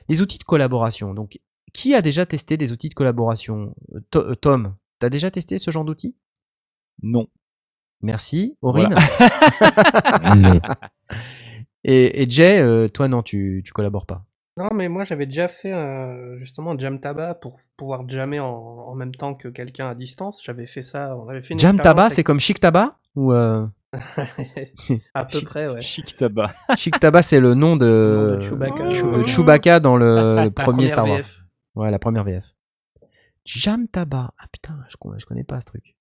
Les 0.09 0.21
outils 0.21 0.37
de 0.37 0.43
collaboration. 0.43 1.13
Donc, 1.13 1.39
qui 1.73 1.95
a 1.95 2.01
déjà 2.01 2.25
testé 2.25 2.55
des 2.57 2.71
outils 2.71 2.89
de 2.89 2.93
collaboration? 2.93 3.73
Euh, 3.95 3.99
euh, 4.15 4.35
Tom, 4.35 4.75
t'as 4.99 5.09
déjà 5.09 5.31
testé 5.31 5.57
ce 5.57 5.71
genre 5.71 5.85
d'outils? 5.85 6.15
Non. 7.01 7.27
Merci. 8.01 8.55
Aurine? 8.61 8.93
Non. 10.35 10.59
et, 11.83 12.21
et 12.23 12.29
Jay, 12.29 12.59
euh, 12.59 12.87
toi, 12.89 13.07
non, 13.07 13.23
tu, 13.23 13.63
tu 13.65 13.71
collabores 13.73 14.05
pas? 14.05 14.23
Non, 14.57 14.69
mais 14.73 14.89
moi 14.89 15.03
j'avais 15.03 15.27
déjà 15.27 15.47
fait 15.47 15.71
euh, 15.71 16.35
justement 16.39 16.75
jam 16.79 16.99
tabac 16.99 17.35
pour 17.35 17.59
pouvoir 17.77 18.09
jammer 18.09 18.39
en, 18.39 18.47
en 18.47 18.95
même 18.95 19.13
temps 19.13 19.35
que 19.35 19.49
quelqu'un 19.49 19.87
à 19.89 19.93
distance. 19.93 20.41
J'avais 20.43 20.65
fait 20.65 20.81
ça, 20.81 21.15
on 21.15 21.29
avait 21.29 21.43
fait 21.43 21.53
une 21.53 21.59
Jam 21.59 21.77
Tabac, 21.77 22.05
avec- 22.05 22.13
c'est 22.15 22.23
comme 22.23 22.39
Chic 22.39 22.59
Tabac 22.59 22.97
Ou 23.15 23.33
euh, 23.33 23.67
à 25.13 25.25
peu 25.25 25.37
Chic- 25.39 25.45
près, 25.45 25.67
ouais. 25.67 25.81
Chic 25.81 26.15
tabac. 26.15 26.53
Chic 26.77 26.99
Tabac, 26.99 27.21
c'est 27.23 27.39
le 27.39 27.53
nom 27.53 27.75
de, 27.75 28.35
de 28.35 28.41
Chewbacca. 28.41 28.89
Chou- 28.91 29.11
de 29.11 29.25
Chewbacca 29.25 29.79
dans 29.79 29.97
le 29.97 30.35
la 30.35 30.49
premier 30.51 30.89
Star 30.89 31.07
Wars. 31.07 31.17
VF. 31.19 31.41
Ouais, 31.75 31.91
la 31.91 31.99
première 31.99 32.23
VF. 32.23 32.45
Jam 33.45 33.87
Tabac. 33.87 34.33
Ah 34.37 34.45
putain, 34.51 34.77
je, 34.89 34.97
con- 34.97 35.17
je 35.17 35.25
connais 35.25 35.43
pas 35.43 35.59
ce 35.61 35.65
truc. 35.65 35.95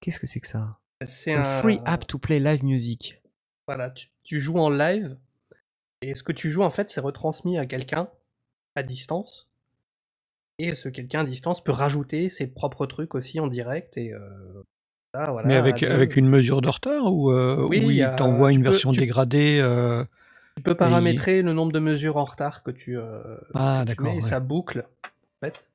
Qu'est-ce 0.00 0.20
que 0.20 0.26
c'est 0.26 0.40
que 0.40 0.48
ça? 0.48 0.78
C'est 1.04 1.34
A 1.34 1.58
un 1.58 1.62
free 1.62 1.80
app 1.84 2.06
to 2.06 2.18
play 2.18 2.40
live 2.40 2.64
music. 2.64 3.22
Voilà, 3.66 3.90
tu, 3.90 4.08
tu 4.24 4.40
joues 4.40 4.58
en 4.58 4.70
live 4.70 5.16
et 6.02 6.14
ce 6.14 6.22
que 6.22 6.32
tu 6.32 6.50
joues 6.50 6.62
en 6.62 6.70
fait, 6.70 6.90
c'est 6.90 7.00
retransmis 7.00 7.58
à 7.58 7.66
quelqu'un 7.66 8.08
à 8.74 8.82
distance. 8.82 9.48
Et 10.58 10.74
ce 10.74 10.88
quelqu'un 10.88 11.20
à 11.20 11.24
distance 11.24 11.62
peut 11.62 11.72
rajouter 11.72 12.28
ses 12.28 12.48
propres 12.52 12.86
trucs 12.86 13.14
aussi 13.14 13.38
en 13.40 13.46
direct 13.46 13.96
et 13.96 14.12
euh, 14.12 14.62
ça, 15.26 15.30
voilà. 15.32 15.48
Mais 15.48 15.56
avec, 15.56 15.82
avec 15.82 16.16
une 16.16 16.28
mesure 16.28 16.60
de 16.60 16.68
retard 16.68 17.12
ou, 17.12 17.32
euh, 17.32 17.66
Oui, 17.68 17.84
ou 17.84 17.90
il 17.90 18.02
a- 18.02 18.14
t'envoie 18.16 18.52
une 18.52 18.62
peux- 18.62 18.70
version 18.70 18.90
tu- 18.92 19.00
dégradée 19.00 19.58
euh, 19.60 20.04
Tu 20.56 20.62
peux 20.62 20.74
paramétrer 20.74 21.42
le 21.42 21.52
nombre 21.52 21.72
de 21.72 21.78
mesures 21.78 22.16
en 22.16 22.24
retard 22.24 22.62
que 22.62 22.70
tu, 22.70 22.96
euh, 22.98 23.36
Ah, 23.54 23.78
que 23.78 23.82
tu 23.82 23.86
d'accord. 23.88 24.06
mets 24.06 24.12
et 24.12 24.16
ouais. 24.16 24.20
ça 24.22 24.40
boucle. 24.40 24.84
En 25.04 25.46
fait. 25.46 25.70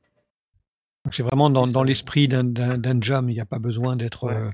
Donc 1.05 1.13
C'est 1.15 1.23
vraiment 1.23 1.49
dans, 1.49 1.67
dans 1.67 1.83
l'esprit 1.83 2.27
d'un- 2.27 2.43
d'un 2.43 2.77
d'un 2.77 2.99
jam. 3.01 3.29
Il 3.29 3.33
n'y 3.33 3.39
a 3.41 3.45
pas 3.45 3.59
besoin 3.59 3.95
d'être 3.95 4.25
Ouais. 4.27 4.33
euh, 4.35 4.51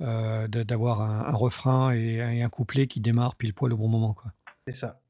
euh, 0.00 0.64
d'avoir 0.64 1.00
un, 1.02 1.26
un 1.32 1.36
refrain 1.36 1.92
et, 1.92 2.20
un- 2.20 2.30
et 2.30 2.42
un 2.42 2.48
couplet 2.48 2.86
qui 2.86 3.00
démarre 3.00 3.34
pile 3.36 3.54
poil 3.54 3.72
au 3.72 3.76
bon 3.76 3.88
moment. 3.88 4.14
Quoi. 4.14 4.30
C'est 4.66 4.74
ça. 4.74 5.00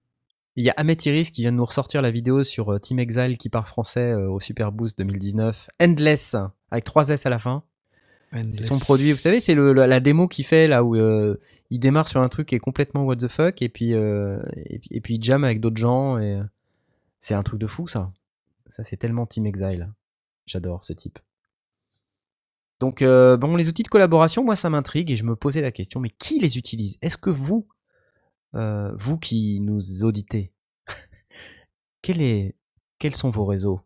Il 0.56 0.64
y 0.64 0.70
a 0.70 0.74
Ahmed 0.76 1.04
Iris 1.06 1.30
qui 1.30 1.42
vient 1.42 1.52
de 1.52 1.56
nous 1.56 1.64
ressortir 1.64 2.02
la 2.02 2.10
vidéo 2.10 2.42
sur 2.42 2.72
euh, 2.72 2.78
Team 2.80 2.98
Exile 2.98 3.38
qui 3.38 3.48
parle 3.48 3.66
français 3.66 4.10
euh, 4.12 4.28
au 4.30 4.40
Super 4.40 4.72
Boost 4.72 4.98
2019. 4.98 5.68
Endless, 5.80 6.34
avec 6.72 6.84
3 6.84 7.10
S 7.10 7.26
à 7.26 7.30
la 7.30 7.38
fin. 7.38 7.62
C'est 8.52 8.62
son 8.62 8.78
produit. 8.78 9.12
Vous 9.12 9.18
savez, 9.18 9.40
c'est 9.40 9.54
la, 9.54 10.00
démo 10.00 10.28
qu'il 10.28 10.44
fait 10.44 10.68
là 10.68 10.84
où 10.84 10.96
euh, 10.96 11.40
il 11.70 11.78
démarre 11.80 12.08
sur 12.08 12.20
un 12.20 12.28
truc 12.28 12.48
qui 12.48 12.54
est 12.54 12.58
complètement 12.60 13.04
what 13.04 13.16
the 13.16 13.28
fuck 13.28 13.62
et 13.62 13.68
puis, 13.68 13.94
euh, 13.94 14.38
et, 14.66 14.78
puis- 14.78 14.88
et 14.92 15.00
puis 15.00 15.14
il 15.14 15.22
jam 15.22 15.44
avec 15.44 15.60
d'autres 15.60 15.78
gens. 15.78 16.18
et 16.18 16.40
C'est 17.20 17.34
un 17.34 17.42
truc 17.42 17.60
de 17.60 17.66
fou 17.66 17.86
ça. 17.88 18.12
Ça, 18.68 18.82
c'est 18.82 18.96
tellement 18.98 19.26
Team 19.26 19.46
Exile. 19.46 19.90
J'adore 20.46 20.84
ce 20.84 20.92
type. 20.92 21.18
Donc, 22.80 23.02
euh, 23.02 23.36
bon, 23.36 23.56
les 23.56 23.68
outils 23.68 23.82
de 23.82 23.88
collaboration, 23.88 24.44
moi, 24.44 24.54
ça 24.56 24.70
m'intrigue 24.70 25.10
et 25.10 25.16
je 25.16 25.24
me 25.24 25.34
posais 25.34 25.60
la 25.60 25.72
question, 25.72 25.98
mais 26.00 26.10
qui 26.10 26.38
les 26.38 26.58
utilise? 26.58 26.96
Est-ce 27.02 27.16
que 27.16 27.30
vous, 27.30 27.66
euh, 28.54 28.92
vous 28.96 29.18
qui 29.18 29.58
nous 29.60 30.04
auditez, 30.04 30.52
quel 32.02 32.20
est, 32.22 32.54
quels 32.98 33.16
sont 33.16 33.30
vos 33.30 33.44
réseaux? 33.44 33.80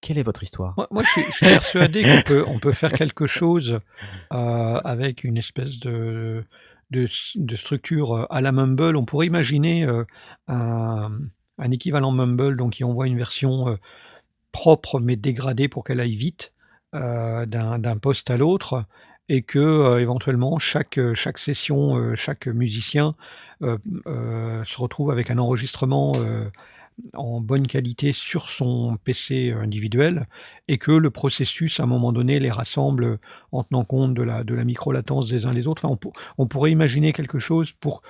Quelle 0.00 0.18
est 0.18 0.22
votre 0.22 0.42
histoire? 0.42 0.74
Moi, 0.90 1.02
je, 1.02 1.08
suis, 1.08 1.24
persuadé 1.40 2.02
qu'on 2.02 2.22
peut, 2.22 2.44
on 2.46 2.58
peut 2.58 2.72
faire 2.72 2.92
quelque 2.92 3.26
chose 3.26 3.80
euh, 4.32 4.80
avec 4.84 5.24
une 5.24 5.36
espèce 5.36 5.78
de, 5.80 6.44
de, 6.90 7.56
structure 7.56 8.12
euh, 8.12 8.26
à 8.30 8.40
la 8.40 8.52
Mumble. 8.52 8.96
On 8.96 9.04
pourrait 9.04 9.26
imaginer 9.26 9.84
euh, 9.84 10.04
un, 10.48 11.10
un 11.58 11.70
équivalent 11.70 12.12
Mumble 12.12 12.56
donc 12.56 12.74
qui 12.74 12.84
envoie 12.84 13.06
une 13.06 13.16
version 13.16 13.78
propre 14.52 15.00
mais 15.00 15.16
dégradée 15.16 15.68
pour 15.68 15.84
qu'elle 15.84 16.00
aille 16.00 16.16
vite 16.16 16.52
d'un 16.92 17.98
poste 18.00 18.30
à 18.30 18.38
l'autre 18.38 18.84
et 19.28 19.42
que 19.42 19.98
éventuellement 19.98 20.58
chaque, 20.58 20.98
chaque 21.14 21.38
session, 21.38 22.14
chaque 22.14 22.46
musicien 22.46 23.14
se 23.60 24.80
retrouve 24.80 25.10
avec 25.10 25.30
un 25.30 25.38
enregistrement 25.38 26.12
en 27.14 27.40
bonne 27.40 27.66
qualité 27.66 28.12
sur 28.12 28.48
son 28.48 28.96
PC 29.04 29.52
individuel 29.52 30.26
et 30.68 30.78
que 30.78 30.92
le 30.92 31.10
processus, 31.10 31.80
à 31.80 31.84
un 31.84 31.86
moment 31.86 32.12
donné, 32.12 32.40
les 32.40 32.50
rassemble 32.50 33.18
en 33.52 33.64
tenant 33.64 33.84
compte 33.84 34.14
de 34.14 34.22
la, 34.22 34.44
de 34.44 34.54
la 34.54 34.64
micro-latence 34.64 35.28
des 35.28 35.46
uns 35.46 35.54
des 35.54 35.66
autres. 35.66 35.84
Enfin, 35.84 35.92
on, 35.94 35.96
pour- 35.96 36.12
on 36.38 36.46
pourrait 36.46 36.72
imaginer 36.72 37.12
quelque 37.12 37.38
chose 37.38 37.72
pour 37.72 38.02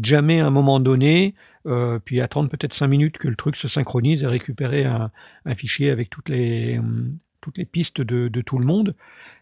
jammer 0.00 0.40
à 0.40 0.46
un 0.46 0.50
moment 0.50 0.80
donné, 0.80 1.34
euh, 1.66 1.98
puis 1.98 2.20
attendre 2.20 2.48
peut-être 2.48 2.74
cinq 2.74 2.88
minutes 2.88 3.18
que 3.18 3.28
le 3.28 3.36
truc 3.36 3.56
se 3.56 3.68
synchronise 3.68 4.22
et 4.22 4.26
récupérer 4.26 4.84
un, 4.84 5.10
un 5.44 5.54
fichier 5.54 5.90
avec 5.90 6.10
toutes 6.10 6.28
les, 6.28 6.78
hum, 6.78 7.12
toutes 7.40 7.58
les 7.58 7.64
pistes 7.66 8.00
de, 8.00 8.28
de 8.28 8.40
tout 8.40 8.58
le 8.58 8.64
monde. 8.66 8.94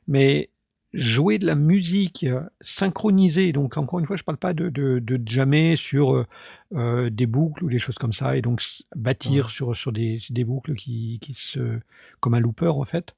Mais 0.08 0.50
jouer 0.94 1.38
de 1.38 1.46
la 1.46 1.54
musique 1.54 2.24
euh, 2.24 2.42
synchronisée, 2.60 3.52
donc 3.52 3.76
encore 3.76 4.00
une 4.00 4.06
fois, 4.06 4.16
je 4.16 4.22
ne 4.22 4.24
parle 4.24 4.38
pas 4.38 4.54
de, 4.54 4.68
de, 4.70 4.98
de 4.98 5.20
jammer 5.28 5.76
sur 5.76 6.14
euh, 6.16 6.26
euh, 6.74 7.10
des 7.10 7.26
boucles 7.26 7.64
ou 7.64 7.70
des 7.70 7.78
choses 7.78 7.96
comme 7.96 8.12
ça, 8.12 8.36
et 8.36 8.42
donc 8.42 8.62
bâtir 8.96 9.46
Ouais. 9.46 9.50
sur, 9.50 9.76
sur 9.76 9.92
des, 9.92 10.18
des 10.30 10.44
boucles 10.44 10.74
qui, 10.74 11.18
qui 11.22 11.34
se. 11.34 11.78
comme 12.20 12.34
un 12.34 12.40
looper 12.40 12.68
en 12.76 12.84
fait. 12.84 13.14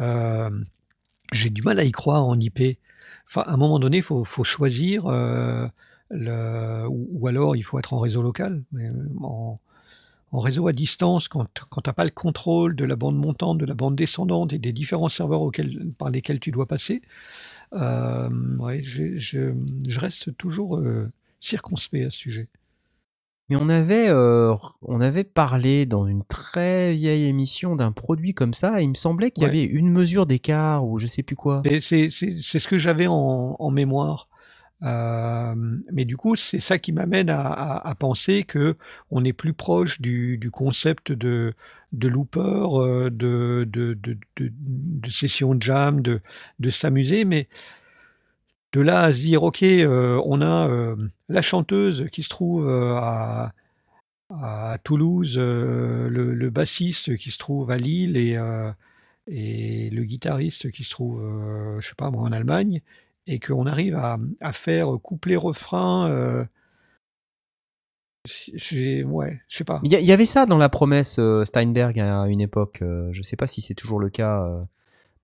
Euh, 0.00 0.50
j'ai 1.32 1.50
du 1.50 1.62
mal 1.62 1.78
à 1.78 1.84
y 1.84 1.92
croire 1.92 2.24
en 2.26 2.38
IP. 2.38 2.78
Enfin, 3.28 3.42
à 3.42 3.54
un 3.54 3.56
moment 3.56 3.78
donné, 3.78 3.98
il 3.98 4.02
faut, 4.02 4.24
faut 4.24 4.44
choisir, 4.44 5.06
euh, 5.06 5.66
le, 6.10 6.86
ou, 6.88 7.08
ou 7.12 7.26
alors 7.28 7.56
il 7.56 7.62
faut 7.62 7.78
être 7.78 7.92
en 7.94 7.98
réseau 8.00 8.22
local. 8.22 8.62
Mais 8.72 8.90
en, 9.22 9.60
en 10.32 10.40
réseau 10.40 10.68
à 10.68 10.72
distance, 10.72 11.28
quand, 11.28 11.46
quand 11.70 11.80
tu 11.82 11.88
n'as 11.90 11.94
pas 11.94 12.04
le 12.04 12.10
contrôle 12.10 12.76
de 12.76 12.84
la 12.84 12.96
bande 12.96 13.16
montante, 13.16 13.58
de 13.58 13.66
la 13.66 13.74
bande 13.74 13.96
descendante 13.96 14.52
et 14.52 14.58
des 14.58 14.72
différents 14.72 15.08
serveurs 15.08 15.42
auxquels, 15.42 15.90
par 15.98 16.10
lesquels 16.10 16.40
tu 16.40 16.50
dois 16.52 16.66
passer, 16.66 17.02
euh, 17.74 18.28
ouais, 18.58 18.82
je, 18.82 19.16
je- 19.16 19.54
je 19.88 20.00
reste 20.00 20.36
toujours 20.36 20.78
euh, 20.78 21.10
circonspect 21.40 22.06
à 22.06 22.10
ce 22.10 22.18
sujet. 22.18 22.48
Mais 23.48 23.56
on 23.56 23.68
avait, 23.68 24.08
euh, 24.08 24.54
on 24.82 25.00
avait 25.00 25.24
parlé 25.24 25.84
dans 25.84 26.06
une 26.06 26.22
très 26.22 26.92
vieille 26.94 27.24
émission 27.24 27.74
d'un 27.74 27.90
produit 27.90 28.32
comme 28.32 28.54
ça, 28.54 28.80
et 28.80 28.84
il 28.84 28.90
me 28.90 28.94
semblait 28.94 29.32
qu'il 29.32 29.42
y 29.42 29.46
Ouais. 29.46 29.50
avait 29.50 29.64
une 29.64 29.90
mesure 29.90 30.24
d'écart 30.26 30.86
ou 30.86 31.00
je 31.00 31.08
sais 31.08 31.24
plus 31.24 31.34
quoi. 31.34 31.60
C'est 31.80 32.08
ce 32.10 32.68
que 32.68 32.78
j'avais 32.78 33.08
en, 33.08 33.56
en 33.58 33.70
mémoire. 33.72 34.28
Mais 34.82 36.04
du 36.04 36.16
coup, 36.16 36.36
c'est 36.36 36.60
ça 36.60 36.78
qui 36.78 36.92
m'amène 36.92 37.30
à, 37.30 37.94
penser 37.98 38.44
que 38.44 38.76
on 39.10 39.24
est 39.24 39.32
plus 39.32 39.52
proche 39.52 40.00
du, 40.00 40.50
concept 40.52 41.12
de, 41.12 41.54
de 41.92 42.08
looper, 42.08 42.40
euh, 42.40 43.10
de, 43.10 43.66
de, 43.68 43.96
de, 44.38 45.10
session 45.10 45.56
jam, 45.60 46.00
de, 46.02 46.20
s'amuser. 46.70 47.24
Mais 47.24 47.48
de 48.72 48.80
là 48.80 49.02
à 49.02 49.12
se 49.12 49.20
dire, 49.20 49.42
OK, 49.42 49.62
euh, 49.62 50.20
on 50.24 50.40
a 50.40 50.68
euh, 50.68 50.96
la 51.28 51.42
chanteuse 51.42 52.06
qui 52.12 52.22
se 52.22 52.28
trouve 52.28 52.68
à, 52.68 53.52
Toulouse, 54.84 55.36
le, 55.38 56.50
bassiste 56.50 57.16
qui 57.16 57.30
se 57.30 57.38
trouve 57.38 57.70
à 57.70 57.76
Lille 57.76 58.16
et, 58.16 58.36
le 59.26 60.02
guitariste 60.04 60.70
qui 60.70 60.84
se 60.84 60.90
trouve, 60.90 61.20
je 61.80 61.88
sais 61.88 61.94
pas 61.96 62.10
moi, 62.10 62.22
en 62.22 62.32
Allemagne, 62.32 62.80
et 63.26 63.38
qu'on 63.38 63.66
arrive 63.66 63.94
à, 63.96 64.18
à 64.40 64.52
faire 64.52 64.88
couplet-refrain. 65.02 66.10
Euh, 66.10 66.44
ouais, 69.04 69.40
je 69.48 69.56
sais 69.56 69.64
pas. 69.64 69.80
Il 69.84 69.92
y, 69.92 70.12
avait 70.12 70.24
ça 70.24 70.46
dans 70.46 70.58
la 70.58 70.68
promesse 70.68 71.18
euh, 71.18 71.44
Steinberg 71.44 71.98
à 71.98 72.26
une 72.26 72.40
époque. 72.40 72.80
euh, 72.82 73.08
je 73.12 73.22
sais 73.22 73.36
pas 73.36 73.46
si 73.46 73.60
c'est 73.60 73.74
toujours 73.74 74.00
le 74.00 74.10
cas, 74.10 74.46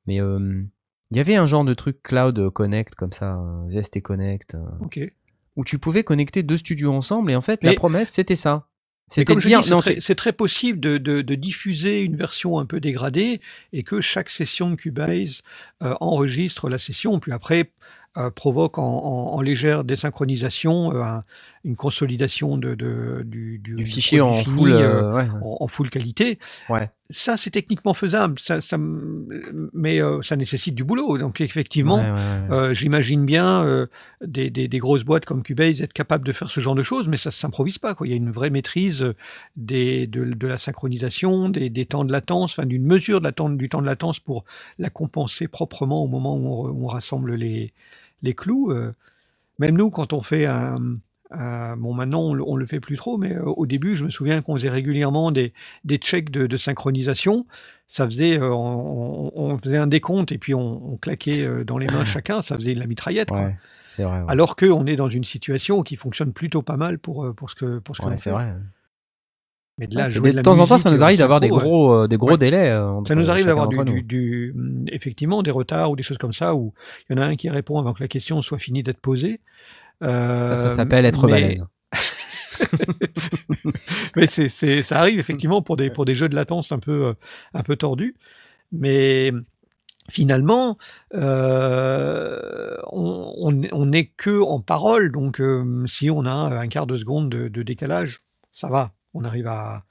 mais 0.07 0.17
il 0.17 0.69
y 1.17 1.21
avait 1.21 1.37
un 1.37 1.47
genre 1.47 1.65
de 1.65 1.75
truc 1.75 2.03
cloud 2.03 2.51
connect 2.51 2.95
comme 2.95 3.13
ça, 3.13 3.39
VST 3.69 4.03
Connect, 4.03 4.57
Ok. 4.81 5.01
où 5.57 5.65
tu 5.65 5.79
pouvais 5.79 6.05
connecter 6.05 6.43
deux 6.43 6.59
studios 6.59 6.93
ensemble. 6.93 7.31
Et 7.31 7.37
en 7.37 7.43
fait, 7.43 7.63
la 7.65 7.75
promesse 7.75 8.11
c'était 8.11 8.37
ça. 8.37 8.69
C'était 9.09 9.35
dire 9.49 9.59
c'est 9.63 9.71
très, 9.79 10.01
possible 10.33 10.81
de, 10.81 10.99
de- 10.99 11.23
de 11.23 11.35
diffuser 11.37 12.03
une 12.03 12.17
version 12.17 12.59
un 12.59 12.67
peu 12.67 12.81
dégradée 12.81 13.41
et 13.73 13.83
que 13.85 14.01
chaque 14.01 14.29
session 14.31 14.71
de 14.71 14.75
Cubase 14.75 15.43
euh, 15.83 15.95
enregistre 16.01 16.69
la 16.69 16.79
session, 16.81 17.21
puis 17.21 17.31
après 17.33 17.71
euh, 18.17 18.31
provoque 18.31 18.79
en, 18.79 18.83
en- 18.85 19.35
en 19.35 19.41
légère 19.43 19.85
désynchronisation 19.85 20.93
euh, 20.93 21.03
un- 21.03 21.25
une 21.67 21.77
consolidation 21.77 22.57
de, 22.57 22.75
de- 22.75 23.23
du, 23.25 23.59
du- 23.59 23.75
du 23.75 23.75
du 23.75 23.87
fichier 23.87 24.21
en 24.21 24.35
fini, 24.35 24.55
full. 24.57 24.71
euh, 24.73 25.03
euh, 25.03 25.15
ouais, 25.17 25.29
en, 25.43 25.57
en 25.61 25.69
full 25.69 25.91
qualité. 25.91 26.39
ouais. 26.71 26.91
Ça, 27.11 27.37
c'est 27.37 27.51
techniquement 27.51 27.95
faisable, 27.95 28.37
ça, 28.41 28.61
ça 28.61 28.75
m- 28.77 29.71
mais 29.73 30.03
euh, 30.03 30.23
ça 30.23 30.35
nécessite 30.35 30.75
du 30.75 30.83
boulot. 30.83 31.19
Donc 31.19 31.41
effectivement, 31.41 31.99
Ouais, 31.99 32.51
euh, 32.51 32.75
j'imagine 32.75 33.25
bien 33.25 33.87
des, 34.25 34.51
des- 34.51 34.67
des 34.67 34.79
grosses 34.79 35.05
boîtes 35.05 35.25
comme 35.25 35.43
Cubase 35.45 35.81
être 35.83 35.93
capables 35.93 36.27
de 36.27 36.33
faire 36.33 36.51
ce 36.51 36.61
genre 36.61 36.75
de 36.75 36.83
choses, 36.83 37.07
mais 37.07 37.17
ça 37.17 37.29
ne 37.31 37.35
s'improvise 37.35 37.79
pas. 37.79 37.95
Quoi. 37.95 38.09
Il 38.09 38.11
y 38.11 38.13
a 38.15 38.17
une 38.17 38.33
vraie 38.33 38.51
maîtrise 38.51 39.13
des, 39.57 40.07
de, 40.09 40.25
de 40.25 40.47
la 40.49 40.59
synchronisation, 40.59 41.49
des, 41.49 41.71
temps 41.87 42.05
de 42.05 42.11
latence, 42.11 42.53
enfin, 42.59 42.67
d'une 42.67 42.85
mesure 42.85 43.21
de 43.21 43.25
la 43.27 43.33
temps- 43.33 43.51
du 43.51 43.69
temps 43.69 43.83
de 43.83 43.87
latence 43.87 44.19
pour 44.19 44.45
la 44.81 44.91
compenser 44.91 45.47
proprement 45.47 46.03
au 46.03 46.09
moment 46.09 46.37
où 46.37 46.47
on, 46.49 46.65
re- 46.65 46.71
où 46.73 46.85
on 46.87 46.89
rassemble 46.89 47.35
les, 47.35 47.73
les 48.23 48.35
clous. 48.35 48.73
même 49.61 49.77
nous, 49.77 49.91
quand 49.91 50.13
on 50.13 50.23
fait 50.23 50.47
un... 50.47 50.97
un- 51.31 51.77
bon, 51.77 51.93
maintenant, 51.95 52.21
on, 52.23 52.35
le- 52.35 52.45
on 52.47 52.57
le 52.57 52.67
fait 52.67 52.81
plus 52.81 52.97
trop, 52.97 53.17
mais 53.19 53.35
euh, 53.37 53.43
au 53.45 53.67
début, 53.67 53.97
je 53.97 54.05
me 54.05 54.11
souviens 54.11 54.43
qu'on 54.43 54.55
faisait 54.55 54.69
régulièrement 54.71 55.33
des, 55.33 55.53
des 55.85 55.97
checks 55.99 56.31
de, 56.31 56.47
de 56.47 56.57
synchronisation. 56.57 57.47
Ça 57.89 58.05
faisait, 58.07 58.39
euh, 58.41 58.51
on, 58.53 59.59
faisait 59.63 59.77
un 59.77 59.87
décompte 59.87 60.33
et 60.33 60.39
puis 60.39 60.55
on, 60.55 60.93
on 60.93 60.97
claquait 60.97 61.43
euh, 61.45 61.65
dans 61.65 61.79
les 61.79 61.87
mains 61.87 62.05
chacun. 62.05 62.43
Ça 62.43 62.57
faisait 62.57 62.75
de 62.75 62.81
la 62.81 62.87
mitraillette. 62.87 63.29
quoi. 63.29 63.39
Ouais, 63.41 63.57
c'est 63.89 64.03
vrai. 64.03 64.19
ouais. 64.19 64.25
Alors 64.29 64.57
qu'on 64.57 64.87
est 64.87 64.97
dans 64.97 65.09
une 65.09 65.25
situation 65.25 65.83
qui 65.83 65.97
fonctionne 65.97 66.33
plutôt 66.33 66.63
pas 66.63 66.77
mal 66.77 66.99
pour, 66.99 67.25
euh, 67.25 67.33
pour 67.33 67.49
ce 67.51 67.55
que 67.55 67.79
pour 67.79 67.95
ce 67.97 68.03
que 68.03 68.07
Ouais, 68.07 68.17
c'est 68.17 68.31
fait. 68.31 68.35
vrai. 68.35 68.53
Mais 69.79 69.87
de 69.87 69.95
là, 69.95 70.09
de 70.11 70.19
de 70.19 70.41
temps 70.43 70.59
en 70.61 70.67
temps, 70.67 70.79
ça 70.79 70.91
nous 70.91 71.03
euh, 71.03 71.05
arrive 71.05 71.19
d'avoir 71.19 71.39
des 71.39 71.49
synchro, 71.49 71.61
gros, 71.61 71.93
euh, 71.93 72.09
des 72.09 72.17
gros 72.17 72.31
Ouais. 72.31 72.39
délais. 72.39 72.71
euh, 72.71 73.05
Ça 73.07 73.15
nous 73.15 73.29
arrive 73.31 73.45
d'avoir 73.47 73.69
du, 73.69 73.77
du- 73.85 74.03
du- 74.03 74.55
effectivement 74.91 75.43
des 75.43 75.51
retards 75.51 75.91
ou 75.91 75.97
des 75.97 76.03
choses 76.03 76.17
comme 76.19 76.33
ça 76.33 76.55
où 76.55 76.73
il 77.11 77.17
y 77.17 77.19
en 77.19 77.23
a 77.23 77.27
un 77.27 77.37
qui 77.37 77.51
répond 77.51 77.79
avant 77.79 77.93
que 77.93 78.03
la 78.03 78.09
question 78.09 78.41
soit 78.41 78.59
finie 78.59 78.83
d'être 78.83 79.01
posée. 79.01 79.39
Ça, 80.03 80.57
ça 80.57 80.67
Euh, 80.67 80.71
s'appelle 80.71 81.07
être 81.07 81.27
mais- 81.27 81.33
balèze. 81.33 81.65
mais 84.17 84.27
c'est, 84.27 84.83
ça 84.83 84.99
arrive 85.01 85.19
effectivement 85.19 85.63
pour 85.63 85.77
des, 85.77 85.91
pour 85.91 86.05
des 86.05 86.17
jeux 86.17 86.29
de 86.29 86.35
latence 86.35 86.73
un 86.73 86.79
peu, 86.79 87.07
euh, 87.09 87.15
un 87.55 87.63
peu 87.63 87.77
tordus. 87.77 88.15
Mais 88.73 89.33
finalement, 90.11 90.77
euh, 91.15 92.77
on 92.93 93.33
on- 93.39 93.69
on 93.73 93.87
n'est 93.87 94.07
que 94.07 94.41
en 94.43 94.61
parole. 94.61 95.13
Donc, 95.13 95.41
euh, 95.41 95.85
si 95.87 96.11
on 96.11 96.25
a 96.27 96.33
un 96.33 96.69
quart 96.69 96.87
de 96.87 96.97
seconde 96.97 97.31
de, 97.31 97.49
de 97.49 97.63
décalage, 97.63 98.21
ça 98.53 98.69
va. 98.69 98.93
On 99.15 99.25
arrive 99.25 99.47
à 99.47 99.85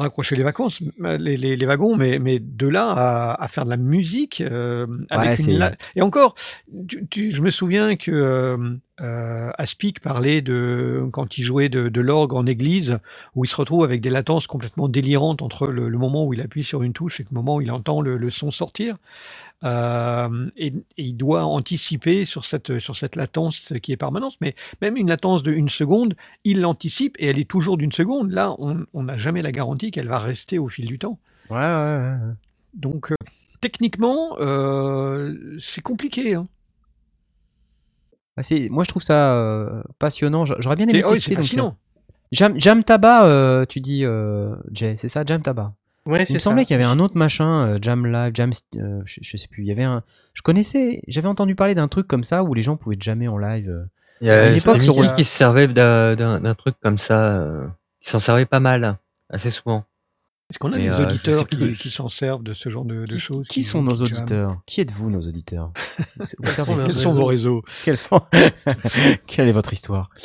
raccrocher 0.00 0.36
les 0.36 0.42
vacances, 0.42 0.80
les, 1.18 1.36
les- 1.36 1.56
les 1.56 1.66
wagons, 1.66 1.96
mais, 1.96 2.18
mais 2.18 2.38
de 2.38 2.68
là 2.68 2.90
à, 2.90 3.42
à 3.42 3.48
faire 3.48 3.64
de 3.64 3.70
la 3.70 3.76
musique 3.76 4.40
euh, 4.40 4.86
avec 5.10 5.38
Ouais, 5.38 5.44
une 5.52 5.58
la- 5.58 5.72
et 5.94 6.02
encore, 6.02 6.34
tu- 6.88 7.06
tu- 7.08 7.34
je 7.34 7.40
me 7.40 7.50
souviens 7.50 7.96
que 7.96 8.10
euh, 8.10 8.56
euh, 9.00 9.50
Aspic 9.58 10.00
parlait 10.00 10.40
de 10.42 11.04
quand 11.12 11.38
il 11.38 11.44
jouait 11.44 11.68
de, 11.68 11.88
de 11.88 12.00
l'orgue 12.00 12.34
en 12.34 12.46
église, 12.46 12.98
où 13.34 13.44
il 13.44 13.48
se 13.48 13.56
retrouve 13.56 13.84
avec 13.84 14.00
des 14.00 14.10
latences 14.10 14.46
complètement 14.46 14.88
délirantes 14.88 15.42
entre 15.42 15.66
le, 15.66 15.88
le 15.88 15.98
moment 15.98 16.24
où 16.24 16.32
il 16.34 16.40
appuie 16.40 16.64
sur 16.64 16.82
une 16.82 16.92
touche 16.92 17.20
et 17.20 17.24
le 17.30 17.34
moment 17.34 17.56
où 17.56 17.60
il 17.60 17.70
entend 17.70 18.00
le, 18.00 18.16
le 18.16 18.30
son 18.30 18.50
sortir. 18.50 18.96
Euh, 19.64 20.50
et, 20.56 20.66
et 20.68 20.74
il 21.02 21.14
doit 21.16 21.44
anticiper 21.44 22.24
sur 22.26 22.44
cette, 22.44 22.78
sur 22.78 22.96
cette 22.96 23.16
latence 23.16 23.72
qui 23.82 23.92
est 23.92 23.96
permanente. 23.96 24.34
Mais 24.40 24.54
même 24.82 24.96
une 24.96 25.08
latence 25.08 25.42
de 25.42 25.50
une 25.52 25.68
seconde, 25.70 26.14
il 26.44 26.60
l'anticipe 26.60 27.16
et 27.18 27.26
elle 27.26 27.38
est 27.38 27.48
toujours 27.48 27.76
d'une 27.78 27.92
seconde. 27.92 28.30
Là, 28.30 28.54
on 28.58 29.02
n'a 29.02 29.16
jamais 29.16 29.42
la 29.42 29.52
garantie 29.52 29.90
qu'elle 29.90 30.08
va 30.08 30.18
rester 30.18 30.58
au 30.58 30.68
fil 30.68 30.86
du 30.86 30.98
temps. 30.98 31.18
Ouais, 31.50 31.56
ouais, 31.56 31.62
ouais. 31.62 31.98
ouais. 32.26 32.34
Donc, 32.74 33.10
euh, 33.10 33.14
techniquement, 33.60 34.36
euh, 34.40 35.34
c'est 35.60 35.80
compliqué. 35.82 36.34
hein. 36.34 36.46
C'est- 38.42 38.68
moi, 38.68 38.84
je 38.84 38.90
trouve 38.90 39.02
ça 39.02 39.32
euh, 39.34 39.82
passionnant. 39.98 40.44
J'a- 40.44 40.56
J'aurais 40.58 40.76
bien 40.76 40.86
aimé 40.88 40.98
C'est 41.00 41.04
oh, 41.06 41.36
fascinant. 41.36 41.76
Jam, 42.32 42.60
Jam 42.60 42.84
Tabac, 42.84 43.24
euh, 43.24 43.64
tu 43.66 43.80
dis, 43.80 44.04
euh, 44.04 44.54
Jay, 44.72 44.96
c'est 44.96 45.08
ça, 45.08 45.24
Jam 45.24 45.40
Tabac. 45.42 45.72
Ouais, 46.06 46.24
Il 46.28 46.34
me 46.34 46.38
ça. 46.38 46.44
semblait 46.44 46.64
qu'il 46.64 46.74
y 46.78 46.82
avait 46.82 46.88
un 46.90 46.98
autre 47.00 47.16
machin, 47.16 47.66
euh, 47.66 47.78
Jam 47.82 48.06
Live, 48.06 48.30
Jam, 48.34 48.52
euh, 48.76 49.00
je, 49.04 49.20
je 49.22 49.36
sais 49.36 49.48
plus. 49.48 49.62
Il 49.64 49.66
y 49.66 49.72
avait 49.72 49.84
un, 49.84 50.02
je 50.34 50.42
connaissais, 50.42 51.02
j'avais 51.08 51.28
entendu 51.28 51.54
parler 51.54 51.74
d'un 51.74 51.88
truc 51.88 52.06
comme 52.06 52.24
ça 52.24 52.44
où 52.44 52.54
les 52.54 52.62
gens 52.62 52.76
pouvaient 52.76 52.96
jammer 52.98 53.28
en 53.28 53.38
live. 53.38 53.68
euh. 53.68 53.84
Il 54.20 54.28
y 54.28 54.30
À 54.30 54.44
a 54.44 54.48
une 54.48 54.56
époque, 54.56 54.80
Stan 54.82 54.92
sur- 54.92 55.02
Lee 55.02 55.08
qui 55.16 55.24
se 55.24 55.36
servait 55.36 55.68
d'un- 55.68 56.14
d'un 56.14 56.40
d'un 56.40 56.54
truc 56.54 56.76
comme 56.82 56.96
ça, 56.96 57.36
euh, 57.36 57.66
qui 58.00 58.08
s'en 58.08 58.20
servait 58.20 58.46
pas 58.46 58.60
mal, 58.60 58.96
assez 59.28 59.50
souvent. 59.50 59.84
Est-ce 60.48 60.60
qu'on 60.60 60.72
a 60.72 60.76
Mais, 60.76 60.84
des 60.84 60.90
euh, 60.90 61.06
auditeurs 61.06 61.48
qui, 61.48 61.90
s'en 61.90 62.08
servent 62.08 62.44
de 62.44 62.52
ce 62.52 62.70
genre 62.70 62.84
de, 62.84 63.04
de 63.04 63.14
Qui, 63.14 63.20
choses 63.20 63.48
qui 63.48 63.64
sont 63.64 63.82
nos 63.82 63.96
auditeurs? 63.96 64.60
Qui 64.64 64.80
êtes-vous, 64.80 65.10
nos 65.10 65.26
auditeurs? 65.26 65.72
Quels 66.44 66.96
sont 66.96 67.14
vos 67.14 67.24
réseaux? 67.24 67.62
Quels 67.84 67.96
sont 67.96 68.20
Quelle 69.26 69.48
est 69.48 69.52
votre 69.52 69.72
histoire? 69.72 70.10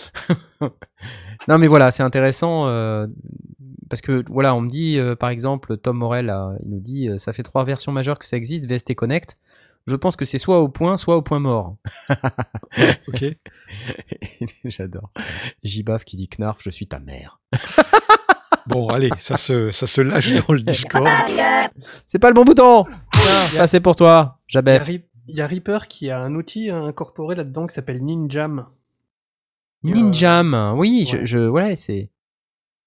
Non, 1.48 1.58
mais 1.58 1.66
voilà, 1.66 1.90
c'est 1.90 2.04
intéressant 2.04 2.68
euh, 2.68 3.08
parce 3.90 4.02
que 4.02 4.24
voilà, 4.30 4.54
on 4.54 4.62
me 4.62 4.70
dit 4.70 5.00
euh, 5.00 5.16
par 5.16 5.32
exemple 5.32 5.76
Tom 5.76 5.98
Morel, 5.98 6.32
il 6.64 6.70
nous 6.70 6.80
dit 6.80 7.10
ça 7.18 7.34
fait 7.34 7.42
trois 7.42 7.66
versions 7.66 7.92
majeures 7.92 8.20
que 8.20 8.28
ça 8.28 8.38
existe 8.38 8.70
VST 8.70 8.94
Connect. 8.94 9.40
Je 9.88 9.96
pense 9.96 10.16
que 10.16 10.24
c'est 10.24 10.38
soit 10.38 10.60
au 10.60 10.70
point, 10.70 10.98
soit 10.98 11.18
au 11.18 11.24
point 11.24 11.40
mort. 11.40 11.78
Ok. 13.08 13.26
J'adore. 14.66 15.10
Jibaf 15.64 16.06
qui 16.06 16.16
dit 16.16 16.30
Knarf, 16.30 16.60
je 16.62 16.70
suis 16.70 16.86
ta 16.86 17.00
mère. 17.00 17.40
Bon, 18.68 18.88
allez, 18.88 19.10
ça 19.18 19.38
se, 19.38 19.72
ça 19.72 19.88
se 19.88 20.02
lâche 20.02 20.34
dans 20.34 20.54
le 20.54 20.62
Discord. 20.62 21.08
C'est 22.06 22.20
pas 22.20 22.28
le 22.28 22.34
bon 22.34 22.44
bouton. 22.44 22.84
Tiens, 23.12 23.48
ça 23.54 23.68
c'est 23.68 23.80
pour 23.80 23.96
toi, 23.96 24.40
Il 24.50 24.56
y, 24.56 24.58
a 24.58 24.62
Jabef. 24.62 24.90
Il 25.28 25.36
y 25.36 25.42
a 25.42 25.48
Reaper 25.48 25.88
qui 25.88 26.10
a 26.10 26.22
un 26.22 26.36
outil 26.36 26.70
incorporé 26.70 27.36
là-dedans 27.36 27.68
qui 27.68 27.74
s'appelle 27.74 28.04
Ninjam. 28.04 28.68
Ninjam, 29.84 30.76
oui, 30.78 31.08
je, 31.10 31.18
ouais. 31.18 31.26
je 31.26 31.50
ouais, 31.50 31.76
c'est 31.76 32.12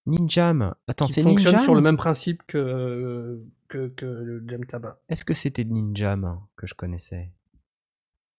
Ninjam. 0.06 0.74
Attends, 0.86 1.06
qui 1.06 1.14
c'est 1.14 1.22
fonctionne 1.22 1.54
Ninjam 1.54 1.64
sur 1.64 1.74
le 1.74 1.80
même 1.80 1.96
principe 1.96 2.42
que, 2.46 3.42
que, 3.68 3.88
que 3.88 4.06
le 4.06 4.44
Jam 4.46 4.64
Tabac. 4.64 4.98
Est-ce 5.08 5.24
que 5.24 5.34
c'était 5.34 5.64
Ninjam 5.64 6.40
que 6.56 6.66
je 6.66 6.74
connaissais? 6.74 7.30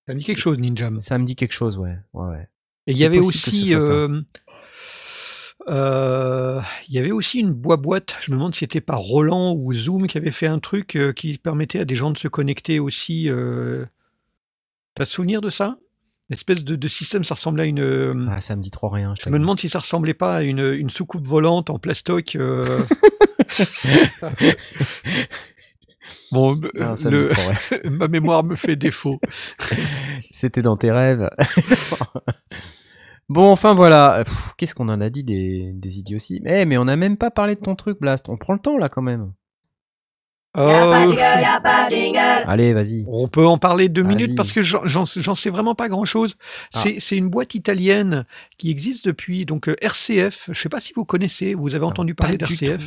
Ça 0.07 0.13
me 0.13 0.19
dit 0.19 0.25
quelque 0.25 0.41
chose, 0.41 0.59
Ninjam. 0.59 1.01
Ça 1.01 1.17
me 1.17 1.25
dit 1.25 1.35
quelque 1.35 1.53
chose, 1.53 1.77
ouais. 1.77 1.97
ouais, 2.13 2.27
ouais. 2.29 2.49
Et 2.87 2.91
il 2.91 2.97
y 2.99 3.05
avait 3.05 3.17
aussi, 3.17 3.73
euh, 3.73 4.21
euh, 5.67 6.59
il 6.87 6.93
y 6.93 6.99
avait 6.99 7.11
aussi 7.11 7.39
une 7.39 7.51
boîte. 7.51 8.15
Je 8.21 8.31
me 8.31 8.37
demande 8.37 8.53
si 8.53 8.59
c'était 8.59 8.81
par 8.81 8.99
Roland 8.99 9.53
ou 9.53 9.73
Zoom 9.73 10.07
qui 10.07 10.17
avait 10.17 10.31
fait 10.31 10.47
un 10.47 10.59
truc 10.59 10.95
euh, 10.95 11.13
qui 11.13 11.37
permettait 11.37 11.79
à 11.79 11.85
des 11.85 11.95
gens 11.95 12.11
de 12.11 12.17
se 12.17 12.27
connecter 12.27 12.79
aussi. 12.79 13.29
Euh... 13.29 13.85
T'as 14.95 15.05
souvenir 15.05 15.41
de 15.41 15.49
ça? 15.49 15.77
Une 16.29 16.33
espèce 16.33 16.63
de, 16.63 16.75
de 16.75 16.87
système, 16.87 17.23
ça 17.23 17.35
ressemblait 17.35 17.63
à 17.63 17.67
une. 17.67 18.29
Ah, 18.31 18.41
ça 18.41 18.55
me 18.55 18.61
dit 18.61 18.71
trop 18.71 18.89
rien. 18.89 19.13
Je 19.17 19.23
je 19.25 19.29
me 19.29 19.37
demande 19.37 19.59
si 19.59 19.69
ça 19.69 19.79
ressemblait 19.79 20.13
pas 20.15 20.37
à 20.37 20.41
une, 20.43 20.73
une 20.73 20.89
soucoupe 20.89 21.27
volante 21.27 21.69
en 21.69 21.77
plastoc. 21.77 22.35
bon, 26.31 26.59
ça 26.95 27.09
me 27.09 27.17
le- 27.17 27.25
dit 27.25 27.33
trop 27.33 27.51
ma 27.89 28.07
mémoire 28.07 28.43
me 28.43 28.55
fait 28.55 28.75
défaut. 28.75 29.19
C'était 30.31 30.61
dans 30.63 30.77
tes 30.77 30.91
rêves. 30.91 31.29
Bon, 33.29 33.51
enfin 33.51 33.73
voilà. 33.73 34.23
Qu'est-ce 34.57 34.75
qu'on 34.75 34.89
en 34.89 35.01
a 35.01 35.09
dit 35.09 35.23
des, 35.23 35.71
des 35.73 35.99
idioties? 35.99 36.41
Eh, 36.45 36.65
mais 36.65 36.77
on 36.77 36.85
n'a 36.85 36.95
même 36.95 37.17
pas 37.17 37.31
parlé 37.31 37.55
de 37.55 37.59
ton 37.61 37.75
truc, 37.75 37.99
Blast. 37.99 38.29
On 38.29 38.37
prend 38.37 38.53
le 38.53 38.59
temps 38.59 38.77
là 38.77 38.89
quand 38.89 39.01
même. 39.01 39.33
Euh, 40.57 41.11
Allez, 42.47 42.73
vas-y. 42.73 43.03
On 43.07 43.27
peut 43.27 43.45
en 43.45 43.57
parler 43.57 43.89
deux 43.89 44.03
minutes 44.03 44.35
parce 44.35 44.51
que 44.53 44.61
j'en- 44.61 45.05
sais 45.05 45.49
vraiment 45.49 45.75
pas 45.75 45.89
grand-chose. 45.89 46.35
Ah. 46.73 46.79
C'est 46.99 47.17
une 47.17 47.27
boîte 47.29 47.55
italienne 47.55 48.25
qui 48.57 48.71
existe 48.71 49.05
depuis 49.05 49.45
donc 49.45 49.67
euh, 49.67 49.75
RCF. 49.81 50.49
Je 50.51 50.59
sais 50.59 50.69
pas 50.69 50.79
si 50.79 50.93
vous 50.95 51.03
connaissez, 51.05 51.53
vous 51.55 51.75
avez 51.75 51.83
entendu 51.85 52.15
parler 52.15 52.37
d'RCF. 52.37 52.81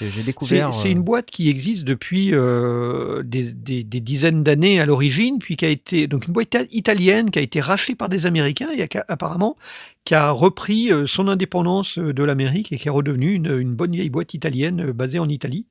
J'ai 0.00 0.22
découvert. 0.22 0.68
c'est 0.74 0.88
euh, 0.88 0.92
une 0.92 1.02
boîte 1.02 1.30
qui 1.30 1.48
existe 1.48 1.84
depuis 1.84 2.30
euh, 2.34 3.22
des, 3.22 3.52
des- 3.52 3.82
des 3.82 4.00
dizaines 4.00 4.42
d'années 4.42 4.80
à 4.80 4.86
l'origine, 4.86 5.38
puis 5.38 5.56
qui 5.56 5.64
a 5.64 5.68
été 5.68 6.06
donc 6.06 6.26
une 6.26 6.32
boîte 6.34 6.48
ita- 6.54 6.66
italienne 6.70 7.30
qui 7.30 7.38
a 7.38 7.42
été 7.42 7.60
rachetée 7.60 7.94
par 7.94 8.08
des 8.08 8.26
Américains 8.26 8.68
et 8.76 8.86
qui 8.88 8.98
a- 8.98 9.04
apparemment 9.08 9.56
qui 10.04 10.14
a 10.14 10.30
repris 10.30 10.90
son 11.06 11.26
indépendance 11.26 11.98
de 11.98 12.22
l'Amérique 12.22 12.72
et 12.72 12.76
qui 12.78 12.86
est 12.86 12.90
redevenue 12.90 13.32
une, 13.32 13.58
une 13.58 13.74
bonne 13.74 13.90
vieille 13.92 14.10
boîte 14.10 14.34
italienne 14.34 14.92
basée 14.92 15.18
en 15.18 15.28
Italie. 15.28 15.66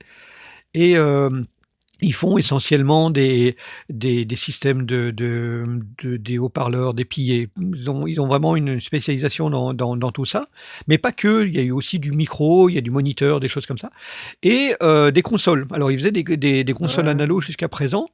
Et 0.76 0.98
euh, 0.98 1.30
ils 2.02 2.14
font 2.14 2.38
essentiellement 2.38 3.10
des, 3.10 3.56
des, 3.90 4.26
des 4.26 4.36
systèmes 4.36 4.86
de, 4.86 5.12
de, 5.12 5.64
de- 6.04 6.18
des 6.18 6.38
haut-parleurs, 6.38 6.94
des 6.94 7.06
pillés. 7.06 7.48
Ils 7.58 7.90
ont, 7.90 8.06
ils 8.06 8.20
ont 8.20 8.28
vraiment 8.28 8.58
une 8.58 8.82
spécialisation 8.82 9.50
dans, 9.50 9.74
dans, 9.74 9.96
dans 9.96 10.12
tout 10.12 10.26
ça. 10.26 10.50
Mais 10.90 10.98
pas 10.98 11.14
que, 11.14 11.48
il 11.48 11.56
y 11.56 11.60
a 11.60 11.62
eu 11.64 11.72
aussi 11.72 11.98
du 11.98 12.12
micro, 12.12 12.68
il 12.68 12.76
y 12.76 12.78
a 12.78 12.82
du 12.82 12.92
moniteur, 12.92 13.40
des 13.40 13.48
choses 13.48 13.66
comme 13.66 13.78
ça. 13.78 13.92
Et 14.44 14.74
euh, 14.84 15.10
des 15.10 15.22
consoles. 15.22 15.66
Alors, 15.72 15.90
ils 15.90 15.98
faisaient 15.98 16.12
des, 16.12 16.24
des, 16.24 16.66
des 16.66 16.74
consoles 16.74 17.06
Ouais. 17.06 17.12
analo 17.12 17.40
jusqu'à 17.40 17.70
présent. 17.70 18.08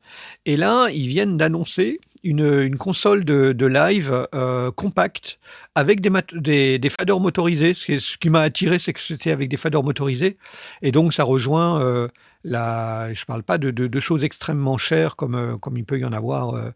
Et 0.45 0.57
là, 0.57 0.87
ils 0.93 1.07
viennent 1.07 1.37
d'annoncer 1.37 1.99
une, 2.23 2.45
une 2.61 2.77
console 2.77 3.25
de, 3.25 3.51
de 3.51 3.65
live 3.65 4.27
euh, 4.35 4.69
compacte 4.69 5.39
avec 5.73 6.01
des, 6.01 6.11
des, 6.33 6.77
des 6.77 6.89
faders 6.91 7.19
motorisés. 7.19 7.73
Ce 7.73 7.85
qui, 7.87 7.99
ce 7.99 8.15
qui 8.15 8.29
m'a 8.29 8.41
attiré, 8.41 8.77
c'est 8.77 8.93
que 8.93 8.99
c'était 9.01 9.31
avec 9.31 9.49
des 9.49 9.57
faders 9.57 9.81
motorisés. 9.83 10.37
Et 10.83 10.91
donc, 10.91 11.15
ça 11.15 11.23
rejoint 11.23 11.81
euh, 11.81 12.07
Je 12.45 13.25
parle 13.25 13.43
pas 13.43 13.57
de, 13.57 13.99
choses 13.99 14.23
extrêmement 14.23 14.77
chères 14.77 15.15
comme, 15.15 15.35
euh, 15.35 15.57
comme 15.57 15.77
il 15.77 15.85
peut 15.85 15.99
y 15.99 16.05
en 16.05 16.13
avoir 16.13 16.55
euh, 16.55 16.71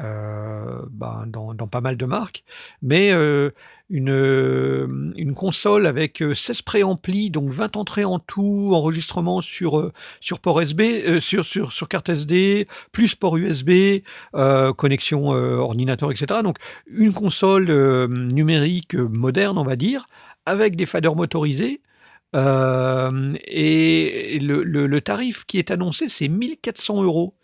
euh, 0.00 0.82
ben, 0.90 1.26
dans, 1.26 1.54
pas 1.66 1.82
mal 1.82 1.98
de 1.98 2.06
marques, 2.06 2.42
mais 2.80 3.10
une, 3.90 5.34
console 5.36 5.86
avec 5.86 6.22
euh, 6.22 6.34
16 6.34 6.62
préamplis, 6.62 7.30
donc 7.30 7.50
20 7.50 7.76
entrées 7.76 8.04
en 8.04 8.18
tout, 8.18 8.70
enregistrement 8.72 9.42
sur, 9.42 9.92
sur 10.20 10.38
port 10.38 10.60
USB, 10.60 10.82
sur, 11.20 11.44
sur, 11.44 11.88
carte 11.88 12.08
SD, 12.08 12.66
plus 12.92 13.14
port 13.14 13.36
USB, 13.36 14.02
connexion 14.76 15.28
ordinateur, 15.28 16.10
etc. 16.10 16.40
Donc 16.42 16.56
une 16.90 17.12
console 17.12 17.66
numérique 18.32 18.94
moderne, 18.94 19.58
on 19.58 19.64
va 19.64 19.76
dire, 19.76 20.06
avec 20.46 20.76
des 20.76 20.86
faders 20.86 21.16
motorisés. 21.16 21.82
Euh, 22.36 23.34
et 23.44 24.38
le, 24.40 24.62
le- 24.62 24.86
le 24.86 25.00
tarif 25.00 25.44
qui 25.46 25.58
est 25.58 25.70
annoncé, 25.70 26.08
c'est 26.08 26.28
1400 26.28 27.02
euros 27.02 27.34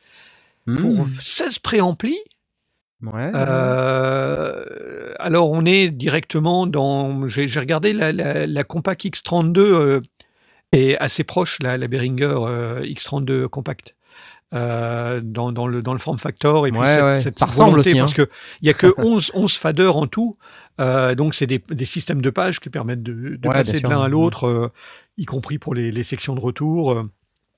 pour 0.66 1.06
hmm, 1.06 1.10
16 1.20 1.58
préamplis. 1.58 2.18
Ouais. 3.02 3.30
Euh, 3.34 5.14
alors, 5.18 5.50
on 5.50 5.64
est 5.64 5.88
directement 5.90 6.66
dans. 6.66 7.28
J'ai 7.28 7.48
regardé 7.58 7.92
la, 7.92 8.12
la, 8.12 8.46
la 8.46 8.64
Compact 8.64 9.04
X32 9.04 9.58
euh, 9.58 10.00
est 10.72 10.96
assez 10.98 11.24
proche, 11.24 11.58
la, 11.60 11.76
la 11.78 11.88
Behringer 11.88 12.24
euh, 12.46 12.80
X32 12.82 13.48
Compact. 13.48 13.95
Euh, 14.54 15.20
dans, 15.22 15.50
dans 15.52 15.66
le, 15.66 15.82
dans 15.82 15.92
le 15.92 15.98
form 15.98 16.18
factor 16.18 16.66
et 16.66 16.70
puis 16.70 16.80
Ouais, 16.80 16.86
cette, 16.86 17.02
ouais. 17.04 17.20
cette 17.20 17.34
Ça 17.34 17.46
ressemble 17.46 17.78
aussi, 17.80 17.98
hein. 17.98 18.02
parce 18.02 18.14
que 18.14 18.28
il 18.62 18.68
y 18.68 18.70
a 18.70 18.74
que 18.74 18.94
11, 18.98 19.32
11 19.34 19.56
faders 19.56 19.96
en 19.96 20.06
tout 20.06 20.36
euh, 20.80 21.14
donc 21.14 21.34
c'est 21.34 21.46
des, 21.46 21.62
des 21.70 21.84
systèmes 21.84 22.22
de 22.22 22.30
pages 22.30 22.60
qui 22.60 22.70
permettent 22.70 23.02
de, 23.02 23.12
de 23.12 23.28
Ouais, 23.30 23.38
bien 23.38 23.50
passer 23.52 23.80
de 23.80 23.88
l'un 23.88 24.00
à 24.02 24.06
Mhm. 24.06 24.12
l'autre 24.12 24.44
euh, 24.46 24.68
y 25.18 25.24
compris 25.24 25.58
pour 25.58 25.74
les, 25.74 25.90
les 25.90 26.04
sections 26.04 26.34
de 26.34 26.40
retour 26.40 26.92
euh. 26.92 27.10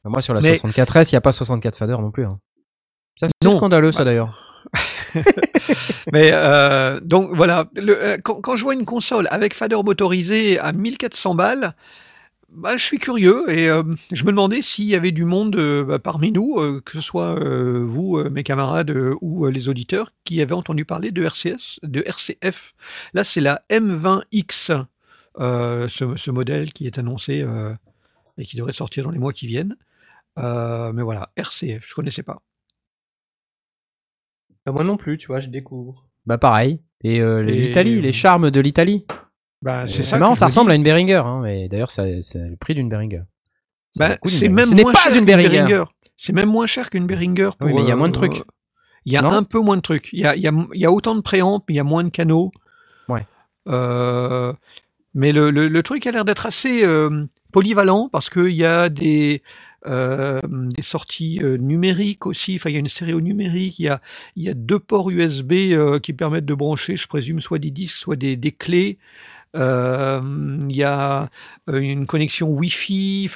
Moi, 0.05 0.21
sur 0.23 0.33
la 0.33 0.41
Mais- 0.41 0.55
64S, 0.55 1.11
il 1.11 1.15
n'y 1.15 1.19
a 1.19 1.21
pas 1.21 1.33
64 1.33 1.77
faders 1.77 2.01
non 2.01 2.11
plus. 2.11 2.25
hein. 2.25 2.39
C'est 3.21 3.29
scandaleux, 3.51 3.93
ça 3.93 3.99
Bah, 3.99 4.05
d'ailleurs. 4.07 4.65
Mais 6.13 6.31
euh, 6.33 7.01
donc 7.01 7.31
voilà, 7.35 7.67
le- 7.75 7.97
euh, 8.03 8.17
quand, 8.23 8.41
quand 8.41 8.57
je 8.57 8.63
vois 8.63 8.75
une 8.75 8.85
console 8.85 9.27
avec 9.31 9.55
fader 9.55 9.77
motorisé 9.85 10.59
à 10.59 10.73
1400 10.73 11.35
balles, 11.35 11.75
bah, 12.51 12.77
je 12.77 12.83
suis 12.83 12.99
curieux 12.99 13.49
et 13.51 13.69
euh, 13.69 13.83
je 14.11 14.23
me 14.25 14.31
demandais 14.31 14.63
s'il 14.63 14.87
y 14.87 14.95
avait 14.95 15.11
du 15.13 15.25
monde 15.25 15.57
euh, 15.57 15.85
bah, 15.85 15.99
parmi 15.99 16.33
nous, 16.33 16.57
euh, 16.59 16.81
que 16.85 16.93
ce 16.93 17.01
soit 17.01 17.39
euh, 17.39 17.85
vous, 17.85 18.17
euh, 18.17 18.31
mes 18.31 18.43
camarades 18.43 18.91
euh, 18.91 19.15
ou 19.21 19.45
euh, 19.47 19.51
les 19.51 19.69
auditeurs, 19.69 20.13
qui 20.25 20.41
avaient 20.41 20.55
entendu 20.55 20.85
parler 20.85 21.11
de 21.11 21.23
RCS, 21.23 21.79
de 21.83 22.01
RCF. 22.07 22.75
Là, 23.13 23.23
c'est 23.25 23.41
la 23.43 23.63
M20X, 23.71 24.85
euh, 25.41 25.89
ce, 25.89 26.17
ce 26.17 26.31
modèle 26.31 26.73
qui 26.73 26.87
est 26.87 26.99
annoncé 26.99 27.43
euh, 27.43 27.75
et 28.39 28.45
qui 28.47 28.57
devrait 28.57 28.73
sortir 28.73 29.05
dans 29.05 29.11
les 29.11 29.19
mois 29.19 29.33
qui 29.33 29.47
viennent. 29.47 29.77
Euh, 30.39 30.93
mais 30.93 31.03
voilà, 31.03 31.31
RCF, 31.37 31.85
je 31.87 31.95
connaissais 31.95 32.23
pas. 32.23 32.41
Bah, 34.65 34.73
moi 34.73 34.85
non 34.85 34.97
plus, 34.97 35.19
tu 35.19 35.27
vois, 35.29 35.41
je 35.41 35.49
découvre. 35.49 36.07
Bah, 36.27 36.39
pareil. 36.39 36.81
Et 37.05 37.21
euh, 37.21 37.47
Et- 37.47 37.53
l'Italie, 37.67 38.01
les 38.01 38.13
charmes 38.13 38.51
de 38.51 38.61
l'Italie. 38.61 39.05
Bah, 39.63 39.87
C'est 39.89 40.03
ça. 40.03 40.19
marrant, 40.19 40.35
ça 40.35 40.47
ressemble 40.47 40.69
dis. 40.71 40.73
à 40.73 40.77
une 40.77 40.83
Behringer. 40.85 41.23
Hein, 41.25 41.41
mais 41.43 41.69
d'ailleurs, 41.69 41.91
c'est 41.91 42.21
le 42.35 42.57
prix 42.57 42.75
d'une 42.75 42.89
Behringer. 42.89 43.23
Bah, 43.97 44.17
c'est 44.27 44.49
Behringer. 44.49 44.49
même 44.55 44.67
Ce 44.67 44.75
n'est 44.75 44.83
moins 44.83 44.93
pas 44.93 45.15
une 45.17 45.25
Behringer. 45.25 45.85
C'est 46.17 46.33
même 46.33 46.49
moins 46.49 46.67
cher 46.67 46.91
qu'une 46.91 47.07
Behringer. 47.07 47.51
Pour, 47.59 47.69
Oui, 47.69 47.75
mais 47.75 47.83
il 47.83 47.89
y 47.89 47.93
a 47.93 47.97
moins 47.97 48.09
de 48.09 48.13
euh, 48.17 48.21
trucs. 48.29 48.43
Il 49.05 49.13
y 49.13 49.17
a 49.17 49.23
Non? 49.23 49.31
un 49.31 49.43
peu 49.45 49.61
moins 49.61 49.77
de 49.77 49.83
trucs. 49.83 50.11
Il 50.13 50.21
y 50.21 50.27
a, 50.27 50.37
y 50.37 50.47
a- 50.47 50.67
y 50.75 50.85
a 50.85 50.93
autant 50.93 51.15
de 51.15 51.21
préamp, 51.21 51.65
il 51.69 51.77
y 51.77 51.81
a 51.81 51.85
moins 51.85 52.05
de 52.05 52.09
canaux. 52.11 52.51
Ouais. 53.09 53.25
Euh, 53.69 54.53
mais 55.15 55.33
le, 55.33 55.51
le- 55.51 55.69
le 55.69 55.83
truc 55.83 56.07
a 56.07 56.11
l'air 56.11 56.25
d'être 56.25 56.47
assez 56.47 56.85
euh, 56.85 57.25
polyvalent 57.53 58.09
parce 58.13 58.31
qu'il 58.31 58.49
y 58.51 58.65
a 58.65 58.89
des, 58.89 59.43
euh, 59.87 60.41
des 60.45 60.83
sorties 60.83 61.41
numériques 61.43 62.27
aussi. 62.27 62.57
Enfin, 62.57 62.71
il 62.71 62.75
y 62.75 62.77
a 62.77 62.81
une 62.81 62.89
stéréo 62.89 63.21
numérique. 63.21 63.79
Il 63.79 63.85
y 63.87 63.89
a, 63.89 64.01
y 64.37 64.49
a 64.49 64.55
deux 64.55 64.79
ports 64.79 65.11
USB 65.11 65.53
qui 66.03 66.13
permettent 66.13 66.45
de 66.47 66.55
brancher, 66.55 66.97
je 66.97 67.07
présume, 67.07 67.41
soit 67.41 67.59
des 67.59 67.71
disques, 67.71 67.97
soit 67.97 68.17
des, 68.17 68.37
des 68.37 68.53
clés. 68.53 68.99
Il 69.55 70.77
y 70.77 70.83
a 70.85 71.29
une 71.73 72.07
connexion 72.07 72.49
Wi-Fi. 72.51 73.31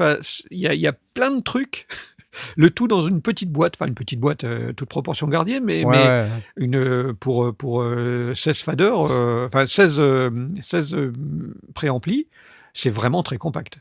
Il 0.51 0.59
y 0.59 0.67
a, 0.69 0.75
il 0.75 0.81
y 0.81 0.87
a 0.87 0.95
plein 1.15 1.31
de 1.31 1.41
trucs. 1.43 1.87
Le 2.57 2.71
tout 2.71 2.89
dans 2.89 3.07
une 3.07 3.21
petite 3.21 3.51
boîte, 3.53 3.75
enfin 3.77 3.89
une 3.89 3.95
petite 3.95 4.19
boîte, 4.19 4.45
euh, 4.45 4.73
toute 4.73 4.89
proportion 4.89 5.29
gardée, 5.29 5.61
mais, 5.61 5.85
Ouais, 5.85 5.93
mais 5.93 6.07
ouais. 6.09 6.31
une, 6.57 7.13
pour, 7.13 7.55
pour 7.55 7.83
euh, 7.83 8.33
16 8.35 8.61
faders, 8.61 9.11
euh, 9.11 9.49
enfin 9.49 9.67
16, 9.67 9.97
euh, 9.99 10.49
16 10.63 10.95
euh, 10.95 11.13
préamplis, 11.75 12.29
c'est 12.73 12.89
vraiment 12.89 13.23
très 13.23 13.37
compact. 13.37 13.81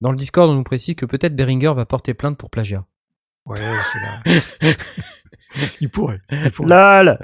Dans 0.00 0.12
le 0.12 0.16
Discord, 0.16 0.48
on 0.48 0.54
nous 0.54 0.62
précise 0.62 0.94
que 0.94 1.04
peut-être 1.04 1.36
Behringer 1.36 1.74
va 1.74 1.84
porter 1.84 2.14
plainte 2.14 2.38
pour 2.38 2.48
plagiat. 2.48 2.86
Ouais, 3.44 3.58
c'est 3.58 4.00
là. 4.68 4.74
il 5.80 5.88
pourrait. 5.90 6.20
il 6.30 6.50
pourrait. 6.50 6.68
Lol 6.68 7.18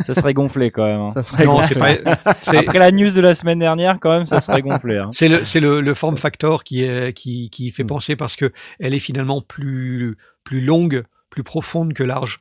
Ça 0.00 0.14
serait 0.14 0.32
gonflé 0.34 0.70
quand 0.70 0.84
même. 0.86 1.00
hein. 1.00 1.08
Ça 1.10 1.22
serait 1.22 1.44
Non, 1.44 1.56
grave. 1.56 1.66
c'est 1.68 1.78
pas. 1.78 2.34
c'est- 2.40 2.56
Après 2.56 2.78
la 2.78 2.90
news 2.92 3.10
de 3.10 3.20
la 3.20 3.34
semaine 3.34 3.58
dernière, 3.58 3.98
quand 4.00 4.10
même, 4.12 4.26
ça 4.26 4.40
serait 4.40 4.62
gonflé. 4.62 4.96
hein. 4.98 5.10
C'est 5.12 5.28
le, 5.28 5.44
c'est 5.44 5.60
le, 5.60 5.80
le 5.80 5.94
form 5.94 6.16
factor 6.16 6.64
qui, 6.64 6.82
est, 6.82 7.12
qui, 7.12 7.50
qui 7.50 7.70
fait 7.70 7.84
Mm. 7.84 7.88
penser 7.88 8.16
parce 8.16 8.36
que 8.36 8.52
elle 8.80 8.94
est 8.94 8.98
finalement 8.98 9.40
plus, 9.42 10.16
plus 10.44 10.60
longue, 10.60 11.04
plus 11.30 11.42
profonde 11.44 11.92
que 11.92 12.02
large 12.02 12.40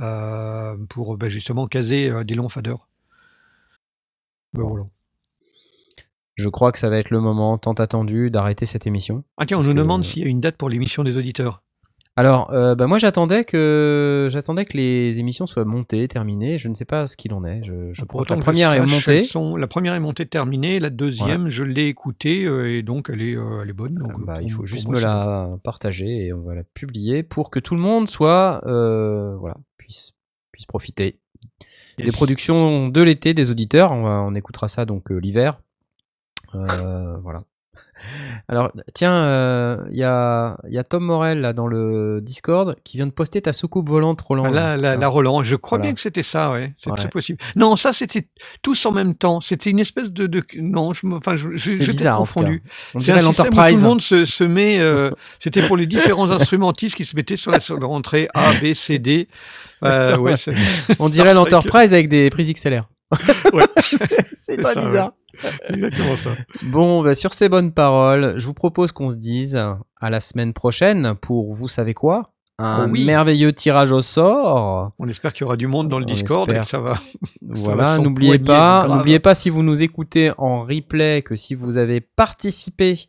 euh, 0.00 0.76
pour 0.90 1.16
ben, 1.16 1.30
justement 1.30 1.66
caser 1.66 2.10
euh, 2.10 2.24
des 2.24 2.34
longs 2.34 2.48
faders. 2.48 2.86
Ben, 4.52 4.62
voilà. 4.64 4.84
Je 6.34 6.48
crois 6.50 6.70
que 6.72 6.78
ça 6.78 6.90
va 6.90 6.98
être 6.98 7.10
le 7.10 7.20
moment 7.20 7.56
tant 7.56 7.72
attendu 7.72 8.30
d'arrêter 8.30 8.66
cette 8.66 8.86
émission. 8.86 9.24
Ah 9.38 9.46
tiens, 9.46 9.58
on 9.58 9.62
nous 9.62 9.72
que- 9.72 9.78
demande 9.78 10.04
s'il 10.04 10.22
y 10.22 10.26
a 10.26 10.28
une 10.28 10.40
date 10.40 10.56
pour 10.56 10.68
l'émission 10.68 11.02
des 11.02 11.16
auditeurs. 11.16 11.62
Alors, 12.18 12.50
euh, 12.54 12.74
bah, 12.74 12.86
moi 12.86 12.96
j'attendais 12.96 13.44
que 13.44 14.28
j'attendais 14.30 14.64
que 14.64 14.74
les 14.76 15.18
émissions 15.18 15.46
soient 15.46 15.66
montées, 15.66 16.08
terminées. 16.08 16.56
Je 16.58 16.68
ne 16.68 16.74
sais 16.74 16.86
pas 16.86 17.06
ce 17.06 17.14
qu'il 17.16 17.34
en 17.34 17.44
est. 17.44 17.62
Je, 17.62 17.92
je 17.92 18.04
Pour 18.06 18.20
que 18.20 18.22
autant 18.22 18.36
la 18.36 18.42
première 18.42 18.72
est 18.72 18.86
montée. 18.86 19.22
sont- 19.22 19.54
la 19.56 19.66
première 19.66 19.92
est 19.92 20.00
montée 20.00 20.24
terminée, 20.24 20.80
la 20.80 20.88
deuxième, 20.88 21.50
je 21.50 21.62
l'ai 21.62 21.88
écoutée 21.88 22.44
euh, 22.46 22.70
et 22.72 22.82
donc 22.82 23.10
elle 23.12 23.20
est, 23.20 23.36
euh, 23.36 23.60
elle 23.62 23.68
est 23.68 23.74
bonne. 23.74 23.94
donc, 23.96 24.12
Euh, 24.12 24.24
bah, 24.24 24.40
il 24.40 24.50
faut 24.50 24.64
juste 24.64 24.86
moi, 24.88 24.96
me 24.96 25.00
bon. 25.02 25.06
la 25.06 25.58
partager 25.62 26.26
et 26.26 26.32
on 26.32 26.40
va 26.40 26.54
la 26.54 26.64
publier 26.64 27.22
pour 27.22 27.50
que 27.50 27.58
tout 27.60 27.74
le 27.74 27.80
monde 27.82 28.08
soit 28.08 28.62
euh, 28.66 29.36
voilà 29.36 29.56
puisse 29.76 30.12
puisse 30.52 30.64
profiter 30.66 31.18
des 31.98 32.10
productions 32.12 32.88
de 32.88 33.02
l'été 33.02 33.34
des 33.34 33.50
auditeurs. 33.50 33.92
On, 33.92 34.02
va- 34.04 34.22
on 34.22 34.34
écoutera 34.34 34.68
ça 34.68 34.86
donc 34.86 35.10
l'hiver. 35.10 35.60
Euh, 36.54 37.16
voilà. 37.18 37.42
Alors 38.48 38.70
tiens, 38.94 39.14
euh, 39.14 39.76
il 39.90 39.96
y 39.96 40.04
a 40.04 40.56
il 40.68 40.74
y 40.74 40.78
a 40.78 40.84
Tom 40.84 41.04
Morel 41.04 41.40
là 41.40 41.52
dans 41.52 41.66
le 41.66 42.20
Discord 42.22 42.76
qui 42.84 42.96
vient 42.98 43.06
de 43.06 43.12
poster 43.12 43.40
ta 43.42 43.52
soucoupe 43.52 43.88
volante 43.88 44.20
Roland. 44.20 44.44
Ah. 44.46 44.50
La, 44.50 44.76
la, 44.76 44.96
la 44.96 45.08
Roland, 45.08 45.42
je 45.44 45.56
crois 45.56 45.78
Voilà. 45.78 45.88
bien 45.88 45.94
que 45.94 46.00
c'était 46.00 46.22
ça, 46.22 46.50
ouais. 46.52 46.74
C'est 46.78 46.90
Ouais. 46.90 47.08
possible. 47.08 47.38
Non, 47.56 47.76
ça 47.76 47.92
c'était 47.92 48.28
tous 48.62 48.86
en 48.86 48.92
même 48.92 49.14
temps. 49.14 49.40
C'était 49.40 49.70
une 49.70 49.78
espèce 49.78 50.12
de, 50.12 50.26
de... 50.26 50.42
non, 50.58 50.94
je, 50.94 51.06
me- 51.06 51.16
enfin, 51.16 51.36
je, 51.36 51.56
je, 51.56 51.90
bizarre, 51.90 52.18
confondu. 52.18 52.62
On 52.94 52.98
C'est 53.00 53.06
dirait 53.06 53.18
un 53.18 53.32
système 53.32 53.52
où 53.52 53.56
tout 53.56 53.74
le 53.76 53.80
monde 53.80 54.00
se, 54.02 54.24
se 54.24 54.44
met. 54.44 54.78
euh, 54.78 55.10
c'était 55.40 55.66
pour 55.66 55.76
les 55.76 55.86
différents 55.86 56.30
instrumentistes 56.30 56.94
qui 56.96 57.04
se 57.04 57.16
mettaient 57.16 57.36
sur 57.36 57.50
la 57.50 57.58
rentrée 57.82 58.28
A, 58.34 58.52
B, 58.62 58.74
C, 58.74 58.98
D. 58.98 59.28
Euh, 59.84 60.16
ouais, 60.16 60.32
On 60.98 61.10
dirait 61.10 61.34
l'Enterprise 61.34 61.92
avec 61.92 62.08
des 62.08 62.30
prises 62.30 62.50
XLR. 62.50 62.88
Ouais. 63.52 63.64
c'est 64.32 64.56
très 64.56 64.74
ça, 64.74 64.80
ouais. 64.80 64.86
bizarre. 64.86 65.12
Exactement 65.68 66.16
ça. 66.16 66.30
Bon, 66.62 67.02
bah, 67.02 67.14
sur 67.14 67.32
ces 67.34 67.48
bonnes 67.48 67.72
paroles, 67.72 68.34
je 68.38 68.46
vous 68.46 68.54
propose 68.54 68.92
qu'on 68.92 69.10
se 69.10 69.16
dise 69.16 69.56
à 70.00 70.10
la 70.10 70.20
semaine 70.20 70.52
prochaine 70.52 71.14
pour 71.20 71.54
vous 71.54 71.68
savez 71.68 71.94
quoi? 71.94 72.32
Un 72.58 72.86
Oh 72.86 72.90
oui. 72.90 73.04
merveilleux 73.04 73.52
tirage 73.52 73.92
au 73.92 74.00
sort. 74.00 74.92
On 74.98 75.06
espère 75.08 75.34
qu'il 75.34 75.42
y 75.42 75.44
aura 75.44 75.58
du 75.58 75.66
monde 75.66 75.88
dans 75.88 75.98
le 75.98 76.06
On 76.06 76.08
Discord 76.08 76.48
et 76.48 76.52
espère. 76.54 76.64
que 76.64 76.70
ça 76.70 76.80
va. 76.80 77.00
Voilà, 77.42 77.98
n'oubliez 77.98 78.38
pas, 78.38 78.88
n'oubliez 78.88 79.20
pas 79.20 79.34
si 79.34 79.50
vous 79.50 79.62
nous 79.62 79.82
écoutez 79.82 80.32
en 80.38 80.62
replay 80.62 81.20
que 81.22 81.36
si 81.36 81.54
vous 81.54 81.76
avez 81.76 82.00
participé 82.00 83.08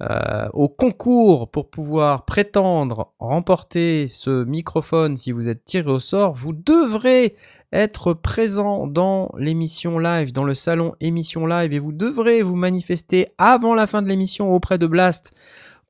euh, 0.00 0.48
au 0.54 0.68
concours 0.70 1.50
pour 1.50 1.68
pouvoir 1.68 2.24
prétendre 2.24 3.12
remporter 3.18 4.08
ce 4.08 4.44
microphone, 4.44 5.16
si 5.18 5.32
vous 5.32 5.48
êtes 5.50 5.64
tiré 5.66 5.90
au 5.90 5.98
sort, 5.98 6.32
vous 6.34 6.52
devrez 6.54 7.34
être 7.72 8.14
présent 8.14 8.86
dans 8.86 9.30
l'émission 9.38 9.98
live, 9.98 10.32
dans 10.32 10.44
le 10.44 10.54
salon 10.54 10.94
émission 11.00 11.46
live, 11.46 11.72
et 11.72 11.78
vous 11.78 11.92
devrez 11.92 12.42
vous 12.42 12.56
manifester 12.56 13.28
avant 13.38 13.74
la 13.74 13.86
fin 13.86 14.00
de 14.02 14.08
l'émission 14.08 14.54
auprès 14.54 14.78
de 14.78 14.86
Blast 14.86 15.32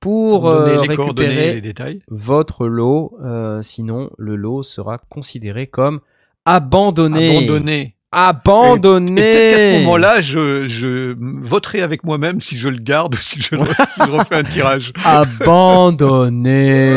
pour 0.01 0.49
euh, 0.49 0.83
et 0.83 0.87
récupérer 0.89 1.55
les 1.55 1.61
détails. 1.61 2.03
votre 2.09 2.67
lot. 2.67 3.13
euh, 3.25 3.63
sinon, 3.63 4.11
le 4.19 4.37
lot 4.37 4.63
sera 4.63 4.99
considéré 5.09 5.67
comme 5.67 6.01
abandonné. 6.45 7.37
Abandonné. 7.37 7.95
Abandonné. 8.11 9.13
Et 9.21 9.33
peut-être 9.33 9.51
qu'à 9.57 9.59
ce 9.59 9.79
moment-là, 9.81 10.21
je, 10.23 10.67
je 10.67 11.15
voterai 11.43 11.83
avec 11.83 12.05
moi-même 12.05 12.41
si 12.41 12.57
je 12.57 12.69
le 12.69 12.79
garde 12.79 13.15
ou 13.15 13.19
si 13.19 13.41
je, 13.41 13.55
le- 13.55 13.67
si 13.67 14.01
je 14.07 14.11
refais 14.11 14.37
un 14.37 14.45
tirage. 14.45 14.93
Abandonné. 15.05 16.93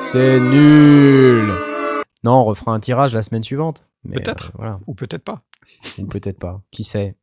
C'est 0.10 0.40
nul. 0.40 1.52
Non, 2.24 2.32
on 2.40 2.44
refera 2.44 2.72
un 2.72 2.80
tirage 2.80 3.14
la 3.14 3.22
semaine 3.22 3.44
suivante. 3.44 3.84
Peut-être. 4.10 4.48
euh, 4.48 4.56
voilà. 4.58 4.80
Ou 4.86 4.94
peut-être 4.94 5.22
pas. 5.24 5.42
Ou 5.98 6.06
peut-être 6.06 6.38
pas. 6.38 6.60
Qui 6.70 6.82
sait? 6.84 7.14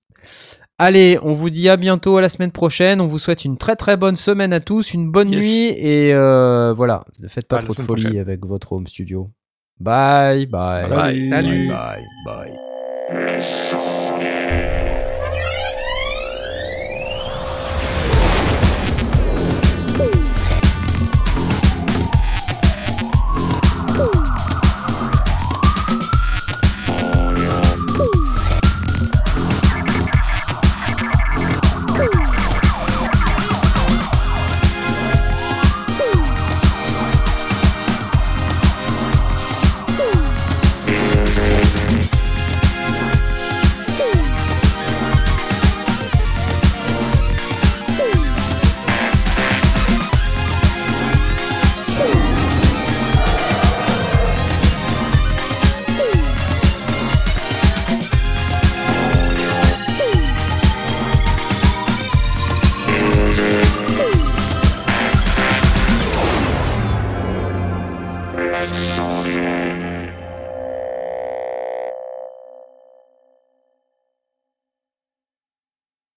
Allez, 0.77 1.19
on 1.21 1.33
vous 1.33 1.49
dit 1.51 1.69
à 1.69 1.77
bientôt 1.77 2.17
à 2.17 2.21
la 2.21 2.29
semaine 2.29 2.51
prochaine. 2.51 3.01
On 3.01 3.07
vous 3.07 3.19
souhaite 3.19 3.45
une 3.45 3.57
très 3.57 3.75
très 3.75 3.97
bonne 3.97 4.15
semaine 4.15 4.51
à 4.53 4.59
tous, 4.59 4.93
une 4.93 5.11
bonne 5.11 5.31
Yes. 5.31 5.43
nuit 5.45 5.65
et 5.77 6.13
euh, 6.13 6.73
voilà, 6.73 7.03
ne 7.19 7.27
faites 7.27 7.47
pas 7.47 7.57
À 7.57 7.61
trop 7.63 7.73
de 7.75 7.81
folie 7.81 8.03
prochaine. 8.03 8.19
avec 8.21 8.45
votre 8.45 8.71
home 8.73 8.87
studio. 8.87 9.29
Bye 9.79 10.45
bye. 10.47 10.89
Bye. 10.89 11.29
Bye 11.29 11.29
Salut. 11.29 11.69
bye 12.25 14.00